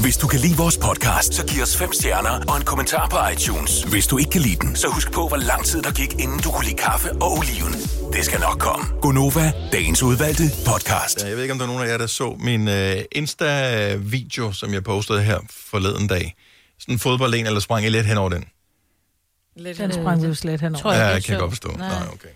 Hvis 0.00 0.16
du 0.16 0.26
kan 0.26 0.40
lide 0.40 0.56
vores 0.56 0.78
podcast, 0.78 1.34
så 1.34 1.46
giv 1.46 1.62
os 1.62 1.76
fem 1.76 1.92
stjerner 1.92 2.44
og 2.48 2.56
en 2.56 2.62
kommentar 2.64 3.08
på 3.08 3.16
iTunes. 3.32 3.82
Hvis 3.82 4.06
du 4.06 4.18
ikke 4.18 4.30
kan 4.30 4.40
lide 4.40 4.56
den, 4.56 4.76
så 4.76 4.88
husk 4.88 5.12
på, 5.12 5.28
hvor 5.28 5.36
lang 5.36 5.64
tid 5.64 5.82
der 5.82 5.92
gik, 5.92 6.12
inden 6.20 6.38
du 6.40 6.50
kunne 6.50 6.64
lide 6.64 6.76
kaffe 6.76 7.12
og 7.12 7.32
oliven. 7.32 7.72
Det 8.12 8.24
skal 8.24 8.40
nok 8.40 8.58
komme. 8.58 8.84
Gonova, 9.02 9.52
dagens 9.72 10.02
udvalgte 10.02 10.42
podcast. 10.66 11.22
Ja, 11.22 11.28
Jeg 11.28 11.36
ved 11.36 11.42
ikke, 11.42 11.52
om 11.52 11.58
der 11.58 11.66
er 11.66 11.70
nogen 11.72 11.84
af 11.84 11.88
jer, 11.92 11.98
der 11.98 12.06
så 12.06 12.36
min 12.40 12.68
øh, 12.68 12.96
Insta-video, 13.12 14.52
som 14.52 14.72
jeg 14.74 14.84
postede 14.84 15.22
her 15.22 15.38
forleden 15.50 16.06
dag. 16.06 16.34
Sådan 16.80 16.94
en 16.94 16.98
fodboldlen, 16.98 17.46
eller 17.46 17.60
sprang 17.60 17.86
I 17.86 17.88
lidt 17.88 18.06
hen 18.06 18.18
over 18.18 18.28
den? 18.28 18.44
Lidt 19.56 19.78
Den 19.78 19.92
sprang 19.92 20.22
vi 20.22 20.26
jo 20.26 20.34
slet 20.34 20.60
henover. 20.60 20.82
Tror 20.82 20.92
jeg, 20.92 21.00
ja, 21.00 21.06
jeg 21.06 21.24
kan 21.24 21.32
jeg 21.32 21.40
godt 21.40 21.50
forstå. 21.50 21.68
Nej. 21.68 21.88
Nej, 21.88 22.08
okay. 22.12 22.28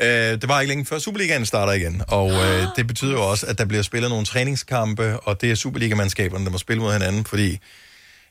Øh, 0.00 0.08
det 0.40 0.48
var 0.48 0.60
ikke 0.60 0.68
længe 0.68 0.84
før 0.84 0.98
Superligaen 0.98 1.46
starter 1.46 1.72
igen, 1.72 2.02
og 2.08 2.30
øh, 2.30 2.66
det 2.76 2.86
betyder 2.86 3.12
jo 3.12 3.30
også, 3.30 3.46
at 3.46 3.58
der 3.58 3.64
bliver 3.64 3.82
spillet 3.82 4.10
nogle 4.10 4.26
træningskampe, 4.26 5.20
og 5.20 5.40
det 5.40 5.50
er 5.50 5.54
Superligamandskaberne, 5.54 6.44
der 6.44 6.50
må 6.50 6.58
spille 6.58 6.82
mod 6.82 6.92
hinanden, 6.92 7.24
fordi 7.24 7.58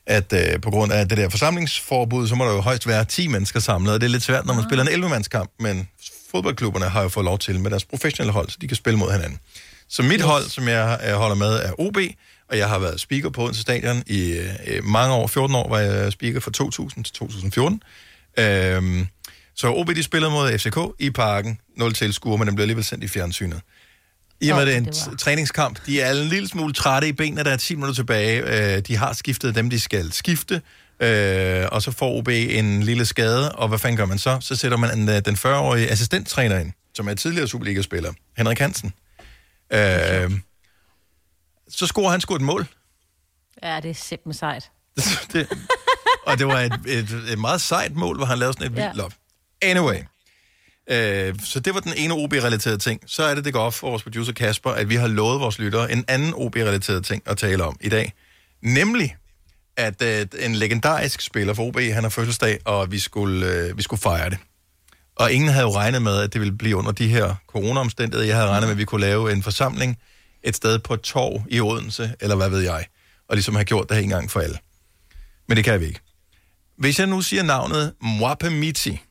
at 0.05 0.33
øh, 0.33 0.61
på 0.61 0.69
grund 0.69 0.93
af 0.93 1.09
det 1.09 1.17
der 1.17 1.29
forsamlingsforbud, 1.29 2.27
så 2.27 2.35
må 2.35 2.45
der 2.45 2.51
jo 2.51 2.61
højst 2.61 2.87
være 2.87 3.05
10 3.05 3.27
mennesker 3.27 3.59
samlet, 3.59 3.93
og 3.93 4.01
det 4.01 4.07
er 4.07 4.11
lidt 4.11 4.23
svært, 4.23 4.45
når 4.45 4.53
man 4.53 4.63
spiller 4.63 4.85
en 4.85 5.03
11-mandskamp, 5.03 5.51
men 5.59 5.87
fodboldklubberne 6.31 6.85
har 6.85 7.01
jo 7.01 7.09
fået 7.09 7.25
lov 7.25 7.39
til 7.39 7.59
med 7.59 7.71
deres 7.71 7.85
professionelle 7.85 8.33
hold, 8.33 8.49
så 8.49 8.57
de 8.61 8.67
kan 8.67 8.77
spille 8.77 8.99
mod 8.99 9.11
hinanden. 9.11 9.39
Så 9.89 10.03
mit 10.03 10.21
hold, 10.21 10.43
som 10.43 10.67
jeg 10.67 10.99
øh, 11.07 11.13
holder 11.13 11.35
med, 11.35 11.53
er 11.53 11.79
OB, 11.79 11.97
og 12.49 12.57
jeg 12.57 12.69
har 12.69 12.79
været 12.79 12.99
speaker 12.99 13.29
på 13.29 13.43
Odense 13.43 13.61
Stadion 13.61 14.03
i 14.07 14.31
øh, 14.67 14.83
mange 14.83 15.15
år. 15.15 15.27
14 15.27 15.55
år 15.55 15.69
var 15.69 15.79
jeg 15.79 16.11
speaker 16.11 16.39
fra 16.39 16.51
2000 16.51 17.03
til 17.03 17.13
2014. 17.13 17.81
Øhm, 18.39 19.07
så 19.55 19.73
OB 19.73 19.89
de 19.95 20.03
spillede 20.03 20.31
mod 20.31 20.57
FCK 20.59 20.77
i 20.99 21.09
parken. 21.09 21.59
0 21.77 21.93
tilskuere, 21.93 22.37
men 22.37 22.47
den 22.47 22.55
blev 22.55 22.63
alligevel 22.63 22.83
sendt 22.83 23.03
i 23.03 23.07
fjernsynet. 23.07 23.61
I 24.41 24.49
og 24.49 24.57
med, 24.57 24.65
det 24.65 24.73
er 24.73 24.77
en 24.77 24.89
t- 24.89 25.15
træningskamp. 25.15 25.85
De 25.85 26.01
er 26.01 26.11
en 26.11 26.17
lille 26.27 26.47
smule 26.49 26.73
trætte 26.73 27.07
i 27.07 27.11
benene, 27.11 27.43
der 27.43 27.51
er 27.51 27.57
10 27.57 27.75
minutter 27.75 27.95
tilbage. 27.95 28.41
Øh, 28.75 28.79
de 28.81 28.95
har 28.97 29.13
skiftet 29.13 29.55
dem, 29.55 29.69
de 29.69 29.79
skal 29.79 30.11
skifte. 30.11 30.61
Øh, 30.99 31.65
og 31.71 31.81
så 31.81 31.91
får 31.91 32.17
OB 32.17 32.27
en 32.27 32.83
lille 32.83 33.05
skade, 33.05 33.51
og 33.51 33.67
hvad 33.67 33.79
fanden 33.79 33.97
gør 33.97 34.05
man 34.05 34.17
så? 34.19 34.37
Så 34.41 34.55
sætter 34.55 34.77
man 34.77 34.99
en, 34.99 35.09
øh, 35.09 35.21
den 35.25 35.35
40-årige 35.35 35.89
assistenttræner 35.91 36.59
ind, 36.59 36.71
som 36.95 37.07
er 37.09 37.13
tidligere 37.13 37.47
Superliga-spiller, 37.47 38.13
Henrik 38.37 38.59
Hansen. 38.59 38.93
Øh, 39.73 40.31
så 41.69 41.87
scorer 41.87 42.11
han 42.11 42.21
sgu 42.21 42.35
et 42.35 42.41
mål. 42.41 42.67
Ja, 43.63 43.79
det 43.79 43.89
er 43.89 43.93
simpelthen 43.93 44.33
sejt. 44.39 44.71
det, 45.33 45.47
og 46.27 46.37
det 46.39 46.47
var 46.47 46.59
et, 46.59 46.73
et, 46.87 47.09
et 47.31 47.39
meget 47.39 47.61
sejt 47.61 47.95
mål, 47.95 48.17
hvor 48.17 48.25
han 48.25 48.37
lavede 48.39 48.53
sådan 48.53 48.71
et 48.73 48.77
Ja. 48.77 48.83
vildt 48.85 48.97
lop. 48.97 49.13
Anyway. 49.63 49.99
Øh, 50.89 51.35
så 51.43 51.59
det 51.59 51.73
var 51.73 51.79
den 51.79 51.93
ene 51.97 52.13
OB-relaterede 52.13 52.77
ting. 52.77 53.01
Så 53.05 53.23
er 53.23 53.35
det, 53.35 53.45
det 53.45 53.53
går 53.53 53.59
op 53.59 53.73
for 53.73 53.89
vores 53.89 54.03
producer 54.03 54.33
Kasper, 54.33 54.69
at 54.69 54.89
vi 54.89 54.95
har 54.95 55.07
lovet 55.07 55.39
vores 55.39 55.59
lyttere 55.59 55.91
en 55.91 56.05
anden 56.07 56.33
OB-relateret 56.33 57.05
ting 57.05 57.23
at 57.25 57.37
tale 57.37 57.63
om 57.63 57.77
i 57.81 57.89
dag. 57.89 58.13
Nemlig, 58.61 59.15
at 59.77 60.01
øh, 60.01 60.27
en 60.39 60.55
legendarisk 60.55 61.21
spiller 61.21 61.53
for 61.53 61.63
OB, 61.63 61.79
han 61.79 62.03
har 62.03 62.09
fødselsdag, 62.09 62.59
og 62.65 62.91
vi 62.91 62.99
skulle, 62.99 63.47
øh, 63.47 63.77
vi 63.77 63.81
skulle 63.81 64.01
fejre 64.01 64.29
det. 64.29 64.37
Og 65.15 65.31
ingen 65.31 65.49
havde 65.49 65.65
jo 65.65 65.75
regnet 65.75 66.01
med, 66.01 66.19
at 66.19 66.33
det 66.33 66.41
ville 66.41 66.57
blive 66.57 66.75
under 66.75 66.91
de 66.91 67.07
her 67.07 67.35
corona-omstændigheder. 67.47 68.27
Jeg 68.27 68.35
havde 68.35 68.49
regnet 68.49 68.67
med, 68.67 68.71
at 68.71 68.77
vi 68.77 68.85
kunne 68.85 69.01
lave 69.01 69.31
en 69.31 69.43
forsamling 69.43 69.97
et 70.43 70.55
sted 70.55 70.79
på 70.79 70.93
et 70.93 71.01
torv 71.01 71.41
i 71.49 71.59
Odense, 71.59 72.13
eller 72.19 72.35
hvad 72.35 72.49
ved 72.49 72.61
jeg, 72.61 72.85
og 73.29 73.35
ligesom 73.35 73.55
have 73.55 73.65
gjort 73.65 73.89
det 73.89 73.97
her 73.97 74.03
en 74.03 74.09
gang 74.09 74.31
for 74.31 74.39
alle. 74.39 74.57
Men 75.47 75.57
det 75.57 75.65
kan 75.65 75.79
vi 75.79 75.85
ikke. 75.85 75.99
Hvis 76.77 76.99
jeg 76.99 77.07
nu 77.07 77.21
siger 77.21 77.43
navnet 77.43 77.93
Mwapemiti, 78.01 79.01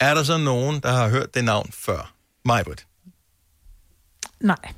er 0.00 0.14
der 0.14 0.22
så 0.22 0.38
nogen, 0.38 0.80
der 0.80 0.92
har 0.92 1.08
hørt 1.08 1.34
det 1.34 1.44
navn 1.44 1.70
før? 1.72 2.12
Majbrit. 2.44 2.86
Nej. 4.40 4.72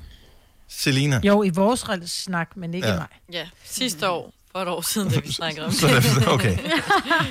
Selina. 0.67 1.21
Jo, 1.23 1.43
i 1.43 1.49
vores 1.49 1.85
snak, 2.05 2.57
men 2.57 2.73
ikke 2.73 2.87
Ja. 2.87 2.95
mig. 2.95 3.07
Ja, 3.31 3.47
sidste 3.63 4.09
år, 4.09 4.33
for 4.51 4.59
et 4.59 4.67
år 4.67 4.81
siden, 4.81 5.09
da 5.09 5.19
vi 5.19 5.31
snakkede 5.41 5.65
om 5.65 5.71
Så 5.71 5.87
det- 5.87 6.27
okay. 6.27 6.57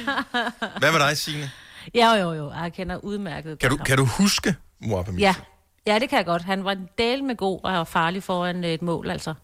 Hvad 0.78 0.93
med 0.93 1.01
dig, 1.01 1.16
Signe? 1.18 1.51
Ja, 1.95 2.14
jo, 2.14 2.32
jo. 2.32 2.53
Jeg 2.53 2.72
kender 2.72 2.97
udmærket 2.97 3.59
Kan 3.59 3.70
du, 3.70 3.76
kan 3.76 3.97
du 3.99 4.05
huske 4.05 4.55
Mwapemiti? 4.80 5.22
Ja. 5.22 5.34
ja, 5.86 5.99
det 5.99 6.09
kan 6.09 6.16
jeg 6.16 6.26
godt. 6.26 6.43
Han 6.43 6.64
var 6.64 6.72
en 6.72 6.88
del 6.99 7.24
med 7.24 7.36
god 7.36 7.61
og 7.64 7.88
farlig 7.88 8.22
foran 8.22 8.64
et 8.64 8.82
mål, 8.82 9.11
altså. 9.11 9.34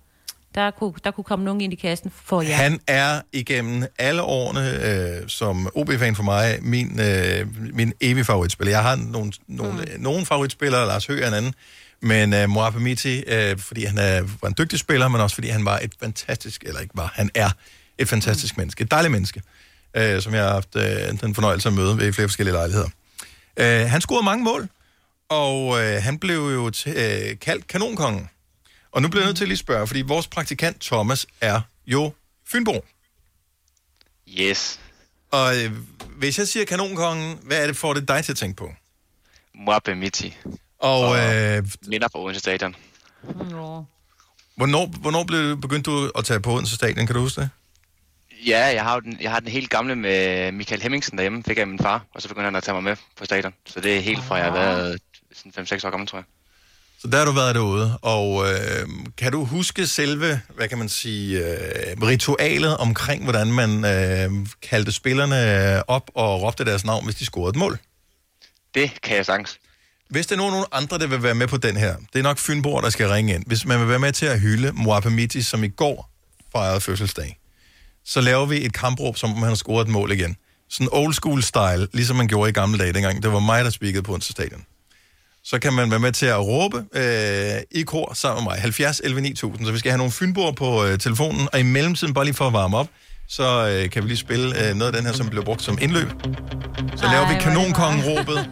Der 0.55 0.71
kunne, 0.71 0.93
der 1.05 1.11
kunne 1.11 1.25
komme 1.25 1.45
nogen 1.45 1.61
ind 1.61 1.73
i 1.73 1.77
kassen 1.77 2.13
for 2.25 2.43
jer. 2.43 2.55
Han 2.55 2.81
er 2.87 3.21
igennem 3.33 3.85
alle 3.99 4.23
årene 4.23 4.87
øh, 5.21 5.29
som 5.29 5.71
OB-fan 5.75 6.17
for 6.17 6.23
mig 6.23 6.59
min, 6.63 7.01
øh, 7.01 7.47
min 7.75 7.93
evige 8.01 8.25
favoritspiller. 8.25 8.73
Jeg 8.73 8.83
har 8.83 8.97
nogle, 8.97 9.33
nogle, 9.47 9.73
mm. 9.73 10.03
nogle 10.03 10.27
favoritspillere, 10.27 10.87
Lars 10.87 11.07
Høgh 11.07 11.23
er 11.23 11.29
en 11.29 11.35
anden, 11.35 11.55
men 12.03 12.35
øh, 12.35 12.49
Mohamed 12.49 12.81
Miti, 12.81 13.23
øh, 13.27 13.59
fordi 13.59 13.85
han 13.85 13.99
er, 13.99 14.23
var 14.43 14.49
en 14.49 14.55
dygtig 14.59 14.79
spiller, 14.79 15.09
men 15.09 15.21
også 15.21 15.35
fordi 15.35 15.49
han 15.49 15.65
var 15.65 15.79
et 15.79 15.93
fantastisk, 16.01 16.63
eller 16.67 16.81
ikke 16.81 16.97
var, 16.97 17.13
han 17.15 17.31
er 17.35 17.51
et 17.99 18.09
fantastisk 18.09 18.57
mm. 18.57 18.61
menneske, 18.61 18.83
et 18.83 18.91
dejligt 18.91 19.13
menneske, 19.13 19.43
øh, 19.97 20.23
som 20.23 20.35
jeg 20.35 20.43
har 20.43 20.53
haft 20.53 20.77
øh, 20.77 21.21
den 21.21 21.35
fornøjelse 21.35 21.69
at 21.69 21.73
møde 21.75 21.99
ved 21.99 22.13
flere 22.13 22.29
forskellige 22.29 22.55
lejligheder. 22.55 22.89
Øh, 23.57 23.91
han 23.91 24.01
scorede 24.01 24.25
mange 24.25 24.45
mål, 24.45 24.69
og 25.29 25.81
øh, 25.83 26.03
han 26.03 26.19
blev 26.19 26.37
jo 26.39 26.71
t- 26.77 26.99
øh, 27.01 27.39
kaldt 27.41 27.67
kanonkongen. 27.67 28.29
Og 28.93 29.03
nu 29.03 29.09
bliver 29.09 29.23
jeg 29.23 29.29
nødt 29.29 29.37
til 29.37 29.45
at 29.45 29.49
lige 29.49 29.59
spørge, 29.59 29.87
fordi 29.87 30.01
vores 30.01 30.27
praktikant 30.27 30.81
Thomas 30.81 31.27
er 31.41 31.61
jo 31.87 32.13
Fynbo. 32.47 32.85
Yes. 34.29 34.81
Og 35.31 35.65
øh, 35.65 35.73
hvis 36.17 36.39
jeg 36.39 36.49
siger 36.49 36.65
kanonkongen, 36.65 37.39
hvad 37.43 37.63
er 37.63 37.67
det, 37.67 37.77
får 37.77 37.95
det 37.95 38.09
dig 38.09 38.25
til 38.25 38.33
at 38.33 38.37
tænke 38.39 38.57
på? 38.57 38.73
Mwappe 39.55 39.95
Miti. 39.95 40.37
Og 40.79 41.17
øh, 41.19 41.65
Minder 41.87 42.09
på 42.09 42.19
Odense 42.19 42.41
Stadion. 42.41 42.77
hvornår, 44.57 44.87
hvornår 44.87 45.25
blev, 45.25 45.61
begyndte 45.61 45.91
du 45.91 46.11
at 46.19 46.25
tage 46.25 46.41
på 46.41 46.53
Odense 46.53 46.75
Stadion, 46.75 47.07
kan 47.07 47.15
du 47.15 47.21
huske 47.21 47.41
det? 47.41 47.51
Ja, 48.47 48.67
jeg 48.67 48.85
har, 48.85 48.95
jo 48.95 49.01
den, 49.01 49.17
jeg 49.21 49.31
har 49.31 49.41
den 49.41 49.49
helt 49.49 49.71
gamle 49.71 49.97
med 49.97 50.53
Michael 50.53 50.83
Hemmingsen 50.83 51.19
derhjemme, 51.19 51.43
fik 51.43 51.57
jeg 51.57 51.63
af 51.63 51.69
min 51.69 51.79
far, 51.79 52.05
og 52.15 52.23
så 52.23 52.29
begyndte 52.29 52.45
han 52.45 52.57
at 52.57 52.63
tage 52.63 52.75
mig 52.75 52.83
med 52.83 52.97
på 53.17 53.25
stadion. 53.25 53.55
Så 53.67 53.81
det 53.81 53.97
er 53.97 54.01
helt 54.01 54.25
fra, 54.25 54.35
jeg 54.37 54.45
har 54.45 54.53
været 54.53 55.01
sådan 55.33 55.67
5-6 55.67 55.87
år 55.87 55.91
gammel, 55.91 56.09
tror 56.09 56.19
jeg. 56.19 56.25
Så 57.01 57.09
der 57.09 57.19
har 57.19 57.25
du 57.25 57.33
været 57.33 57.55
derude, 57.55 57.99
og 58.03 58.45
øh, 58.51 58.89
kan 59.17 59.33
du 59.33 59.45
huske 59.45 59.87
selve, 59.87 60.41
hvad 60.55 60.69
kan 60.69 60.79
man 60.79 60.89
sige, 60.89 61.39
øh, 61.39 61.97
ritualet 62.03 62.77
omkring, 62.77 63.25
hvordan 63.25 63.53
man 63.53 63.85
øh, 63.85 64.47
kaldte 64.63 64.93
spillerne 64.93 65.83
op 65.89 66.11
og 66.15 66.43
råbte 66.43 66.65
deres 66.65 66.85
navn, 66.85 67.05
hvis 67.05 67.15
de 67.15 67.25
scorede 67.25 67.51
et 67.51 67.57
mål? 67.57 67.79
Det 68.75 69.03
kan 69.03 69.17
jeg 69.17 69.27
sagtens. 69.27 69.59
Hvis 70.11 70.27
der 70.27 70.35
er 70.35 70.39
nogen, 70.39 70.65
andre, 70.73 70.99
der 70.99 71.07
vil 71.07 71.23
være 71.23 71.35
med 71.35 71.47
på 71.47 71.57
den 71.57 71.77
her, 71.77 71.97
det 72.13 72.19
er 72.19 72.23
nok 72.23 72.39
Fynborg, 72.39 72.83
der 72.83 72.91
skal 72.91 73.09
ringe 73.09 73.35
ind. 73.35 73.45
Hvis 73.47 73.65
man 73.65 73.81
vil 73.81 73.89
være 73.89 73.99
med 73.99 74.13
til 74.13 74.27
at 74.27 74.41
hylde 74.41 74.73
Moapamiti, 74.73 75.43
som 75.43 75.65
i 75.65 75.69
går 75.69 76.11
fejrede 76.53 76.81
fødselsdag, 76.81 77.39
så 78.05 78.21
laver 78.21 78.47
vi 78.47 78.65
et 78.65 78.73
kampråb, 78.73 79.17
som 79.17 79.33
om 79.33 79.37
han 79.39 79.49
har 79.49 79.55
scoret 79.55 79.85
et 79.85 79.93
mål 79.93 80.13
igen. 80.13 80.37
Sådan 80.69 80.89
old 80.93 81.15
school 81.15 81.43
style, 81.43 81.89
ligesom 81.93 82.17
man 82.17 82.29
gjorde 82.29 82.51
i 82.51 82.53
gamle 82.53 82.79
dage 82.79 82.93
dengang. 82.93 83.23
Det 83.23 83.33
var 83.33 83.41
mig, 83.41 83.65
der 83.65 83.71
spikede 83.71 84.03
på 84.03 84.13
Odense 84.13 84.33
Stadion. 84.33 84.65
Så 85.45 85.59
kan 85.59 85.73
man 85.73 85.91
være 85.91 86.01
med 86.01 86.13
til 86.13 86.27
at 86.27 86.39
råbe 86.47 86.85
øh, 86.95 87.63
i 87.71 87.83
kor 87.83 88.15
sammen 88.15 88.45
med 88.45 88.53
mig. 88.53 88.61
70 88.61 89.01
11 89.05 89.21
9000. 89.21 89.67
Så 89.67 89.73
vi 89.73 89.79
skal 89.79 89.91
have 89.91 89.99
nogle 89.99 90.13
fynboer 90.13 90.53
på 90.53 90.85
øh, 90.85 90.99
telefonen, 90.99 91.49
og 91.53 91.61
i 91.61 91.63
mellemtiden, 91.63 92.15
bare 92.15 92.25
lige 92.25 92.35
for 92.35 92.47
at 92.47 92.53
varme 92.53 92.77
op, 92.77 92.89
så 93.29 93.69
øh, 93.69 93.91
kan 93.91 94.03
vi 94.03 94.09
lige 94.09 94.19
spille 94.19 94.69
øh, 94.69 94.75
noget 94.75 94.93
af 94.93 94.97
den 94.99 95.07
her, 95.07 95.13
som 95.13 95.29
blev 95.29 95.45
brugt 95.45 95.63
som 95.63 95.79
indløb. 95.81 96.09
Så 96.97 97.07
laver 97.07 97.29
vi 97.29 97.35
kanonkongen-råbet. 97.41 98.49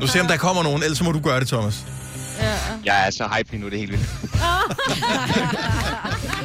Nu 0.00 0.06
ser 0.06 0.20
om 0.20 0.26
der 0.26 0.36
kommer 0.36 0.62
nogen, 0.62 0.82
ellers 0.82 0.98
så 0.98 1.04
må 1.04 1.12
du 1.12 1.20
gøre 1.20 1.40
det, 1.40 1.48
Thomas. 1.48 1.74
Jeg 2.84 3.06
er 3.06 3.10
så 3.10 3.28
hype 3.36 3.50
lige 3.50 3.60
nu, 3.62 3.66
det 3.66 3.74
er 3.74 3.78
helt 3.78 3.90
vildt. 3.92 4.06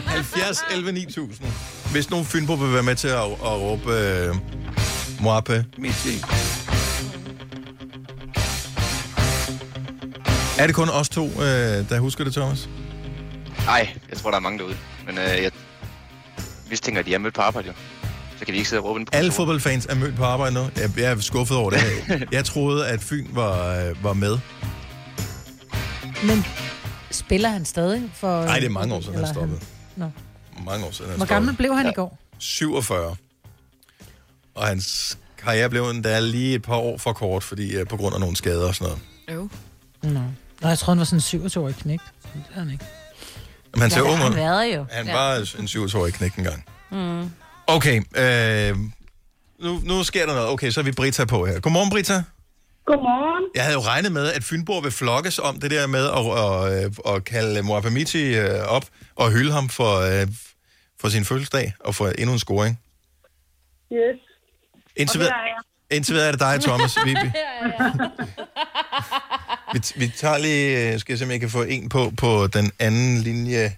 70 0.08 0.60
11 0.72 0.92
9000. 0.92 1.48
Hvis 1.92 2.10
nogen 2.10 2.26
fynbo 2.26 2.54
vil 2.54 2.74
være 2.74 2.84
med 2.84 2.96
til 2.96 3.08
at, 3.08 3.24
at 3.24 3.32
råbe 3.44 3.92
øh, 3.94 4.36
Moape 5.20 5.66
Miti. 5.78 6.22
Er 10.62 10.68
det 10.68 10.76
kun 10.76 10.90
os 10.90 11.10
to, 11.10 11.26
øh, 11.28 11.90
der 11.90 12.00
husker 12.00 12.24
det, 12.24 12.34
Thomas? 12.34 12.70
Nej, 13.66 13.90
jeg 14.10 14.18
tror, 14.18 14.30
der 14.30 14.38
er 14.38 14.42
mange 14.42 14.60
derude. 14.60 14.78
Men 15.06 15.18
øh, 15.18 15.24
jeg 15.24 15.52
mistænker, 16.70 17.00
at 17.00 17.06
de 17.06 17.14
er 17.14 17.18
mødt 17.18 17.34
på 17.34 17.42
arbejde, 17.42 17.68
jo. 17.68 17.74
Så 18.40 18.46
kan 18.46 18.54
de 18.54 18.58
ikke 18.58 18.70
sidde 18.70 18.82
og 18.82 18.86
råbe 18.86 19.00
ind 19.00 19.08
på 19.08 19.12
Alle 19.16 19.32
fodboldfans 19.32 19.86
er 19.86 19.96
mødt 19.96 20.16
på 20.16 20.24
arbejde 20.24 20.54
nu. 20.54 20.62
Jeg, 20.62 20.92
jeg 20.98 21.12
er 21.12 21.20
skuffet 21.20 21.58
over 21.58 21.70
det 21.70 21.80
her. 21.80 22.20
Jeg 22.32 22.46
troede, 22.46 22.88
at 22.88 23.02
Fyn 23.02 23.28
var, 23.32 23.76
øh, 23.76 24.04
var 24.04 24.14
med. 24.14 24.38
Men 26.24 26.46
spiller 27.12 27.50
han 27.50 27.66
stadig? 27.66 28.12
For, 28.14 28.46
Nej, 28.46 28.60
det 28.60 28.66
er 28.66 28.70
mange 28.70 28.96
år 28.96 29.02
siden, 29.02 29.16
han 29.16 29.28
stoppede. 29.28 29.60
Nå. 29.96 30.12
Mange 30.66 30.86
år 30.86 30.92
siden, 30.92 31.10
han 31.10 31.20
Hvor 31.20 31.28
gammel 31.28 31.56
blev 31.56 31.76
han 31.76 31.90
i 31.90 31.94
går? 31.94 32.18
47. 32.38 33.16
Og 34.56 34.68
hans 34.68 35.18
karriere 35.38 35.70
blev 35.70 35.90
endda 35.90 36.20
lige 36.20 36.56
et 36.56 36.62
par 36.62 36.76
år 36.76 36.98
for 36.98 37.14
kort, 37.14 37.44
fordi 37.44 37.82
uh, 37.82 37.88
på 37.88 37.98
grund 37.98 38.14
af 38.16 38.20
nogle 38.20 38.36
skader 38.36 38.68
og 38.68 38.76
sådan 38.76 38.94
noget. 39.28 39.40
Jo. 39.40 39.50
Nå. 40.10 40.22
Nå, 40.62 40.68
jeg 40.70 40.78
tror 40.80 40.92
han 40.94 40.98
var 41.00 41.06
sådan 41.06 41.42
en 41.42 41.46
27-årig 41.48 41.76
knæk. 41.76 42.00
Det 42.34 42.44
er 42.56 42.60
han 42.60 42.72
ikke. 42.72 42.86
Men 43.74 43.82
han 43.82 43.90
ser 43.92 44.00
Ja, 44.02 44.08
ung 44.08 44.18
har 44.18 44.24
han 44.24 44.32
ud. 44.34 44.38
været 44.38 44.76
jo. 44.76 44.86
Han 44.92 45.06
Ja. 45.08 45.14
var 45.14 45.36
en 45.60 45.66
27-årig 45.68 46.14
knæk 46.14 46.34
engang. 46.36 46.66
Mm. 46.92 47.32
Okay, 47.68 48.02
øh, 48.18 48.78
nu, 49.60 49.80
nu 49.84 50.04
sker 50.04 50.26
der 50.26 50.34
noget. 50.34 50.50
Okay, 50.50 50.70
så 50.72 50.80
er 50.80 50.84
vi 50.84 50.92
Brita 50.92 51.26
på 51.26 51.46
her. 51.46 51.60
Godmorgen, 51.60 51.90
Brita. 51.90 52.24
Godmorgen. 52.86 53.44
Jeg 53.56 53.64
havde 53.64 53.74
jo 53.74 53.82
regnet 53.82 54.12
med, 54.12 54.34
at 54.34 54.44
Fynborg 54.44 54.84
vil 54.84 54.92
flokkes 54.92 55.40
om 55.40 55.60
det 55.60 55.72
der 55.72 55.88
med 55.88 56.06
at, 56.06 56.26
at, 56.38 56.86
at, 57.08 57.16
at 57.16 57.24
kalde 57.26 57.62
Moabamiti 57.62 58.40
op 58.68 58.86
og 59.16 59.32
hylde 59.32 59.52
ham 59.52 59.70
for, 59.70 60.22
øh, 60.22 60.28
for 61.02 61.10
sin 61.10 61.26
fødselsdag 61.26 61.74
og 61.80 61.96
for 61.96 62.08
endnu 62.08 62.34
en 62.34 62.40
scoring. 62.40 62.80
Yes. 63.94 64.20
Indtil 64.96 65.18
Og 65.18 65.22
videre, 65.22 65.34
her 65.36 65.42
er 65.42 65.46
jeg. 65.48 65.98
indtil 65.98 66.14
videre 66.14 66.28
er 66.28 66.32
det 66.32 66.40
dig, 66.40 66.62
Thomas. 66.62 66.98
Vi, 67.06 67.10
vi, 67.10 67.32
vi, 69.74 69.80
vi 69.96 70.08
tager 70.08 70.38
lige, 70.38 70.94
øh, 70.94 71.00
skal 71.00 71.14
jeg 71.14 71.20
se, 71.20 71.26
om 71.26 71.32
jeg 71.32 71.40
kan 71.40 71.50
få 71.50 71.64
en 71.64 71.90
på, 71.90 72.12
på 72.18 72.48
den 72.48 72.72
anden 72.80 73.18
linje 73.18 73.78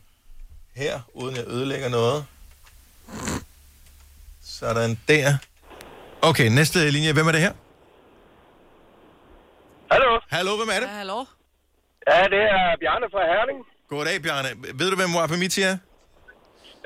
her, 0.76 1.00
uden 1.14 1.36
jeg 1.36 1.46
ødelægger 1.48 1.90
noget. 1.90 2.26
Sådan 4.44 5.00
der. 5.08 5.38
Okay, 6.22 6.48
næste 6.60 6.92
linje. 6.92 7.14
Hvem 7.14 7.28
er 7.28 7.32
det 7.32 7.42
her? 7.42 7.54
Hallo? 9.92 10.20
Hallo, 10.30 10.52
hvem 10.58 10.70
er 10.76 10.80
det? 10.84 10.88
Ja, 10.88 10.98
hallo? 11.02 11.20
Ja, 12.10 12.22
det 12.34 12.44
er 12.58 12.64
Bjarne 12.82 13.08
fra 13.14 13.22
Herning. 13.32 13.60
Goddag, 13.90 14.22
Bjarne. 14.26 14.50
Ved 14.80 14.90
du, 14.92 14.96
hvem 14.96 15.16
Wapamiti 15.16 15.62
er? 15.62 15.78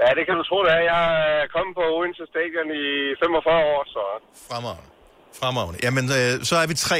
Ja, 0.01 0.09
det 0.17 0.23
kan 0.27 0.35
du 0.39 0.43
tro, 0.49 0.57
det 0.65 0.71
er. 0.77 0.83
Jeg 0.93 1.03
er 1.41 1.47
kommet 1.55 1.73
på 1.79 1.83
Odense 1.97 2.23
Stadion 2.31 2.69
i 2.83 2.85
45 3.23 3.55
år, 3.73 3.81
så... 3.95 4.01
Fremragende. 4.49 4.89
Fremragende. 5.39 5.79
Jamen, 5.85 6.05
øh, 6.17 6.31
så 6.49 6.55
er 6.63 6.67
vi 6.67 6.73
tre. 6.73 6.99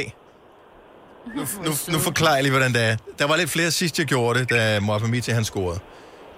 Nu, 1.36 1.42
nu, 1.64 1.72
nu 1.88 1.98
forklarer 1.98 2.34
jeg 2.34 2.42
lige, 2.42 2.52
hvordan 2.52 2.72
det 2.72 2.82
er. 2.84 2.96
Der 3.18 3.26
var 3.26 3.36
lidt 3.36 3.50
flere 3.50 3.70
sidst, 3.70 3.98
jeg 3.98 4.06
gjorde 4.06 4.38
det, 4.40 4.50
da 4.50 4.80
Mohamed 4.80 5.32
han 5.32 5.44
scorede. 5.44 5.80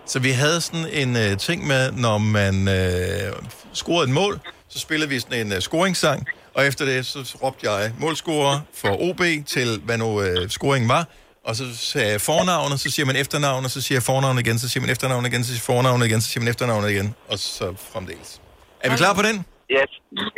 Så 0.07 0.19
vi 0.19 0.31
havde 0.31 0.61
sådan 0.61 0.87
en 0.93 1.17
øh, 1.17 1.39
ting 1.39 1.67
med, 1.67 1.93
når 1.93 2.19
man 2.19 2.69
øh, 2.69 3.33
scorede 3.73 4.05
et 4.05 4.15
mål, 4.15 4.41
så 4.69 4.79
spillede 4.79 5.09
vi 5.09 5.21
sådan 5.21 5.47
en 5.47 5.53
øh, 5.53 5.61
scoringssang, 5.61 6.27
og 6.55 6.67
efter 6.67 6.85
det, 6.85 7.07
så 7.07 7.39
råbte 7.43 7.71
jeg 7.71 7.93
målscorer 7.99 8.61
for 8.75 9.11
OB 9.11 9.21
til, 9.47 9.81
hvad 9.85 9.99
nu 9.99 10.23
øh, 10.23 10.49
scoringen 10.49 10.89
var, 10.89 11.07
og 11.45 11.57
så 11.57 11.77
sagde 11.77 12.11
jeg 12.13 12.21
fornavnet, 12.21 12.81
så 12.81 12.91
siger 12.91 13.07
man 13.07 13.17
efternavnet, 13.17 13.71
så 13.71 13.81
siger 13.81 13.97
jeg 13.97 14.03
fornavnet 14.03 14.47
igen, 14.47 14.59
så 14.59 14.69
siger 14.69 14.81
man 14.81 14.91
efternavnet 14.91 15.29
igen, 15.33 15.45
så 15.45 15.49
siger 15.49 15.57
jeg 15.57 15.77
fornavnet 15.77 16.07
igen, 16.07 16.21
så 16.21 16.29
siger 16.29 16.41
man 16.41 16.49
efternavnet 16.49 16.91
igen, 16.91 17.15
og 17.29 17.39
så 17.39 17.75
fremdeles. 17.93 18.41
Er 18.81 18.91
vi 18.91 18.97
klar 18.97 19.15
på 19.15 19.23
den? 19.23 19.45
Yes. 19.71 19.91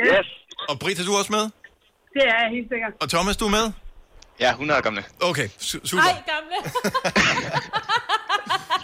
Yes. 0.07 0.27
Og 0.69 0.79
Britta, 0.79 1.05
du 1.05 1.13
er 1.13 1.19
også 1.19 1.33
med? 1.33 1.45
Det 2.15 2.23
er 2.23 2.37
jeg 2.43 2.51
helt 2.57 2.69
sikkert. 2.73 2.93
Og 3.01 3.11
Thomas, 3.11 3.37
du 3.37 3.45
er 3.47 3.51
med? 3.51 3.73
Ja, 4.43 4.51
100 4.51 4.79
år 4.79 4.83
gamle. 4.83 5.05
Okay, 5.21 5.49
su- 5.61 5.87
super. 5.87 6.03
Ej, 6.05 6.23
gamle. 6.27 6.73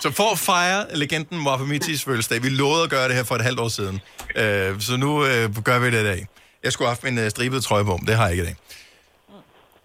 Så 0.00 0.10
for 0.12 0.32
at 0.32 0.38
fejre 0.38 0.96
legenden 0.96 1.46
Wapamitis 1.46 2.04
fødselsdag, 2.04 2.42
vi 2.42 2.48
lovede 2.48 2.84
at 2.84 2.90
gøre 2.90 3.08
det 3.08 3.16
her 3.16 3.24
for 3.24 3.34
et 3.34 3.42
halvt 3.42 3.60
år 3.60 3.68
siden, 3.68 4.00
øh, 4.36 4.80
så 4.80 4.96
nu 4.96 5.24
øh, 5.26 5.56
gør 5.64 5.78
vi 5.78 5.90
det 5.90 6.00
i 6.00 6.04
dag. 6.04 6.26
Jeg 6.62 6.72
skulle 6.72 6.88
have 6.88 6.94
haft 6.94 7.04
min 7.04 7.18
øh, 7.18 7.30
stribede 7.30 7.60
trøje 7.60 7.84
på, 7.84 7.96
men 7.96 8.06
det 8.06 8.16
har 8.16 8.22
jeg 8.24 8.32
ikke 8.32 8.42
i 8.42 8.46
dag. 8.46 8.56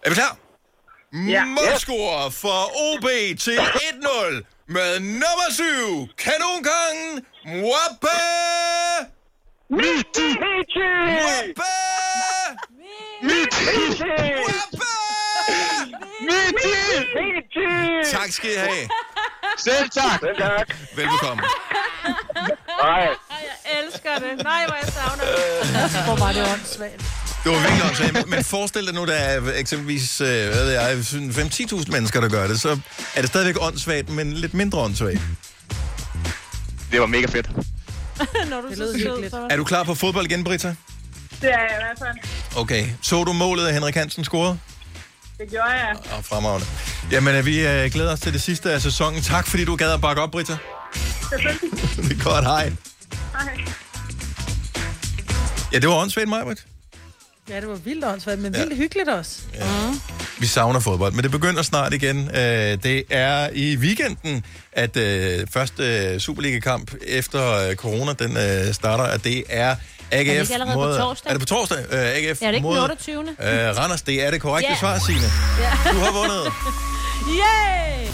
Er 0.04 0.08
vi 0.08 0.14
klar? 0.14 0.36
Ja. 1.28 1.44
Målscorer 1.44 2.30
for 2.30 2.70
OB 2.94 3.38
til 3.38 3.58
1-0 3.58 4.64
med 4.66 5.00
nummer 5.00 5.50
7, 5.50 5.64
kanongangen 6.18 7.24
Wappe! 7.46 8.08
Miti! 16.24 16.72
Wappe! 16.74 17.18
Miti! 17.18 17.66
Miti! 17.66 18.16
Tak 18.16 18.28
skal 18.32 18.50
I 18.50 18.56
have. 18.56 18.88
Selv 19.58 19.90
tak. 19.90 20.20
Selv 20.20 20.36
tak. 20.38 20.66
Velbekomme. 20.96 21.42
Hej. 22.82 23.04
Ej, 23.04 23.42
jeg 23.50 23.82
elsker 23.84 24.14
det. 24.14 24.44
Nej, 24.44 24.64
hvor 24.66 24.76
jeg 24.82 24.92
savner 24.92 25.24
det. 25.24 26.04
Hvor 26.04 26.16
var 26.16 26.32
det 26.32 26.42
åndssvagt. 26.52 27.02
Det 27.44 27.52
var 27.52 27.58
virkelig 27.58 27.84
åndssvagt. 27.84 28.28
Men 28.28 28.44
forestil 28.44 28.86
dig 28.86 28.94
nu, 28.94 29.06
der 29.06 29.12
er 29.14 29.40
eksempelvis 29.56 30.20
øh, 30.20 30.26
hvad 30.28 30.64
ved 30.64 30.72
jeg, 30.72 30.98
5-10.000 30.98 31.90
mennesker, 31.92 32.20
der 32.20 32.28
gør 32.28 32.46
det, 32.46 32.60
så 32.60 32.78
er 33.14 33.20
det 33.20 33.30
stadigvæk 33.30 33.56
åndssvagt, 33.60 34.08
men 34.08 34.32
lidt 34.32 34.54
mindre 34.54 34.78
åndssvagt. 34.78 35.20
Det 36.92 37.00
var 37.00 37.06
mega 37.06 37.26
fedt. 37.26 37.50
Når 38.50 38.60
du 38.60 38.68
Det 38.68 38.76
så 38.76 38.82
lød 38.82 38.94
hyggeligt. 38.94 39.34
Er 39.50 39.56
du 39.56 39.64
klar 39.64 39.82
på 39.84 39.94
fodbold 39.94 40.26
igen, 40.26 40.44
Britta? 40.44 40.74
Det 41.40 41.52
er 41.54 41.58
jeg 41.58 41.70
i 41.70 41.84
hvert 41.84 41.98
fald. 41.98 42.16
Okay. 42.56 42.86
Så 43.02 43.24
du 43.24 43.32
målet, 43.32 43.72
Henrik 43.74 43.94
Hansen 43.94 44.24
scorede? 44.24 44.58
Det 45.38 45.50
gjorde 45.50 45.70
jeg. 45.70 45.96
Og 46.16 46.24
fremragende. 46.24 46.66
Jamen, 47.10 47.34
øh, 47.34 47.46
vi 47.46 47.66
øh, 47.66 47.90
glæder 47.92 48.12
os 48.12 48.20
til 48.20 48.32
det 48.32 48.42
sidste 48.42 48.72
af 48.72 48.82
sæsonen. 48.82 49.22
Tak, 49.22 49.46
fordi 49.46 49.64
du 49.64 49.76
gad 49.76 49.92
at 49.92 50.00
bakke 50.00 50.22
op, 50.22 50.30
Britta. 50.30 50.56
Selvfølgelig. 51.30 51.70
det 52.08 52.18
er 52.18 52.24
godt, 52.24 52.44
hej. 52.44 52.72
Hej. 53.32 53.64
Ja, 55.72 55.78
det 55.78 55.88
var 55.88 55.94
åndssvagt, 55.94 56.28
Majbrit. 56.28 56.66
Ja, 57.48 57.60
det 57.60 57.68
var 57.68 57.74
vildt 57.74 58.04
åndssvagt, 58.04 58.40
men 58.40 58.54
vildt 58.54 58.76
hyggeligt 58.76 59.08
også. 59.08 59.40
Ja. 59.54 59.66
Vi 60.38 60.46
savner 60.46 60.80
fodbold, 60.80 61.12
men 61.12 61.22
det 61.22 61.30
begynder 61.30 61.62
snart 61.62 61.94
igen. 61.94 62.28
Øh, 62.28 62.82
det 62.82 63.04
er 63.10 63.48
i 63.52 63.76
weekenden, 63.76 64.44
at 64.72 64.96
øh, 64.96 65.46
første 65.50 66.20
Superliga-kamp 66.20 66.94
efter 67.06 67.68
øh, 67.68 67.76
corona, 67.76 68.12
den 68.12 68.36
øh, 68.36 68.74
starter, 68.74 69.04
at 69.04 69.24
det 69.24 69.44
er 69.48 69.76
AGF 70.10 70.28
ikke 70.30 70.54
allerede 70.54 70.74
på 70.74 70.78
mod... 70.80 70.98
torsdag? 70.98 71.28
Er 71.30 71.34
det 71.34 71.40
på 71.40 71.46
torsdag? 71.46 71.78
Øh, 71.90 71.98
AGF 71.98 72.16
Ja, 72.16 72.30
det 72.30 72.42
er 72.42 72.50
ikke 72.50 72.62
mod 72.62 72.74
den 72.76 72.82
28. 72.82 73.20
Øh, 73.22 73.76
Randers, 73.78 74.02
det 74.02 74.26
er 74.26 74.30
det 74.30 74.40
korrekte 74.40 74.70
Ja. 74.70 74.78
svar, 74.78 74.98
Signe. 74.98 75.26
Du 75.92 75.98
har 75.98 76.12
vundet. 76.12 76.52
Yay! 77.40 78.08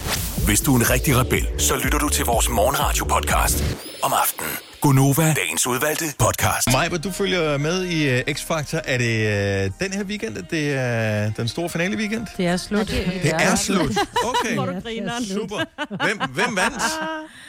Hvis 0.47 0.61
du 0.61 0.75
er 0.75 0.79
en 0.81 0.91
rigtig 0.91 1.17
rebel, 1.17 1.49
så 1.59 1.77
lytter 1.77 1.99
du 1.99 2.09
til 2.09 2.25
vores 2.25 2.49
morgenradio-podcast 2.49 3.65
om 4.03 4.13
aftenen. 4.23 4.51
Gunova, 4.81 5.35
dagens 5.35 5.67
udvalgte 5.67 6.05
podcast. 6.19 6.73
Majba, 6.73 6.97
du 6.97 7.11
følger 7.13 7.59
med 7.59 7.85
i 7.85 8.15
uh, 8.15 8.21
X-Factor. 8.35 8.81
Er 8.85 8.99
det 8.99 9.67
uh, 9.69 9.73
den 9.85 9.93
her 9.93 10.05
weekend, 10.05 10.39
at 10.39 10.45
det 10.51 10.73
er 10.75 11.31
den 11.31 11.49
store 11.49 11.69
finale 11.69 11.97
weekend? 11.97 12.27
Det 12.37 12.47
er 12.47 12.57
slut. 12.57 12.87
Det 13.23 13.33
er 13.33 13.55
slut. 13.57 13.91
Okay, 14.25 14.55
Hvor 14.55 14.67
du 14.67 14.81
griner. 14.81 15.13
super. 15.35 15.57
Hvem, 16.05 16.19
hvem 16.31 16.57
vandt? 16.57 16.83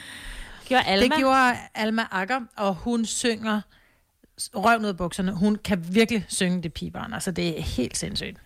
Gjorde 0.68 0.84
Alma? 0.86 1.04
Det 1.06 1.12
gjorde 1.18 1.54
Alma 1.74 2.02
Akker, 2.12 2.40
og 2.56 2.74
hun 2.74 3.06
synger 3.06 3.60
røven 4.54 4.82
ud 4.84 4.88
af 4.88 4.96
bukserne. 4.96 5.32
Hun 5.32 5.56
kan 5.64 5.84
virkelig 5.88 6.24
synge 6.28 6.62
det 6.62 6.72
pigebarn. 6.72 7.12
Altså, 7.14 7.30
det 7.30 7.58
er 7.58 7.62
helt 7.62 7.96
sindssygt. 7.98 8.36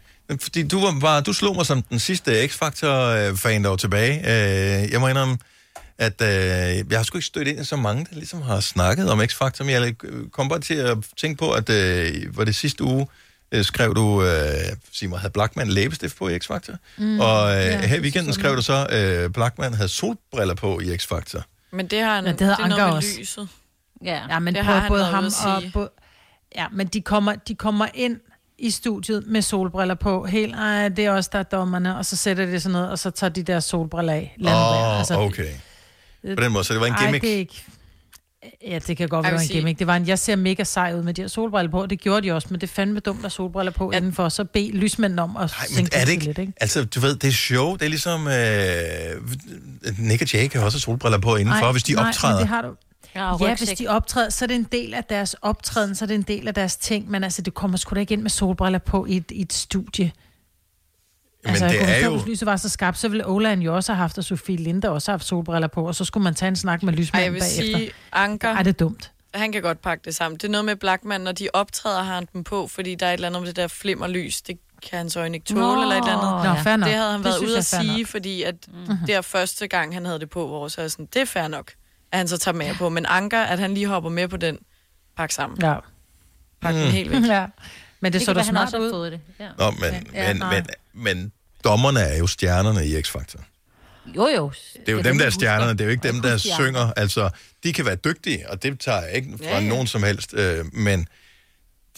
Fordi 0.41 0.69
du, 0.69 0.81
var 0.81 0.99
bare, 1.01 1.21
du 1.23 1.33
slog 1.33 1.57
mig 1.57 1.67
som 1.67 1.83
den 1.83 1.99
sidste 1.99 2.47
X-Factor-fan, 2.49 3.63
der 3.65 3.69
var 3.69 3.77
tilbage. 3.77 4.19
Øh, 4.19 4.91
Jeg 4.93 5.01
må 5.01 5.09
indrømme, 5.09 5.39
at 5.99 6.23
øh, 6.23 6.29
jeg 6.91 6.99
har 6.99 7.03
sgu 7.03 7.19
ikke 7.19 7.27
stødt 7.27 7.49
ind 7.49 7.61
i 7.61 7.65
så 7.65 7.77
mange, 7.77 8.07
der 8.11 8.17
ligesom 8.17 8.43
har 8.43 8.61
snakket 8.61 9.11
om 9.11 9.21
X-Factor, 9.21 9.65
men 9.65 9.71
jeg 9.71 9.95
kom 10.33 10.49
bare 10.49 10.61
til 10.61 10.75
at 10.75 10.99
tænke 11.17 11.39
på, 11.39 11.51
at 11.53 11.71
øh, 11.71 12.37
var 12.37 12.45
det 12.45 12.57
sidste 12.57 12.85
uge, 12.85 13.07
øh, 13.53 13.65
skrev 13.65 13.95
du, 13.95 14.25
øh, 14.25 14.55
sig 14.93 15.09
mig, 15.09 15.19
havde 15.19 15.33
Blackman 15.33 15.69
læbestift 15.69 16.17
på 16.17 16.29
i 16.29 16.37
X-Factor? 16.37 16.75
Mm, 16.99 17.21
og 17.21 17.51
øh, 17.57 17.65
ja, 17.65 17.87
her 17.87 17.97
i 17.97 18.01
weekenden 18.01 18.33
skrev 18.33 18.57
du 18.57 18.63
så, 18.63 18.87
øh, 18.93 19.31
Blackman 19.31 19.75
havde 19.75 19.89
solbriller 19.89 20.55
på 20.55 20.81
i 20.81 20.95
X-Factor. 20.97 21.43
Men 21.73 21.87
det 21.87 22.01
har 22.01 22.15
han, 22.15 22.25
Ja, 22.25 22.31
det 22.31 22.39
det 22.41 22.49
er 22.49 22.67
noget 22.67 22.87
med 22.87 22.95
også. 22.97 23.09
lyset. 23.19 23.49
Ja. 24.05 24.21
Ja, 24.31 24.39
men 24.39 24.55
Det 24.55 24.65
har 24.65 24.79
han 24.79 24.89
både 24.89 25.05
ham 25.05 25.25
og... 25.25 25.63
Både, 25.73 25.91
ja, 26.57 26.67
men 26.73 26.87
de 26.87 27.01
kommer, 27.01 27.35
de 27.35 27.55
kommer 27.55 27.87
ind 27.95 28.21
i 28.59 28.71
studiet 28.71 29.25
med 29.27 29.43
solbriller 29.43 29.95
på. 29.95 30.25
Helt, 30.25 30.55
ej, 30.55 30.89
det 30.89 31.05
er 31.05 31.11
også 31.11 31.31
der 31.33 31.39
er 31.39 31.43
dommerne, 31.43 31.97
og 31.97 32.07
så 32.07 32.17
sætter 32.17 32.47
de 32.47 32.61
sådan 32.61 32.73
noget, 32.73 32.91
og 32.91 32.99
så 32.99 33.11
tager 33.11 33.31
de 33.31 33.43
der 33.43 33.61
solbriller 33.61 34.13
af. 34.13 34.37
Åh, 34.45 35.19
oh, 35.19 35.27
okay. 35.27 35.49
På 36.37 36.43
den 36.43 36.53
måde, 36.53 36.65
så 36.65 36.73
det 36.73 36.81
var 36.81 36.87
en 36.87 36.95
gimmick. 36.95 37.25
Ej, 37.25 37.29
det 37.29 37.35
er 37.35 37.39
ikke... 37.39 37.65
Ja, 38.67 38.79
det 38.79 38.97
kan 38.97 39.09
godt 39.09 39.27
være 39.27 39.43
en 39.43 39.49
gimmick. 39.49 39.79
Det 39.79 39.87
var 39.87 39.97
en, 39.97 40.07
jeg 40.07 40.19
ser 40.19 40.37
mega 40.37 40.65
sej 40.65 40.95
ud 40.97 41.03
med 41.03 41.15
de 41.15 41.23
her 41.23 41.29
solbriller 41.29 41.71
på, 41.71 41.83
og 41.83 41.91
det 41.91 42.01
gjorde 42.01 42.27
de 42.27 42.33
også, 42.33 42.49
men 42.51 42.61
det 42.61 42.67
er 42.71 42.73
fandme 42.75 43.01
dumt 43.01 43.19
at 43.19 43.23
have 43.23 43.31
solbriller 43.31 43.73
på 43.73 43.91
ja. 43.93 43.97
indenfor, 43.97 44.29
så 44.29 44.45
bed 44.45 44.73
lysmændene 44.73 45.23
om 45.23 45.31
at 45.31 45.37
Nej, 45.37 45.47
men 45.69 45.77
sænke 45.77 45.97
er 45.97 46.05
det 46.05 46.13
ikke, 46.13 46.25
lidt, 46.25 46.39
ikke? 46.39 46.53
Altså, 46.61 46.85
du 46.85 47.01
ved, 47.01 47.17
det 47.17 47.29
er 47.29 47.33
show. 47.33 47.73
Det 47.73 47.83
er 47.83 47.89
ligesom... 47.89 48.29
Øh, 48.29 50.09
Nick 50.09 50.23
og 50.23 50.33
Jay 50.33 50.49
kan 50.49 50.63
også 50.63 50.81
solbriller 50.81 51.19
på 51.19 51.37
indenfor, 51.37 51.61
Nej, 51.61 51.73
hvis 51.73 51.83
de 51.83 51.93
nej, 51.93 52.09
optræder. 52.09 52.35
Men 52.35 52.41
det 52.41 52.49
har 52.49 52.63
du. 52.63 52.75
Ja, 53.17 53.47
Ja, 53.49 53.57
hvis 53.57 53.69
de 53.69 53.87
optræder, 53.89 54.31
så 54.31 54.45
er 54.45 54.47
det 54.47 54.55
en 54.57 54.69
del 54.73 54.95
af 54.95 55.05
deres 55.05 55.35
optræden, 55.43 55.95
så 55.95 56.05
er 56.05 56.07
det 56.07 56.15
en 56.15 56.23
del 56.23 56.49
af 56.49 56.55
deres 56.55 56.77
ting, 56.77 57.11
men 57.11 57.25
altså, 57.25 57.43
det 57.43 57.55
kommer 57.55 57.77
sgu 57.79 57.95
da 57.95 58.01
ikke 58.01 58.13
ind 58.15 58.23
med 58.23 58.31
solbriller 58.31 58.79
på 58.79 59.07
i 59.07 59.17
et, 59.17 59.31
i 59.31 59.41
et 59.43 59.53
studie. 59.53 60.13
Men 61.45 61.51
altså, 61.51 61.67
det 61.67 61.73
jeg 61.73 61.81
kunne 61.81 61.91
er 61.91 62.05
jo... 62.05 62.17
Hvis 62.17 62.27
lyset 62.27 62.47
var 62.47 62.57
så 62.57 62.69
skarpt, 62.69 62.99
så 62.99 63.09
ville 63.09 63.27
Olan 63.29 63.61
jo 63.63 63.75
også 63.77 63.93
have 63.93 63.99
haft, 64.01 64.19
og 64.19 64.25
Sofie 64.25 64.57
Linde 64.57 64.91
også 64.91 65.11
have 65.11 65.15
haft 65.15 65.25
solbriller 65.27 65.69
på, 65.69 65.87
og 65.87 65.95
så 65.95 66.05
skulle 66.05 66.25
man 66.25 66.35
tage 66.35 66.49
en 66.49 66.57
snak 66.57 66.83
med 66.83 66.93
lysmanden 66.93 67.25
jeg 67.25 67.33
vil 67.33 67.41
bagefter. 67.41 67.79
sige, 67.79 67.91
Anker, 68.13 68.49
Ej, 68.49 68.63
det 68.63 68.71
er 68.71 68.75
dumt. 68.85 69.13
han 69.35 69.53
kan 69.53 69.63
godt 69.63 69.83
pakke 69.83 70.03
det 70.05 70.15
sammen. 70.15 70.39
Det 70.39 70.45
er 70.45 70.49
noget 70.49 70.65
med 70.65 70.77
Blackman, 70.77 71.21
når 71.21 71.33
de 71.33 71.49
optræder, 71.53 72.03
har 72.03 72.15
han 72.15 72.29
dem 72.33 72.45
på, 72.45 72.67
fordi 72.67 72.95
der 72.95 73.07
er 73.07 73.11
et 73.11 73.15
eller 73.15 73.29
andet 73.29 73.43
med 73.43 73.49
det 73.49 73.57
der 73.57 73.69
flimmerlys. 73.69 74.43
Det 74.43 74.59
kan 74.91 74.99
hans 74.99 75.17
øjne 75.17 75.35
ikke 75.37 75.47
tåle, 75.47 75.61
Nå, 75.61 75.83
eller 75.83 75.95
et 75.95 75.99
eller 75.99 76.19
andet. 76.43 76.57
Nå, 76.57 76.63
fair 76.63 76.77
nok. 76.77 76.87
det 76.89 76.97
havde 76.97 77.11
han 77.11 77.19
Det 77.21 77.25
været 77.25 77.39
ude 77.39 77.57
at 77.59 77.65
sige, 77.65 77.99
nok. 77.99 78.07
fordi 78.07 78.43
at 78.43 78.55
Mhm. 78.73 78.97
det 79.07 79.15
er 79.15 79.21
første 79.21 79.69
gang, 79.69 79.95
han 79.95 80.05
havde 80.07 80.21
det 80.21 80.31
på, 80.31 80.47
hvor 80.47 80.69
så 80.69 80.81
er 80.83 80.89
sådan, 80.89 81.09
det 81.15 81.23
er 81.23 81.27
fair 81.27 81.49
nok, 81.49 81.73
at 82.13 82.19
han 82.19 82.29
så 82.29 82.39
tager 82.39 82.55
med 82.57 82.75
på. 82.75 82.89
Men 82.89 83.07
Anker, 83.09 83.43
at 83.43 83.59
han 83.59 83.75
lige 83.75 83.87
hopper 83.87 84.11
med 84.11 84.29
på 84.29 84.37
den, 84.37 84.59
pakke 85.17 85.35
sammen. 85.35 85.59
Ja. 85.63 85.75
Pakke 86.63 86.79
den 86.81 86.87
Mm. 86.89 86.93
helt 86.93 87.11
væk. 87.11 87.23
ja. 87.37 87.47
Men 88.01 88.13
det, 88.13 88.21
Det 88.21 88.27
så 88.27 88.33
da 88.33 88.43
smart 88.43 88.75
ud. 88.75 88.91
fået 88.93 89.13
det. 89.13 89.21
Ja. 89.41 89.49
Nå, 89.59 89.71
men, 89.71 90.07
Ja, 90.15 90.35
men, 90.35 90.43
men, 90.51 90.67
men 90.95 91.33
dommerne 91.65 92.01
er 92.01 92.19
jo 92.19 92.27
stjernerne 92.27 92.87
i 92.87 93.01
X-Factor. 93.01 93.41
Jo, 94.17 94.27
jo. 94.37 94.53
Det 94.73 94.89
er 94.89 94.93
jo 94.93 94.99
Ja, 94.99 95.03
dem, 95.03 95.19
der 95.19 95.27
er 95.27 95.31
stjernerne. 95.31 95.73
Det 95.73 95.81
er 95.81 95.85
jo 95.85 95.91
ikke 95.91 96.09
dem, 96.09 96.21
der 96.23 96.33
husker 96.33 96.55
synger. 96.55 96.93
Altså, 96.97 97.31
de 97.65 97.73
kan 97.73 97.87
være 97.87 97.97
dygtige, 97.97 98.51
og 98.51 98.63
det 98.63 98.81
tager 98.81 99.03
jeg 99.03 99.13
ikke 99.15 99.39
fra 99.39 99.45
Ja, 99.45 99.59
ja. 99.59 99.69
nogen 99.69 99.87
som 99.87 100.03
helst. 100.03 100.35
Øh, 100.35 100.65
men 100.75 101.09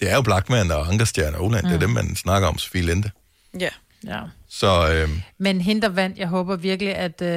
det 0.01 0.10
er 0.10 0.14
jo 0.14 0.22
Blackman 0.22 0.70
og 0.70 0.89
Ankerstjerne 0.89 1.36
og 1.36 1.44
Oland. 1.44 1.64
Mm. 1.64 1.68
Det 1.68 1.76
er 1.76 1.80
dem, 1.80 1.90
man 1.90 2.16
snakker 2.16 2.48
om, 2.48 2.59
Sofie 2.59 2.82
Linde. 2.82 3.10
Ja. 3.60 3.68
Ja. 4.06 4.20
Så 4.51 4.91
øh, 4.93 5.09
Men 5.39 5.61
hende, 5.61 5.83
der 5.83 5.89
vandt, 5.89 6.19
jeg 6.19 6.27
håber 6.29 6.57
virkelig, 6.57 6.95
at, 6.97 7.23
øh, 7.23 7.29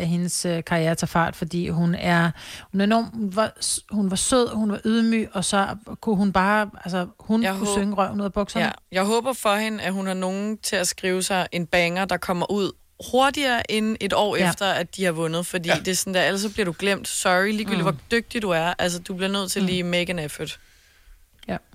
at 0.00 0.06
hendes 0.06 0.44
øh, 0.44 0.64
karriere 0.64 0.94
tager 0.94 1.06
fart, 1.06 1.36
fordi 1.36 1.68
hun 1.68 1.94
er, 1.94 2.30
hun 2.72 2.80
er 2.80 2.84
enormt, 2.84 3.08
hun 3.14 3.36
var, 3.36 3.52
hun 3.90 4.10
var 4.10 4.16
sød, 4.16 4.48
hun 4.54 4.70
var 4.72 4.80
ydmyg, 4.84 5.28
og 5.32 5.44
så 5.44 5.66
kunne 6.00 6.16
hun 6.16 6.32
bare, 6.32 6.70
altså 6.84 7.06
hun 7.20 7.42
Jeg 7.42 7.52
kunne 7.52 7.58
håber- 7.66 7.80
synge 7.80 7.94
røven 7.94 8.20
ud 8.20 8.24
af 8.24 8.32
bukserne. 8.32 8.64
Ja, 8.64 8.70
jeg 8.92 9.04
håber 9.04 9.32
for 9.32 9.54
hende, 9.56 9.82
at 9.82 9.92
hun 9.92 10.06
har 10.06 10.14
nogen 10.14 10.58
til 10.58 10.76
at 10.76 10.88
skrive 10.88 11.22
sig 11.22 11.46
en 11.52 11.66
banger, 11.66 12.04
der 12.04 12.16
kommer 12.16 12.50
ud 12.50 12.72
hurtigere 13.12 13.70
end 13.70 13.96
et 14.00 14.12
år 14.12 14.36
Ja. 14.36 14.42
ja. 14.44 14.50
efter, 14.50 14.66
at 14.66 14.96
de 14.96 15.04
har 15.04 15.12
vundet. 15.12 15.46
Fordi 15.46 15.68
ja. 15.68 15.74
det 15.78 15.88
er 15.88 15.94
sådan 15.94 16.14
der, 16.14 16.24
ellers 16.24 16.40
så 16.40 16.52
bliver 16.52 16.64
du 16.64 16.74
glemt. 16.78 17.08
Sorry, 17.08 17.46
ligegyldigt 17.52 17.68
Mm. 17.70 17.76
mm. 17.76 17.82
hvor 17.82 17.94
dygtig 18.10 18.42
du 18.42 18.50
er. 18.50 18.74
Altså, 18.78 18.98
du 18.98 19.14
bliver 19.14 19.30
nødt 19.30 19.50
til 19.52 19.62
lige 19.62 19.82
make 19.82 20.10
an 20.10 20.18
effort. 20.18 20.58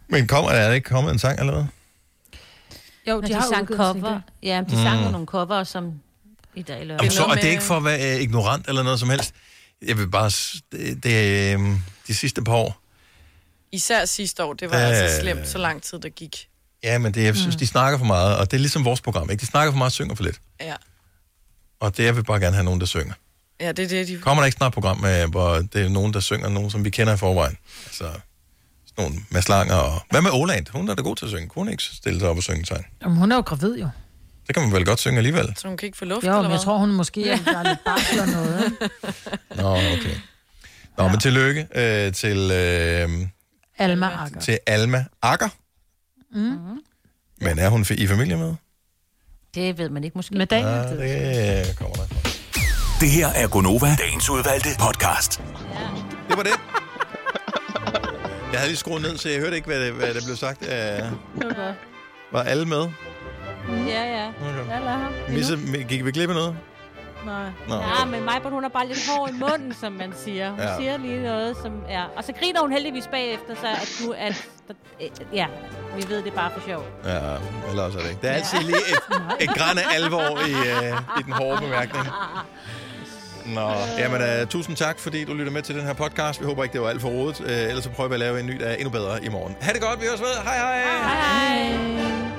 men 0.07 0.27
kommer, 0.27 0.51
er 0.51 0.67
der 0.67 0.73
ikke 0.73 0.89
kommet 0.89 1.11
en 1.13 1.19
sang 1.19 1.39
allerede? 1.39 1.67
Jo, 3.07 3.21
de 3.21 3.27
de, 3.27 3.33
har 3.33 3.47
sang 3.49 3.67
cover. 3.67 4.19
Ja, 4.43 4.57
de 4.69 4.75
Mm. 4.75 4.81
sang 4.83 5.05
jo 5.05 5.11
nogle 5.11 5.27
cover, 5.27 5.63
som 5.63 5.93
i 6.55 6.61
dag 6.61 6.81
eller 6.81 6.95
Jamen, 6.95 7.11
så, 7.11 7.23
og 7.23 7.35
det 7.35 7.45
er 7.45 7.49
ikke 7.51 7.63
for 7.63 7.77
at 7.77 7.83
være 7.85 8.15
øh, 8.15 8.21
ignorant 8.21 8.67
eller 8.67 8.83
noget 8.83 8.99
som 8.99 9.09
helst. 9.09 9.33
Jeg 9.87 9.97
vil 9.97 10.07
bare... 10.09 10.31
Det, 10.71 11.03
det 11.03 11.51
er 11.51 11.59
øh, 11.59 11.65
de 12.07 12.15
sidste 12.15 12.43
par 12.43 12.53
år. 12.53 12.79
Især 13.71 14.05
sidste 14.05 14.43
år, 14.43 14.53
det 14.53 14.69
var 14.71 14.77
Der- 14.77 14.85
altså 14.85 15.21
slemt, 15.21 15.47
så 15.47 15.57
lang 15.57 15.81
tid 15.83 15.99
der 15.99 16.09
gik. 16.09 16.47
Ja, 16.83 16.97
men 16.97 17.13
det, 17.13 17.23
jeg 17.23 17.35
synes, 17.35 17.55
Mm. 17.55 17.59
de 17.59 17.67
snakker 17.67 17.97
for 17.97 18.05
meget, 18.05 18.37
og 18.37 18.51
det 18.51 18.57
er 18.57 18.61
ligesom 18.61 18.85
vores 18.85 19.01
program, 19.01 19.29
ikke? 19.29 19.41
De 19.41 19.45
snakker 19.45 19.71
for 19.71 19.77
meget 19.77 19.87
og 19.89 19.91
synger 19.91 20.15
for 20.15 20.23
lidt. 20.23 20.41
Ja, 20.61 20.75
Og 21.79 21.97
det 21.97 22.03
jeg 22.03 22.15
vil 22.15 22.23
bare 22.23 22.39
gerne 22.39 22.55
have 22.55 22.63
nogen, 22.63 22.79
der 22.79 22.85
synger. 22.85 23.13
ja 23.61 23.71
det 23.71 23.85
er 23.85 23.87
det, 23.89 24.07
de... 24.07 24.17
Kommer 24.17 24.41
der 24.41 24.45
ikke 24.45 24.55
snart 24.57 24.69
et 24.69 24.73
program, 24.73 24.97
med, 24.99 25.27
hvor 25.27 25.53
det 25.55 25.75
er 25.85 25.89
nogen, 25.89 26.13
der 26.13 26.19
synger, 26.19 26.49
nogen, 26.49 26.69
som 26.71 26.85
vi 26.85 26.89
kender 26.89 27.13
i 27.13 27.17
forvejen? 27.17 27.57
Altså, 27.85 28.09
sådan 28.95 29.11
nogle 29.11 29.25
Mads 29.29 29.49
Langer 29.49 29.75
og... 29.75 30.01
Hvad 30.09 30.21
med 30.21 30.31
Oland? 30.33 30.65
Hun 30.73 30.89
er 30.89 30.95
da 30.95 31.01
god 31.01 31.15
til 31.15 31.25
at 31.25 31.31
synge. 31.31 31.47
Kunne 31.47 31.61
hun 31.63 31.69
ikke 31.71 31.83
stille 31.83 32.19
sig 32.19 32.29
op 32.29 32.37
og 32.37 32.43
synge 32.43 32.65
sang? 32.65 32.85
Jamen, 33.03 33.17
hun 33.17 33.31
er 33.31 33.35
jo 33.35 33.41
gravid 33.41 33.77
jo. 33.79 33.89
Det 34.47 34.55
kan 34.55 34.63
man 34.63 34.73
vel 34.73 34.85
godt 34.85 34.99
synge 34.99 35.17
alligevel. 35.17 35.53
Så 35.57 35.67
hun 35.67 35.77
kan 35.77 35.85
ikke 35.85 35.97
få 35.97 36.05
luft, 36.05 36.23
Jo, 36.23 36.29
eller 36.29 36.41
men 36.41 36.51
jeg 36.51 36.57
hvad? 36.57 36.65
tror, 36.65 36.77
hun 36.77 36.91
måske 36.91 37.29
er 37.29 37.37
der 37.45 37.57
er 37.59 37.63
lidt 37.63 37.79
barsel 37.85 38.19
og 38.19 38.27
noget. 38.27 38.65
ikke? 38.65 38.77
Nå, 39.55 39.69
okay. 39.75 40.15
Nå, 40.97 41.03
ja. 41.03 41.09
men 41.11 41.19
tillykke 41.19 41.67
øh, 41.75 42.13
til, 42.13 42.51
øh, 42.51 43.09
Alma 43.77 44.09
Akker. 44.23 44.39
til 44.39 44.59
Alma 44.67 45.05
Akker. 45.21 45.49
Mm. 46.35 46.57
Men 47.41 47.59
er 47.59 47.69
hun 47.69 47.85
i 47.97 48.07
familie 48.07 48.37
med? 48.37 48.55
Det 49.55 49.77
ved 49.77 49.89
man 49.89 50.03
ikke 50.03 50.17
måske. 50.17 50.35
Med 50.37 50.45
dagen. 50.45 50.65
Ja, 50.65 51.63
det 51.67 51.77
kommer 51.77 51.95
der. 51.95 52.03
Det 52.99 53.09
her 53.11 53.27
er 53.27 53.47
Gonova, 53.47 53.95
dagens 53.99 54.29
udvalgte 54.29 54.69
podcast. 54.79 55.41
Det 56.29 56.37
var 56.37 56.43
det. 56.43 56.72
Jeg 58.53 58.59
havde 58.61 58.69
lige 58.71 58.77
skruet 58.77 59.01
ned, 59.01 59.17
så 59.17 59.29
jeg 59.29 59.39
hørte 59.39 59.55
ikke, 59.55 59.67
hvad, 59.67 59.85
det, 59.85 59.93
hvad 59.93 60.13
der 60.13 60.21
blev 60.25 60.35
sagt. 60.35 60.61
Uh, 60.61 60.69
var 60.69 61.53
godt. 61.55 61.75
var 62.31 62.41
alle 62.43 62.65
med? 62.65 62.89
Ja, 63.87 64.03
ja. 64.03 64.27
Okay. 64.29 64.71
Jeg 64.73 64.81
lader 64.81 64.97
ham. 64.97 65.13
Misse, 65.29 65.57
gik 65.89 66.05
vi 66.05 66.11
glip 66.11 66.29
af 66.29 66.35
noget? 66.35 66.55
Nej. 67.25 67.49
Nå, 67.67 67.75
Ja, 67.75 68.05
men 68.05 68.23
mig, 68.23 68.41
hun 68.43 68.63
er 68.63 68.69
bare 68.69 68.87
lidt 68.87 68.99
hård 69.09 69.29
i 69.29 69.33
munden, 69.33 69.73
som 69.81 69.91
man 69.93 70.13
siger. 70.25 70.49
Hun 70.49 70.59
Ja. 70.59 70.69
ja. 70.71 70.77
siger 70.77 70.97
lige 70.97 71.23
noget, 71.23 71.57
som 71.61 71.71
er... 71.89 72.03
Og 72.15 72.23
så 72.23 72.33
griner 72.39 72.61
hun 72.61 72.71
heldigvis 72.71 73.07
bagefter, 73.07 73.55
så 73.55 73.67
at 73.67 73.89
du... 73.99 74.13
At, 74.17 74.47
øh, 75.01 75.09
ja, 75.33 75.45
vi 75.97 76.03
ved 76.09 76.23
det 76.23 76.33
bare 76.33 76.51
for 76.51 76.61
sjov. 76.67 76.83
Ja, 77.05 77.19
eller 77.69 77.83
også 77.83 77.97
er 77.97 78.01
det 78.03 78.09
ikke. 78.09 78.21
Der 78.21 78.29
er 78.29 78.35
altid 78.35 78.59
lige 78.59 78.77
et, 78.77 78.99
et 79.49 79.49
græn 79.49 79.77
af 79.77 79.95
alvor 79.95 80.39
i, 80.47 80.53
uh, 80.53 81.19
i 81.19 81.23
den 81.23 81.33
hårde 81.33 81.61
bemærkning. 81.61 82.07
Nå, 83.45 83.71
jamen 83.97 84.21
uh, 84.21 84.47
tusind 84.47 84.75
tak, 84.75 84.99
fordi 84.99 85.23
du 85.23 85.33
lytter 85.33 85.51
med 85.51 85.61
til 85.61 85.75
den 85.75 85.83
her 85.83 85.93
podcast. 85.93 86.41
Vi 86.41 86.45
håber 86.45 86.63
ikke, 86.63 86.73
det 86.73 86.81
var 86.81 86.89
alt 86.89 87.01
for 87.01 87.09
rodet. 87.09 87.39
Uh, 87.39 87.47
ellers 87.49 87.83
så 87.83 87.89
prøver 87.89 88.07
vi 88.07 88.13
at 88.13 88.19
lave 88.19 88.39
en 88.39 88.45
ny, 88.45 88.59
der 88.59 88.65
er 88.65 88.75
endnu 88.75 88.89
bedre 88.89 89.25
i 89.25 89.29
morgen. 89.29 89.55
Ha' 89.61 89.73
det 89.73 89.81
godt, 89.81 90.01
vi 90.01 90.05
høres 90.05 90.21
ved. 90.21 90.35
Hej 90.43 90.57
hej! 90.57 90.81
Hej! 90.83 92.32